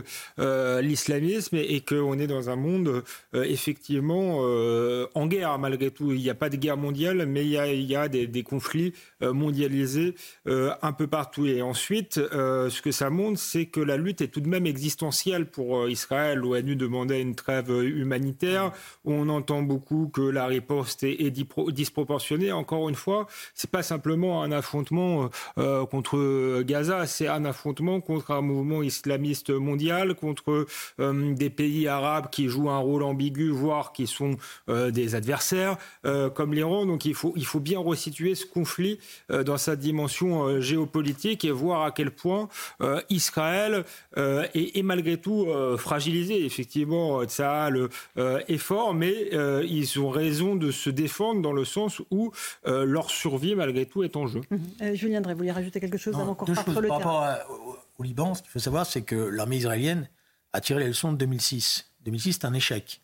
l'islamisme, 0.80 1.56
et, 1.56 1.74
et 1.76 1.80
qu'on 1.80 2.18
est 2.18 2.26
dans 2.26 2.45
un 2.48 2.56
monde 2.56 3.02
euh, 3.34 3.42
effectivement 3.44 4.38
euh, 4.42 5.06
en 5.14 5.26
guerre 5.26 5.58
malgré 5.58 5.90
tout. 5.90 6.12
Il 6.12 6.20
n'y 6.20 6.30
a 6.30 6.34
pas 6.34 6.48
de 6.48 6.56
guerre 6.56 6.76
mondiale, 6.76 7.26
mais 7.26 7.44
il 7.44 7.50
y 7.50 7.96
a, 7.96 8.08
des, 8.08 8.42
conflits 8.42 8.92
euh, 9.22 9.32
mondialisés 9.32 10.14
un 10.46 10.92
peu 10.92 11.06
partout. 11.06 11.46
Et 11.46 11.62
ensuite, 11.62 12.14
ce 12.16 12.82
que 12.82 12.90
ça 12.90 13.10
montre, 13.10 13.38
c'est 13.38 13.66
que 13.66 13.80
la 13.80 13.96
lutte 13.96 14.20
est 14.20 14.28
tout 14.28 14.40
de 14.40 14.48
même 14.48 14.66
existentielle 14.66 15.46
pour 15.46 15.88
Israël. 15.88 16.38
L'ONU 16.38 16.76
demandait 16.76 17.20
une 17.20 17.34
trêve 17.34 17.70
humanitaire. 17.70 18.72
On 19.04 19.28
entend 19.28 19.62
beaucoup 19.62 20.10
que 20.12 20.20
la 20.20 20.46
riposte 20.46 21.02
est, 21.02 21.30
disproportionnée. 21.30 22.52
Encore 22.52 22.88
une 22.88 22.94
fois, 22.94 23.26
c'est 23.54 23.70
pas 23.70 23.82
simplement 23.82 24.42
un 24.42 24.52
affrontement 24.52 25.30
contre 25.56 26.62
Gaza, 26.62 27.06
c'est 27.06 27.28
un 27.28 27.44
affrontement 27.44 28.00
contre 28.00 28.30
un 28.30 28.40
mouvement 28.40 28.82
islamiste 28.82 29.50
mondial, 29.50 30.14
contre 30.14 30.66
des 30.98 31.50
pays 31.50 31.88
arabes 31.88 32.30
qui 32.36 32.48
jouent 32.48 32.68
un 32.70 32.78
rôle 32.78 33.02
ambigu, 33.02 33.48
voire 33.50 33.92
qui 33.94 34.06
sont 34.06 34.36
euh, 34.68 34.90
des 34.90 35.14
adversaires, 35.14 35.78
euh, 36.04 36.28
comme 36.28 36.52
l'Iran. 36.52 36.84
Donc 36.84 37.04
il 37.06 37.14
faut, 37.14 37.32
il 37.34 37.46
faut 37.46 37.60
bien 37.60 37.78
resituer 37.80 38.34
ce 38.34 38.44
conflit 38.44 38.98
euh, 39.30 39.42
dans 39.42 39.56
sa 39.56 39.74
dimension 39.74 40.44
euh, 40.44 40.60
géopolitique 40.60 41.44
et 41.46 41.50
voir 41.50 41.82
à 41.82 41.90
quel 41.92 42.10
point 42.10 42.48
euh, 42.82 43.00
Israël 43.08 43.84
euh, 44.18 44.46
est, 44.54 44.76
est 44.78 44.82
malgré 44.82 45.16
tout 45.16 45.46
euh, 45.48 45.78
fragilisé. 45.78 46.44
Effectivement, 46.44 47.24
Tsahal 47.24 47.88
euh, 48.18 48.40
est 48.48 48.58
fort, 48.58 48.92
mais 48.92 49.14
euh, 49.32 49.64
ils 49.66 49.98
ont 49.98 50.10
raison 50.10 50.56
de 50.56 50.70
se 50.70 50.90
défendre 50.90 51.40
dans 51.40 51.52
le 51.54 51.64
sens 51.64 52.02
où 52.10 52.32
euh, 52.66 52.84
leur 52.84 53.08
survie, 53.10 53.54
malgré 53.54 53.86
tout, 53.86 54.02
est 54.04 54.14
en 54.16 54.26
jeu. 54.26 54.42
Euh, 54.82 54.94
Julien 54.94 55.22
Drey, 55.22 55.32
vous 55.32 55.38
voulez 55.38 55.52
rajouter 55.52 55.80
quelque 55.80 55.96
chose 55.98 56.14
avant 56.20 56.34
qu'on 56.34 56.46
sur 56.46 56.54
le 56.54 56.88
par 56.88 56.98
terrain? 56.98 57.10
rapport 57.12 57.22
à- 57.22 57.38
au, 57.50 57.76
au 57.98 58.02
Liban, 58.02 58.34
ce 58.34 58.42
qu'il 58.42 58.50
faut 58.50 58.58
savoir, 58.58 58.84
c'est 58.84 59.02
que 59.02 59.14
l'armée 59.16 59.56
israélienne 59.56 60.08
a 60.52 60.60
tiré 60.60 60.80
les 60.80 60.88
leçons 60.88 61.12
de 61.12 61.18
2006. 61.18 61.90
2006, 62.06 62.32
c'est 62.34 62.44
un 62.46 62.54
échec. 62.54 63.02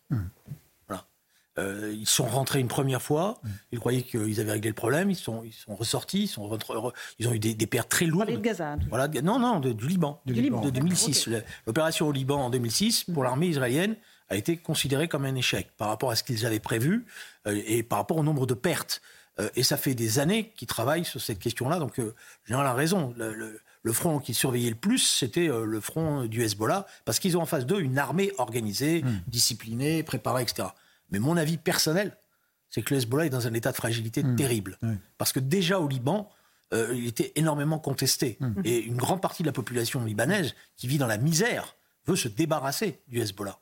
Voilà. 0.89 1.05
Euh, 1.59 1.93
ils 1.95 2.07
sont 2.07 2.25
rentrés 2.25 2.61
une 2.61 2.69
première 2.69 3.03
fois, 3.03 3.41
ils 3.73 3.79
croyaient 3.79 4.03
qu'ils 4.03 4.41
avaient 4.41 4.53
réglé 4.53 4.71
le 4.71 4.75
problème, 4.75 5.11
ils 5.11 5.17
sont, 5.17 5.43
ils 5.45 5.53
sont 5.53 5.75
ressortis, 5.75 6.23
ils, 6.23 6.29
sont 6.29 6.49
rentrés- 6.49 6.75
re- 6.75 6.93
ils 7.19 7.29
ont 7.29 7.33
eu 7.33 7.39
des, 7.39 7.55
des 7.55 7.67
pertes 7.67 7.91
très 7.91 8.07
lourdes. 8.07 8.31
de 8.31 8.37
Gaza. 8.39 8.73
hein, 8.73 8.79
Voilà, 8.89 9.09
de- 9.09 9.21
non, 9.21 9.39
non, 9.39 9.61
de- 9.61 9.73
du 9.73 9.87
Liban. 9.87 10.21
Du 10.25 10.33
Liban. 10.33 10.63
De 10.63 10.71
2006. 10.71 11.27
Ok. 11.29 11.35
Le- 11.35 11.43
L'opération 11.67 12.07
au 12.09 12.13
Liban 12.13 12.41
en 12.47 12.51
2006, 12.51 13.05
pour 13.13 13.23
l'armée 13.25 13.49
israélienne, 13.49 13.97
a 14.31 14.37
été 14.37 14.57
considérée 14.57 15.09
comme 15.09 15.27
un 15.27 15.35
échec 15.35 15.69
par 15.77 15.89
rapport 15.89 16.11
à 16.11 16.17
ce 16.17 16.23
qu'ils 16.23 16.47
avaient 16.47 16.59
prévu 16.61 17.05
euh, 17.47 17.61
et 17.67 17.83
par 17.83 17.99
rapport 17.99 18.17
au 18.17 18.23
nombre 18.23 18.47
de 18.47 18.55
pertes. 18.55 19.03
Euh, 19.41 19.49
et 19.57 19.63
ça 19.63 19.77
fait 19.77 19.95
des 19.95 20.19
années 20.21 20.53
qu'ils 20.57 20.69
travaillent 20.69 21.05
sur 21.05 21.21
cette 21.21 21.39
question-là. 21.39 21.79
Donc, 21.79 21.99
euh, 21.99 22.05
le 22.05 22.15
général 22.47 22.67
a 22.67 22.73
raison. 22.75 23.13
Le, 23.19 23.35
le- 23.35 23.61
le 23.83 23.93
front 23.93 24.19
qui 24.21 24.35
surveillait 24.35 24.71
le 24.71 24.77
plus, 24.77 24.99
c'était 24.99 25.49
euh, 25.49 25.65
le 25.65 25.81
front 25.81 26.25
du 26.25 26.43
Hezbollah, 26.43 26.87
parce 27.05 27.19
qu'ils 27.19 27.37
ont 27.37 27.43
en 27.43 27.47
face 27.47 27.67
d'eux 27.67 27.81
une 27.81 27.99
armée 27.99 28.33
organisée, 28.39 29.05
disciplinée, 29.27 30.03
préparée, 30.03 30.43
etc. 30.43 30.69
Mais 31.11 31.19
mon 31.19 31.37
avis 31.37 31.59
personnel, 31.59 32.17
c'est 32.71 32.83
que 32.83 32.95
le 32.95 33.01
Hezbollah 33.01 33.27
est 33.27 33.31
dans 33.31 33.47
un 33.47 33.55
état 33.55 33.71
de 33.71 33.77
fragilité 33.77 34.25
terrible. 34.37 34.79
Parce 35.19 35.33
que 35.33 35.41
déjà 35.41 35.79
au 35.79 35.89
Liban, 35.89 36.31
euh, 36.73 36.95
il 36.95 37.07
était 37.07 37.33
énormément 37.37 37.79
contesté. 37.79 38.39
Et 38.65 38.79
une 38.81 38.97
grande 38.97 39.21
partie 39.21 39.43
de 39.43 39.49
la 39.49 39.53
population 39.53 40.03
libanaise 40.05 40.55
qui 40.77 40.87
vit 40.87 40.99
dans 40.99 41.07
la 41.07 41.19
misère 41.19 41.77
veut 42.07 42.17
se 42.17 42.29
débarrasser 42.29 43.01
du 43.09 43.21
Hezbollah. 43.21 43.59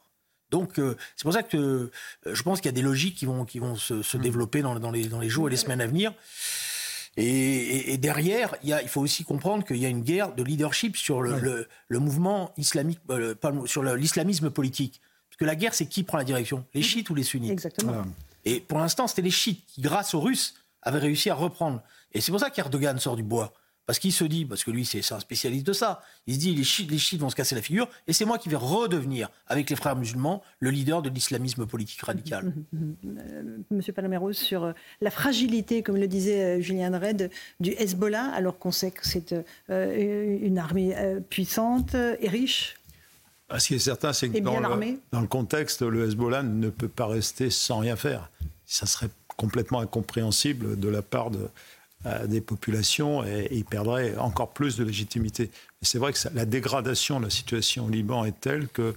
Donc 0.51 0.79
euh, 0.79 0.97
c'est 1.17 1.23
pour 1.23 1.33
ça 1.33 1.43
que 1.43 1.57
euh, 1.57 1.91
je 2.27 2.43
pense 2.43 2.61
qu'il 2.61 2.69
y 2.69 2.75
a 2.75 2.77
des 2.77 2.83
logiques 2.83 3.17
qui 3.17 3.27
vont, 3.27 3.45
qui 3.45 3.59
vont 3.59 3.77
se, 3.77 4.03
se 4.03 4.17
développer 4.17 4.63
dans, 4.63 4.79
dans 4.79 4.91
les, 4.91 5.07
dans 5.07 5.21
les 5.21 5.29
jours 5.29 5.49
et 5.49 5.51
les 5.51 5.57
semaines 5.57 5.81
à 5.81 5.87
venir. 5.87 6.13
Et, 7.17 7.25
et- 7.27 7.93
et 7.95 7.99
derrière, 7.99 8.55
il, 8.63 8.69
y 8.71 8.73
a, 8.73 8.83
il 8.83 8.89
faut 8.89 9.01
aussi 9.01 9.25
comprendre 9.25 9.65
qu'il 9.65 9.77
y 9.79 9.87
a 9.87 9.89
une 9.89 10.03
guerre 10.03 10.35
de 10.35 10.43
leadership 10.43 10.97
sur 10.97 11.23
le, 11.23 11.39
le- 11.41 11.69
le 11.89 11.99
mouvement 11.99 12.53
islamique, 12.57 13.01
euh, 13.11 13.35
pas 13.35 13.53
sur 13.67 13.83
l'islamisme 13.83 14.51
politique. 14.51 15.01
Parce 15.29 15.37
que 15.39 15.45
la 15.45 15.57
guerre, 15.57 15.75
c'est 15.75 15.87
qui 15.87 16.03
prend 16.03 16.19
la 16.19 16.25
direction? 16.25 16.65
Les 16.75 16.83
chiites 16.83 17.11
ou 17.11 17.15
les 17.15 17.23
sunnites? 17.25 17.51
Exactement. 17.51 18.05
Et 18.45 18.61
pour 18.61 18.79
l'instant, 18.79 19.07
c'était 19.07 19.23
les 19.23 19.31
chiites 19.31 19.65
qui, 19.67 19.81
grâce 19.81 20.15
aux 20.15 20.21
Russes, 20.21 20.55
avaient 20.83 20.99
réussi 20.99 21.29
à 21.31 21.35
reprendre. 21.35 21.83
Et 22.13 22.21
c'est 22.21 22.31
pour 22.33 22.41
ça 22.41 22.49
qu'Erdogan 22.51 22.99
sort 22.99 23.17
du 23.17 23.23
bois. 23.23 23.53
Parce 23.91 23.99
qu'il 23.99 24.13
se 24.13 24.23
dit, 24.23 24.45
parce 24.45 24.63
que 24.63 24.71
lui, 24.71 24.85
c'est 24.87 25.01
un 25.13 25.19
spécialiste 25.19 25.67
de 25.67 25.73
ça, 25.73 26.01
il 26.29 26.35
se 26.35 26.39
dit, 26.39 26.55
les 26.55 26.63
chiites, 26.63 26.89
les 26.89 26.97
chiites 26.97 27.21
vont 27.21 27.29
se 27.29 27.35
casser 27.35 27.57
la 27.57 27.61
figure, 27.61 27.89
et 28.07 28.13
c'est 28.13 28.25
moi 28.25 28.39
qui 28.39 28.49
vais 28.49 28.55
redevenir, 28.55 29.29
avec 29.49 29.69
les 29.69 29.75
frères 29.75 29.97
musulmans, 29.97 30.45
le 30.61 30.71
leader 30.71 31.03
de 31.03 31.11
l'islamisme 31.11 31.67
politique 31.67 32.01
radical. 32.03 32.53
Euh, 32.73 33.59
Monsieur 33.73 33.93
Paloméros, 33.93 34.33
sur 34.33 34.63
euh, 34.63 34.73
la 35.01 35.11
fragilité, 35.11 35.83
comme 35.83 35.97
le 35.97 36.07
disait 36.07 36.59
euh, 36.59 36.61
Julien 36.61 36.93
Dredd, 36.93 37.33
du 37.59 37.73
Hezbollah, 37.73 38.31
alors 38.33 38.61
qu'on 38.61 38.71
sait 38.71 38.93
que 38.93 39.05
c'est 39.05 39.35
euh, 39.71 40.39
une 40.41 40.59
armée 40.59 40.97
euh, 40.97 41.19
puissante 41.19 41.97
et 41.97 42.29
riche? 42.29 42.77
Ah, 43.49 43.59
Ce 43.59 43.67
qui 43.67 43.75
est 43.75 43.81
certain, 43.81 44.13
c'est 44.13 44.29
que 44.29 44.39
dans 44.39 44.61
le, 44.61 45.01
dans 45.11 45.21
le 45.21 45.27
contexte, 45.27 45.83
le 45.83 46.05
Hezbollah 46.07 46.45
ne 46.45 46.71
peut 46.71 46.87
pas 46.87 47.09
rester 47.09 47.51
sans 47.51 47.81
rien 47.81 47.97
faire. 47.97 48.31
Ça 48.67 48.87
serait 48.87 49.11
complètement 49.37 49.81
incompréhensible 49.81 50.79
de 50.79 50.89
la 50.89 51.03
part 51.03 51.33
de, 51.33 51.49
des 52.27 52.41
populations 52.41 53.25
et, 53.25 53.49
il 53.51 53.65
perdrait 53.65 54.17
encore 54.17 54.51
plus 54.53 54.77
de 54.77 54.85
légitimité. 54.85 55.51
C'est 55.83 55.99
vrai 55.99 56.13
que 56.13 56.19
ça- 56.19 56.31
la 56.35 56.45
dégradation 56.47 57.19
de 57.21 57.25
la 57.25 57.31
situation 57.31 57.87
au 57.87 57.91
Liban 57.91 58.25
est 58.25 58.41
telle 58.41 58.69
que 58.69 58.95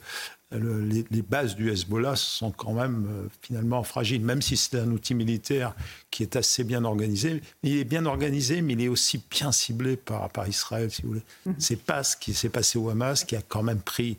le- 0.52 0.82
les, 0.86 1.04
les 1.10 1.22
bases 1.24 1.56
du 1.56 1.72
Hezbollah 1.72 2.16
sont 2.16 2.52
quand 2.52 2.74
même 2.74 3.08
euh, 3.10 3.28
finalement 3.42 3.82
fragiles, 3.84 4.22
même 4.22 4.42
si 4.42 4.56
c'est 4.56 4.78
un 4.80 4.92
outil 4.92 5.16
militaire 5.16 5.74
qui 6.12 6.22
est 6.24 6.36
assez 6.36 6.64
bien 6.64 6.84
organisé. 6.86 7.42
Il 7.64 7.76
est 7.78 7.84
bien 7.86 8.06
organisé, 8.06 8.62
mais 8.62 8.74
il 8.74 8.82
est 8.82 8.88
aussi 8.88 9.20
bien 9.32 9.52
ciblé 9.52 9.98
par, 9.98 10.30
par 10.30 10.48
Israël, 10.48 10.92
si 10.92 11.02
vous 11.02 11.10
voulez. 11.10 11.24
C'est 11.58 11.82
pas 11.82 12.04
ce 12.04 12.16
qui 12.16 12.34
s'est 12.36 12.50
passé 12.50 12.78
au 12.78 12.90
Hamas 12.90 13.24
qui 13.26 13.36
a 13.36 13.42
quand 13.42 13.64
même 13.64 13.80
pris 13.82 14.18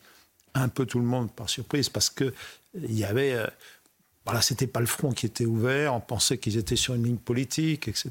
un 0.55 0.69
peu 0.69 0.87
tout 0.87 0.99
le 0.99 1.05
monde 1.07 1.31
par 1.31 1.49
surprise 1.49 1.89
parce 1.89 2.11
que 2.11 2.35
il 2.77 2.99
y 2.99 3.05
avait 3.05 3.35
euh, 3.35 3.47
voilà, 4.25 4.41
c'était 4.41 4.67
pas 4.67 4.81
le 4.81 4.87
front 4.87 5.13
qui 5.13 5.27
était 5.27 5.45
ouvert, 5.45 5.95
on 5.95 6.01
pensait 6.01 6.39
qu'ils 6.39 6.57
étaient 6.57 6.77
sur 6.77 6.95
une 6.95 7.05
ligne 7.05 7.17
politique, 7.19 7.89
etc. 7.89 8.11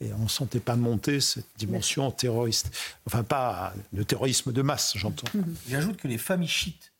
Et 0.00 0.12
on 0.12 0.20
ne 0.24 0.28
sentait 0.28 0.60
pas 0.60 0.76
monter 0.76 1.20
cette 1.20 1.46
dimension 1.58 2.10
terroriste. 2.12 2.70
Enfin, 3.06 3.24
pas 3.24 3.74
le 3.92 4.04
terrorisme 4.04 4.52
de 4.52 4.62
masse, 4.62 4.92
j'entends. 4.96 5.26
J'ajoute 5.68 5.96
que 5.96 6.06
les 6.08 6.18
familles 6.18 6.46
chiites 6.48 6.92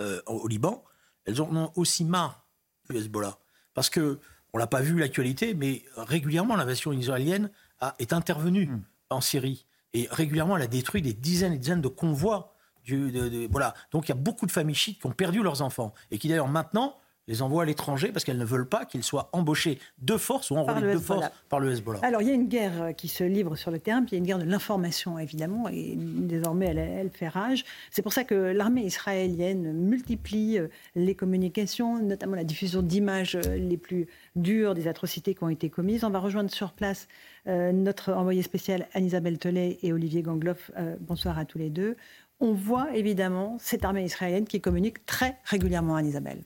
euh, 0.00 0.20
au 0.26 0.48
Liban, 0.48 0.82
elles 1.26 1.42
en 1.42 1.54
ont 1.54 1.72
aussi 1.76 2.04
marre 2.04 2.46
du 2.88 2.96
Hezbollah. 2.96 3.36
Parce 3.74 3.90
que, 3.90 4.18
on 4.54 4.58
l'a 4.58 4.66
pas 4.66 4.80
vu 4.80 4.98
l'actualité, 4.98 5.52
mais 5.52 5.82
régulièrement 5.96 6.56
l'invasion 6.56 6.92
israélienne 6.92 7.50
a, 7.80 7.94
est 7.98 8.12
intervenue 8.12 8.70
en 9.10 9.20
Syrie. 9.20 9.66
Et 9.92 10.08
régulièrement, 10.10 10.56
elle 10.56 10.62
a 10.62 10.66
détruit 10.68 11.02
des 11.02 11.12
dizaines 11.12 11.52
et 11.52 11.56
des 11.56 11.60
dizaines 11.60 11.80
de 11.82 11.88
convois. 11.88 12.54
Du, 12.84 13.10
de- 13.10 13.28
de- 13.28 13.48
voilà. 13.50 13.74
Donc 13.92 14.06
il 14.06 14.10
y 14.10 14.12
a 14.12 14.16
beaucoup 14.16 14.46
de 14.46 14.52
familles 14.52 14.74
chiites 14.74 15.00
qui 15.00 15.06
ont 15.06 15.12
perdu 15.12 15.42
leurs 15.42 15.60
enfants. 15.62 15.92
Et 16.10 16.18
qui 16.18 16.28
d'ailleurs 16.28 16.48
maintenant 16.48 16.96
les 17.28 17.42
envoient 17.42 17.62
à 17.62 17.66
l'étranger 17.66 18.12
parce 18.12 18.24
qu'elles 18.24 18.38
ne 18.38 18.44
veulent 18.44 18.68
pas 18.68 18.84
qu'ils 18.84 19.02
soient 19.02 19.28
embauchés 19.32 19.78
de 20.00 20.16
force 20.16 20.50
ou 20.50 20.56
enrôlés 20.56 20.94
de 20.94 20.98
force 20.98 21.26
par 21.48 21.60
le 21.60 21.72
Hezbollah. 21.72 22.00
Alors, 22.02 22.22
il 22.22 22.28
y 22.28 22.30
a 22.30 22.34
une 22.34 22.48
guerre 22.48 22.82
euh, 22.82 22.92
qui 22.92 23.08
se 23.08 23.24
livre 23.24 23.56
sur 23.56 23.70
le 23.70 23.78
terrain, 23.78 24.02
puis 24.02 24.10
il 24.10 24.14
y 24.14 24.16
a 24.16 24.18
une 24.18 24.26
guerre 24.26 24.38
de 24.38 24.44
l'information, 24.44 25.18
évidemment, 25.18 25.68
et 25.68 25.94
désormais, 25.96 26.66
elle, 26.66 26.78
elle 26.78 27.10
fait 27.10 27.28
rage. 27.28 27.64
C'est 27.90 28.02
pour 28.02 28.12
ça 28.12 28.24
que 28.24 28.34
l'armée 28.34 28.82
israélienne 28.82 29.72
multiplie 29.72 30.58
euh, 30.58 30.68
les 30.94 31.14
communications, 31.14 31.98
notamment 32.02 32.36
la 32.36 32.44
diffusion 32.44 32.82
d'images 32.82 33.36
euh, 33.36 33.56
les 33.56 33.76
plus 33.76 34.06
dures 34.36 34.74
des 34.74 34.88
atrocités 34.88 35.34
qui 35.34 35.44
ont 35.44 35.48
été 35.48 35.70
commises. 35.70 36.04
On 36.04 36.10
va 36.10 36.18
rejoindre 36.18 36.50
sur 36.50 36.72
place 36.72 37.08
euh, 37.46 37.72
notre 37.72 38.12
envoyé 38.12 38.42
spécial 38.42 38.88
Anne-Isabelle 38.94 39.38
Tollet 39.38 39.78
et 39.82 39.92
Olivier 39.92 40.22
Gangloff. 40.22 40.70
Euh, 40.78 40.96
bonsoir 41.00 41.38
à 41.38 41.44
tous 41.44 41.58
les 41.58 41.70
deux. 41.70 41.96
on 42.40 42.52
voit 42.52 42.94
évidemment 42.96 43.56
cette 43.60 43.84
armée 43.84 44.04
israélienne 44.04 44.46
qui 44.46 44.60
communique 44.60 45.04
très 45.06 45.38
régulièrement 45.44 45.96
à 45.96 46.02
Isabelle. 46.02 46.42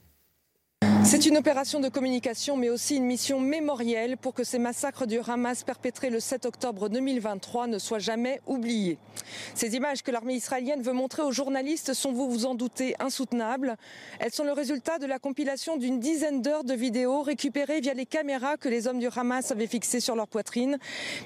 C'est 1.05 1.25
une 1.27 1.39
opération 1.39 1.81
de 1.81 1.89
communication, 1.89 2.57
mais 2.57 2.69
aussi 2.69 2.97
une 2.97 3.05
mission 3.05 3.41
mémorielle 3.41 4.17
pour 4.17 4.35
que 4.35 4.45
ces 4.45 4.59
massacres 4.59 5.07
du 5.07 5.19
Hamas 5.27 5.63
perpétrés 5.63 6.11
le 6.11 6.21
7 6.21 6.45
octobre 6.45 6.89
2023 6.89 7.67
ne 7.67 7.79
soient 7.79 7.99
jamais 7.99 8.41
oubliés. 8.47 8.99
Ces 9.55 9.75
images 9.75 10.03
que 10.03 10.11
l'armée 10.11 10.35
israélienne 10.35 10.83
veut 10.83 10.93
montrer 10.93 11.23
aux 11.23 11.33
journalistes 11.33 11.95
sont, 11.95 12.13
vous 12.13 12.29
vous 12.29 12.45
en 12.47 12.55
doutez, 12.55 12.95
insoutenables. 12.99 13.77
Elles 14.19 14.33
sont 14.33 14.45
le 14.45 14.53
résultat 14.53 14.99
de 14.99 15.07
la 15.07 15.19
compilation 15.19 15.77
d'une 15.77 15.99
dizaine 15.99 16.43
d'heures 16.43 16.65
de 16.65 16.75
vidéos 16.75 17.23
récupérées 17.23 17.81
via 17.81 17.95
les 17.95 18.07
caméras 18.07 18.57
que 18.57 18.69
les 18.69 18.87
hommes 18.87 18.99
du 18.99 19.09
Hamas 19.15 19.51
avaient 19.51 19.67
fixées 19.67 20.01
sur 20.01 20.15
leur 20.15 20.29
poitrine, 20.29 20.79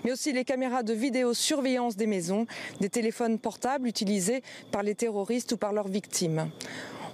mais 0.05 0.13
aussi 0.13 0.33
les 0.33 0.45
caméras 0.45 0.83
de 0.83 0.93
vidéosurveillance 0.93 1.97
des 1.97 2.07
maisons, 2.07 2.47
des 2.81 2.89
téléphones 2.89 3.39
portables 3.39 3.89
utilisés 3.89 4.43
par 4.71 4.83
les 4.83 4.95
terroristes 4.95 5.53
ou 5.53 5.57
par 5.57 5.73
leurs 5.73 5.89
victimes. 5.89 6.51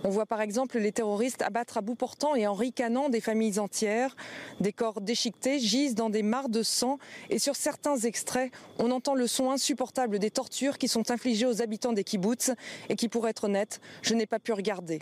On 0.05 0.11
voit 0.11 0.27
par 0.27 0.41
exemple 0.41 0.79
les 0.79 0.93
terroristes 0.93 1.43
abattre 1.43 1.79
à 1.79 1.81
bout 1.81 1.97
portant 1.97 2.35
et 2.35 2.47
en 2.47 2.55
ricanant 2.55 3.09
des 3.09 3.21
familles 3.21 3.59
entières. 3.59 4.15
Des 4.61 4.73
corps 4.73 5.01
déchiquetés 5.01 5.59
gisent 5.59 5.95
dans 5.95 6.11
des 6.11 6.23
mares 6.23 6.49
de 6.49 6.63
sang 6.63 6.99
et 7.31 7.39
sur 7.39 7.57
certains 7.57 7.97
extraits, 7.99 8.53
on 8.79 8.91
entend 8.91 9.15
le 9.15 9.27
son 9.27 9.51
insupportable 9.51 10.19
des 10.19 10.31
tortures 10.31 10.79
qui 10.79 10.89
sont 10.89 11.11
infligées 11.11 11.47
aux 11.47 11.63
habitants 11.63 11.93
des 11.93 12.05
kibbutz 12.05 12.53
et 12.89 12.97
qui, 12.97 13.09
pour 13.09 13.27
être 13.29 13.45
honnête, 13.45 13.81
je 14.03 14.15
n'ai 14.15 14.27
pas 14.27 14.39
pu 14.39 14.53
regarder. 14.53 15.01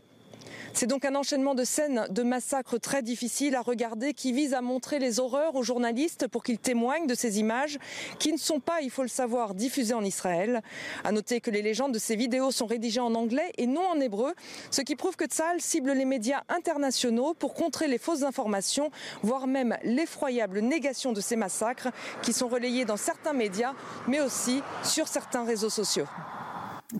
C'est 0.78 0.86
donc 0.86 1.06
un 1.06 1.14
enchaînement 1.14 1.54
de 1.54 1.64
scènes 1.64 2.06
de 2.10 2.22
massacres 2.22 2.78
très 2.78 3.00
difficiles 3.00 3.54
à 3.54 3.62
regarder 3.62 4.12
qui 4.12 4.32
vise 4.32 4.52
à 4.52 4.60
montrer 4.60 4.98
les 4.98 5.20
horreurs 5.20 5.54
aux 5.54 5.62
journalistes 5.62 6.28
pour 6.28 6.42
qu'ils 6.42 6.58
témoignent 6.58 7.06
de 7.06 7.14
ces 7.14 7.40
images 7.40 7.78
qui 8.18 8.30
ne 8.30 8.36
sont 8.36 8.60
pas, 8.60 8.82
il 8.82 8.90
faut 8.90 9.00
le 9.00 9.08
savoir, 9.08 9.54
diffusées 9.54 9.94
en 9.94 10.04
Israël. 10.04 10.60
À 11.02 11.12
noter 11.12 11.40
que 11.40 11.50
les 11.50 11.62
légendes 11.62 11.92
de 11.92 11.98
ces 11.98 12.14
vidéos 12.14 12.50
sont 12.50 12.66
rédigées 12.66 13.00
en 13.00 13.14
anglais 13.14 13.52
et 13.56 13.66
non 13.66 13.86
en 13.86 13.98
hébreu, 14.00 14.34
ce 14.70 14.82
qui 14.82 14.96
prouve 14.96 15.16
que 15.16 15.24
Tzal 15.24 15.62
cible 15.62 15.92
les 15.92 16.04
médias 16.04 16.42
internationaux 16.50 17.32
pour 17.32 17.54
contrer 17.54 17.88
les 17.88 17.96
fausses 17.96 18.22
informations, 18.22 18.90
voire 19.22 19.46
même 19.46 19.78
l'effroyable 19.82 20.60
négation 20.60 21.14
de 21.14 21.22
ces 21.22 21.36
massacres 21.36 21.88
qui 22.20 22.34
sont 22.34 22.48
relayés 22.48 22.84
dans 22.84 22.98
certains 22.98 23.32
médias, 23.32 23.72
mais 24.08 24.20
aussi 24.20 24.60
sur 24.82 25.08
certains 25.08 25.46
réseaux 25.46 25.70
sociaux. 25.70 26.06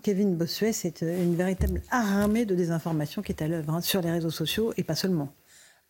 Kevin 0.02 0.36
Bossuet, 0.36 0.72
c'est 0.72 1.02
euh, 1.02 1.22
une 1.22 1.36
véritable 1.36 1.82
armée 1.90 2.44
de 2.44 2.54
désinformation 2.54 3.22
qui 3.22 3.32
est 3.32 3.42
à 3.42 3.48
l'œuvre 3.48 3.74
hein, 3.74 3.80
sur 3.80 4.00
les 4.00 4.10
réseaux 4.10 4.30
sociaux 4.30 4.72
et 4.76 4.84
pas 4.84 4.94
seulement. 4.94 5.32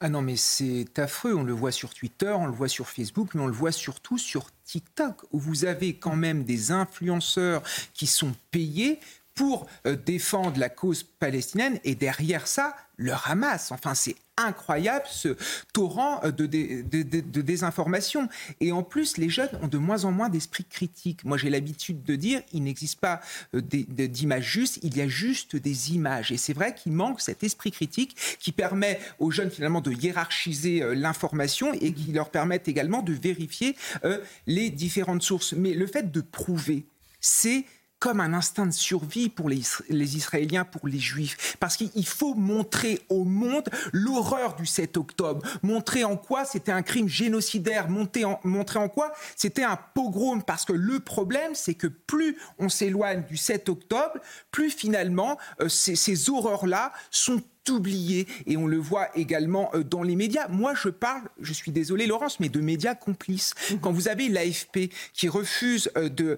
Ah 0.01 0.11
non, 0.11 0.21
mais 0.21 0.37
c'est 0.37 0.99
affreux. 0.99 1.35
On 1.35 1.43
le 1.43 1.55
voit 1.55 1.73
sur 1.73 1.95
Twitter, 1.95 2.31
on 2.39 2.47
le 2.47 2.53
voit 2.53 2.69
sur 2.69 2.87
Facebook, 2.87 3.31
mais 3.35 3.41
on 3.41 3.47
le 3.47 3.53
voit 3.53 3.73
surtout 3.73 4.19
sur 4.19 4.51
TikTok, 4.65 5.23
où 5.33 5.39
vous 5.39 5.65
avez 5.65 5.97
quand 5.97 6.17
même 6.17 6.45
des 6.45 6.71
influenceurs 6.71 7.63
qui 7.95 8.07
sont 8.07 8.35
payés 8.51 9.01
pour 9.35 9.67
euh, 9.87 9.97
défendre 9.97 10.59
la 10.59 10.69
cause 10.69 11.03
palestinienne 11.03 11.79
et 11.85 11.95
derrière 11.95 12.47
ça, 12.47 12.77
le 12.97 13.13
Hamas. 13.25 13.73
Enfin, 13.73 13.95
c'est 13.95 14.17
incroyable 14.37 15.07
ce 15.09 15.37
torrent 15.73 16.21
de, 16.25 16.47
de, 16.47 17.41
désinformation. 17.41 18.29
Et 18.61 18.73
en 18.73 18.83
plus, 18.83 19.17
les 19.17 19.31
jeunes 19.31 19.49
ont 19.63 19.69
de 19.69 19.79
moins 19.79 20.05
en 20.05 20.13
moins 20.13 20.29
d'esprit 20.29 20.65
critique. 20.65 21.25
Moi, 21.25 21.39
j'ai 21.39 21.51
l'habitude 21.51 22.03
de 22.03 22.17
dire, 22.17 22.43
il 22.53 22.63
n'existe 22.63 23.01
pas 23.01 23.21
euh, 23.55 23.61
d'images 23.61 24.45
justes, 24.45 24.79
il 24.83 24.97
y 24.97 25.01
a 25.01 25.09
juste 25.09 25.57
des 25.57 25.95
images. 25.95 26.33
Et 26.33 26.37
c'est 26.37 26.53
vrai 26.53 26.75
qu'il 26.75 26.93
manque 26.93 27.21
cet 27.21 27.45
esprit 27.45 27.71
critique 27.71 28.17
qui 28.39 28.53
permet 28.53 29.01
aux 29.19 29.31
jeunes 29.31 29.51
finalement 29.51 29.81
de 29.81 29.93
hiérarchiser 29.93 30.83
euh, 30.83 30.95
l'information 30.95 31.73
et 31.73 31.93
qui 31.93 32.13
leur 32.13 32.31
permettent 32.31 32.69
également 32.69 33.03
de 33.03 33.13
vérifier 33.13 33.77
euh, 34.05 34.19
les 34.47 34.71
différentes 34.71 35.23
sources. 35.23 35.53
Mais 35.53 35.75
le 35.75 35.87
fait 35.87 36.11
de 36.11 36.21
prouver, 36.21 36.85
c'est 37.21 37.65
comme 38.07 38.21
un 38.21 38.35
instinct 38.35 38.67
de 38.67 38.71
survie 38.71 39.29
pour 39.29 39.49
les, 39.49 39.59
Israéliens, 39.91 40.65
pour 40.65 40.87
les 40.87 41.01
Juifs. 41.01 41.57
Parce 41.59 41.77
qu'il 41.77 42.07
faut 42.07 42.35
montrer 42.35 43.01
au 43.09 43.25
monde 43.25 43.69
l'horreur 43.93 44.55
du 44.55 44.65
7 44.65 44.97
octobre, 44.97 45.45
montrer 45.65 46.05
en 46.05 46.17
quoi 46.17 46.45
c'était 46.45 46.71
un 46.71 46.83
crime 46.83 47.09
génocidaire, 47.09 47.89
montrer 47.91 48.23
en, 48.25 48.89
quoi 48.89 49.13
c'était 49.35 49.65
un 49.65 49.77
pogrom. 49.95 50.45
Parce 50.45 50.65
que 50.65 50.73
le 50.73 51.01
problème, 51.01 51.57
c'est 51.57 51.75
que 51.75 51.89
plus 51.89 52.39
on 52.61 52.69
s'éloigne 52.69 53.25
du 53.25 53.37
7 53.37 53.69
octobre, 53.71 54.21
plus 54.53 54.71
finalement 54.71 55.37
euh, 55.61 55.69
ces, 55.69 55.97
ces 55.97 56.31
horreurs-là 56.31 56.93
sont 57.11 57.43
oublié 57.71 58.27
et 58.47 58.57
on 58.57 58.67
le 58.67 58.79
voit 58.79 59.09
également 59.17 59.71
euh, 59.75 59.83
dans 59.83 60.03
les 60.03 60.17
médias. 60.17 60.49
Moi, 60.49 60.75
je 60.75 60.89
parle, 60.89 61.23
je 61.41 61.53
suis 61.53 61.73
désolé 61.73 62.07
Laurence, 62.07 62.41
mais 62.41 62.49
de 62.49 62.61
médias 62.61 62.95
complices. 62.95 63.55
Mhm. 63.71 63.81
Quand 63.81 63.93
vous 63.93 64.09
avez 64.09 64.29
l'AFP 64.29 64.91
qui 65.13 65.29
refuse 65.29 65.91
euh, 65.97 66.09
de, 66.09 66.37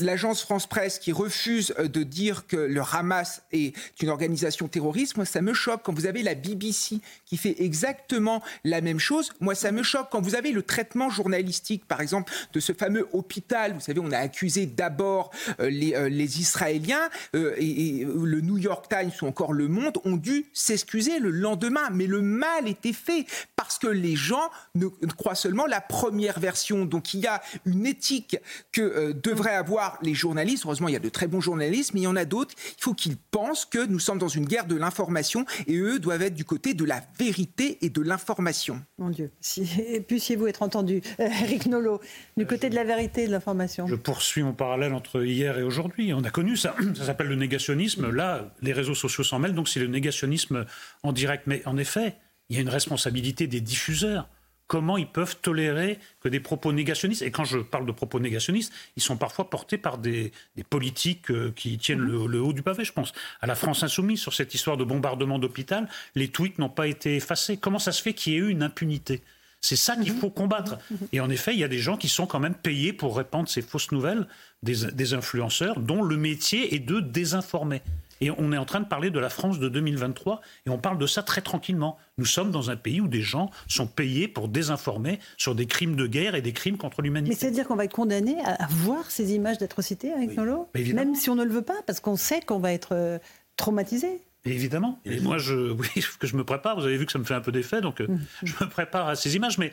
l'agence 0.00 0.42
France 0.42 0.66
Presse 0.66 0.98
qui 0.98 1.12
refuse 1.12 1.74
euh, 1.78 1.88
de 1.88 2.02
dire 2.02 2.46
que 2.46 2.56
le 2.56 2.82
Hamas 2.92 3.42
est 3.52 3.74
une 4.02 4.08
organisation 4.08 4.68
terroriste, 4.68 5.16
moi 5.16 5.26
ça 5.26 5.40
me 5.40 5.54
choque. 5.54 5.82
Quand 5.84 5.92
vous 5.92 6.06
avez 6.06 6.22
la 6.22 6.34
BBC 6.34 7.00
qui 7.24 7.36
fait 7.36 7.62
exactement 7.62 8.42
la 8.64 8.80
même 8.80 8.98
chose, 8.98 9.30
moi 9.40 9.54
ça 9.54 9.72
me 9.72 9.82
choque. 9.82 10.08
Quand 10.10 10.20
vous 10.20 10.34
avez 10.34 10.52
le 10.52 10.62
traitement 10.62 11.10
journalistique, 11.10 11.84
par 11.86 12.00
exemple, 12.00 12.32
de 12.52 12.60
ce 12.60 12.72
fameux 12.72 13.08
hôpital, 13.12 13.74
vous 13.74 13.80
savez, 13.80 14.00
on 14.00 14.12
a 14.12 14.18
accusé 14.18 14.66
d'abord 14.66 15.30
les, 15.58 16.08
les, 16.10 16.40
Israéliens 16.40 17.08
et, 17.34 18.00
et, 18.00 18.04
le 18.04 18.40
New 18.40 18.58
York 18.58 18.86
Times 18.88 19.10
ou 19.22 19.26
encore 19.26 19.52
le 19.52 19.68
Monde 19.68 19.77
ont 20.04 20.16
dû 20.16 20.46
s'excuser 20.52 21.18
le 21.18 21.30
lendemain. 21.30 21.90
Mais 21.92 22.06
le 22.06 22.22
mal 22.22 22.68
était 22.68 22.92
fait 22.92 23.26
parce 23.56 23.78
que 23.78 23.86
les 23.86 24.16
gens 24.16 24.50
ne, 24.74 24.86
croient 25.16 25.34
seulement 25.34 25.66
la 25.66 25.80
première 25.80 26.38
version. 26.38 26.84
Donc 26.84 27.14
il 27.14 27.20
y 27.20 27.26
a 27.26 27.40
une 27.66 27.86
éthique 27.86 28.36
que 28.72 28.80
euh, 28.80 29.12
devraient 29.12 29.54
avoir 29.54 29.98
les 30.02 30.14
journalistes. 30.14 30.64
Heureusement, 30.64 30.88
il 30.88 30.92
y 30.92 30.96
a 30.96 31.00
de 31.00 31.08
très 31.08 31.26
bons 31.26 31.40
journalistes, 31.40 31.94
mais 31.94 32.00
il 32.00 32.04
y 32.04 32.08
en 32.08 32.16
a 32.16 32.24
d'autres. 32.24 32.54
Il 32.78 32.82
faut 32.82 32.94
qu'ils 32.94 33.16
pensent 33.16 33.64
que 33.64 33.84
nous 33.84 33.98
sommes 33.98 34.18
dans 34.18 34.28
une 34.28 34.46
guerre 34.46 34.66
de 34.66 34.76
l'information 34.76 35.44
et 35.66 35.76
eux 35.76 35.98
doivent 35.98 36.22
être 36.22 36.34
du 36.34 36.44
côté 36.44 36.74
de 36.74 36.84
la 36.84 37.02
vérité 37.18 37.78
et 37.82 37.90
de 37.90 38.02
l'information. 38.02 38.82
Mon 38.98 39.10
Dieu, 39.10 39.30
si, 39.40 39.68
puissiez-vous 40.08 40.46
être 40.46 40.62
entendu, 40.62 41.02
euh, 41.20 41.28
Eric 41.42 41.66
Nolot, 41.66 42.00
du 42.36 42.46
côté 42.46 42.70
de 42.70 42.74
la 42.74 42.84
vérité 42.84 43.24
et 43.24 43.26
de 43.26 43.32
l'information. 43.32 43.86
Je 43.86 43.94
poursuis 43.94 44.42
mon 44.42 44.52
parallèle 44.52 44.94
entre 44.94 45.24
hier 45.24 45.58
et 45.58 45.62
aujourd'hui. 45.62 46.12
On 46.12 46.24
a 46.24 46.30
connu 46.30 46.56
ça. 46.56 46.74
Ça 46.94 47.04
s'appelle 47.04 47.28
le 47.28 47.36
négationnisme. 47.36 48.10
Là, 48.10 48.54
les 48.62 48.72
réseaux 48.72 48.94
sociaux 48.94 49.24
s'en 49.24 49.38
mêlent, 49.38 49.54
donc 49.54 49.67
c'est 49.68 49.80
le 49.80 49.86
négationnisme 49.86 50.66
en 51.02 51.12
direct. 51.12 51.44
Mais 51.46 51.62
en 51.66 51.76
effet, 51.76 52.16
il 52.48 52.56
y 52.56 52.58
a 52.58 52.62
une 52.62 52.68
responsabilité 52.68 53.46
des 53.46 53.60
diffuseurs. 53.60 54.28
Comment 54.66 54.98
ils 54.98 55.10
peuvent 55.10 55.36
tolérer 55.40 55.98
que 56.20 56.28
des 56.28 56.40
propos 56.40 56.74
négationnistes, 56.74 57.22
et 57.22 57.30
quand 57.30 57.44
je 57.44 57.58
parle 57.58 57.86
de 57.86 57.92
propos 57.92 58.20
négationnistes, 58.20 58.70
ils 58.96 59.02
sont 59.02 59.16
parfois 59.16 59.48
portés 59.48 59.78
par 59.78 59.96
des, 59.96 60.30
politiques 60.68 61.30
euh, 61.30 61.52
qui 61.56 61.78
tiennent 61.78 62.00
le, 62.00 62.42
haut 62.42 62.52
du 62.52 62.62
pavé, 62.62 62.84
je 62.84 62.92
pense. 62.92 63.14
À 63.40 63.46
la 63.46 63.54
France 63.54 63.82
insoumise, 63.82 64.20
sur 64.20 64.34
cette 64.34 64.52
histoire 64.52 64.76
de 64.76 64.84
bombardement 64.84 65.38
d'hôpital, 65.38 65.88
les 66.14 66.28
tweets 66.28 66.58
n'ont 66.58 66.68
pas 66.68 66.86
été 66.86 67.16
effacés. 67.16 67.56
Comment 67.56 67.78
ça 67.78 67.92
se 67.92 68.02
fait 68.02 68.12
qu'il 68.12 68.34
y 68.34 68.36
ait 68.36 68.40
eu 68.40 68.50
une 68.50 68.62
impunité? 68.62 69.22
C'est 69.62 69.74
ça 69.74 69.96
qu'il 69.96 70.12
faut 70.12 70.30
combattre. 70.30 70.78
Et 71.12 71.20
en 71.20 71.30
effet, 71.30 71.54
il 71.54 71.58
y 71.58 71.64
a 71.64 71.68
des 71.68 71.78
gens 71.78 71.96
qui 71.96 72.08
sont 72.08 72.26
quand 72.26 72.38
même 72.38 72.54
payés 72.54 72.92
pour 72.92 73.16
répandre 73.16 73.48
ces 73.48 73.62
fausses 73.62 73.90
nouvelles, 73.90 74.26
des 74.62 75.14
influenceurs, 75.14 75.80
dont 75.80 76.02
le 76.02 76.16
métier 76.18 76.74
est 76.74 76.78
de 76.78 77.00
désinformer. 77.00 77.80
Et 78.20 78.30
on 78.30 78.52
est 78.52 78.58
en 78.58 78.64
train 78.64 78.80
de 78.80 78.86
parler 78.86 79.10
de 79.10 79.18
la 79.18 79.30
France 79.30 79.58
de 79.58 79.68
2023 79.68 80.40
et 80.66 80.70
on 80.70 80.78
parle 80.78 80.98
de 80.98 81.06
ça 81.06 81.22
très 81.22 81.40
tranquillement. 81.40 81.96
Nous 82.16 82.24
sommes 82.24 82.50
dans 82.50 82.70
un 82.70 82.76
pays 82.76 83.00
où 83.00 83.08
des 83.08 83.22
gens 83.22 83.50
sont 83.68 83.86
payés 83.86 84.28
pour 84.28 84.48
désinformer 84.48 85.18
sur 85.36 85.54
des 85.54 85.66
crimes 85.66 85.96
de 85.96 86.06
guerre 86.06 86.34
et 86.34 86.42
des 86.42 86.52
crimes 86.52 86.76
contre 86.76 87.02
l'humanité. 87.02 87.30
Mais 87.30 87.38
c'est-à-dire 87.38 87.66
qu'on 87.66 87.76
va 87.76 87.84
être 87.84 87.94
condamné 87.94 88.36
à 88.44 88.66
voir 88.68 89.10
ces 89.10 89.32
images 89.34 89.58
d'atrocités 89.58 90.12
avec 90.12 90.36
Nolo 90.36 90.68
Même 90.74 91.14
si 91.14 91.30
on 91.30 91.34
ne 91.34 91.44
le 91.44 91.50
veut 91.50 91.62
pas, 91.62 91.80
parce 91.86 92.00
qu'on 92.00 92.16
sait 92.16 92.40
qu'on 92.40 92.58
va 92.58 92.72
être 92.72 92.90
euh, 92.92 93.18
traumatisé 93.56 94.20
Évidemment. 94.44 95.00
Et 95.04 95.20
moi, 95.20 95.38
je, 95.38 95.72
oui, 95.72 95.88
que 96.18 96.26
je 96.26 96.36
me 96.36 96.44
prépare. 96.44 96.78
Vous 96.78 96.86
avez 96.86 96.96
vu 96.96 97.06
que 97.06 97.12
ça 97.12 97.18
me 97.18 97.24
fait 97.24 97.34
un 97.34 97.40
peu 97.40 97.52
d'effet, 97.52 97.80
donc 97.80 98.00
euh, 98.00 98.08
mmh. 98.08 98.18
je 98.44 98.52
me 98.64 98.68
prépare 98.68 99.08
à 99.08 99.16
ces 99.16 99.36
images. 99.36 99.58
Mais 99.58 99.72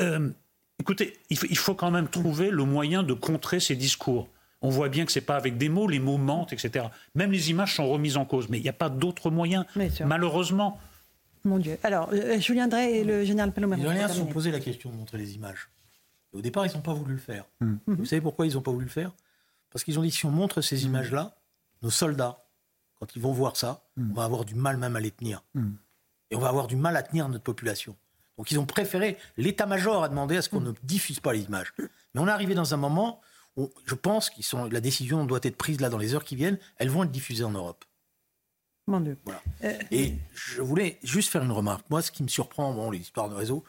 euh, 0.00 0.30
écoutez, 0.80 1.14
il 1.30 1.38
faut, 1.38 1.46
il 1.50 1.58
faut, 1.58 1.74
quand 1.74 1.90
même 1.90 2.08
trouver 2.08 2.50
le 2.50 2.64
moyen 2.64 3.02
de 3.02 3.12
contrer 3.12 3.60
ces 3.60 3.76
discours. 3.76 4.28
On 4.64 4.70
voit 4.70 4.88
bien 4.88 5.04
que 5.04 5.12
c'est 5.12 5.20
pas 5.20 5.36
avec 5.36 5.58
des 5.58 5.68
mots, 5.68 5.86
les 5.86 5.98
mots 5.98 6.16
mentent, 6.16 6.54
etc. 6.54 6.86
Même 7.14 7.30
les 7.30 7.50
images 7.50 7.74
sont 7.74 7.86
remises 7.86 8.16
en 8.16 8.24
cause, 8.24 8.48
mais 8.48 8.58
il 8.58 8.62
n'y 8.62 8.70
a 8.70 8.72
pas 8.72 8.88
d'autre 8.88 9.30
moyen, 9.30 9.66
malheureusement. 10.06 10.80
Mon 11.44 11.58
Dieu. 11.58 11.76
Alors, 11.82 12.08
euh, 12.14 12.40
Julien 12.40 12.66
Drey 12.66 13.00
et 13.00 13.04
le 13.04 13.24
général 13.24 13.52
Palomero. 13.52 13.78
Les 13.78 13.86
Iraniens 13.86 14.08
se 14.08 14.14
sont 14.14 14.24
posé 14.24 14.50
la 14.50 14.60
question 14.60 14.88
de 14.88 14.96
montrer 14.96 15.18
les 15.18 15.34
images. 15.34 15.68
au 16.32 16.40
départ, 16.40 16.64
ils 16.64 16.72
n'ont 16.72 16.80
pas 16.80 16.94
voulu 16.94 17.12
le 17.12 17.20
faire. 17.20 17.44
Hmm. 17.60 17.74
Vous 17.86 18.06
savez 18.06 18.22
pourquoi 18.22 18.46
ils 18.46 18.54
n'ont 18.54 18.62
pas 18.62 18.70
voulu 18.70 18.86
le 18.86 18.90
faire? 18.90 19.12
Parce 19.70 19.84
qu'ils 19.84 19.98
ont 19.98 20.02
dit 20.02 20.10
si 20.10 20.24
on 20.24 20.30
montre 20.30 20.62
ces 20.62 20.82
hmm. 20.82 20.88
images-là, 20.88 21.36
nos 21.82 21.90
soldats, 21.90 22.46
quand 22.98 23.14
ils 23.16 23.20
vont 23.20 23.32
voir 23.32 23.58
ça, 23.58 23.84
hmm. 23.98 24.12
on 24.12 24.14
va 24.14 24.24
avoir 24.24 24.46
du 24.46 24.54
mal 24.54 24.78
même 24.78 24.96
à 24.96 25.00
les 25.00 25.10
tenir. 25.10 25.44
Et 26.30 26.36
on 26.36 26.40
va 26.40 26.48
avoir 26.48 26.68
du 26.68 26.76
mal 26.76 26.96
à 26.96 27.02
tenir 27.02 27.28
notre 27.28 27.44
population. 27.44 27.94
Donc 28.38 28.50
ils 28.50 28.58
ont 28.58 28.64
préféré, 28.64 29.18
l'état-major 29.36 30.04
a 30.04 30.08
demandé 30.08 30.38
à 30.38 30.42
ce 30.42 30.48
qu'on 30.48 30.62
ne 30.62 30.72
diffuse 30.82 31.20
pas 31.20 31.34
les 31.34 31.42
images. 31.42 31.74
Mais 31.78 32.22
on 32.22 32.26
est 32.26 32.30
arrivé 32.30 32.54
dans 32.54 32.72
un 32.72 32.78
moment 32.78 33.20
je 33.56 33.94
pense 33.94 34.30
que 34.30 34.72
la 34.72 34.80
décision 34.80 35.24
doit 35.26 35.40
être 35.42 35.56
prise 35.56 35.80
là 35.80 35.88
dans 35.88 35.98
les 35.98 36.14
heures 36.14 36.24
qui 36.24 36.36
viennent. 36.36 36.58
Elles 36.76 36.90
vont 36.90 37.04
être 37.04 37.10
diffusées 37.10 37.44
en 37.44 37.52
Europe. 37.52 37.84
Mon 38.86 39.00
Dieu. 39.00 39.18
Euh, 39.62 39.78
et 39.90 40.14
je 40.34 40.60
voulais 40.60 40.98
juste 41.02 41.30
faire 41.30 41.42
une 41.42 41.52
remarque. 41.52 41.88
Moi, 41.88 42.02
ce 42.02 42.10
qui 42.10 42.22
me 42.22 42.28
surprend, 42.28 42.74
bon, 42.74 42.90
les 42.90 42.98
histoires 42.98 43.28
de 43.28 43.34
réseau, 43.34 43.64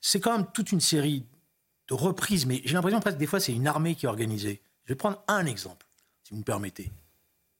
c'est 0.00 0.20
quand 0.20 0.36
même 0.36 0.46
toute 0.52 0.72
une 0.72 0.80
série 0.80 1.24
de 1.88 1.94
reprises, 1.94 2.46
mais 2.46 2.60
j'ai 2.64 2.74
l'impression 2.74 3.00
presque 3.00 3.18
des 3.18 3.26
fois 3.26 3.40
c'est 3.40 3.52
une 3.52 3.66
armée 3.66 3.94
qui 3.94 4.06
est 4.06 4.08
organisée. 4.08 4.62
Je 4.84 4.92
vais 4.92 4.96
prendre 4.96 5.22
un 5.28 5.46
exemple, 5.46 5.86
si 6.22 6.32
vous 6.32 6.38
me 6.38 6.44
permettez. 6.44 6.90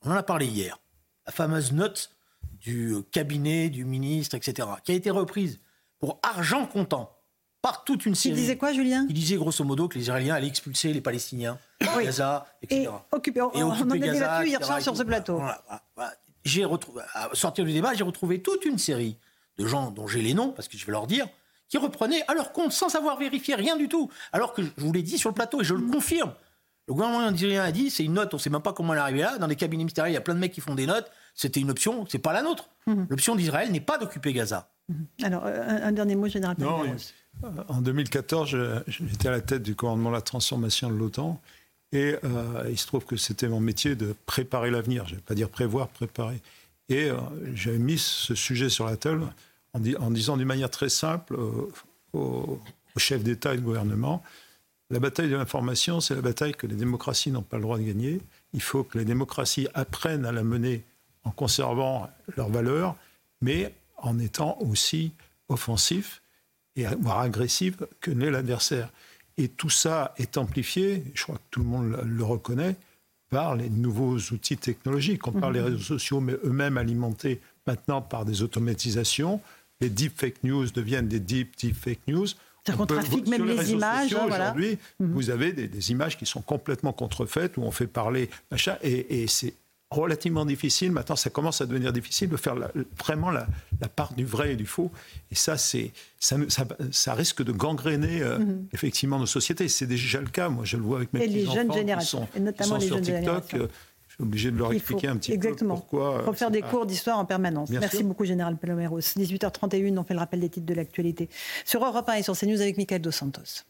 On 0.03 0.11
en 0.11 0.15
a 0.15 0.23
parlé 0.23 0.47
hier. 0.47 0.79
La 1.27 1.33
fameuse 1.33 1.73
note 1.73 2.15
du 2.61 2.97
cabinet 3.13 3.71
du 3.71 3.85
ministre, 3.85 4.35
etc., 4.35 4.69
qui 4.85 4.93
a 4.93 4.95
été 4.95 5.11
reprise 5.11 5.61
pour 5.99 6.19
argent 6.23 6.67
comptant 6.67 7.20
par 7.63 7.85
toute 7.85 8.07
une 8.07 8.15
série. 8.15 8.35
Il 8.35 8.41
disait 8.41 8.57
quoi, 8.57 8.73
Julien? 8.73 9.07
Il 9.09 9.15
disait 9.15 9.37
grosso 9.37 9.65
modo 9.65 9.89
que 9.89 9.97
les 9.97 10.03
Israéliens 10.05 10.35
allaient 10.35 10.47
expulser 10.49 10.93
les 10.93 11.01
Palestiniens, 11.01 11.59
Oui. 11.97 12.05
Gaza, 12.05 12.47
etc. 12.63 12.83
Et 12.83 12.89
occuper, 13.15 13.43
on, 13.43 13.53
Et 13.53 13.63
on 13.63 13.69
en 13.71 13.81
occuper 13.91 14.09
a 14.09 14.13
Gaza, 14.13 14.19
débattu 14.19 14.49
hier 14.49 14.65
soir 14.65 14.81
sur 14.83 14.97
ce 14.97 15.03
plateau. 15.03 15.37
Voilà, 15.37 15.63
voilà, 15.67 15.83
voilà. 15.97 16.13
J'ai 16.45 16.65
retrouvé, 16.65 17.03
à 17.15 17.29
sortir 17.35 17.65
du 17.67 17.73
débat, 17.73 17.93
j'ai 17.95 18.05
retrouvé 18.05 18.41
toute 18.41 18.65
une 18.65 18.79
série 18.79 19.19
de 19.59 19.67
gens 19.67 19.91
dont 19.91 20.07
j'ai 20.07 20.23
les 20.23 20.33
noms, 20.33 20.53
parce 20.53 20.69
que 20.69 20.79
je 20.79 20.87
vais 20.87 20.93
leur 20.93 21.07
dire, 21.07 21.27
qui 21.69 21.77
reprenaient 21.77 22.25
à 22.29 22.35
leur 22.35 22.53
compte 22.53 22.73
sans 22.73 22.95
avoir 22.97 23.19
vérifié 23.19 23.55
rien 23.55 23.77
du 23.77 23.89
tout. 23.89 24.11
Alors 24.33 24.55
que 24.55 24.63
je 24.63 24.71
vous 24.79 24.93
l'ai 24.93 25.03
dit 25.03 25.19
sur 25.19 25.29
le 25.29 25.35
plateau 25.35 25.61
et 25.61 25.65
je 25.65 25.75
le 25.75 25.83
confirme. 25.83 26.33
Le 26.89 26.95
gouvernement 26.95 27.21
indien 27.21 27.63
a 27.63 27.71
dit, 27.71 27.91
c'est 27.91 28.05
une 28.05 28.15
note, 28.15 28.33
on 28.35 28.39
ne 28.39 28.41
sait 28.41 28.51
même 28.51 28.63
pas 28.63 28.73
comment 28.73 28.95
elle 28.95 28.99
est 28.99 29.03
arrivée 29.03 29.21
là. 29.21 29.39
Dans 29.39 29.47
les 29.47 29.55
cabinets 29.55 29.85
ministériels, 29.85 30.11
il 30.13 30.15
y 30.15 30.19
a 30.19 30.23
plein 30.23 30.35
de 30.35 30.41
mecs 30.41 30.51
qui 30.53 30.61
font 30.63 30.75
des 30.75 30.87
notes. 30.87 31.09
C'était 31.35 31.61
une 31.61 31.71
option, 31.71 32.05
c'est 32.09 32.19
pas 32.19 32.33
la 32.33 32.43
nôtre. 32.43 32.71
L'option 33.09 33.37
d'Israël 33.37 33.71
n'est 33.71 33.81
pas 33.81 33.99
d'occuper 33.99 34.33
Gaza. 34.33 34.71
Alors, 35.23 35.45
euh, 35.47 35.63
un, 35.63 35.83
un 35.89 35.93
dernier 35.93 36.17
mot, 36.17 36.27
Général 36.27 36.57
Non, 36.59 36.83
En 37.69 37.81
2014, 37.81 38.49
je- 38.51 38.81
j'étais 38.89 39.29
à 39.29 39.33
la 39.33 39.41
tête 39.41 39.63
du 39.63 39.75
commandement 39.75 40.11
de 40.11 40.15
la 40.17 40.21
transformation 40.23 40.91
de 40.91 40.95
l'OTAN. 40.97 41.41
Et 41.93 42.17
euh, 42.25 42.69
il 42.71 42.79
se 42.79 42.87
trouve 42.87 43.05
que 43.05 43.17
c'était 43.17 43.49
mon 43.49 43.61
métier 43.61 43.97
de 43.97 44.15
préparer 44.27 44.71
l'avenir. 44.71 45.07
Je 45.07 45.13
ne 45.13 45.17
vais 45.17 45.23
pas 45.23 45.35
dire 45.35 45.49
prévoir, 45.49 45.89
préparer. 45.89 46.41
Et 46.89 47.11
euh, 47.11 47.17
j'avais 47.55 47.79
mis 47.79 47.99
ce 47.99 48.35
sujet 48.35 48.69
sur 48.69 48.87
la 48.87 48.97
table 48.97 49.27
en 49.75 50.11
disant 50.11 50.37
d'une 50.37 50.47
manière 50.47 50.71
très 50.71 50.89
simple 50.89 51.35
euh, 51.35 51.69
aux, 52.13 52.61
aux 52.95 52.99
chefs 52.99 53.23
d'État 53.23 53.55
et 53.55 53.57
de 53.57 53.63
gouvernement 53.63 54.23
la 54.93 54.99
bataille 54.99 55.29
de 55.31 55.37
l'information, 55.37 56.01
c'est 56.01 56.17
la 56.17 56.21
bataille 56.21 56.53
que 56.53 56.67
les 56.67 56.75
démocraties 56.75 57.31
n'ont 57.31 57.43
pas 57.43 57.59
le 57.59 57.63
droit 57.63 57.79
de 57.79 57.85
gagner. 57.85 58.21
Il 58.55 58.61
faut 58.61 58.83
que 58.83 58.99
les 58.99 59.05
démocraties 59.05 59.69
apprennent 59.73 60.25
à 60.27 60.33
la 60.33 60.43
mener 60.43 60.83
en 61.23 61.31
conservant 61.31 62.11
leurs 62.37 62.49
valeurs, 62.49 62.97
mais 63.41 63.73
en 63.99 64.19
étant 64.19 64.59
aussi 64.61 65.13
offensifs 65.49 66.23
et 66.77 66.85
voire 67.01 67.21
agressifs 67.21 67.77
que 68.01 68.11
l'est 68.11 68.31
l'adversaire. 68.31 68.91
Et 69.39 69.49
tout 69.49 69.71
ça 69.71 70.15
est 70.19 70.37
amplifié, 70.39 71.03
je 71.15 71.23
crois 71.23 71.37
que 71.37 71.43
tout 71.51 71.61
le 71.61 71.67
monde 71.67 71.99
le- 72.05 72.25
reconnaît, 72.25 72.77
par 73.31 73.55
les 73.55 73.71
nouveaux 73.71 74.17
outils 74.33 74.57
technologiques. 74.57 75.27
On 75.29 75.33
parle 75.33 75.53
des 75.55 75.61
Mhm. 75.61 75.67
réseaux 75.67 75.79
sociaux, 75.79 76.21
mais 76.21 76.35
eux-mêmes 76.45 76.77
alimentés 76.77 77.41
maintenant 77.67 78.03
par 78.03 78.25
des 78.25 78.43
automatisations. 78.43 79.41
Les 79.81 79.89
deep 79.89 80.19
fake 80.19 80.43
news 80.43 80.67
deviennent 80.71 81.07
des 81.09 81.21
deep, 81.21 81.57
deep 81.57 81.77
fake 81.77 82.01
news. 82.09 82.27
On 82.69 82.87
peut- 82.87 82.97
trafique 82.97 83.27
même 83.29 83.47
les 83.47 83.73
images, 83.73 84.13
voilà. 84.13 84.51
Aujourd'hui, 84.51 84.79
vous 84.99 85.31
avez 85.31 85.53
des, 85.53 85.67
des 85.69 85.91
images 85.93 86.19
qui 86.19 86.27
sont 86.27 86.43
complètement 86.43 86.93
contrefaites, 86.93 87.57
où 87.57 87.63
on 87.63 87.71
fait 87.71 87.87
parler, 87.87 88.29
machin, 88.51 88.77
et, 88.83 89.23
et 89.23 89.27
c'est 89.29 89.55
relativement 90.01 90.45
difficile. 90.47 90.93
Maintenant, 90.93 91.17
ça 91.17 91.31
commence 91.31 91.61
à 91.61 91.67
devenir 91.67 91.93
difficile 91.93 92.29
de 92.29 92.37
faire 92.37 92.55
la- 92.55 92.71
vraiment 92.99 93.31
la, 93.31 93.47
la 93.81 93.89
part 93.89 94.13
du 94.15 94.25
vrai 94.25 94.53
et 94.53 94.57
du 94.57 94.67
faux. 94.67 94.91
Et 95.33 95.35
ça, 95.35 95.57
c'est, 95.57 95.91
ça, 96.21 96.39
nous- 96.39 96.49
ça, 96.49 96.65
ça 96.93 97.13
risque 97.15 97.43
de 97.43 97.51
gangréner 97.51 98.23
euh, 98.23 98.39
Mhm. 98.39 98.67
effectivement 98.73 99.19
nos 99.19 99.27
sociétés. 99.27 99.69
C'est 99.69 99.87
déjà 99.87 100.21
le 100.21 100.29
cas. 100.29 100.49
Moi, 100.49 100.65
je 100.65 100.77
le 100.77 100.85
vois 100.85 100.99
avec 100.99 101.13
mes 101.13 101.21
Et 101.25 101.27
les 101.27 101.41
petits-enfants 101.41 101.55
jeunes 101.57 101.69
qui 101.71 101.79
générations, 101.79 102.19
sont- 102.21 102.25
et 102.27 102.39
qui 102.39 102.41
notamment 102.41 102.69
sont 102.69 102.75
les 102.77 102.87
sur 102.87 102.97
jeunes 102.97 103.05
TikTok. 103.05 103.23
générations. 103.25 103.59
euh, 103.59 103.67
je 104.09 104.15
suis 104.15 104.23
obligé 104.23 104.51
de 104.53 104.57
leur 104.59 104.73
Il 104.73 104.79
faut- 104.81 104.95
expliquer 104.95 105.09
un 105.09 105.17
petit 105.17 105.33
exactement. 105.33 105.75
peu 105.75 105.81
pourquoi. 105.81 106.19
Euh, 106.21 106.33
faire 106.35 106.49
c'est 106.49 106.51
des 106.53 106.61
pas- 106.61 106.69
cours 106.69 106.87
d'histoire 106.87 107.19
en 107.19 107.25
permanence. 107.25 107.69
Bien 107.71 107.81
Merci 107.81 107.97
sûr. 107.99 108.07
beaucoup, 108.07 108.25
Général 108.25 108.57
Paloméros. 108.59 109.01
18h31, 109.01 109.99
on 109.99 110.05
fait 110.05 110.15
le 110.15 110.21
rappel 110.21 110.39
des 110.39 110.49
titres 110.51 110.67
de 110.67 110.75
l'actualité. 110.75 111.29
Sur 111.65 111.85
Europe 111.85 112.09
1 112.09 112.15
et 112.15 112.23
sur 112.23 112.37
CNews 112.37 112.61
avec 112.61 112.77
Michael 112.77 113.03
Dos 113.03 113.11
Santos. 113.11 113.65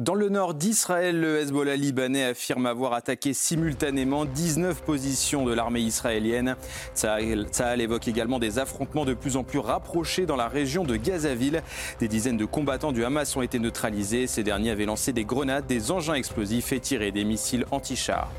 Dans 0.00 0.14
le 0.14 0.30
nord 0.30 0.54
d'Israël, 0.54 1.20
le 1.20 1.40
Hezbollah 1.40 1.76
libanais 1.76 2.24
affirme 2.24 2.64
avoir 2.64 2.94
attaqué 2.94 3.34
simultanément 3.34 4.24
19 4.24 4.80
positions 4.80 5.44
de 5.44 5.52
l'armée 5.52 5.82
israélienne. 5.82 6.56
Tsahal 6.94 7.82
évoque 7.82 8.08
également 8.08 8.38
des 8.38 8.58
affrontements 8.58 9.04
de 9.04 9.12
plus 9.12 9.36
en 9.36 9.44
plus 9.44 9.58
rapprochés 9.58 10.24
dans 10.24 10.36
la 10.36 10.48
région 10.48 10.84
de 10.84 10.96
Gazaville. 10.96 11.62
Des 11.98 12.08
dizaines 12.08 12.38
de 12.38 12.46
combattants 12.46 12.92
du 12.92 13.04
Hamas 13.04 13.36
ont 13.36 13.42
été 13.42 13.58
neutralisés. 13.58 14.26
Ces 14.26 14.42
derniers 14.42 14.70
avaient 14.70 14.86
lancé 14.86 15.12
des 15.12 15.26
grenades, 15.26 15.66
des 15.66 15.90
engins 15.90 16.14
explosifs 16.14 16.72
et 16.72 16.80
tiré 16.80 17.12
des 17.12 17.24
missiles 17.24 17.66
anti-chars. 17.70 18.32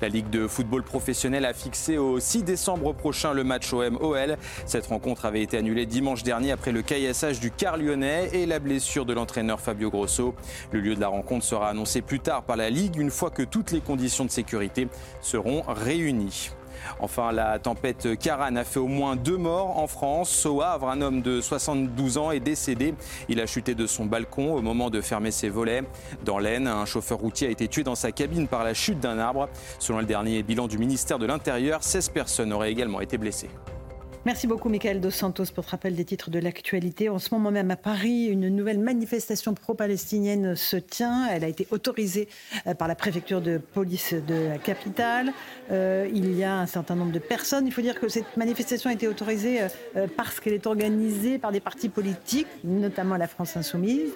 La 0.00 0.08
Ligue 0.08 0.30
de 0.30 0.46
football 0.46 0.82
professionnel 0.82 1.44
a 1.44 1.52
fixé 1.52 1.98
au 1.98 2.18
6 2.20 2.42
décembre 2.42 2.94
prochain 2.94 3.34
le 3.34 3.44
match 3.44 3.72
OM-OL. 3.72 4.36
Cette 4.64 4.86
rencontre 4.86 5.26
avait 5.26 5.42
été 5.42 5.58
annulée 5.58 5.86
dimanche 5.86 6.22
dernier 6.22 6.52
après 6.52 6.72
le 6.72 6.82
caillassage 6.82 7.40
du 7.40 7.50
car 7.50 7.76
lyonnais 7.76 8.30
et 8.32 8.46
la 8.46 8.58
blessure 8.58 9.04
de 9.04 9.12
l'entraîneur 9.12 9.60
Fabio 9.60 9.90
Grosso. 9.90 10.34
Le 10.72 10.80
lieu 10.80 10.94
de 10.94 11.00
la 11.00 11.08
rencontre 11.08 11.44
sera 11.44 11.68
annoncé 11.68 12.00
plus 12.00 12.20
tard 12.20 12.42
par 12.44 12.56
la 12.56 12.70
Ligue 12.70 12.96
une 12.96 13.10
fois 13.10 13.30
que 13.30 13.42
toutes 13.42 13.72
les 13.72 13.80
conditions 13.80 14.24
de 14.24 14.30
sécurité 14.30 14.88
seront 15.20 15.62
réunies. 15.66 16.50
Enfin, 16.98 17.32
la 17.32 17.58
tempête 17.58 18.18
Karan 18.18 18.56
a 18.56 18.64
fait 18.64 18.80
au 18.80 18.86
moins 18.86 19.16
deux 19.16 19.36
morts 19.36 19.78
en 19.78 19.86
France. 19.86 20.46
Au 20.46 20.62
Havre, 20.62 20.88
un 20.88 21.00
homme 21.00 21.22
de 21.22 21.40
72 21.40 22.18
ans 22.18 22.30
est 22.30 22.40
décédé. 22.40 22.94
Il 23.28 23.40
a 23.40 23.46
chuté 23.46 23.74
de 23.74 23.86
son 23.86 24.06
balcon 24.06 24.54
au 24.54 24.62
moment 24.62 24.90
de 24.90 25.00
fermer 25.00 25.30
ses 25.30 25.48
volets. 25.48 25.82
Dans 26.24 26.38
l'Aisne, 26.38 26.66
un 26.66 26.84
chauffeur 26.84 27.18
routier 27.18 27.48
a 27.48 27.50
été 27.50 27.68
tué 27.68 27.82
dans 27.82 27.94
sa 27.94 28.12
cabine 28.12 28.48
par 28.48 28.64
la 28.64 28.74
chute 28.74 29.00
d'un 29.00 29.18
arbre. 29.18 29.48
Selon 29.78 30.00
le 30.00 30.06
dernier 30.06 30.42
bilan 30.42 30.68
du 30.68 30.78
ministère 30.78 31.18
de 31.18 31.26
l'Intérieur, 31.26 31.82
16 31.82 32.10
personnes 32.10 32.52
auraient 32.52 32.72
également 32.72 33.00
été 33.00 33.18
blessées. 33.18 33.50
Merci 34.26 34.46
beaucoup, 34.46 34.68
Michael 34.68 35.00
Dos 35.00 35.10
Santos, 35.10 35.46
pour 35.54 35.64
ce 35.64 35.70
rappel 35.70 35.94
des 35.94 36.04
titres 36.04 36.28
de 36.28 36.38
l'actualité. 36.38 37.08
En 37.08 37.18
ce 37.18 37.32
moment 37.32 37.50
même 37.50 37.70
à 37.70 37.76
Paris, 37.76 38.26
une 38.26 38.50
nouvelle 38.50 38.78
manifestation 38.78 39.54
pro-palestinienne 39.54 40.56
se 40.56 40.76
tient. 40.76 41.26
Elle 41.28 41.42
a 41.42 41.48
été 41.48 41.66
autorisée 41.70 42.28
euh, 42.66 42.74
par 42.74 42.86
la 42.86 42.94
préfecture 42.94 43.40
de 43.40 43.56
police 43.56 44.12
de 44.12 44.48
la 44.48 44.58
capitale. 44.58 45.32
Euh, 45.70 46.06
il 46.12 46.36
y 46.36 46.44
a 46.44 46.58
un 46.58 46.66
certain 46.66 46.96
nombre 46.96 47.12
de 47.12 47.18
personnes. 47.18 47.66
Il 47.66 47.72
faut 47.72 47.80
dire 47.80 47.98
que 47.98 48.10
cette 48.10 48.36
manifestation 48.36 48.90
a 48.90 48.92
été 48.92 49.08
autorisée 49.08 49.62
euh, 49.96 50.06
parce 50.18 50.38
qu'elle 50.38 50.52
est 50.52 50.66
organisée 50.66 51.38
par 51.38 51.50
des 51.50 51.60
partis 51.60 51.88
politiques, 51.88 52.46
notamment 52.62 53.16
la 53.16 53.26
France 53.26 53.56
Insoumise, 53.56 54.12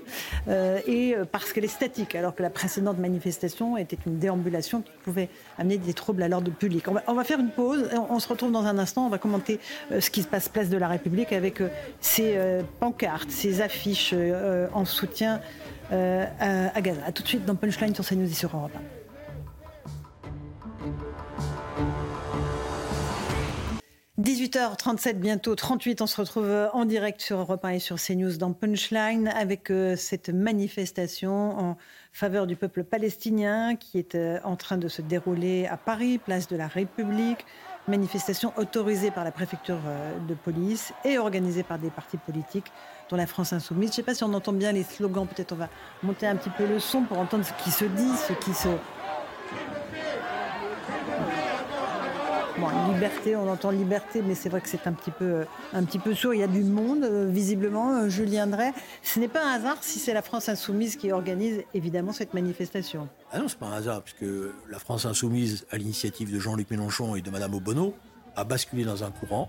et 0.86 1.14
parce 1.32 1.52
qu'elle 1.52 1.64
est 1.64 1.68
statique, 1.68 2.14
alors 2.14 2.34
que 2.34 2.42
la 2.42 2.50
précédente 2.50 2.98
manifestation 2.98 3.78
était 3.78 3.96
une 4.06 4.18
déambulation 4.18 4.82
qui 4.82 4.92
pouvait 5.02 5.30
amener 5.56 5.78
des 5.78 5.94
troubles 5.94 6.22
à 6.22 6.28
l'ordre 6.28 6.50
public. 6.50 6.84
On 7.06 7.14
va, 7.14 7.24
faire 7.24 7.40
une 7.40 7.50
pause. 7.50 7.88
On, 8.10 8.18
se 8.18 8.28
retrouve 8.28 8.52
dans 8.52 8.66
un 8.66 8.76
instant. 8.76 9.06
On 9.06 9.08
va 9.08 9.18
commenter 9.18 9.58
ce 10.00 10.10
qui 10.10 10.22
se 10.22 10.28
passe 10.28 10.48
place 10.48 10.68
de 10.68 10.76
la 10.76 10.88
République 10.88 11.32
avec 11.32 11.60
euh, 11.60 11.68
ces 12.00 12.36
euh, 12.36 12.62
pancartes, 12.80 13.30
ces 13.30 13.60
affiches 13.60 14.12
euh, 14.12 14.68
en 14.72 14.84
soutien 14.84 15.40
euh, 15.92 16.26
à, 16.74 16.80
Gaza. 16.80 17.00
A 17.06 17.12
tout 17.12 17.22
de 17.22 17.28
suite 17.28 17.44
dans 17.44 17.54
Punchline 17.54 17.94
sur 17.94 18.04
CNews 18.04 18.30
et 18.30 18.34
sur 18.34 18.56
Europe 18.56 18.72
1. 18.76 18.80
18h37 24.24 25.14
bientôt, 25.14 25.54
38, 25.54 26.00
on 26.00 26.06
se 26.06 26.18
retrouve 26.18 26.46
euh, 26.46 26.70
en 26.72 26.86
direct 26.86 27.20
sur 27.20 27.40
Europe 27.40 27.62
1 27.62 27.70
et 27.70 27.78
sur 27.78 27.96
CNews 27.96 28.38
dans 28.38 28.54
Punchline 28.54 29.28
avec 29.28 29.70
euh, 29.70 29.96
cette 29.96 30.30
manifestation 30.30 31.58
en 31.58 31.76
faveur 32.10 32.46
du 32.46 32.56
peuple 32.56 32.84
palestinien 32.84 33.76
qui 33.76 33.98
est 33.98 34.14
euh, 34.14 34.38
en 34.44 34.56
train 34.56 34.78
de 34.78 34.88
se 34.88 35.02
dérouler 35.02 35.66
à 35.66 35.76
Paris, 35.76 36.16
place 36.16 36.48
de 36.48 36.56
la 36.56 36.68
République. 36.68 37.44
Manifestation 37.86 38.52
autorisée 38.56 39.10
par 39.10 39.24
la 39.24 39.30
préfecture 39.30 39.76
euh, 39.86 40.18
de 40.26 40.32
police 40.32 40.94
et 41.04 41.18
organisée 41.18 41.62
par 41.62 41.78
des 41.78 41.90
partis 41.90 42.16
politiques 42.16 42.72
dont 43.10 43.16
la 43.16 43.26
France 43.26 43.52
Insoumise. 43.52 43.88
Je 43.88 43.92
ne 43.92 43.96
sais 43.96 44.02
pas 44.02 44.14
si 44.14 44.24
on 44.24 44.32
entend 44.32 44.54
bien 44.54 44.72
les 44.72 44.84
slogans, 44.84 45.26
peut-être 45.26 45.52
on 45.52 45.56
va 45.56 45.68
monter 46.02 46.26
un 46.26 46.36
petit 46.36 46.48
peu 46.48 46.66
le 46.66 46.78
son 46.78 47.02
pour 47.02 47.18
entendre 47.18 47.44
ce 47.44 47.52
qui 47.62 47.70
se 47.70 47.84
dit, 47.84 48.16
ce 48.16 48.32
qui 48.32 48.54
se... 48.54 48.68
Bon, 52.56 52.68
liberté, 52.92 53.34
on 53.34 53.48
entend 53.50 53.72
liberté, 53.72 54.22
mais 54.22 54.36
c'est 54.36 54.48
vrai 54.48 54.60
que 54.60 54.68
c'est 54.68 54.86
un 54.86 54.92
petit 54.92 55.10
peu, 55.10 55.24
euh, 55.24 55.44
un 55.72 55.82
petit 55.82 55.98
peu 55.98 56.14
sourd. 56.14 56.34
Il 56.34 56.40
y 56.40 56.44
a 56.44 56.46
du 56.46 56.62
monde, 56.62 57.02
euh, 57.02 57.26
visiblement, 57.28 57.94
euh, 57.96 58.08
Julien 58.08 58.46
Drey. 58.46 58.72
Ce 59.02 59.18
n'est 59.18 59.28
pas 59.28 59.44
un 59.44 59.54
hasard 59.54 59.78
si 59.80 59.98
c'est 59.98 60.14
la 60.14 60.22
France 60.22 60.48
Insoumise 60.48 60.94
qui 60.94 61.10
organise, 61.10 61.64
évidemment, 61.74 62.12
cette 62.12 62.32
manifestation. 62.32 63.08
Ah 63.32 63.40
non, 63.40 63.48
c'est 63.48 63.58
pas 63.58 63.66
un 63.66 63.72
hasard, 63.72 64.02
puisque 64.02 64.30
la 64.70 64.78
France 64.78 65.04
Insoumise, 65.04 65.66
à 65.72 65.78
l'initiative 65.78 66.32
de 66.32 66.38
Jean-Luc 66.38 66.70
Mélenchon 66.70 67.16
et 67.16 67.22
de 67.22 67.30
Madame 67.30 67.54
Obono, 67.54 67.92
a 68.36 68.44
basculé 68.44 68.84
dans 68.84 69.02
un 69.02 69.10
courant 69.10 69.48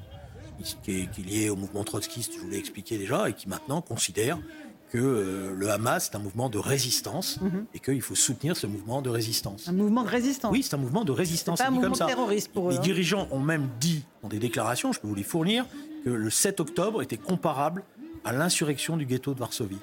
qui 0.81 1.01
est, 1.01 1.11
qui 1.11 1.21
est 1.21 1.23
lié 1.23 1.49
au 1.49 1.55
mouvement 1.55 1.83
trotskiste, 1.83 2.33
je 2.35 2.39
vous 2.39 2.49
l'ai 2.49 2.57
expliqué 2.57 2.97
déjà, 2.97 3.29
et 3.29 3.33
qui 3.33 3.47
maintenant 3.47 3.81
considère 3.81 4.39
que 4.91 4.97
euh, 4.97 5.53
le 5.55 5.69
Hamas 5.71 6.09
est 6.11 6.15
un 6.15 6.19
mouvement 6.19 6.49
de 6.49 6.57
résistance 6.57 7.39
Mhm. 7.41 7.65
et 7.73 7.79
qu'il 7.79 8.01
faut 8.01 8.15
soutenir 8.15 8.55
ce 8.55 8.67
mouvement 8.67 9.01
de 9.01 9.09
résistance. 9.09 9.67
Un 9.67 9.73
mouvement 9.73 10.03
de 10.03 10.09
résistance. 10.09 10.51
Oui, 10.51 10.63
c'est 10.63 10.75
un 10.75 10.79
mouvement 10.79 11.03
de 11.03 11.11
résistance. 11.11 11.57
C'est 11.57 11.63
pas 11.65 11.69
un 11.69 11.73
comme 11.73 11.81
mouvement 11.81 11.95
ça. 11.95 12.05
terroriste 12.05 12.51
pour 12.51 12.67
eux, 12.69 12.71
Les 12.73 12.77
hein. 12.77 12.81
dirigeants 12.81 13.27
ont 13.31 13.39
même 13.39 13.69
dit 13.79 14.03
dans 14.21 14.29
des 14.29 14.39
déclarations, 14.39 14.91
je 14.93 14.99
peux 14.99 15.07
vous 15.07 15.15
les 15.15 15.23
fournir, 15.23 15.65
que 16.03 16.09
le 16.09 16.29
7 16.29 16.59
octobre 16.59 17.01
était 17.01 17.17
comparable 17.17 17.83
à 18.23 18.31
l'insurrection 18.31 18.95
du 18.97 19.05
ghetto 19.05 19.33
de 19.33 19.39
Varsovie. 19.39 19.77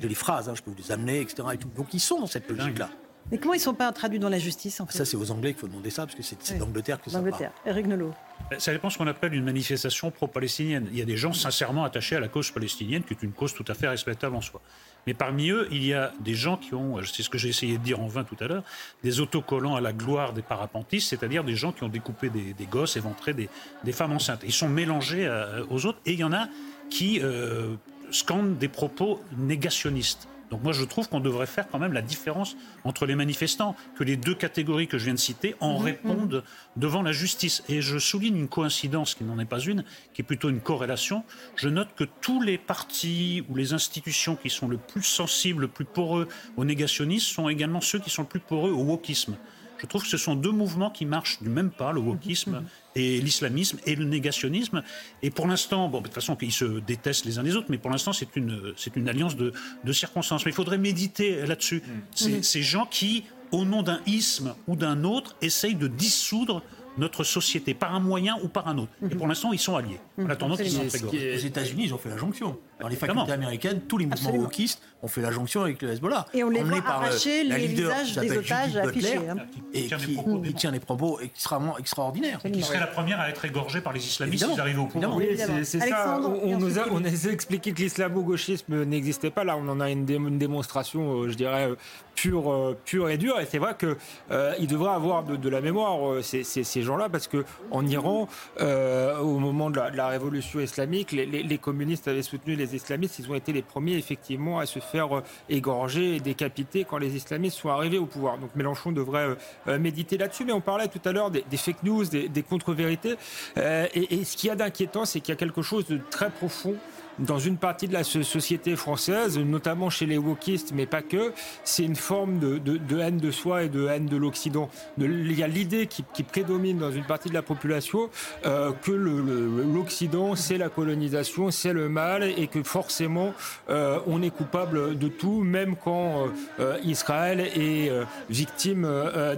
J'ai 0.00 0.08
les 0.08 0.14
phrases, 0.14 0.48
hein, 0.48 0.54
je 0.54 0.62
peux 0.62 0.70
vous 0.70 0.76
les 0.76 0.92
amener, 0.92 1.20
etc. 1.20 1.42
et 1.54 1.56
tout. 1.56 1.68
Donc 1.76 1.92
ils 1.94 2.00
sont 2.00 2.20
dans 2.20 2.26
cette 2.26 2.48
logique-là. 2.50 2.90
Mais 3.30 3.38
comment 3.38 3.54
ils 3.54 3.58
ne 3.58 3.62
sont 3.62 3.74
pas 3.74 3.90
traduits 3.92 4.18
dans 4.18 4.28
la 4.28 4.38
justice, 4.38 4.80
en 4.80 4.86
fait 4.86 4.96
Ça, 4.98 5.04
c'est 5.04 5.16
aux 5.16 5.30
Anglais 5.30 5.52
qu'il 5.52 5.60
faut 5.60 5.68
demander 5.68 5.90
ça, 5.90 6.04
parce 6.04 6.16
que 6.16 6.22
c'est 6.22 6.36
Oui. 6.52 6.58
d'Angleterre 6.58 7.00
que 7.00 7.10
ça 7.10 7.18
D'Angleterre. 7.18 7.52
part. 7.52 7.66
Eric 7.66 7.86
Nolot. 7.86 8.12
Ça 8.58 8.72
dépend 8.72 8.90
ce 8.90 8.98
qu'on 8.98 9.06
appelle 9.06 9.34
une 9.34 9.44
manifestation 9.44 10.10
pro-palestinienne. 10.10 10.88
Il 10.90 10.98
y 10.98 11.02
a 11.02 11.04
des 11.04 11.16
gens 11.16 11.32
sincèrement 11.32 11.84
attachés 11.84 12.16
à 12.16 12.20
la 12.20 12.28
cause 12.28 12.50
palestinienne, 12.50 13.04
qui 13.04 13.14
est 13.14 13.22
une 13.22 13.32
cause 13.32 13.54
tout 13.54 13.64
à 13.68 13.74
fait 13.74 13.86
respectable 13.88 14.34
en 14.34 14.40
soi. 14.40 14.60
Mais 15.06 15.14
parmi 15.14 15.50
eux, 15.50 15.68
il 15.70 15.84
y 15.84 15.94
a 15.94 16.12
des 16.20 16.34
gens 16.34 16.56
qui 16.56 16.74
ont, 16.74 16.96
c'est 17.04 17.22
ce 17.22 17.30
que 17.30 17.38
j'ai 17.38 17.48
essayé 17.48 17.78
de 17.78 17.82
dire 17.82 18.00
en 18.00 18.06
vain 18.08 18.24
tout 18.24 18.36
à 18.40 18.48
l'heure, 18.48 18.64
des 19.02 19.20
autocollants 19.20 19.76
à 19.76 19.80
la 19.80 19.92
gloire 19.92 20.32
des 20.32 20.42
parapentistes, 20.42 21.08
c'est-à-dire 21.08 21.44
des 21.44 21.54
gens 21.54 21.72
qui 21.72 21.84
ont 21.84 21.88
découpé 21.88 22.28
des, 22.28 22.52
des 22.52 22.66
gosses, 22.66 22.96
éventré 22.96 23.32
des, 23.32 23.48
des, 23.84 23.92
femmes 23.92 24.12
enceintes. 24.12 24.40
Ils 24.44 24.52
sont 24.52 24.68
mélangés 24.68 25.26
euh, 25.26 25.64
aux 25.70 25.86
autres 25.86 26.00
et 26.04 26.12
il 26.12 26.18
y 26.18 26.24
en 26.24 26.32
a 26.32 26.48
qui 26.90 27.20
euh, 27.22 27.76
scandent 28.10 28.58
des 28.58 28.68
propos 28.68 29.22
négationnistes. 29.38 30.26
Donc 30.50 30.62
moi 30.64 30.72
je 30.72 30.84
trouve 30.84 31.08
qu'on 31.08 31.20
devrait 31.20 31.46
faire 31.46 31.68
quand 31.68 31.78
même 31.78 31.92
la 31.92 32.02
différence 32.02 32.56
entre 32.84 33.06
les 33.06 33.14
manifestants, 33.14 33.76
que 33.96 34.04
les 34.04 34.16
deux 34.16 34.34
catégories 34.34 34.88
que 34.88 34.98
je 34.98 35.04
viens 35.04 35.14
de 35.14 35.18
citer 35.18 35.54
en 35.60 35.78
Mhm. 35.78 35.84
répondent 35.84 36.44
devant 36.76 37.02
la 37.02 37.12
justice. 37.12 37.62
Et 37.68 37.80
je 37.82 37.98
souligne 37.98 38.36
une 38.36 38.48
coïncidence 38.48 39.14
qui 39.14 39.24
n'en 39.24 39.38
est 39.38 39.44
pas 39.44 39.60
une, 39.60 39.84
qui 40.12 40.22
est 40.22 40.24
plutôt 40.24 40.48
une 40.50 40.60
corrélation. 40.60 41.24
Je 41.56 41.68
note 41.68 41.88
que 41.94 42.04
tous 42.04 42.42
les 42.42 42.58
partis 42.58 43.44
ou 43.48 43.54
les 43.56 43.72
institutions 43.72 44.36
qui 44.36 44.50
sont 44.50 44.68
le 44.68 44.76
plus 44.76 45.02
sensibles, 45.02 45.62
le 45.62 45.68
plus 45.68 45.84
poreux 45.84 46.26
au 46.56 46.64
négationnisme 46.64 47.32
sont 47.34 47.48
également 47.48 47.80
ceux 47.80 47.98
qui 47.98 48.10
sont 48.10 48.22
le 48.22 48.28
plus 48.28 48.40
poreux 48.40 48.70
au 48.70 48.82
wokisme. 48.82 49.36
Je 49.80 49.86
trouve 49.86 50.02
que 50.02 50.08
ce 50.08 50.16
sont 50.16 50.34
deux 50.34 50.50
mouvements 50.52 50.90
qui 50.90 51.06
marchent 51.06 51.42
du 51.42 51.48
même 51.48 51.70
pas, 51.70 51.92
le 51.92 52.00
wokisme 52.00 52.62
et 52.94 53.20
l'islamisme 53.20 53.78
et 53.86 53.94
le 53.94 54.04
négationnisme. 54.04 54.82
Et 55.22 55.30
pour 55.30 55.46
l'instant, 55.46 55.88
bon, 55.88 55.98
de 56.00 56.04
toute 56.04 56.14
façon, 56.14 56.36
ils 56.40 56.52
se 56.52 56.80
détestent 56.80 57.24
les 57.24 57.38
uns 57.38 57.42
les 57.42 57.56
autres, 57.56 57.68
mais 57.70 57.78
pour 57.78 57.90
l'instant, 57.90 58.12
c'est 58.12 58.36
une, 58.36 58.72
c'est 58.76 58.96
une 58.96 59.08
alliance 59.08 59.36
de, 59.36 59.52
de 59.84 59.92
circonstances. 59.92 60.44
Mais 60.44 60.50
il 60.50 60.54
faudrait 60.54 60.78
méditer 60.78 61.46
là-dessus. 61.46 61.82
C'est 62.14 62.30
Mhm. 62.30 62.42
ces 62.42 62.62
gens 62.62 62.86
qui, 62.86 63.24
au 63.52 63.64
nom 63.64 63.82
d'un 63.82 64.00
isme 64.06 64.54
ou 64.66 64.76
d'un 64.76 65.04
autre, 65.04 65.36
essayent 65.40 65.74
de 65.76 65.88
dissoudre 65.88 66.62
notre 66.98 67.24
société 67.24 67.72
par 67.72 67.94
un 67.94 68.00
moyen 68.00 68.36
ou 68.42 68.48
par 68.48 68.68
un 68.68 68.76
autre. 68.76 68.92
Et 69.10 69.14
pour 69.14 69.26
l'instant, 69.28 69.52
ils 69.52 69.58
sont 69.58 69.76
alliés. 69.76 70.00
En 70.18 70.28
attendant 70.28 70.56
qu'ils 70.56 70.70
s'entrégorent. 70.70 71.14
Aux 71.14 71.46
États-Unis, 71.46 71.84
ils 71.86 71.94
ont 71.94 71.98
fait 71.98 72.10
la 72.10 72.16
jonction. 72.18 72.58
Dans 72.80 72.88
les 72.88 72.94
Évidemment. 72.94 73.20
facultés 73.20 73.32
américaines, 73.32 73.80
tous 73.88 73.98
les 73.98 74.06
mouvements 74.06 74.20
Absolument. 74.20 74.44
wokistes 74.44 74.82
ont 75.02 75.08
fait 75.08 75.20
la 75.22 75.30
jonction 75.30 75.62
avec 75.62 75.80
le 75.82 75.90
Hezbollah. 75.92 76.26
Et 76.34 76.44
on 76.44 76.50
les 76.50 76.62
voit 76.62 76.80
par, 76.82 77.02
euh, 77.02 77.06
arracher 77.06 77.44
les 77.44 77.66
visages 77.66 78.12
qui 78.14 78.20
des 78.20 78.36
otages 78.38 78.76
affichés, 78.76 79.16
hein. 79.28 79.36
Et 79.72 79.86
tient 79.86 79.98
des 79.98 80.04
qui, 80.06 80.12
propos 80.14 80.40
qui 80.40 80.54
tient 80.54 80.72
des 80.72 80.80
propos 80.80 81.20
extrêmement 81.20 81.78
extraordinaires. 81.78 82.40
Qui 82.52 82.62
serait 82.62 82.80
la 82.80 82.86
première 82.86 83.20
à 83.20 83.28
être 83.28 83.44
égorgée 83.44 83.80
par 83.80 83.92
les 83.92 84.04
islamistes 84.04 84.46
s'ils 84.46 84.60
arrivaient 84.60 84.78
au 84.80 84.86
pouvoir. 84.86 85.16
Oui, 85.16 85.26
c'est 85.64 85.80
ça. 85.80 86.20
On, 86.22 86.34
et 86.48 86.54
on 86.54 86.58
nous 86.58 86.78
a, 86.78 86.82
on 86.90 87.04
a 87.04 87.08
expliqué 87.08 87.72
que 87.72 87.80
l'islamo-gauchisme 87.82 88.84
n'existait 88.84 89.30
pas. 89.30 89.44
Là, 89.44 89.56
on 89.56 89.68
en 89.68 89.80
a 89.80 89.90
une, 89.90 90.04
dé- 90.04 90.14
une 90.16 90.38
démonstration, 90.38 91.22
euh, 91.22 91.28
je 91.30 91.34
dirais, 91.34 91.70
euh, 91.70 91.74
pure, 92.14 92.76
pure 92.84 93.08
et 93.08 93.16
dure. 93.16 93.40
Et 93.40 93.46
c'est 93.50 93.58
vrai 93.58 93.74
que 93.78 93.96
euh, 94.30 94.54
ils 94.58 94.66
devraient 94.66 94.94
avoir 94.94 95.24
de, 95.24 95.36
de 95.36 95.48
la 95.48 95.60
mémoire 95.60 96.06
euh, 96.10 96.22
ces, 96.22 96.44
ces- 96.44 96.64
ces 96.64 96.82
gens-là, 96.82 97.08
parce 97.08 97.26
que 97.28 97.44
en 97.70 97.86
Iran, 97.86 98.28
euh, 98.60 99.18
au 99.18 99.38
moment 99.38 99.70
de 99.70 99.76
la, 99.78 99.90
de 99.90 99.96
la 99.96 100.08
révolution 100.08 100.60
islamique, 100.60 101.12
les, 101.12 101.26
les- 101.26 101.42
les 101.42 101.58
communistes 101.58 102.08
avaient 102.08 102.22
soutenu 102.22 102.54
les 102.56 102.69
islamistes. 102.74 103.18
Ils 103.18 103.30
ont 103.30 103.34
été 103.34 103.52
les 103.52 103.62
premiers, 103.62 103.96
effectivement, 103.96 104.58
à 104.58 104.66
se 104.66 104.78
faire 104.78 105.18
euh, 105.18 105.22
égorger 105.48 106.16
et 106.16 106.20
décapiter 106.20 106.84
quand 106.84 106.98
les 106.98 107.16
islamistes 107.16 107.58
sont 107.58 107.68
arrivés 107.68 107.98
au 107.98 108.06
pouvoir. 108.06 108.38
Donc 108.38 108.54
Mélenchon 108.54 108.92
devrait 108.92 109.28
euh, 109.28 109.34
euh, 109.68 109.78
méditer 109.78 110.18
là-dessus. 110.18 110.44
Mais 110.44 110.52
on 110.52 110.60
parlait 110.60 110.88
tout 110.88 111.00
à 111.04 111.12
l'heure 111.12 111.30
des, 111.30 111.44
fake 111.56 111.82
news, 111.82 112.04
des, 112.04 112.42
contre-vérités. 112.42 113.16
Et, 113.56 114.20
et 114.20 114.24
ce 114.24 114.36
qu'il 114.36 114.48
y 114.48 114.50
a 114.50 114.56
d'inquiétant, 114.56 115.04
c'est 115.04 115.20
qu'il 115.20 115.32
y 115.32 115.36
a 115.36 115.36
quelque 115.36 115.62
chose 115.62 115.86
de 115.86 116.00
très 116.10 116.30
profond 116.30 116.76
dans 117.20 117.38
une 117.38 117.56
partie 117.56 117.86
de 117.88 117.92
la 117.92 118.04
so- 118.04 118.22
société 118.22 118.76
française, 118.76 119.38
notamment 119.38 119.90
chez 119.90 120.06
les 120.06 120.18
wokistes, 120.18 120.72
mais 120.74 120.86
pas 120.86 121.02
que, 121.02 121.32
c'est 121.64 121.84
une 121.84 121.96
forme 121.96 122.38
de, 122.38 122.98
haine 123.00 123.18
de 123.18 123.30
soi 123.30 123.64
et 123.64 123.68
de 123.68 123.86
haine 123.86 124.06
de 124.06 124.16
l'Occident. 124.16 124.68
De- 124.98 125.06
Il 125.06 125.38
y 125.38 125.42
a 125.42 125.48
l'idée 125.48 125.86
qui, 125.86 126.02
prédomine 126.22 126.78
dans 126.78 126.90
une 126.92 127.04
partie 127.04 127.28
de 127.28 127.34
la 127.34 127.42
population 127.42 128.10
euh, 128.46 128.72
que 128.82 128.92
l'Occident, 128.92 130.34
c'est 130.36 130.58
la 130.58 130.68
colonisation, 130.68 131.50
c'est 131.50 131.72
le 131.72 131.88
mal, 131.88 132.22
et 132.22 132.46
que 132.46 132.62
forcément, 132.62 133.32
euh, 133.68 133.98
on 134.06 134.22
est 134.22 134.30
coupable 134.30 134.98
de 134.98 135.08
tout, 135.08 135.42
même 135.42 135.76
quand 135.76 136.28
euh, 136.60 136.76
Israël 136.84 137.40
est 137.40 137.90
victime 138.28 138.86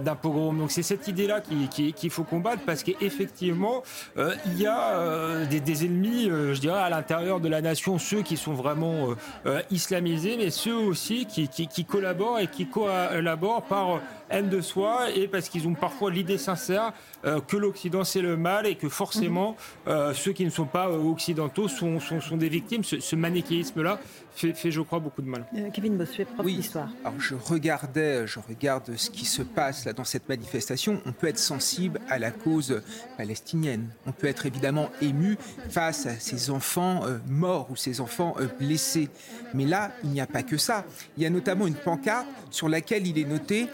d'un 0.03 0.15
pogrom. 0.15 0.57
Donc 0.57 0.71
c'est 0.71 0.83
cette 0.83 1.07
idée-là 1.07 1.41
qui- 1.41 1.67
qui- 1.69 1.93
qu'il 1.93 2.09
faut 2.09 2.23
combattre, 2.23 2.61
parce 2.65 2.83
qu'effectivement, 2.83 3.83
il 4.17 4.59
y 4.59 4.67
a 4.67 5.45
des, 5.45 5.85
ennemis, 5.85 6.25
je 6.29 6.59
dirais, 6.59 6.79
à 6.79 6.89
l'intérieur 6.89 7.39
de 7.39 7.47
la 7.49 7.61
nation, 7.61 7.72
ceux 7.97 8.21
qui 8.21 8.37
sont 8.37 8.53
vraiment 8.53 9.09
euh, 9.11 9.15
euh, 9.45 9.61
islamisés, 9.71 10.35
mais 10.37 10.49
ceux 10.51 10.75
aussi 10.75 11.25
qui, 11.25 11.47
qui- 11.47 11.67
qui 11.67 11.85
collaborent 11.85 12.39
et 12.39 12.47
qui 12.47 12.67
collaborent 12.67 13.63
par 13.63 14.01
haine 14.33 14.49
de 14.49 14.61
soi 14.61 15.09
et 15.15 15.27
parce 15.27 15.49
qu'ils 15.49 15.67
ont 15.67 15.73
parfois 15.75 16.11
l'idée 16.11 16.37
sincère 16.37 16.93
euh, 17.25 17.39
que 17.39 17.55
l'Occident 17.55 18.03
c'est 18.03 18.21
le 18.21 18.35
mal 18.35 18.65
et 18.67 18.75
que 18.75 18.89
forcément 18.89 19.55
euh, 19.87 20.13
ceux 20.13 20.33
qui 20.33 20.43
ne 20.45 20.49
sont 20.49 20.65
pas 20.65 20.89
euh, 20.89 20.97
occidentaux 20.97 21.67
sont, 21.67 21.99
sont, 21.99 22.19
sont 22.19 22.37
des 22.37 22.49
victimes. 22.49 22.83
Ce, 22.83 22.99
ce 22.99 23.15
manichéisme-là 23.15 23.99
fait, 24.35 24.53
fait, 24.53 24.71
je 24.71 24.81
crois, 24.81 24.99
beaucoup 24.99 25.21
de 25.21 25.27
mal. 25.29 25.45
Euh, 25.55 25.69
Kevin 25.71 25.95
Bossuet, 25.95 26.25
propre 26.25 26.45
Oui. 26.45 26.55
d'histoire. 26.57 26.89
Alors 27.05 27.19
je 27.19 27.35
regardais, 27.35 28.25
je 28.27 28.39
regarde 28.39 28.95
ce 28.95 29.09
qui 29.11 29.25
se 29.25 29.41
passe 29.43 29.85
là 29.85 29.93
dans 29.93 30.03
cette 30.03 30.27
manifestation. 30.27 31.01
On 31.05 31.11
peut 31.11 31.27
être 31.27 31.37
sensible 31.39 32.01
à 32.09 32.17
la 32.19 32.31
cause 32.31 32.81
palestinienne. 33.17 33.89
On 34.07 34.11
peut 34.11 34.27
être 34.27 34.45
évidemment 34.45 34.89
ému 35.01 35.37
face 35.69 36.05
à 36.07 36.15
ces 36.19 36.49
enfants 36.49 37.01
euh, 37.05 37.19
morts 37.27 37.67
ou 37.69 37.75
ces 37.75 38.01
enfants 38.01 38.35
euh, 38.39 38.47
blessés. 38.59 39.09
Mais 39.53 39.65
là, 39.65 39.91
il 40.03 40.09
n'y 40.09 40.19
a 40.21 40.27
pas 40.27 40.43
que 40.43 40.57
ça. 40.57 40.83
Il 41.17 41.23
y 41.23 41.25
a 41.25 41.29
notamment 41.29 41.67
une 41.67 41.75
pancarte 41.75 42.25
sur 42.49 42.67
laquelle 42.69 43.05
il 43.07 43.17
est 43.19 43.25
noté 43.25 43.67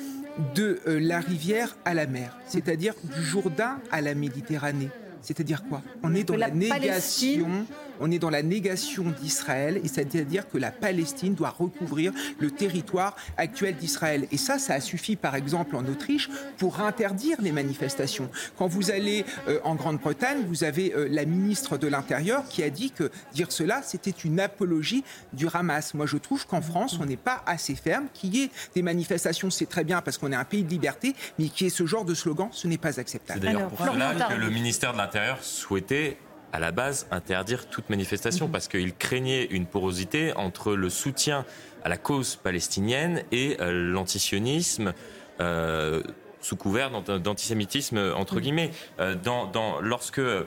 de 0.55 0.79
euh, 0.87 0.99
la 0.99 1.19
rivière 1.19 1.75
à 1.85 1.93
la 1.93 2.07
mer, 2.07 2.37
c'est-à-dire 2.47 2.93
du 3.03 3.23
Jourdain 3.23 3.79
à 3.91 4.01
la 4.01 4.15
Méditerranée. 4.15 4.89
C'est-à-dire 5.21 5.63
quoi? 5.67 5.81
On 6.03 6.15
est 6.15 6.23
dans 6.23 6.37
la 6.37 6.49
négation. 6.49 7.65
On 7.99 8.11
est 8.11 8.19
dans 8.19 8.29
la 8.29 8.43
négation 8.43 9.03
d'Israël, 9.21 9.79
et 9.83 9.87
c'est-à-dire 9.87 10.47
que 10.47 10.57
la 10.57 10.71
Palestine 10.71 11.33
doit 11.35 11.49
recouvrir 11.49 12.13
le 12.39 12.51
territoire 12.51 13.15
actuel 13.37 13.75
d'Israël. 13.75 14.27
Et 14.31 14.37
ça, 14.37 14.59
ça 14.59 14.75
a 14.75 14.81
suffi, 14.81 15.15
par 15.15 15.35
exemple, 15.35 15.75
en 15.75 15.85
Autriche, 15.85 16.29
pour 16.57 16.79
interdire 16.81 17.37
les 17.41 17.51
manifestations. 17.51 18.29
Quand 18.57 18.67
vous 18.67 18.91
allez 18.91 19.25
euh, 19.47 19.59
en 19.63 19.75
Grande-Bretagne, 19.75 20.43
vous 20.47 20.63
avez 20.63 20.93
euh, 20.93 21.07
la 21.09 21.25
ministre 21.25 21.77
de 21.77 21.87
l'Intérieur 21.87 22.47
qui 22.47 22.63
a 22.63 22.69
dit 22.69 22.91
que 22.91 23.11
dire 23.33 23.51
cela, 23.51 23.81
c'était 23.83 24.11
une 24.11 24.39
apologie 24.39 25.03
du 25.33 25.47
Hamas. 25.53 25.93
Moi, 25.93 26.05
je 26.05 26.17
trouve 26.17 26.45
qu'en 26.47 26.61
France, 26.61 26.97
on 27.01 27.05
n'est 27.05 27.17
pas 27.17 27.43
assez 27.45 27.75
ferme. 27.75 28.07
Qu'il 28.13 28.35
y 28.35 28.43
ait 28.43 28.49
des 28.75 28.81
manifestations, 28.81 29.49
c'est 29.49 29.67
très 29.67 29.83
bien 29.83 30.01
parce 30.01 30.17
qu'on 30.17 30.31
est 30.31 30.35
un 30.35 30.45
pays 30.45 30.63
de 30.63 30.69
liberté, 30.69 31.15
mais 31.37 31.49
qu'il 31.49 31.65
y 31.65 31.67
ait 31.67 31.73
ce 31.73 31.85
genre 31.85 32.05
de 32.05 32.13
slogan, 32.13 32.49
ce 32.51 32.67
n'est 32.67 32.77
pas 32.77 32.99
acceptable. 32.99 33.39
C'est 33.41 33.53
d'ailleurs 33.53 33.69
pour 33.69 33.85
cela 33.85 34.13
que 34.29 34.35
le 34.35 34.49
ministère 34.49 34.93
de 34.93 34.97
l'Intérieur 34.97 35.43
souhaitait 35.43 36.17
à 36.51 36.59
la 36.59 36.71
base 36.71 37.07
interdire 37.11 37.67
toute 37.69 37.89
manifestation 37.89 38.47
parce 38.47 38.67
qu'il 38.67 38.93
craignait 38.95 39.45
une 39.45 39.65
porosité 39.65 40.33
entre 40.35 40.73
le 40.75 40.89
soutien 40.89 41.45
à 41.83 41.89
la 41.89 41.97
cause 41.97 42.35
palestinienne 42.35 43.23
et 43.31 43.57
euh, 43.59 43.91
l'antisionisme. 43.91 44.93
euh, 45.41 46.01
sous 46.41 46.55
couvert 46.55 46.89
d'ant- 46.89 47.19
d'antisémitisme 47.19 48.13
entre 48.15 48.39
guillemets. 48.39 48.71
Euh, 49.01 49.13
dans, 49.13 49.45
dans- 49.45 49.81
lorsque 49.81 50.19
euh, 50.19 50.45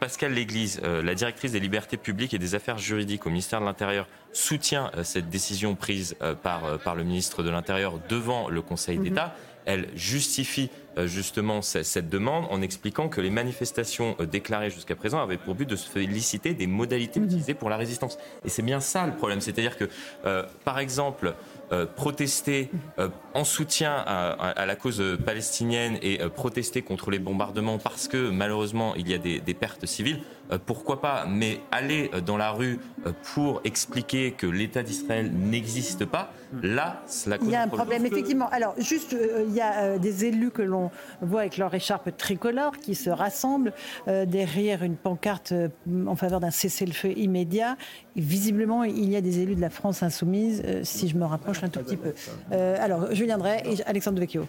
Pascal 0.00 0.32
Léglise, 0.32 0.80
euh, 0.82 1.02
la 1.02 1.14
directrice 1.14 1.52
des 1.52 1.60
libertés 1.60 1.98
publiques 1.98 2.32
et 2.32 2.38
des 2.38 2.54
affaires 2.54 2.78
juridiques 2.78 3.26
au 3.26 3.28
ministère 3.28 3.60
de 3.60 3.66
l'Intérieur, 3.66 4.08
soutient 4.32 4.90
cette 5.02 5.28
décision 5.28 5.74
prise 5.74 6.16
par, 6.42 6.78
par 6.78 6.94
le 6.94 7.04
ministre 7.04 7.42
de 7.42 7.50
l'Intérieur 7.50 7.98
devant 8.08 8.48
le 8.48 8.62
Conseil 8.62 8.96
Mhm. 8.96 9.04
d'État, 9.04 9.36
elle 9.66 9.88
justifie 9.94 10.70
justement 11.06 11.62
ce- 11.62 11.82
cette 11.82 12.08
demande 12.08 12.46
en 12.50 12.62
expliquant 12.62 13.08
que 13.08 13.20
les 13.20 13.30
manifestations 13.30 14.16
euh, 14.20 14.26
déclarées 14.26 14.70
jusqu'à 14.70 14.94
présent 14.96 15.20
avaient 15.22 15.36
pour 15.38 15.54
but 15.54 15.68
de 15.68 15.76
se 15.76 15.88
féliciter 15.88 16.54
des 16.54 16.66
modalités 16.66 17.20
utilisées 17.20 17.54
pour 17.54 17.68
la 17.70 17.76
résistance. 17.76 18.18
Et 18.44 18.48
c'est 18.48 18.62
bien 18.62 18.80
ça 18.80 19.06
le 19.06 19.14
problème, 19.14 19.40
c'est-à-dire 19.40 19.76
que, 19.76 19.88
euh, 20.24 20.44
par 20.64 20.78
exemple, 20.78 21.34
euh, 21.72 21.86
protester 21.86 22.70
euh, 22.98 23.08
en 23.32 23.44
soutien 23.44 23.92
à, 23.96 24.66
la 24.66 24.76
cause 24.76 25.00
euh, 25.00 25.16
palestinienne 25.16 25.98
et 26.02 26.20
euh, 26.20 26.28
protester 26.28 26.82
contre 26.82 27.10
les 27.10 27.18
bombardements 27.18 27.78
parce 27.78 28.06
que 28.06 28.28
malheureusement 28.30 28.94
il 28.96 29.08
y 29.08 29.14
a 29.14 29.18
des, 29.18 29.40
des 29.40 29.54
pertes 29.54 29.86
civiles, 29.86 30.20
euh, 30.52 30.58
pourquoi 30.64 31.00
pas 31.00 31.24
Mais 31.26 31.60
aller 31.72 32.10
euh, 32.12 32.20
dans 32.20 32.36
la 32.36 32.50
rue 32.52 32.78
euh, 33.06 33.12
pour 33.34 33.62
expliquer 33.64 34.32
que 34.32 34.46
l'État 34.46 34.82
d'Israël 34.82 35.32
n'existe 35.32 36.04
pas, 36.04 36.32
là, 36.62 37.02
cela 37.06 37.38
cause 37.38 37.48
Il 37.48 37.52
y 37.52 37.56
a 37.56 37.62
un 37.62 37.68
problème, 37.68 38.06
effectivement. 38.06 38.48
Alors, 38.50 38.74
juste, 38.78 39.12
euh, 39.14 39.44
il 39.48 39.54
y 39.54 39.60
a 39.60 39.82
euh, 39.82 39.98
des 39.98 40.24
élus 40.24 40.50
que 40.50 40.62
l'on 40.62 40.90
voit 41.20 41.40
avec 41.40 41.56
leur 41.56 41.72
écharpe 41.74 42.16
tricolore 42.16 42.78
qui 42.78 42.94
se 42.94 43.10
rassemblent 43.10 43.72
euh, 44.08 44.26
derrière 44.26 44.82
une 44.82 44.96
pancarte 44.96 45.52
euh, 45.52 45.68
en 46.06 46.16
faveur 46.16 46.40
d'un 46.40 46.50
cessez-le-feu 46.50 47.12
immédiat. 47.16 47.76
Et 48.16 48.20
visiblement, 48.20 48.84
il 48.84 49.10
y 49.10 49.16
a 49.16 49.20
des 49.20 49.40
élus 49.40 49.56
de 49.56 49.60
la 49.60 49.70
France 49.70 50.02
insoumise, 50.02 50.62
euh, 50.64 50.80
si 50.84 51.08
je 51.08 51.16
me 51.16 51.24
rapproche 51.24 51.62
un 51.62 51.68
tout 51.68 51.80
petit 51.80 51.96
peu. 51.96 52.14
Euh, 52.52 52.76
alors, 52.80 53.14
Julien 53.14 53.38
Drey 53.38 53.62
et 53.66 53.82
Alexandre 53.84 54.16
Devecchio. 54.16 54.46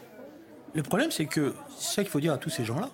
Le 0.73 0.83
problème, 0.83 1.11
c'est 1.11 1.25
que 1.25 1.53
c'est 1.77 1.95
ça 1.95 2.01
qu'il 2.03 2.11
faut 2.11 2.19
dire 2.19 2.33
à 2.33 2.37
tous 2.37 2.49
ces 2.49 2.65
gens-là. 2.65 2.89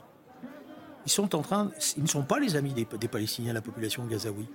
Ils 1.06 1.12
sont 1.12 1.34
en 1.36 1.42
train, 1.42 1.72
ils 1.98 2.04
ne 2.04 2.08
sont 2.08 2.22
pas 2.22 2.38
les 2.38 2.56
amis 2.56 2.74
des, 2.74 2.88
des 3.00 3.08
Palestiniens, 3.08 3.54
la 3.54 3.62
population 3.62 4.06
gazaoui. 4.06 4.48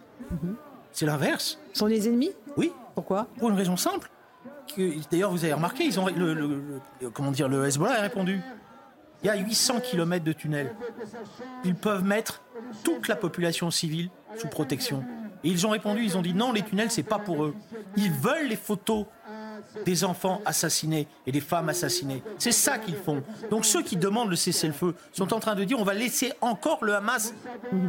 C'est 0.92 1.04
l'inverse. 1.04 1.58
Ils 1.74 1.78
sont 1.78 1.86
les 1.86 2.06
ennemis? 2.06 2.30
Oui. 2.56 2.72
Pourquoi? 2.94 3.26
Pour 3.38 3.50
une 3.50 3.56
raison 3.56 3.76
simple. 3.76 4.08
D'ailleurs, 5.10 5.31
vous 5.31 5.44
avez 5.44 5.52
remarqué, 5.52 5.90
le, 6.16 6.81
comment 7.12 7.31
dire, 7.31 7.48
le 7.48 7.66
Hezbollah 7.66 7.98
a 7.98 8.02
répondu. 8.02 8.40
Il 9.23 9.27
y 9.27 9.31
a 9.31 9.36
800 9.36 9.81
km 9.81 10.24
de 10.24 10.32
tunnels. 10.32 10.74
Ils 11.64 11.74
peuvent 11.74 12.05
mettre 12.05 12.43
toute 12.85 13.09
la 13.09 13.16
population 13.16 13.70
civile 13.70 14.10
sous 14.36 14.48
protection. 14.48 15.05
Et 15.44 15.48
ils 15.48 15.66
ont 15.66 15.70
répondu, 15.70 16.02
ils 16.02 16.16
ont 16.16 16.23
dit 16.23 16.35
non, 16.35 16.52
les 16.52 16.62
tunnels, 16.62 16.90
c'est 16.90 17.02
pas 17.02 17.18
pour 17.18 17.44
eux. 17.44 17.55
Ils 17.97 18.12
veulent 18.12 18.48
les 18.48 18.56
photos 18.56 19.06
des 19.85 20.05
enfants 20.05 20.40
assassinés 20.44 21.06
et 21.27 21.32
des 21.32 21.40
femmes 21.40 21.68
assassinées. 21.68 22.23
C'est 22.39 22.52
ça 22.52 22.78
qu'ils 22.78 22.97
font. 22.97 23.23
Donc 23.51 23.64
ceux 23.64 23.82
qui 23.82 23.97
demandent 23.97 24.31
le 24.31 24.36
cessez-le-feu 24.36 24.94
sont 25.12 25.32
en 25.32 25.40
train 25.40 25.55
de 25.55 25.64
dire 25.64 25.78
on 25.78 25.85
va 25.85 25.94
laisser 25.94 26.32
encore 26.40 26.85
le 26.85 26.94
Hamas 26.94 27.35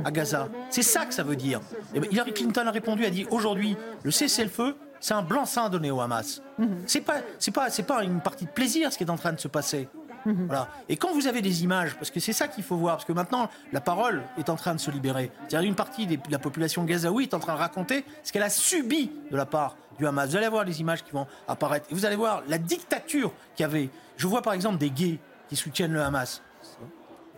à 0.04 0.12
Gaza. 0.12 0.50
C'est 0.70 0.82
ça 0.82 1.06
que 1.06 1.14
ça 1.14 1.24
veut 1.24 1.36
dire. 1.36 1.62
Et 1.94 2.00
ben, 2.00 2.10
Hillary 2.12 2.34
Clinton 2.34 2.68
a 2.68 2.72
répondu, 2.72 3.06
a 3.06 3.10
dit 3.10 3.26
aujourd'hui, 3.30 3.76
le 4.04 4.12
cessez-le-feu, 4.12 4.76
c'est 5.00 5.14
un 5.14 5.22
blanc-seing 5.22 5.70
donné 5.70 5.92
au 5.92 6.02
Hamas. 6.02 6.42
C'est 6.86 7.02
pas, 7.02 7.22
c'est 7.40 7.52
pas, 7.52 7.70
c'est 7.70 7.84
pas 7.84 8.04
une 8.04 8.22
partie 8.22 8.46
de 8.46 8.50
plaisir 8.52 8.92
ce 8.92 8.98
qui 8.98 9.04
est 9.04 9.10
en 9.10 9.18
train 9.18 9.34
de 9.34 9.40
se 9.40 9.48
passer. 9.48 9.90
Voilà. 10.26 10.68
Et 10.90 10.98
quand 10.98 11.14
vous 11.14 11.28
avez 11.28 11.42
des 11.42 11.64
images, 11.64 11.96
parce 11.96 12.12
que 12.12 12.20
c'est 12.20 12.34
ça 12.34 12.50
qu'il 12.50 12.64
faut 12.64 12.76
voir, 12.76 12.98
parce 12.98 13.06
que 13.06 13.14
maintenant 13.14 13.50
la 13.72 13.80
parole 13.80 14.24
est 14.38 14.50
en 14.50 14.58
train 14.58 14.76
de 14.76 14.80
se 14.80 14.92
libérer. 14.92 15.32
C'est-à-dire 15.48 15.70
une 15.70 15.76
partie 15.76 16.06
de 16.06 16.20
la 16.30 16.40
population 16.40 16.84
gazaoui 16.84 17.24
est 17.24 17.34
en 17.34 17.40
train 17.40 17.54
de 17.54 17.60
raconter 17.60 18.04
ce 18.24 18.34
qu'elle 18.34 18.44
a 18.44 18.50
subi 18.50 19.10
de 19.32 19.38
la 19.38 19.46
part 19.46 19.78
du 19.98 20.06
Hamas. 20.06 20.30
Vous 20.30 20.36
allez 20.36 20.50
voir 20.50 20.66
les 20.66 20.82
images 20.82 21.04
qui 21.04 21.12
vont 21.12 21.28
apparaître. 21.48 21.88
Et 21.90 21.94
vous 21.94 22.06
allez 22.06 22.18
voir 22.18 22.44
la 22.48 22.58
dictature 22.58 23.32
qu'il 23.56 23.64
y 23.64 23.66
avait. 23.66 23.90
Je 24.18 24.28
vois 24.28 24.42
par 24.42 24.52
exemple 24.54 24.78
des 24.80 24.90
gays 24.90 25.20
qui 25.48 25.56
soutiennent 25.56 25.94
le 25.94 26.02
Hamas. 26.02 26.42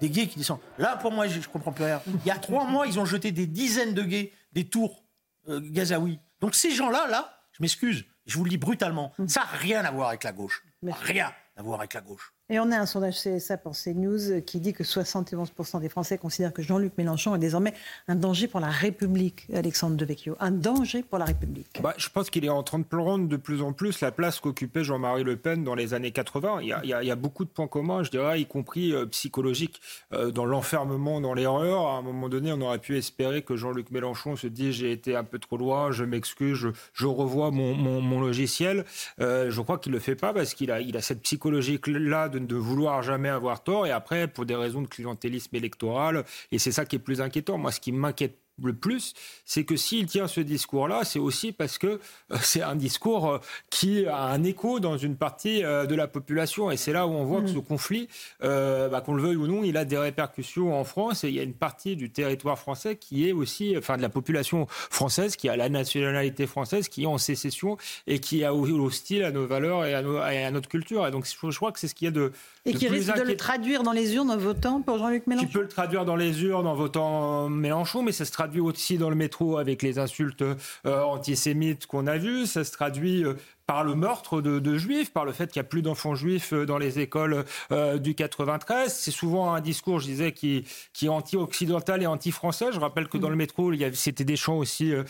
Des 0.02 0.10
gays 0.10 0.27
qui 0.27 0.40
descendent. 0.40 0.61
Là, 0.80 0.95
pour 0.95 1.11
moi, 1.11 1.27
je, 1.27 1.41
je 1.41 1.49
comprends 1.49 1.73
plus 1.73 1.84
rien. 1.84 2.02
Il 2.07 2.27
y 2.27 2.31
a 2.31 2.38
trois 2.38 2.64
mois, 2.65 2.88
ils 2.88 2.99
ont 2.99 3.06
jeté 3.06 3.31
des 3.31 3.45
dizaines 3.45 3.94
de 3.94 4.02
gays 4.02 4.31
des 4.53 4.65
tours 4.68 5.03
euh, 5.48 5.60
gazaouis. 5.61 6.19
Donc 6.41 6.56
ces 6.56 6.72
gens-là, 6.72 7.06
là, 7.07 7.39
je 7.60 7.64
m'excuse, 7.64 8.06
je 8.26 8.38
vous 8.38 8.45
le 8.45 8.49
dis 8.49 8.57
brutalement, 8.57 9.14
ça 9.27 9.41
n'a 9.41 9.45
rien 9.48 9.84
à 9.84 9.91
voir 9.91 10.10
avec 10.10 10.23
la 10.23 10.31
gauche. 10.31 10.64
Rien 10.81 11.34
à 11.57 11.61
voir 11.61 11.80
avec 11.80 11.94
la 11.94 12.02
gauche. 12.02 12.34
Et 12.52 12.60
on 12.60 12.72
a 12.72 12.80
un 12.80 12.88
sondage 12.88 13.22
CSA 13.22 13.58
pour 13.58 13.74
CNews 13.74 14.42
qui 14.44 14.60
dit 14.60 14.74
que 14.74 14.84
71% 14.84 15.82
des 15.82 15.90
Français 15.90 16.18
considèrent 16.18 16.52
que 16.52 16.64
Jean-Luc 16.64 16.98
Mélenchon 16.98 17.36
est 17.36 17.40
désormais 17.40 17.76
un 18.08 18.16
danger 18.16 18.48
pour 18.48 18.60
la 18.60 18.70
République, 18.70 19.46
Alexandre 19.54 19.96
Devecchio. 19.96 20.36
Un 20.40 20.50
danger 20.50 21.04
pour 21.04 21.20
la 21.20 21.26
République. 21.26 21.80
Bah, 21.84 21.94
je 21.98 22.10
pense 22.10 22.32
qu'il 22.32 22.44
est 22.46 22.50
en 22.50 22.64
train 22.64 22.80
de 22.80 22.86
prendre 22.86 23.28
de 23.28 23.38
plus 23.38 23.62
en 23.62 23.72
plus 23.72 24.02
la 24.02 24.12
place 24.12 24.40
qu'occupait 24.40 24.84
Jean-Marie 24.84 25.24
Le 25.24 25.38
Pen 25.38 25.64
dans 25.64 25.76
les 25.76 25.94
années 25.94 26.10
80. 26.10 26.62
Il 26.64 26.70
y 26.70 27.12
a, 27.12 27.16
beaucoup 27.16 27.46
de 27.46 27.50
points 27.50 27.68
communs, 27.68 28.02
je 28.02 28.10
dirais, 28.10 28.42
y 28.42 28.48
compris 28.48 28.94
euh, 28.94 29.06
psychologiques, 29.06 29.80
euh, 30.14 30.32
dans 30.32 30.46
l'enfermement, 30.46 31.22
dans 31.22 31.36
l'erreur. 31.36 31.86
À 31.86 31.98
un 31.98 32.02
moment 32.02 32.30
donné, 32.30 32.52
on 32.52 32.62
aurait 32.62 32.80
pu 32.80 32.98
espérer 32.98 33.44
que 33.44 33.58
Jean-Luc 33.58 33.92
Mélenchon 33.92 34.36
se 34.36 34.48
dise 34.48 34.74
j'ai 34.74 34.92
été 34.92 35.16
un 35.16 35.24
peu 35.24 35.38
trop 35.38 35.58
loin, 35.58 35.92
je 35.92 36.04
m'excuse, 36.04 36.58
je, 36.94 37.06
revois 37.06 37.52
mon, 37.52 38.20
logiciel. 38.20 38.86
Euh, 39.20 39.52
je 39.52 39.62
crois 39.62 39.78
qu'il 39.78 39.92
le 39.92 40.00
fait 40.00 40.16
pas 40.16 40.34
parce 40.34 40.56
qu'il 40.56 40.72
a, 40.72 40.78
a 40.78 41.02
cette 41.02 41.22
psychologie-là 41.22 42.30
de, 42.30 42.39
de 42.48 42.56
vouloir 42.56 43.02
jamais 43.02 43.30
avoir 43.30 43.64
tort. 43.64 43.88
Et 43.88 43.91
après, 43.91 44.28
pour 44.28 44.45
des 44.45 44.56
raisons 44.56 44.82
de 44.82 44.88
clientélisme 44.88 45.56
électoral, 45.56 46.26
et 46.52 46.60
c'est 46.60 46.72
ça 46.72 46.86
qui 46.86 46.95
est 46.95 46.99
plus 46.99 47.22
inquiétant. 47.22 47.57
Moi, 47.57 47.72
ce 47.72 47.80
qui 47.80 47.91
m'inquiète 47.91 48.38
le 48.68 48.73
plus, 48.73 49.14
c'est 49.45 49.64
que 49.64 49.76
s'il 49.76 50.06
tient 50.06 50.27
ce 50.27 50.41
discours-là, 50.41 51.03
c'est 51.03 51.19
aussi 51.19 51.52
parce 51.52 51.77
que 51.77 51.88
euh, 51.88 51.99
c'est 52.41 52.61
un 52.61 52.76
discours 52.76 53.30
euh, 53.30 53.38
qui 53.69 54.06
a 54.06 54.23
un 54.26 54.44
écho 54.44 54.80
dans 54.80 54.98
une 54.98 55.15
partie 55.15 55.64
euh, 55.64 55.86
de 55.86 55.95
la 55.95 56.07
population. 56.07 56.72
Et 56.72 56.77
c'est 56.77 56.94
là 56.94 57.07
où 57.07 57.11
on 57.11 57.26
voit 57.26 57.41
que 57.41 57.48
ce 57.48 57.57
conflit, 57.60 58.07
euh, 58.44 58.90
bah, 58.90 59.02
qu'on 59.02 59.14
le 59.14 59.22
veuille 59.23 59.36
ou 59.36 59.48
non, 59.48 59.64
il 59.64 59.77
a 59.77 59.86
des 59.86 59.98
répercussions 59.98 60.77
en 60.80 60.84
France. 60.84 61.23
Et 61.23 61.30
il 61.30 61.36
y 61.36 61.40
a 61.40 61.44
une 61.44 61.53
partie 61.53 61.95
du 61.95 62.10
territoire 62.10 62.57
français 62.60 62.95
qui 62.95 63.27
est 63.27 63.31
aussi, 63.31 63.76
enfin 63.77 63.98
de 63.98 64.02
la 64.02 64.10
population 64.10 64.68
française, 64.69 65.36
qui 65.36 65.49
a 65.49 65.56
la 65.57 65.69
nationalité 65.69 66.48
française, 66.48 66.90
qui 66.90 67.03
est 67.03 67.07
en 67.07 67.18
sécession 67.18 67.77
et 68.07 68.19
qui 68.19 68.41
est 68.41 68.48
hostile 68.48 69.23
à 69.23 69.31
nos 69.31 69.45
valeurs 69.45 69.86
et 69.86 69.94
à, 69.94 70.02
nos- 70.02 70.18
et 70.18 70.44
à 70.44 70.52
notre 70.52 70.69
culture. 70.69 71.06
Et 71.07 71.11
donc 71.11 71.26
je, 71.26 71.49
je 71.52 71.56
crois 71.57 71.72
que 71.72 71.80
c'est 71.80 71.88
ce 71.88 71.95
qu'il 71.95 72.06
y 72.06 72.07
a 72.07 72.11
de, 72.11 72.31
Et 72.65 72.73
de 72.73 72.77
qui 72.77 72.88
risque 72.88 73.15
de 73.15 73.22
le 73.22 73.38
traduire 73.38 73.84
dans 73.84 73.91
les 73.91 74.15
urnes 74.15 74.31
en 74.31 74.38
votant 74.38 74.81
pour 74.81 74.98
Jean-Luc 74.98 75.27
Mélenchon? 75.27 75.48
Tu 75.48 75.53
peux 75.53 75.61
le 75.61 75.68
traduire 75.68 76.06
dans 76.06 76.15
les 76.15 76.41
urnes 76.44 76.68
en 76.68 76.76
votant 76.76 77.49
Mélenchon, 77.49 78.02
mais 78.03 78.11
ça 78.11 78.26
se 78.26 78.31
traduit 78.31 78.49
aussi 78.58 78.98
dans 78.98 79.10
le 79.10 79.16
métro 79.16 79.58
avec 79.58 79.84
les 79.84 80.00
insultes 80.00 80.42
euh, 80.42 80.56
antisémites 80.86 81.86
qu'on 81.86 82.08
a 82.08 82.18
vues. 82.18 82.48
Ça 82.48 82.64
se 82.64 82.72
traduit 82.72 83.24
euh, 83.24 83.36
par 83.70 83.84
le 83.84 83.94
meurtre 83.94 84.41
de, 84.41 84.58
de 84.58 84.78
juifs, 84.80 85.14
par 85.14 85.26
le 85.26 85.32
fait 85.32 85.52
qu'il 85.52 85.60
n'y 85.62 85.66
a 85.68 85.70
plus 85.70 85.84
d'enfants 85.84 86.16
juifs 86.16 86.54
euh, 86.54 86.66
dans 86.66 86.80
les 86.80 86.98
écoles 86.98 87.46
euh, 87.72 88.00
du 88.00 88.16
93. 88.16 88.91
C'est 88.91 89.12
souvent 89.12 89.54
un 89.54 89.62
discours, 89.62 90.00
je 90.00 90.08
disais, 90.08 90.32
qui, 90.32 90.66
qui 90.91 91.06
est 91.06 91.10
anti-occidental 91.10 92.02
et 92.02 92.08
anti-français. 92.08 92.72
Je 92.74 92.80
rappelle 92.80 93.08
que 93.08 93.20
dans 93.20 93.30
le 93.30 93.36
métro, 93.36 93.72
il 93.72 93.80
y 93.80 93.86
avait- 93.86 93.96
c'était 93.96 94.24
des 94.24 94.38
chants 94.38 94.58
aussi 94.58 94.91
euh, 94.91 95.04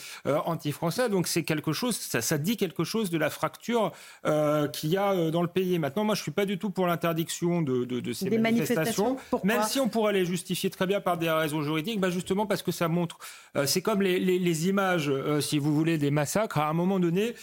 anti-français. 0.45 1.07
Donc 1.07 1.27
c'est 1.27 1.43
quelque 1.43 1.71
chose, 1.71 1.95
ça, 1.95 2.19
ça 2.19 2.37
dit 2.37 2.57
quelque 2.57 2.83
chose 2.83 3.09
de 3.09 3.17
la 3.17 3.29
fracture 3.29 3.93
euh, 4.25 4.67
qu'il 4.67 4.89
y 4.89 4.97
a 4.97 5.31
dans 5.31 5.41
le 5.41 5.47
pays. 5.47 5.79
Maintenant, 5.79 6.03
moi, 6.03 6.15
je 6.15 6.21
suis 6.21 6.31
pas 6.31 6.43
du 6.45 6.57
tout 6.57 6.69
pour 6.69 6.85
l'interdiction 6.85 7.61
de, 7.61 7.85
de, 7.85 8.01
de 8.01 8.11
ces 8.11 8.29
Des 8.29 8.37
manifestations. 8.39 9.15
même 9.45 9.63
si 9.63 9.79
on 9.79 9.87
pourrait 9.87 10.11
les 10.11 10.25
justifier 10.25 10.69
très 10.69 10.85
bien 10.85 10.99
par 10.99 11.17
des 11.17 11.29
raisons 11.29 11.61
juridiques, 11.61 12.01
bah 12.01 12.09
justement 12.09 12.45
parce 12.45 12.61
que 12.63 12.73
ça 12.73 12.89
montre, 12.89 13.19
c'est 13.65 13.81
comme 13.81 14.01
les, 14.01 14.19
les- 14.19 14.37
les 14.37 14.67
images, 14.67 15.09
si 15.39 15.59
vous 15.59 15.73
voulez, 15.73 15.97
des 15.97 16.11
massacres. 16.11 16.57
À 16.57 16.67
un 16.67 16.73
moment 16.73 16.99
donné, 16.99 17.35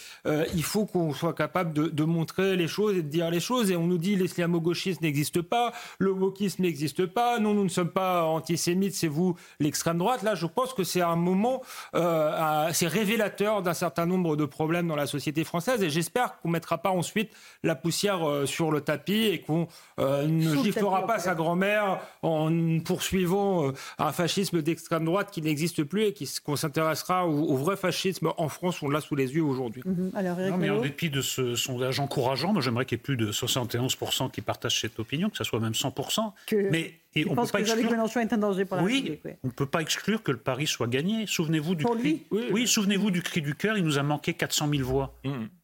il 0.53 0.63
faut 0.63 0.85
qu'on 0.85 1.06
soit 1.13 1.33
capable 1.33 1.73
de, 1.73 1.87
de 1.87 2.03
montrer 2.03 2.55
les 2.55 2.67
choses 2.67 2.97
et 2.97 3.03
de 3.03 3.09
dire 3.09 3.29
les 3.29 3.39
choses. 3.39 3.71
Et 3.71 3.75
on 3.75 3.87
nous 3.87 3.97
dit 3.97 4.15
l'islamo-gauchisme 4.15 5.03
n'existe 5.03 5.41
pas, 5.41 5.73
le 5.99 6.11
wokisme 6.11 6.63
n'existe 6.63 7.05
pas, 7.05 7.39
non, 7.39 7.53
nous 7.53 7.63
ne 7.63 7.69
sommes 7.69 7.89
pas 7.89 8.23
antisémites, 8.23 8.95
c'est 8.95 9.07
vous 9.07 9.35
l'extrême 9.59 9.97
droite. 9.97 10.23
Là, 10.23 10.35
je 10.35 10.45
pense 10.45 10.73
que 10.73 10.83
c'est 10.83 11.01
un 11.01 11.15
moment, 11.15 11.61
euh, 11.95 12.69
c'est 12.73 12.87
révélateur 12.87 13.61
d'un 13.61 13.73
certain 13.73 14.05
nombre 14.05 14.35
de 14.35 14.45
problèmes 14.45 14.87
dans 14.87 14.95
la 14.95 15.07
société 15.07 15.43
française. 15.43 15.83
Et 15.83 15.89
j'espère 15.89 16.39
qu'on 16.39 16.49
mettra 16.49 16.77
pas 16.77 16.91
ensuite 16.91 17.31
la 17.63 17.75
poussière 17.75 18.27
euh, 18.27 18.45
sur 18.45 18.71
le 18.71 18.81
tapis 18.81 19.25
et 19.25 19.41
qu'on 19.41 19.67
euh, 19.99 20.25
ne 20.27 20.55
giflera 20.63 21.05
pas 21.05 21.19
sa 21.19 21.35
grand-mère 21.35 21.99
en 22.21 22.79
poursuivant 22.79 23.67
euh, 23.67 23.71
un 23.97 24.11
fascisme 24.11 24.61
d'extrême 24.61 25.05
droite 25.05 25.29
qui 25.31 25.41
n'existe 25.41 25.83
plus 25.83 26.03
et 26.03 26.13
qu'on 26.43 26.55
s'intéressera 26.55 27.27
au, 27.27 27.49
au 27.49 27.55
vrai 27.55 27.75
fascisme 27.75 28.31
en 28.37 28.49
France. 28.49 28.81
On 28.81 28.89
l'a 28.89 29.01
sous 29.01 29.15
les 29.15 29.35
yeux 29.35 29.43
aujourd'hui. 29.43 29.81
Mhm. 29.85 30.11
Alors, 30.15 30.39
Eric 30.39 30.51
Non, 30.51 30.57
mais 30.57 30.69
en 30.69 30.79
Mello 30.81 30.89
dépit 30.97 31.09
de 31.11 31.21
ce 31.21 31.55
sondage 31.55 31.99
encourageant, 31.99 32.53
moi 32.53 32.61
j'aimerais 32.61 32.85
qu'il 32.85 32.97
y 32.97 32.99
ait 32.99 33.03
plus 33.03 33.17
de 33.17 33.31
71% 33.31 34.31
qui 34.31 34.41
partagent 34.41 34.81
cette 34.81 34.99
opinion, 34.99 35.29
que 35.29 35.37
ce 35.37 35.43
soit 35.43 35.59
même 35.59 35.73
100%. 35.75 36.33
Que- 36.47 36.69
mais 36.71 36.93
et 37.15 37.25
on 37.29 37.35
pense 37.35 37.51
peut 37.51 37.59
pas 37.59 37.63
que 37.63 37.69
exclure. 37.69 37.91
Mélenchon 37.91 38.19
est 38.21 38.33
un 38.33 38.37
danger 38.37 38.65
pour 38.65 38.77
la 38.77 38.83
Oui, 38.83 38.95
République. 38.95 39.21
oui. 39.25 39.31
on 39.43 39.47
ne 39.47 39.51
peut 39.51 39.65
pas 39.67 39.81
exclure 39.81 40.23
que 40.23 40.31
le 40.31 40.37
pari 40.39 40.65
soit 40.65 40.87
gagné. 40.87 41.27
Souvenez-vous 41.27 41.75
du 41.75 41.85
cri. 41.85 42.23
Oui, 42.31 42.67
souvenez-vous 42.67 43.11
du 43.11 43.21
cri 43.21 43.41
du 43.41 43.53
cœur. 43.55 43.77
Il 43.77 43.83
nous 43.83 43.97
a 43.99 44.03
manqué 44.03 44.33
400 44.33 44.69
000 44.69 44.83
voix. 44.83 45.13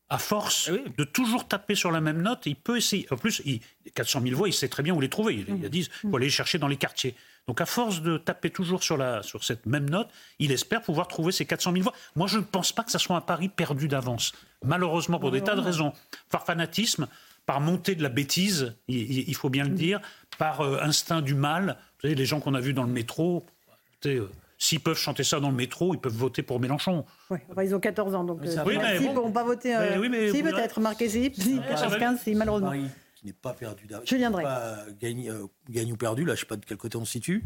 À 0.10 0.18
force 0.20 0.70
de 0.70 1.04
toujours 1.04 1.48
taper 1.48 1.74
sur 1.76 1.92
la 1.92 2.00
même 2.02 2.22
note, 2.22 2.46
il 2.46 2.56
peut 2.56 2.78
essayer. 2.78 3.08
En 3.10 3.18
plus, 3.18 3.42
il, 3.46 3.62
400 3.96 4.22
000 4.22 4.36
voix, 4.36 4.48
il 4.48 4.54
sait 4.54 4.68
très 4.68 4.84
bien 4.84 4.94
où 4.94 5.02
les 5.02 5.10
trouver. 5.10 5.34
Il, 5.48 5.56
il 5.58 5.66
a 5.66 5.70
dit, 5.70 5.90
faut 6.02 6.16
aller 6.18 6.28
les 6.28 6.32
chercher 6.32 6.60
dans 6.60 6.68
les 6.68 6.78
quartiers. 6.78 7.16
Donc, 7.48 7.62
à 7.62 7.66
force 7.66 8.02
de 8.02 8.18
taper 8.18 8.50
toujours 8.52 8.84
sur, 8.84 8.96
la, 8.96 9.24
sur 9.24 9.44
cette 9.44 9.66
même 9.66 9.90
note, 9.90 10.10
il 10.40 10.52
espère 10.52 10.82
pouvoir 10.82 11.08
trouver 11.08 11.32
ces 11.32 11.46
400 11.46 11.72
000 11.72 11.84
voix. 11.84 11.94
Moi, 12.16 12.28
je 12.28 12.38
ne 12.38 12.44
pense 12.44 12.72
pas 12.72 12.84
que 12.84 12.92
ça 12.92 13.00
soit 13.00 13.16
un 13.16 13.22
pari 13.22 13.50
perdu 13.50 13.88
d'avance. 13.88 14.34
Malheureusement, 14.64 15.20
pour 15.20 15.32
des 15.32 15.42
tas 15.42 15.56
de 15.56 15.62
raisons. 15.62 15.94
Par 16.30 16.46
fanatisme, 16.46 17.08
par 17.46 17.60
montée 17.60 17.96
de 17.96 18.04
la 18.04 18.10
bêtise, 18.10 18.76
il, 18.88 18.98
il- 19.12 19.30
il 19.30 19.36
faut 19.36 19.50
bien 19.50 19.64
le 19.64 19.72
dire, 19.72 20.00
par 20.38 20.62
euh, 20.62 20.80
instinct 20.82 21.22
du 21.22 21.34
mal. 21.34 21.78
Vous 21.98 22.02
savez, 22.04 22.16
les 22.16 22.26
gens 22.26 22.40
qu'on 22.40 22.54
a 22.54 22.60
vus 22.62 22.74
dans 22.74 22.84
le 22.84 22.92
métro, 22.94 23.46
écoutez, 23.94 24.18
euh, 24.18 24.30
s'ils 24.64 24.80
peuvent 24.80 24.98
chanter 24.98 25.26
ça 25.26 25.42
dans 25.42 25.50
le 25.50 25.56
métro, 25.56 25.94
ils 25.94 26.00
peuvent 26.00 26.14
voter 26.16 26.42
pour 26.42 26.58
Mélenchon. 26.58 27.04
Enfin, 27.30 27.64
ils 27.64 27.76
ont 27.76 27.82
14 27.82 28.16
ans, 28.16 28.24
donc 28.24 28.40
euh, 28.46 28.64
Oui, 28.66 28.78
mais 28.78 28.98
bon. 28.98 29.10
ne 29.10 29.14
pourront 29.14 29.32
pas 29.32 29.44
voter. 29.44 29.76
euh, 29.76 29.90
Mais 29.92 29.98
oui, 29.98 30.08
mais 30.08 30.32
si, 30.32 30.42
peut-être, 30.42 30.80
marqué 30.80 31.10
si, 31.10 31.34
si, 31.36 31.56
Ouais, 31.60 31.76
14-15, 31.76 32.20
si, 32.20 32.34
malheureusement. 32.34 32.70
Paris 32.70 32.88
qui 33.16 33.26
n'est 33.26 33.34
pas 33.34 33.54
perdu 33.54 33.88
d'avance. 33.88 34.08
Julien 34.08 34.32
Drey. 34.32 34.44
Pas 34.44 34.86
gagné, 35.02 35.30
euh, 35.30 35.48
gagne 35.70 35.92
ou 35.92 35.98
perdu, 35.98 36.24
là, 36.24 36.34
je 36.36 36.40
ne 36.40 36.40
sais 36.42 36.46
pas 36.46 36.56
de 36.56 36.66
quel 36.66 36.78
côté 36.78 36.98
on 36.98 37.04
se 37.04 37.12
situe, 37.12 37.46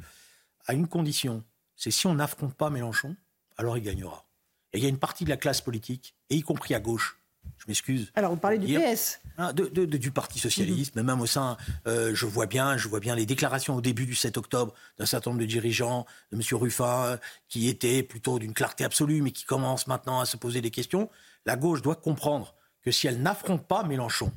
à 0.67 0.73
une 0.73 0.87
condition. 0.87 1.43
C'est 1.75 1.89
si 1.89 2.05
on 2.05 2.13
n'affronte 2.13 2.53
pas 2.53 2.69
Mélenchon, 2.69 3.15
alors 3.57 3.77
il 3.79 3.83
gagnera. 3.83 4.25
Et 4.73 4.77
il 4.77 4.83
y 4.83 4.85
a 4.85 4.89
une 4.89 4.99
partie 4.99 5.23
de 5.23 5.29
la 5.29 5.37
classe 5.37 5.61
politique, 5.61 6.15
et 6.29 6.35
y 6.35 6.41
compris 6.43 6.75
à 6.75 6.79
gauche, 6.79 7.16
je 7.57 7.65
m'excuse. 7.67 8.11
Alors, 8.15 8.31
vous 8.31 8.37
parlez 8.37 8.57
du 8.57 8.67
PS. 8.77 9.19
Hein, 9.37 9.53
de- 9.53 9.67
de- 9.67 9.85
de- 9.85 9.97
du 9.97 10.11
Parti 10.11 10.39
socialiste, 10.39 10.95
mais 10.95 11.03
même 11.03 11.21
au 11.21 11.25
sein, 11.25 11.57
euh, 11.87 12.11
je 12.15 12.25
vois 12.25 12.45
bien, 12.45 12.77
je 12.77 12.87
vois 12.87 12.99
bien 12.99 13.15
les 13.15 13.25
déclarations 13.25 13.75
au 13.75 13.81
début 13.81 14.05
du 14.05 14.15
7 14.15 14.37
octobre 14.37 14.73
d'un 14.97 15.05
certain 15.05 15.29
nombre 15.31 15.41
de 15.41 15.45
dirigeants, 15.45 16.05
de 16.31 16.37
M. 16.37 16.41
Ruffin, 16.59 17.03
euh, 17.05 17.17
qui 17.49 17.67
étaient 17.67 18.03
plutôt 18.03 18.39
d'une 18.39 18.53
clarté 18.53 18.83
absolue, 18.83 19.21
mais 19.21 19.31
qui 19.31 19.43
commencent 19.45 19.87
maintenant 19.87 20.19
à 20.19 20.25
se 20.25 20.37
poser 20.37 20.61
des 20.61 20.71
questions. 20.71 21.09
La 21.45 21.55
gauche 21.55 21.81
doit 21.81 21.95
comprendre 21.95 22.55
que 22.81 22.91
si 22.91 23.07
elle 23.07 23.21
n'affronte 23.21 23.67
pas 23.67 23.83
Mélenchon, 23.83 24.31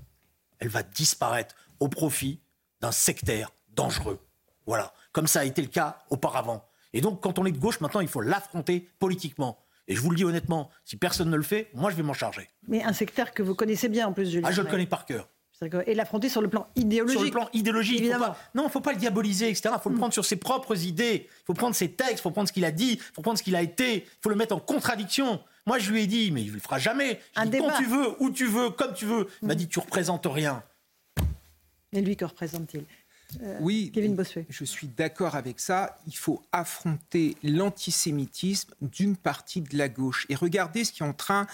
elle 0.58 0.68
va 0.68 0.82
disparaître 0.82 1.54
au 1.78 1.88
profit 1.88 2.40
d'un 2.80 2.92
sectaire 2.92 3.50
dangereux. 3.74 4.18
Voilà, 4.66 4.92
comme 5.12 5.26
ça 5.26 5.40
a 5.40 5.44
été 5.44 5.62
le 5.62 5.68
cas 5.68 5.98
auparavant. 6.10 6.66
Et 6.92 7.00
donc, 7.00 7.22
quand 7.22 7.38
on 7.38 7.46
est 7.46 7.52
de 7.52 7.58
gauche, 7.58 7.80
maintenant, 7.80 8.00
il 8.00 8.08
faut 8.08 8.20
l'affronter 8.20 8.88
politiquement. 8.98 9.58
Et 9.90 9.96
je 9.96 10.00
vous 10.00 10.10
le 10.10 10.16
dis 10.16 10.24
honnêtement, 10.24 10.70
si 10.84 10.96
personne 10.96 11.30
ne 11.30 11.36
le 11.36 11.42
fait, 11.42 11.68
moi, 11.74 11.90
je 11.90 11.96
vais 11.96 12.04
m'en 12.04 12.12
charger. 12.12 12.48
Mais 12.68 12.80
un 12.84 12.92
secteur 12.92 13.32
que 13.32 13.42
vous 13.42 13.56
connaissez 13.56 13.88
bien, 13.88 14.06
en 14.06 14.12
plus, 14.12 14.30
Julien. 14.30 14.46
Ah, 14.48 14.52
je 14.52 14.62
le 14.62 14.68
connais 14.70 14.86
par 14.86 15.04
cœur. 15.04 15.28
Et 15.86 15.94
l'affronter 15.94 16.28
sur 16.30 16.40
le 16.40 16.48
plan 16.48 16.68
idéologique. 16.74 17.18
Sur 17.18 17.24
le 17.26 17.30
plan 17.32 17.48
idéologique, 17.52 17.98
faut 17.98 18.04
Évidemment. 18.04 18.26
pas- 18.28 18.38
non, 18.54 18.62
il 18.62 18.66
ne 18.66 18.70
faut 18.70 18.80
pas 18.80 18.92
le 18.92 18.98
diaboliser, 18.98 19.50
etc. 19.50 19.74
Il 19.74 19.80
faut 19.82 19.90
le 19.90 19.96
prendre 19.96 20.12
sur 20.14 20.24
ses 20.24 20.36
propres 20.36 20.86
idées. 20.86 21.26
Il 21.28 21.44
faut 21.44 21.52
prendre 21.54 21.74
ses 21.74 21.90
textes, 21.90 22.20
il 22.20 22.22
faut 22.22 22.30
prendre 22.30 22.48
ce 22.48 22.52
qu'il 22.52 22.64
a 22.64 22.70
dit, 22.70 22.92
il 22.92 23.00
faut 23.14 23.20
prendre 23.20 23.36
ce 23.36 23.42
qu'il 23.42 23.54
a 23.56 23.60
été, 23.62 23.96
il 23.96 24.20
faut 24.22 24.30
le 24.30 24.36
mettre 24.36 24.54
en 24.54 24.60
contradiction. 24.60 25.42
Moi, 25.66 25.78
je 25.78 25.90
lui 25.90 26.02
ai 26.02 26.06
dit, 26.06 26.30
mais 26.30 26.42
il 26.42 26.48
ne 26.48 26.54
le 26.54 26.60
fera 26.60 26.78
jamais. 26.78 27.20
Un 27.36 27.44
dis, 27.44 27.58
quand 27.58 27.76
tu 27.76 27.84
veux, 27.84 28.14
où 28.22 28.30
tu 28.30 28.46
veux, 28.46 28.70
comme 28.70 28.94
tu 28.94 29.04
veux. 29.04 29.26
Il 29.42 29.48
m'a 29.48 29.54
dit, 29.54 29.68
tu 29.68 29.80
représentes 29.80 30.26
rien. 30.26 30.62
Et 31.92 32.00
lui, 32.00 32.16
que 32.16 32.24
représente-t-il? 32.24 32.84
Euh, 33.42 33.58
oui, 33.60 33.90
Kevin 33.94 34.14
Bossuet. 34.14 34.46
je 34.48 34.64
suis 34.64 34.88
d'accord 34.88 35.34
avec 35.34 35.60
ça. 35.60 35.98
Il 36.06 36.16
faut 36.16 36.42
affronter 36.52 37.36
l'antisémitisme 37.42 38.74
d'une 38.80 39.16
partie 39.16 39.60
de 39.60 39.76
la 39.76 39.88
gauche. 39.88 40.26
Et 40.28 40.34
regardez 40.34 40.84
ce 40.84 40.92
qui 40.92 41.02
est 41.02 41.06
en 41.06 41.12
train 41.12 41.46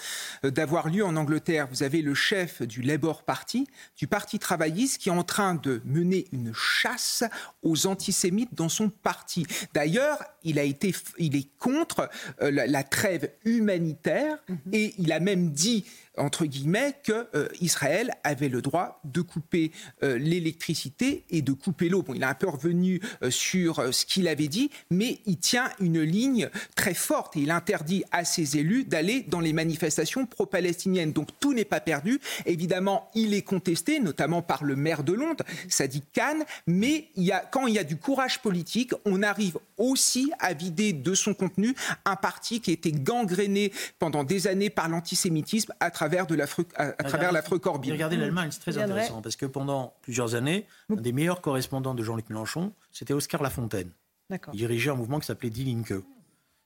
euh, 0.43 0.51
d'avoir 0.51 0.89
lieu 0.89 1.05
en 1.05 1.15
Angleterre. 1.15 1.67
Vous 1.71 1.83
avez 1.83 2.01
le 2.01 2.13
chef 2.13 2.61
du 2.61 2.81
Labour 2.81 3.23
Party, 3.23 3.67
du 3.97 4.07
Parti 4.07 4.39
travailliste, 4.39 4.99
qui 4.99 5.09
est 5.09 5.13
en 5.13 5.23
train 5.23 5.55
de 5.55 5.81
mener 5.85 6.25
une 6.31 6.53
chasse 6.53 7.23
aux 7.63 7.87
antisémites 7.87 8.53
dans 8.53 8.69
son 8.69 8.89
parti. 8.89 9.45
D'ailleurs, 9.73 10.23
il 10.43 10.59
a 10.59 10.63
été, 10.63 10.93
il 11.17 11.35
est 11.35 11.49
contre 11.57 12.09
euh, 12.41 12.51
la, 12.51 12.67
la 12.67 12.83
trêve 12.83 13.29
humanitaire 13.45 14.37
et 14.71 14.93
il 14.97 15.11
a 15.11 15.19
même 15.19 15.51
dit 15.51 15.85
entre 16.17 16.45
guillemets, 16.45 16.95
que 17.03 17.27
euh, 17.35 17.47
Israël 17.61 18.13
avait 18.23 18.49
le 18.49 18.61
droit 18.61 18.99
de 19.03 19.21
couper 19.21 19.71
euh, 20.03 20.17
l'électricité 20.17 21.23
et 21.29 21.41
de 21.41 21.51
couper 21.51 21.89
l'eau. 21.89 22.01
Bon, 22.01 22.13
il 22.13 22.21
est 22.21 22.25
un 22.25 22.33
peu 22.33 22.49
revenu 22.49 23.01
euh, 23.23 23.31
sur 23.31 23.79
euh, 23.79 23.91
ce 23.91 24.05
qu'il 24.05 24.27
avait 24.27 24.47
dit, 24.47 24.69
mais 24.89 25.19
il 25.25 25.37
tient 25.37 25.69
une 25.79 26.01
ligne 26.01 26.49
très 26.75 26.93
forte 26.93 27.37
et 27.37 27.41
il 27.41 27.51
interdit 27.51 28.03
à 28.11 28.25
ses 28.25 28.57
élus 28.57 28.83
d'aller 28.83 29.21
dans 29.27 29.39
les 29.39 29.53
manifestations 29.53 30.25
pro-palestiniennes. 30.25 31.13
Donc 31.13 31.29
tout 31.39 31.53
n'est 31.53 31.65
pas 31.65 31.79
perdu. 31.79 32.19
Évidemment, 32.45 33.09
il 33.15 33.33
est 33.33 33.41
contesté, 33.41 33.99
notamment 33.99 34.41
par 34.41 34.63
le 34.63 34.75
maire 34.75 35.03
de 35.03 35.13
Londres, 35.13 35.43
Sadiq 35.69 36.03
Khan, 36.13 36.39
mais 36.65 37.09
a, 37.31 37.39
quand 37.39 37.67
il 37.67 37.75
y 37.75 37.79
a 37.79 37.83
du 37.83 37.97
courage 37.97 38.41
politique, 38.41 38.93
on 39.05 39.23
arrive 39.23 39.57
aussi 39.77 40.31
à 40.39 40.53
vider 40.53 40.93
de 40.93 41.13
son 41.13 41.33
contenu 41.33 41.75
un 42.05 42.15
parti 42.15 42.61
qui 42.61 42.71
a 42.71 42.73
été 42.73 42.91
gangréné 42.91 43.71
pendant 43.99 44.23
des 44.23 44.47
années 44.47 44.69
par 44.69 44.89
l'antisémitisme 44.89 45.73
à 45.79 45.91
travers 45.91 46.06
de 46.07 46.35
l'Afrique, 46.35 46.69
à, 46.75 46.83
à 46.97 47.03
travers 47.03 47.31
l'Afrique 47.31 47.61
Corbyn. 47.61 47.91
Regardez 47.91 48.17
l'Allemagne, 48.17 48.49
c'est 48.51 48.59
très 48.59 48.77
intéressant 48.77 49.21
parce 49.21 49.35
que 49.35 49.45
pendant 49.45 49.93
plusieurs 50.01 50.35
années, 50.35 50.65
un 50.89 50.95
des 50.95 51.11
meilleurs 51.11 51.41
correspondants 51.41 51.93
de 51.93 52.03
Jean-Luc 52.03 52.29
Mélenchon, 52.29 52.73
c'était 52.91 53.13
Oscar 53.13 53.41
Lafontaine. 53.41 53.91
D'accord. 54.29 54.53
Il 54.53 54.57
dirigeait 54.57 54.91
un 54.91 54.95
mouvement 54.95 55.19
qui 55.19 55.25
s'appelait 55.27 55.49
Die 55.49 55.63
Linke. 55.63 55.93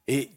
Et 0.07 0.31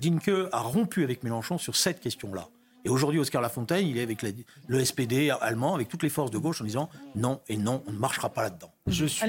Die 0.00 0.10
Linke 0.10 0.48
a 0.52 0.60
rompu 0.60 1.04
avec 1.04 1.22
Mélenchon 1.22 1.58
sur 1.58 1.76
cette 1.76 2.00
question-là. 2.00 2.48
Et 2.84 2.88
aujourd'hui, 2.88 3.20
Oscar 3.20 3.42
Lafontaine, 3.42 3.86
il 3.86 3.98
est 3.98 4.02
avec 4.02 4.22
la- 4.22 4.30
le 4.66 4.84
SPD 4.84 5.30
allemand, 5.40 5.74
avec 5.74 5.88
toutes 5.88 6.02
les 6.02 6.08
forces 6.08 6.30
de 6.30 6.38
gauche, 6.38 6.60
en 6.60 6.64
disant 6.64 6.88
non 7.14 7.40
et 7.48 7.56
non, 7.56 7.82
on 7.86 7.92
ne 7.92 7.98
marchera 7.98 8.30
pas 8.30 8.42
là-dedans. 8.44 8.72
Je 8.86 9.04
suis 9.06 9.22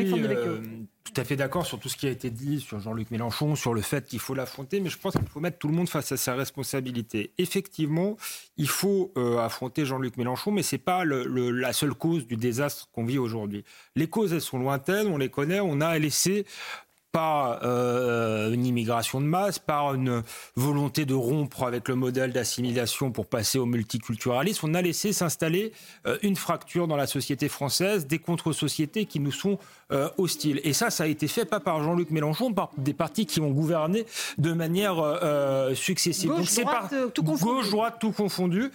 euh, 0.47 0.61
tout 1.03 1.13
à 1.19 1.23
fait 1.25 1.35
d'accord 1.35 1.65
sur 1.65 1.77
tout 1.79 1.89
ce 1.89 1.97
qui 1.97 2.07
a 2.07 2.09
été 2.09 2.29
dit 2.29 2.61
sur 2.61 2.79
Jean-Luc 2.79 3.11
Mélenchon, 3.11 3.55
sur 3.55 3.73
le 3.73 3.81
fait 3.81 4.05
qu'il 4.07 4.19
faut 4.19 4.33
l'affronter, 4.33 4.79
mais 4.79 4.89
je 4.89 4.97
pense 4.97 5.13
qu'il 5.13 5.27
faut 5.27 5.39
mettre 5.41 5.57
tout 5.57 5.67
le 5.67 5.73
monde 5.73 5.89
face 5.89 6.11
à 6.13 6.17
sa 6.17 6.35
responsabilité. 6.35 7.33
Effectivement, 7.37 8.15
il 8.57 8.69
faut 8.69 9.11
euh, 9.17 9.37
affronter 9.39 9.85
Jean-Luc 9.85 10.15
Mélenchon, 10.17 10.51
mais 10.51 10.63
c'est 10.63 10.77
pas 10.77 11.03
le- 11.03 11.25
le- 11.25 11.51
la 11.51 11.73
seule 11.73 11.93
cause 11.93 12.25
du 12.27 12.37
désastre 12.37 12.89
qu'on 12.93 13.03
vit 13.05 13.17
aujourd'hui. 13.17 13.65
Les 13.95 14.07
causes, 14.07 14.31
elles 14.33 14.41
sont 14.41 14.59
lointaines, 14.59 15.07
on 15.07 15.17
les 15.17 15.29
connaît, 15.29 15.59
on 15.59 15.81
a 15.81 15.97
laissé 15.99 16.45
par 17.11 17.59
euh, 17.63 18.53
une 18.53 18.65
immigration 18.65 19.19
de 19.19 19.25
masse, 19.25 19.59
par 19.59 19.93
une 19.93 20.23
volonté 20.55 21.05
de 21.05 21.13
rompre 21.13 21.63
avec 21.63 21.87
le 21.89 21.95
modèle 21.95 22.31
d'assimilation 22.31 23.11
pour 23.11 23.25
passer 23.25 23.59
au 23.59 23.65
multiculturalisme, 23.65 24.67
on 24.69 24.73
a 24.73 24.81
laissé 24.81 25.11
s'installer 25.11 25.73
euh, 26.07 26.17
une 26.21 26.35
fracture 26.35 26.87
dans 26.87 26.95
la 26.95 27.07
société 27.07 27.49
française, 27.49 28.07
des 28.07 28.19
contre-sociétés 28.19 29.05
qui 29.05 29.19
nous 29.19 29.31
sont 29.31 29.59
euh, 29.91 30.09
hostiles. 30.17 30.61
Et 30.63 30.73
ça, 30.73 30.89
ça 30.89 31.03
a 31.03 31.07
été 31.07 31.27
fait 31.27 31.45
pas 31.45 31.59
par 31.59 31.83
Jean-Luc 31.83 32.11
Mélenchon, 32.11 32.53
par 32.53 32.71
des 32.77 32.93
partis 32.93 33.25
qui 33.25 33.41
ont 33.41 33.51
gouverné 33.51 34.05
de 34.37 34.53
manière 34.53 34.95
successive. 35.75 36.29
Gauche, 36.29 36.55
donc 36.55 36.65
droite, 36.65 36.89
par 36.89 37.11
tout 37.13 37.23
confondu. 37.23 37.53
gauche, 37.53 37.69
droite, 37.71 37.97
tout 37.99 38.11
confondu. 38.11 38.71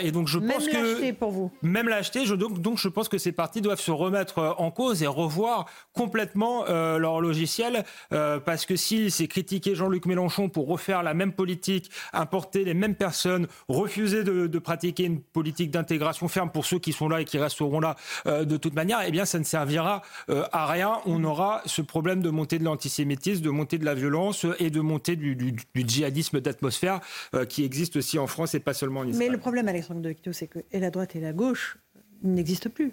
Et 0.00 0.12
donc 0.12 0.28
je 0.28 0.38
Même 0.38 0.52
pense 0.52 0.68
que 0.68 1.12
pour 1.12 1.30
vous. 1.30 1.50
même 1.62 1.88
l'acheter. 1.88 2.24
Je, 2.24 2.34
donc, 2.34 2.60
donc 2.60 2.78
je 2.78 2.88
pense 2.88 3.08
que 3.08 3.18
ces 3.18 3.32
partis 3.32 3.60
doivent 3.60 3.80
se 3.80 3.90
remettre 3.90 4.54
en 4.58 4.70
cause 4.70 5.02
et 5.02 5.06
revoir 5.06 5.66
complètement 5.92 6.64
leur 6.66 7.20
logiciel. 7.20 7.79
Euh, 8.12 8.40
parce 8.40 8.66
que 8.66 8.76
si 8.76 9.10
c'est 9.10 9.26
critiquer 9.28 9.74
Jean-Luc 9.74 10.06
Mélenchon 10.06 10.48
pour 10.48 10.68
refaire 10.68 11.02
la 11.02 11.14
même 11.14 11.32
politique, 11.32 11.90
importer 12.12 12.64
les 12.64 12.74
mêmes 12.74 12.94
personnes, 12.94 13.46
refuser 13.68 14.24
de, 14.24 14.46
de 14.46 14.58
pratiquer 14.58 15.04
une 15.04 15.20
politique 15.20 15.70
d'intégration 15.70 16.28
ferme 16.28 16.50
pour 16.50 16.66
ceux 16.66 16.78
qui 16.78 16.92
sont 16.92 17.08
là 17.08 17.20
et 17.20 17.24
qui 17.24 17.38
resteront 17.38 17.80
là 17.80 17.96
euh, 18.26 18.44
de 18.44 18.56
toute 18.56 18.74
manière, 18.74 19.00
eh 19.06 19.10
bien 19.10 19.24
ça 19.24 19.38
ne 19.38 19.44
servira 19.44 20.02
euh, 20.28 20.44
à 20.52 20.66
rien. 20.66 20.98
On 21.06 21.22
aura 21.24 21.62
ce 21.66 21.82
problème 21.82 22.22
de 22.22 22.30
montée 22.30 22.58
de 22.58 22.64
l'antisémitisme, 22.64 23.42
de 23.42 23.50
montée 23.50 23.78
de 23.78 23.84
la 23.84 23.94
violence 23.94 24.46
et 24.58 24.70
de 24.70 24.80
montée 24.80 25.16
du, 25.16 25.36
du- 25.36 25.52
du 25.52 25.84
djihadisme 25.86 26.40
d'atmosphère 26.40 27.00
qui 27.48 27.64
existe 27.64 27.96
aussi 27.96 28.18
en 28.18 28.26
France 28.26 28.54
et 28.54 28.60
pas 28.60 28.74
seulement 28.74 29.00
en 29.00 29.04
Israël. 29.08 29.28
Mais 29.28 29.32
le 29.32 29.38
problème, 29.38 29.68
Alexandre 29.68 30.00
Devecchio, 30.00 30.32
c'est 30.32 30.46
que 30.46 30.58
et 30.72 30.80
la 30.80 30.90
droite 30.90 31.16
et 31.16 31.20
la 31.20 31.32
gauche 31.32 31.78
n'existent 32.22 32.70
plus. 32.70 32.92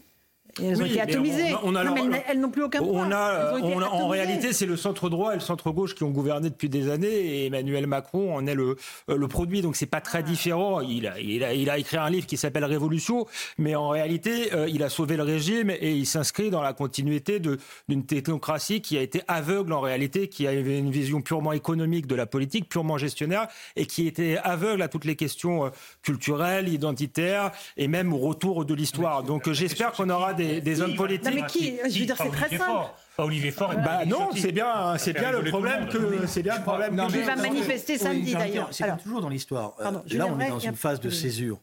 Et 0.61 0.65
elles 0.67 0.77
ont 0.77 0.83
Oui, 0.83 0.87
été 0.89 0.95
mais 0.95 1.01
atomisées. 1.01 1.53
on 1.53 1.55
a- 1.55 1.59
on 1.63 1.75
a 1.75 1.83
Non, 1.83 1.93
mais 1.95 2.01
alors- 2.01 2.15
elles, 2.15 2.23
elles 2.29 2.39
n'ont 2.39 2.49
plus 2.49 2.63
aucun 2.63 2.79
pouvoir. 2.79 3.07
On 3.07 3.11
a, 3.11 3.33
Elles 3.49 3.53
ont 3.63 3.67
été 3.67 3.75
on 3.77 3.79
a- 3.81 3.87
en 3.89 4.07
réalité, 4.07 4.53
c'est 4.53 4.65
le 4.65 4.75
centre 4.77 5.09
droit 5.09 5.31
et 5.31 5.35
le 5.35 5.41
centre 5.41 5.71
gauche 5.71 5.95
qui 5.95 6.03
ont 6.03 6.09
gouverné 6.11 6.49
depuis 6.49 6.69
des 6.69 6.89
années 6.89 7.07
et 7.07 7.45
Emmanuel 7.47 7.87
Macron 7.87 8.35
en 8.35 8.45
est 8.47 8.55
le, 8.55 8.75
euh, 9.09 9.17
le 9.17 9.27
produit. 9.27 9.61
Donc 9.61 9.75
c'est 9.75 9.85
pas 9.85 10.01
très 10.01 10.23
différent. 10.23 10.81
Il 10.81 11.07
a, 11.07 11.19
il, 11.19 11.43
a, 11.43 11.53
il 11.53 11.69
a 11.69 11.77
écrit 11.77 11.97
un 11.97 12.09
livre 12.09 12.25
qui 12.25 12.37
s'appelle 12.37 12.65
Révolution, 12.65 13.25
mais 13.57 13.75
en 13.75 13.89
réalité, 13.89 14.53
euh, 14.53 14.67
il 14.69 14.83
a 14.83 14.89
sauvé 14.89 15.17
le 15.17 15.23
régime 15.23 15.69
et 15.69 15.91
il 15.93 16.05
s'inscrit 16.05 16.49
dans 16.49 16.61
la 16.61 16.73
continuité 16.73 17.39
d'une 17.39 18.05
technocratie 18.05 18.81
qui 18.81 18.97
a 18.97 19.01
été 19.01 19.21
aveugle 19.27 19.73
en 19.73 19.79
réalité, 19.81 20.27
qui 20.27 20.47
avait 20.47 20.77
une 20.79 20.91
vision 20.91 21.21
purement 21.21 21.53
économique 21.53 22.07
de 22.07 22.15
la 22.15 22.25
politique, 22.25 22.69
purement 22.69 22.97
gestionnaire 22.97 23.47
et 23.75 23.85
qui 23.85 24.07
était 24.07 24.37
aveugle 24.43 24.81
à 24.81 24.87
toutes 24.87 25.05
les 25.05 25.15
questions 25.15 25.65
euh, 25.65 25.69
culturelles, 26.03 26.67
identitaires 26.69 27.51
et 27.77 27.87
même 27.87 28.13
au 28.13 28.17
retour 28.17 28.65
de 28.65 28.73
l'histoire. 28.73 29.23
Donc 29.23 29.51
j'espère 29.51 29.91
qu'on 29.91 30.09
aura 30.09 30.33
des, 30.33 30.46
des 30.61 30.81
hommes 30.81 30.95
politiques. 30.95 31.25
Non, 31.33 31.41
mais 31.41 31.47
qui 31.47 31.77
Je 31.89 31.99
veux 31.99 32.05
dire, 32.05 32.15
c'est 32.17 32.29
très 32.31 32.57
simple. 32.57 32.89
Pas 33.15 33.25
Olivier 33.25 33.51
Faure. 33.51 33.73
Bah 33.75 34.05
non, 34.05 34.29
c'est 34.35 34.51
bien, 34.51 34.97
c'est 34.97 35.13
bien 35.13 35.31
le 35.31 35.43
problème 35.49 35.87
que 35.89 36.27
c'est 36.27 36.43
bien 36.43 36.57
le 36.57 36.63
problème. 36.63 36.95
Non, 36.95 37.07
Il 37.09 37.21
va 37.21 37.35
manifester 37.35 37.97
samedi 37.97 38.33
d'ailleurs. 38.33 38.69
C'est 38.71 38.97
toujours 39.03 39.21
dans 39.21 39.29
l'histoire. 39.29 39.73
Euh, 39.79 39.91
là, 40.11 40.27
on 40.27 40.39
est 40.39 40.49
dans 40.49 40.59
une 40.59 40.75
phase 40.75 40.99
de 40.99 41.09
césure. 41.09 41.59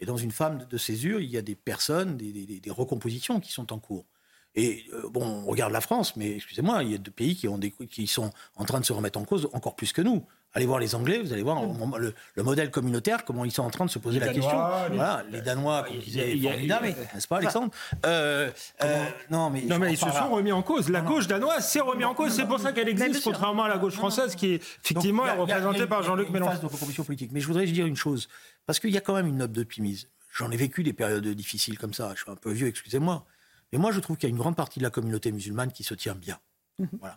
Et 0.00 0.06
dans 0.06 0.16
une 0.16 0.30
phase 0.30 0.68
de 0.68 0.78
césure, 0.78 1.20
il 1.20 1.28
y 1.28 1.36
a 1.36 1.42
des 1.42 1.56
personnes, 1.56 2.16
des, 2.16 2.30
des- 2.32 2.60
des 2.60 2.70
recompositions 2.70 3.40
qui 3.40 3.50
sont 3.50 3.72
en 3.72 3.80
cours. 3.80 4.04
Et 4.54 4.84
euh, 4.92 5.08
bon, 5.10 5.24
on 5.24 5.44
regarde 5.46 5.72
la 5.72 5.80
France, 5.80 6.14
mais 6.16 6.36
excusez-moi, 6.36 6.84
il 6.84 6.92
y 6.92 6.94
a 6.94 6.98
deux 6.98 7.10
pays 7.10 7.34
qui, 7.34 7.48
ont 7.48 7.58
des, 7.58 7.72
qui 7.72 8.06
sont 8.06 8.30
en 8.56 8.64
train 8.64 8.78
de 8.80 8.84
se 8.84 8.92
remettre 8.92 9.18
en 9.18 9.24
cause 9.24 9.48
encore 9.52 9.74
plus 9.74 9.92
que 9.92 10.00
nous. 10.00 10.24
Allez 10.58 10.66
voir 10.66 10.80
les 10.80 10.94
Anglais, 10.96 11.20
vous 11.22 11.32
allez 11.32 11.44
voir 11.44 11.62
le, 11.98 12.12
le 12.34 12.42
modèle 12.42 12.72
communautaire, 12.72 13.24
comment 13.24 13.44
ils 13.44 13.52
sont 13.52 13.62
en 13.62 13.70
train 13.70 13.84
de 13.86 13.90
se 13.90 14.00
poser 14.00 14.18
Les 14.18 14.26
la 14.26 14.32
Danois, 14.32 14.42
question. 14.50 14.90
les- 14.90 14.96
Voilà, 14.96 15.24
les 15.30 15.40
Danois, 15.40 15.84
comme 15.84 15.98
disait 15.98 16.34
n'est-ce 16.34 17.28
pas, 17.28 17.36
Alexandre 17.36 17.70
Euh, 18.04 18.50
euh, 18.82 19.04
Non, 19.30 19.50
mais, 19.50 19.62
Non 19.62 19.78
mais 19.78 19.92
ils 19.92 19.96
se 19.96 20.10
sont 20.10 20.30
remis 20.30 20.50
en 20.50 20.62
cause. 20.62 20.88
La 20.90 21.00
gauche 21.00 21.28
danoise 21.28 21.64
s'est 21.64 21.78
remis 21.80 22.04
en 22.04 22.12
cause. 22.14 22.32
C'est 22.32 22.44
pour 22.46 22.58
ça 22.58 22.72
qu'elle 22.72 22.88
existe, 22.88 23.22
contrairement 23.22 23.62
à 23.64 23.68
la 23.68 23.78
gauche 23.78 23.94
française 23.94 24.34
qui 24.34 24.54
est 24.54 24.62
effectivement 24.84 25.22
représentée 25.38 25.86
par 25.86 26.02
Jean-Luc 26.02 26.30
Mélenchon. 26.30 26.68
politique. 27.04 27.30
Mais 27.32 27.40
je 27.40 27.46
voudrais 27.46 27.64
dire 27.66 27.86
une 27.86 27.94
chose, 27.96 28.28
parce 28.66 28.80
qu'il 28.80 28.90
y 28.90 28.96
a 28.98 29.00
quand 29.00 29.14
même 29.14 29.28
une 29.28 29.36
note 29.36 29.52
d'optimisme. 29.52 30.08
J'en 30.32 30.50
ai 30.50 30.56
vécu 30.56 30.82
des 30.82 30.92
périodes 30.92 31.26
difficiles 31.28 31.78
comme 31.78 31.94
ça. 31.94 32.12
Je 32.16 32.22
suis 32.22 32.30
un 32.30 32.34
peu 32.36 32.50
vieux, 32.50 32.66
excusez-moi. 32.66 33.24
Mais 33.72 33.78
moi, 33.78 33.92
je 33.92 34.00
trouve 34.00 34.16
qu'il 34.16 34.28
y 34.28 34.32
a 34.32 34.34
une 34.34 34.38
grande 34.40 34.56
partie 34.56 34.78
de 34.80 34.84
la 34.84 34.90
communauté 34.90 35.30
musulmane 35.30 35.70
qui 35.72 35.84
se 35.84 35.94
tient 35.94 36.14
bien. 36.14 36.38
Voilà. 37.00 37.16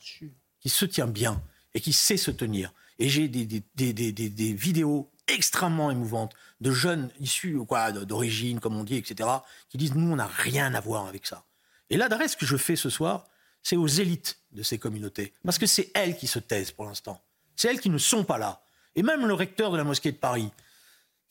Qui 0.60 0.70
se 0.70 0.86
tient 0.86 1.08
bien 1.08 1.42
et 1.74 1.80
qui 1.82 1.94
sait 1.94 2.18
se 2.18 2.32
tenir. 2.32 2.74
Et 3.02 3.10
j'ai 3.10 3.28
des, 3.28 4.54
vidéos 4.54 5.10
extrêmement 5.28 5.90
émouvantes 5.90 6.36
de 6.62 6.70
jeunes 6.70 7.10
issus 7.20 7.58
d'origine, 8.06 8.60
comme 8.60 8.78
on 8.78 8.84
dit, 8.84 8.96
etc., 8.96 9.28
qui 9.70 9.80
disent 9.80 9.96
Nous, 9.96 10.12
on 10.12 10.18
n'a 10.18 10.28
rien 10.28 10.76
à 10.76 10.80
voir 10.80 11.08
avec 11.08 11.26
ça. 11.26 11.44
Et 11.90 11.98
l'adresse 11.98 12.36
que 12.36 12.46
je 12.46 12.58
fais 12.58 12.76
ce 12.76 12.92
soir, 12.92 13.26
c'est 13.64 13.76
aux 13.76 13.88
élites 13.88 14.38
de 14.52 14.62
ces 14.62 14.78
communautés. 14.78 15.34
Parce 15.44 15.58
que 15.58 15.66
c'est 15.66 15.90
elles 15.96 16.16
qui 16.16 16.28
se 16.28 16.38
taisent 16.38 16.70
pour 16.70 16.86
l'instant. 16.86 17.20
C'est 17.56 17.70
elles 17.70 17.82
qui 17.82 17.90
ne 17.90 17.98
sont 17.98 18.24
pas 18.24 18.38
là. 18.38 18.62
Et 18.96 19.02
même 19.02 19.26
le 19.26 19.34
recteur 19.34 19.72
de 19.72 19.78
la 19.78 19.84
mosquée 19.84 20.12
de 20.12 20.18
Paris, 20.18 20.52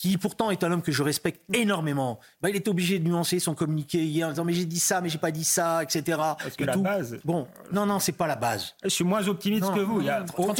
qui 0.00 0.16
pourtant 0.16 0.50
est 0.50 0.64
un 0.64 0.72
homme 0.72 0.80
que 0.80 0.92
je 0.92 1.02
respecte 1.02 1.42
énormément, 1.54 2.20
bah, 2.40 2.48
il 2.48 2.56
est 2.56 2.68
obligé 2.68 2.98
de 2.98 3.06
nuancer 3.06 3.38
son 3.38 3.54
communiqué 3.54 4.02
hier 4.02 4.26
en 4.26 4.30
disant 4.30 4.44
mais 4.46 4.54
j'ai 4.54 4.64
dit 4.64 4.80
ça, 4.80 5.02
mais 5.02 5.10
j'ai 5.10 5.18
pas 5.18 5.30
dit 5.30 5.44
ça, 5.44 5.82
etc. 5.82 6.16
Parce 6.16 6.56
que 6.56 6.62
Et 6.62 6.66
la 6.66 6.72
tout. 6.72 6.80
base- 6.82 7.18
Bon, 7.22 7.46
non, 7.70 7.84
non, 7.84 7.98
c'est 7.98 8.12
pas 8.12 8.26
la 8.26 8.36
base. 8.36 8.74
Je 8.82 8.88
suis 8.88 9.04
moins 9.04 9.28
optimiste 9.28 9.64
Non, 9.64 9.74
que 9.74 9.80
vous. 9.80 10.00
Il 10.00 10.06
y 10.06 10.10
a- 10.10 10.20
non, 10.38 10.46
non. 10.46 10.54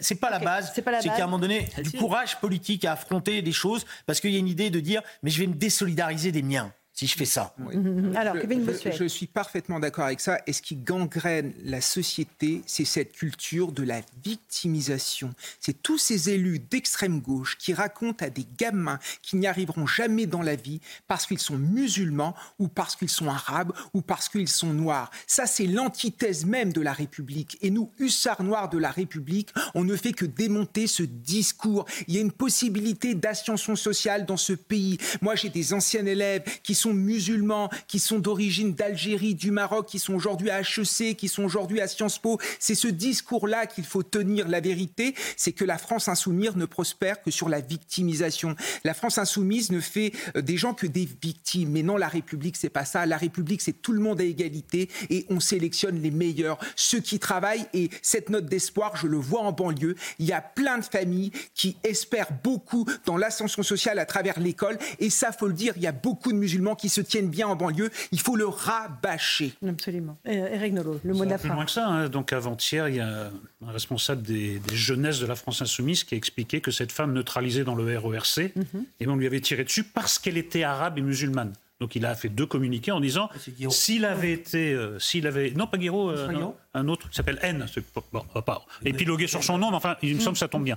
C'est 0.00 0.16
pas 0.16 0.30
la 0.30 0.40
base. 0.40 0.72
C'est 0.74 0.82
pas 0.82 0.90
la 0.90 0.98
base. 0.98 1.04
c'est 1.04 1.08
qu'à 1.16 1.22
un 1.22 1.26
moment 1.26 1.38
donné, 1.38 1.68
du 1.84 1.92
courage 1.92 2.40
politique 2.40 2.84
à 2.84 2.92
affronter 2.94 3.42
des 3.42 3.52
choses, 3.52 3.86
parce 4.06 4.18
qu'il 4.18 4.32
y 4.32 4.36
a 4.36 4.40
une 4.40 4.48
idée 4.48 4.70
de 4.70 4.80
dire, 4.80 5.02
mais 5.22 5.30
je 5.30 5.38
vais 5.38 5.46
me 5.46 5.54
désolidariser 5.54 6.32
des 6.32 6.42
miens 6.42 6.72
si 6.98 7.06
je 7.06 7.14
fais 7.16 7.26
ça. 7.26 7.54
Alors, 8.16 8.34
je, 8.34 8.40
Kevin 8.40 8.60
je- 8.62 8.64
Bossuet. 8.72 8.90
je 8.90 9.04
suis 9.04 9.28
parfaitement 9.28 9.78
d'accord 9.78 10.06
avec 10.06 10.18
ça. 10.18 10.40
Et 10.48 10.52
ce 10.52 10.60
qui 10.60 10.74
gangrène 10.74 11.52
la 11.62 11.80
société, 11.80 12.62
c'est 12.66 12.84
cette 12.84 13.12
culture 13.12 13.70
de 13.70 13.84
la 13.84 14.00
victimisation. 14.24 15.32
C'est 15.60 15.80
tous 15.80 15.98
ces 15.98 16.30
élus 16.30 16.58
d'extrême 16.58 17.20
gauche 17.20 17.56
qui 17.56 17.72
racontent 17.72 18.24
à 18.26 18.30
des 18.30 18.44
gamins 18.58 18.98
qui 19.22 19.36
n'y 19.36 19.46
arriveront 19.46 19.86
jamais 19.86 20.26
dans 20.26 20.42
la 20.42 20.56
vie 20.56 20.80
parce 21.06 21.24
qu'ils 21.24 21.38
sont 21.38 21.56
musulmans 21.56 22.34
ou 22.58 22.66
parce 22.66 22.96
qu'ils 22.96 23.08
sont 23.10 23.28
arabes 23.28 23.72
ou 23.94 24.00
parce 24.02 24.28
qu'ils 24.28 24.48
sont 24.48 24.72
noirs. 24.74 25.12
Ça, 25.28 25.46
c'est 25.46 25.66
l'antithèse 25.66 26.46
même 26.46 26.72
de 26.72 26.80
la 26.80 26.92
République. 26.92 27.58
Et 27.62 27.70
nous, 27.70 27.92
hussards 28.00 28.42
noirs 28.42 28.70
de 28.70 28.78
la 28.78 28.90
République, 28.90 29.50
on 29.76 29.84
ne 29.84 29.94
fait 29.94 30.12
que 30.12 30.24
démonter 30.24 30.88
ce 30.88 31.04
discours. 31.04 31.86
Il 32.08 32.14
y 32.14 32.18
a 32.18 32.22
une 32.22 32.32
possibilité 32.32 33.14
d'ascension 33.14 33.76
sociale 33.76 34.26
dans 34.26 34.36
ce 34.36 34.52
pays. 34.54 34.98
Moi, 35.20 35.36
j'ai 35.36 35.48
des 35.48 35.72
anciens 35.72 36.04
élèves 36.04 36.42
qui 36.64 36.74
sont 36.74 36.87
musulmans, 36.92 37.70
qui 37.86 37.98
sont 37.98 38.18
d'origine 38.18 38.74
d'Algérie, 38.74 39.34
du 39.34 39.50
Maroc, 39.50 39.86
qui 39.86 39.98
sont 39.98 40.14
aujourd'hui 40.14 40.50
à 40.50 40.60
HEC, 40.60 41.16
qui 41.16 41.28
sont 41.28 41.44
aujourd'hui 41.44 41.80
à 41.80 41.88
Sciences 41.88 42.18
Po. 42.18 42.38
C'est 42.58 42.74
ce 42.74 42.88
discours-là 42.88 43.66
qu'il 43.66 43.84
faut 43.84 44.02
tenir. 44.02 44.48
La 44.48 44.60
vérité, 44.60 45.14
c'est 45.36 45.52
que 45.52 45.64
la 45.64 45.78
France 45.78 46.08
insoumise 46.08 46.56
ne 46.56 46.66
prospère 46.66 47.22
que 47.22 47.30
sur 47.30 47.48
la 47.48 47.60
victimisation. 47.60 48.54
La 48.84 48.94
France 48.94 49.18
insoumise 49.18 49.70
ne 49.70 49.80
fait 49.80 50.12
euh, 50.36 50.42
des 50.42 50.56
gens 50.56 50.74
que 50.74 50.86
des 50.86 51.08
victimes. 51.22 51.70
Mais 51.70 51.82
non, 51.82 51.96
la 51.96 52.08
République, 52.08 52.56
c'est 52.56 52.68
pas 52.68 52.84
ça. 52.84 53.06
La 53.06 53.16
République, 53.16 53.62
c'est 53.62 53.82
tout 53.82 53.92
le 53.92 54.00
monde 54.00 54.20
à 54.20 54.24
égalité 54.24 54.88
et 55.10 55.26
on 55.30 55.40
sélectionne 55.40 56.00
les 56.00 56.10
meilleurs, 56.10 56.58
ceux 56.76 57.00
qui 57.00 57.18
travaillent. 57.18 57.66
Et 57.74 57.90
cette 58.02 58.30
note 58.30 58.46
d'espoir, 58.46 58.96
je 58.96 59.06
le 59.06 59.16
vois 59.16 59.40
en 59.40 59.52
banlieue. 59.52 59.94
Il 60.18 60.26
y 60.26 60.32
a 60.32 60.40
plein 60.40 60.78
de 60.78 60.84
familles 60.84 61.32
qui 61.54 61.76
espèrent 61.84 62.32
beaucoup 62.42 62.86
dans 63.04 63.16
l'ascension 63.16 63.62
sociale 63.62 63.98
à 63.98 64.06
travers 64.06 64.40
l'école. 64.40 64.78
Et 64.98 65.10
ça, 65.10 65.32
faut 65.32 65.48
le 65.48 65.54
dire, 65.54 65.74
il 65.76 65.82
y 65.82 65.86
a 65.86 65.92
beaucoup 65.92 66.32
de 66.32 66.38
musulmans 66.38 66.74
qui 66.78 66.88
se 66.88 67.00
tiennent 67.00 67.28
bien 67.28 67.48
en 67.48 67.56
banlieue. 67.56 67.90
Il 68.12 68.20
faut 68.20 68.36
le 68.36 68.46
rabâcher. 68.46 69.52
Absolument. 69.66 70.18
Eric 70.24 70.72
Nolot, 70.72 71.00
le 71.04 71.14
mot 71.14 71.24
de 71.24 71.30
la 71.30 71.38
Plus 71.38 71.48
loin 71.48 71.64
que 71.64 71.70
ça. 71.70 71.86
Hein. 71.86 72.08
Donc 72.08 72.32
avant-hier, 72.32 72.88
il 72.88 72.96
y 72.96 73.00
a 73.00 73.30
un 73.66 73.70
responsable 73.70 74.22
des, 74.22 74.58
des, 74.58 74.76
jeunesses 74.76 75.20
de 75.20 75.26
la 75.26 75.34
France 75.34 75.62
insoumise 75.62 76.04
qui 76.04 76.14
a 76.14 76.18
expliqué 76.18 76.60
que 76.60 76.70
cette 76.70 76.92
femme 76.92 77.12
neutralisée 77.12 77.64
dans 77.64 77.74
le 77.74 77.98
RERC, 77.98 78.52
mhm. 78.54 78.84
et 79.00 79.08
on 79.08 79.16
lui 79.16 79.26
avait 79.26 79.40
tiré 79.40 79.64
dessus 79.64 79.84
parce 79.84 80.18
qu'elle 80.18 80.38
était 80.38 80.62
arabe 80.62 80.98
et 80.98 81.02
musulmane. 81.02 81.52
Donc 81.80 81.94
il 81.94 82.04
a 82.06 82.14
fait 82.14 82.28
deux 82.28 82.46
communiqués 82.46 82.90
en 82.90 83.00
disant 83.00 83.30
s'il 83.70 84.04
avait 84.04 84.32
été, 84.32 84.72
euh, 84.72 84.98
s'il 84.98 85.26
avait, 85.26 85.52
non 85.52 85.66
pas 85.66 85.78
Guiraud, 85.78 86.10
euh, 86.10 86.28
un 86.74 86.88
autre 86.88 87.08
qui 87.08 87.14
s'appelle 87.14 87.38
N, 87.42 87.66
bon, 88.12 88.24
on 88.30 88.34
va 88.34 88.42
pas 88.42 88.66
épiloguer 88.84 89.28
sur 89.28 89.44
son 89.44 89.58
nom, 89.58 89.70
mais 89.70 89.76
enfin 89.76 89.96
il 90.02 90.16
me 90.16 90.20
semble 90.20 90.34
que 90.34 90.40
ça 90.40 90.48
tombe 90.48 90.64
bien. 90.64 90.76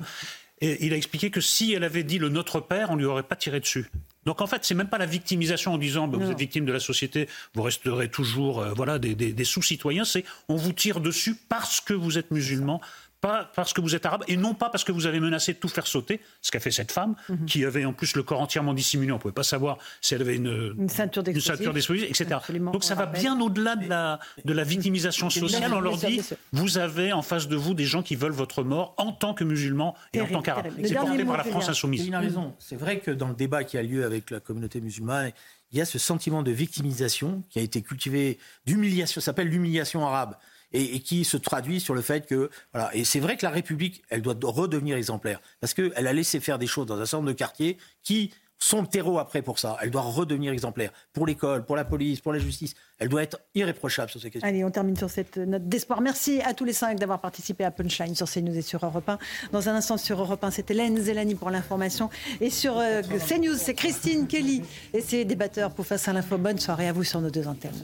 Et 0.63 0.85
il 0.85 0.93
a 0.93 0.97
expliqué 0.97 1.31
que 1.31 1.41
si 1.41 1.73
elle 1.73 1.83
avait 1.83 2.03
dit 2.03 2.19
le 2.19 2.29
Notre 2.29 2.59
Père, 2.59 2.91
on 2.91 2.95
lui 2.95 3.05
aurait 3.05 3.23
pas 3.23 3.35
tiré 3.35 3.59
dessus. 3.59 3.89
Donc 4.25 4.41
en 4.41 4.47
fait, 4.47 4.63
c'est 4.63 4.75
même 4.75 4.89
pas 4.89 4.97
la 4.97 5.05
victimisation 5.05 5.73
en 5.73 5.77
disant 5.77 6.07
bah, 6.07 6.17
vous 6.19 6.31
êtes 6.31 6.37
victime 6.39 6.65
de 6.65 6.71
la 6.71 6.79
société, 6.79 7.27
vous 7.55 7.63
resterez 7.63 8.09
toujours 8.09 8.61
euh, 8.61 8.73
voilà 8.75 8.99
des, 8.99 9.15
des 9.15 9.43
sous-citoyens. 9.43 10.05
C'est 10.05 10.23
on 10.47 10.55
vous 10.55 10.73
tire 10.73 10.99
dessus 10.99 11.35
parce 11.49 11.81
que 11.81 11.93
vous 11.93 12.17
êtes 12.17 12.31
musulman, 12.31 12.81
pas 13.21 13.49
parce 13.55 13.71
que 13.71 13.81
vous 13.81 13.95
êtes 13.95 14.05
arabe 14.05 14.23
et 14.27 14.35
non 14.35 14.55
pas 14.55 14.69
parce 14.69 14.83
que 14.83 14.91
vous 14.91 15.05
avez 15.05 15.19
menacé 15.19 15.53
de 15.53 15.59
tout 15.59 15.67
faire 15.67 15.87
sauter, 15.87 16.19
ce 16.41 16.51
qu'a 16.51 16.59
fait 16.59 16.71
cette 16.71 16.91
femme, 16.91 17.15
mhm. 17.29 17.45
qui 17.45 17.63
avait 17.63 17.85
en 17.85 17.93
plus 17.93 18.15
le 18.15 18.23
corps 18.23 18.41
entièrement 18.41 18.73
dissimulé. 18.73 19.11
On 19.11 19.15
ne 19.15 19.21
pouvait 19.21 19.33
pas 19.33 19.43
savoir 19.43 19.77
si 20.01 20.15
elle 20.15 20.21
avait 20.21 20.35
une, 20.35 20.75
une 20.77 20.89
ceinture 20.89 21.23
d'explosifs, 21.23 22.03
etc. 22.03 22.39
Donc 22.73 22.83
ça 22.83 22.95
va 22.95 23.05
bien 23.05 23.39
au-delà 23.39 23.75
de 23.75 23.87
la, 23.87 24.19
de 24.43 24.53
la 24.53 24.63
victimisation 24.71 25.29
sociale. 25.29 25.73
On 25.73 25.79
leur 25.79 25.97
dit, 25.97 26.21
vous 26.51 26.79
avez 26.79 27.13
en 27.13 27.21
face 27.21 27.47
de 27.47 27.55
vous 27.55 27.73
des 27.73 27.85
gens 27.85 28.01
qui 28.01 28.15
veulent 28.15 28.31
votre 28.31 28.63
mort 28.63 28.95
en 28.97 29.11
tant 29.11 29.33
que 29.33 29.43
musulmans 29.43 29.95
et 30.13 30.21
en 30.21 30.27
tant 30.27 30.41
qu'arabes. 30.41 30.71
C'est 30.83 30.95
porté 30.95 31.23
par 31.23 31.37
la 31.37 31.43
France 31.43 31.69
insoumise. 31.69 32.05
Il 32.05 32.15
a 32.15 32.19
raison. 32.19 32.55
C'est 32.59 32.75
vrai 32.75 32.99
que 32.99 33.11
dans 33.11 33.27
le 33.27 33.35
débat 33.35 33.63
qui 33.63 33.77
a 33.77 33.83
lieu 33.83 34.03
avec 34.03 34.31
la 34.31 34.39
communauté 34.39 34.81
musulmane, 34.81 35.31
il 35.71 35.77
y 35.77 35.81
a 35.81 35.85
ce 35.85 35.99
sentiment 35.99 36.43
de 36.43 36.51
victimisation 36.51 37.43
qui 37.49 37.59
a 37.59 37.61
été 37.61 37.81
cultivé, 37.81 38.39
d'humiliation, 38.65 39.21
ça 39.21 39.25
s'appelle 39.25 39.47
l'humiliation 39.47 40.05
arabe 40.05 40.35
et, 40.73 40.99
qui 40.99 41.23
se 41.23 41.37
traduit 41.37 41.79
sur 41.79 41.93
le 41.93 42.01
fait 42.01 42.27
que 42.27 42.49
voilà 42.73 42.93
et 42.95 43.03
c'est 43.03 43.19
vrai 43.19 43.37
que 43.37 43.45
la 43.45 43.51
République 43.51 44.03
elle 44.09 44.21
doit 44.21 44.35
redevenir 44.43 44.97
exemplaire 44.97 45.41
parce 45.59 45.73
qu'elle 45.73 46.07
a 46.07 46.13
laissé 46.13 46.39
faire 46.39 46.59
des 46.59 46.67
choses 46.67 46.85
dans 46.85 46.95
un 46.99 47.05
certain 47.05 47.17
nombre 47.17 47.29
de 47.29 47.37
quartiers 47.37 47.77
qui 48.03 48.31
sont 48.61 48.81
le 48.81 48.87
terreau 48.87 49.17
après 49.17 49.41
pour 49.41 49.59
ça. 49.59 49.75
Elle 49.81 49.89
doit 49.89 50.01
redevenir 50.01 50.53
exemplaire 50.53 50.91
pour 51.13 51.25
l'école, 51.25 51.65
pour 51.65 51.75
la 51.75 51.83
police, 51.83 52.21
pour 52.21 52.31
la 52.31 52.39
justice. 52.39 52.75
Elle 52.99 53.09
doit 53.09 53.23
être 53.23 53.39
irréprochable 53.55 54.11
sur 54.11 54.21
ces 54.21 54.29
questions. 54.29 54.47
Allez, 54.47 54.63
on 54.63 54.69
termine 54.69 54.95
sur 54.95 55.09
cette 55.09 55.37
note 55.37 55.67
d'espoir. 55.67 55.99
Merci 55.99 56.41
à 56.41 56.53
tous 56.53 56.63
les 56.63 56.73
cinq 56.73 56.99
d'avoir 56.99 57.19
participé 57.19 57.63
à 57.63 57.71
Punchline 57.71 58.15
sur 58.15 58.29
CNews 58.29 58.55
et 58.55 58.61
sur 58.61 58.85
Europe 58.85 59.09
1. 59.09 59.17
Dans 59.51 59.67
un 59.67 59.75
instant 59.75 59.97
sur 59.97 60.21
Europe 60.21 60.43
1, 60.43 60.51
c'était 60.51 60.75
Hélène 60.75 60.97
Zélani 60.97 61.35
pour 61.35 61.49
l'information. 61.49 62.09
Et 62.39 62.51
sur 62.51 62.77
euh, 62.77 63.01
CNews, 63.01 63.57
c'est 63.57 63.73
Christine 63.73 64.27
Kelly 64.27 64.61
et 64.93 65.01
ses 65.01 65.25
débatteurs 65.25 65.71
pour 65.73 65.85
Face 65.85 66.07
à 66.07 66.13
l'info. 66.13 66.37
Bonne 66.37 66.59
soirée 66.59 66.87
à 66.87 66.93
vous 66.93 67.03
sur 67.03 67.19
nos 67.19 67.31
deux 67.31 67.47
antennes. 67.47 67.83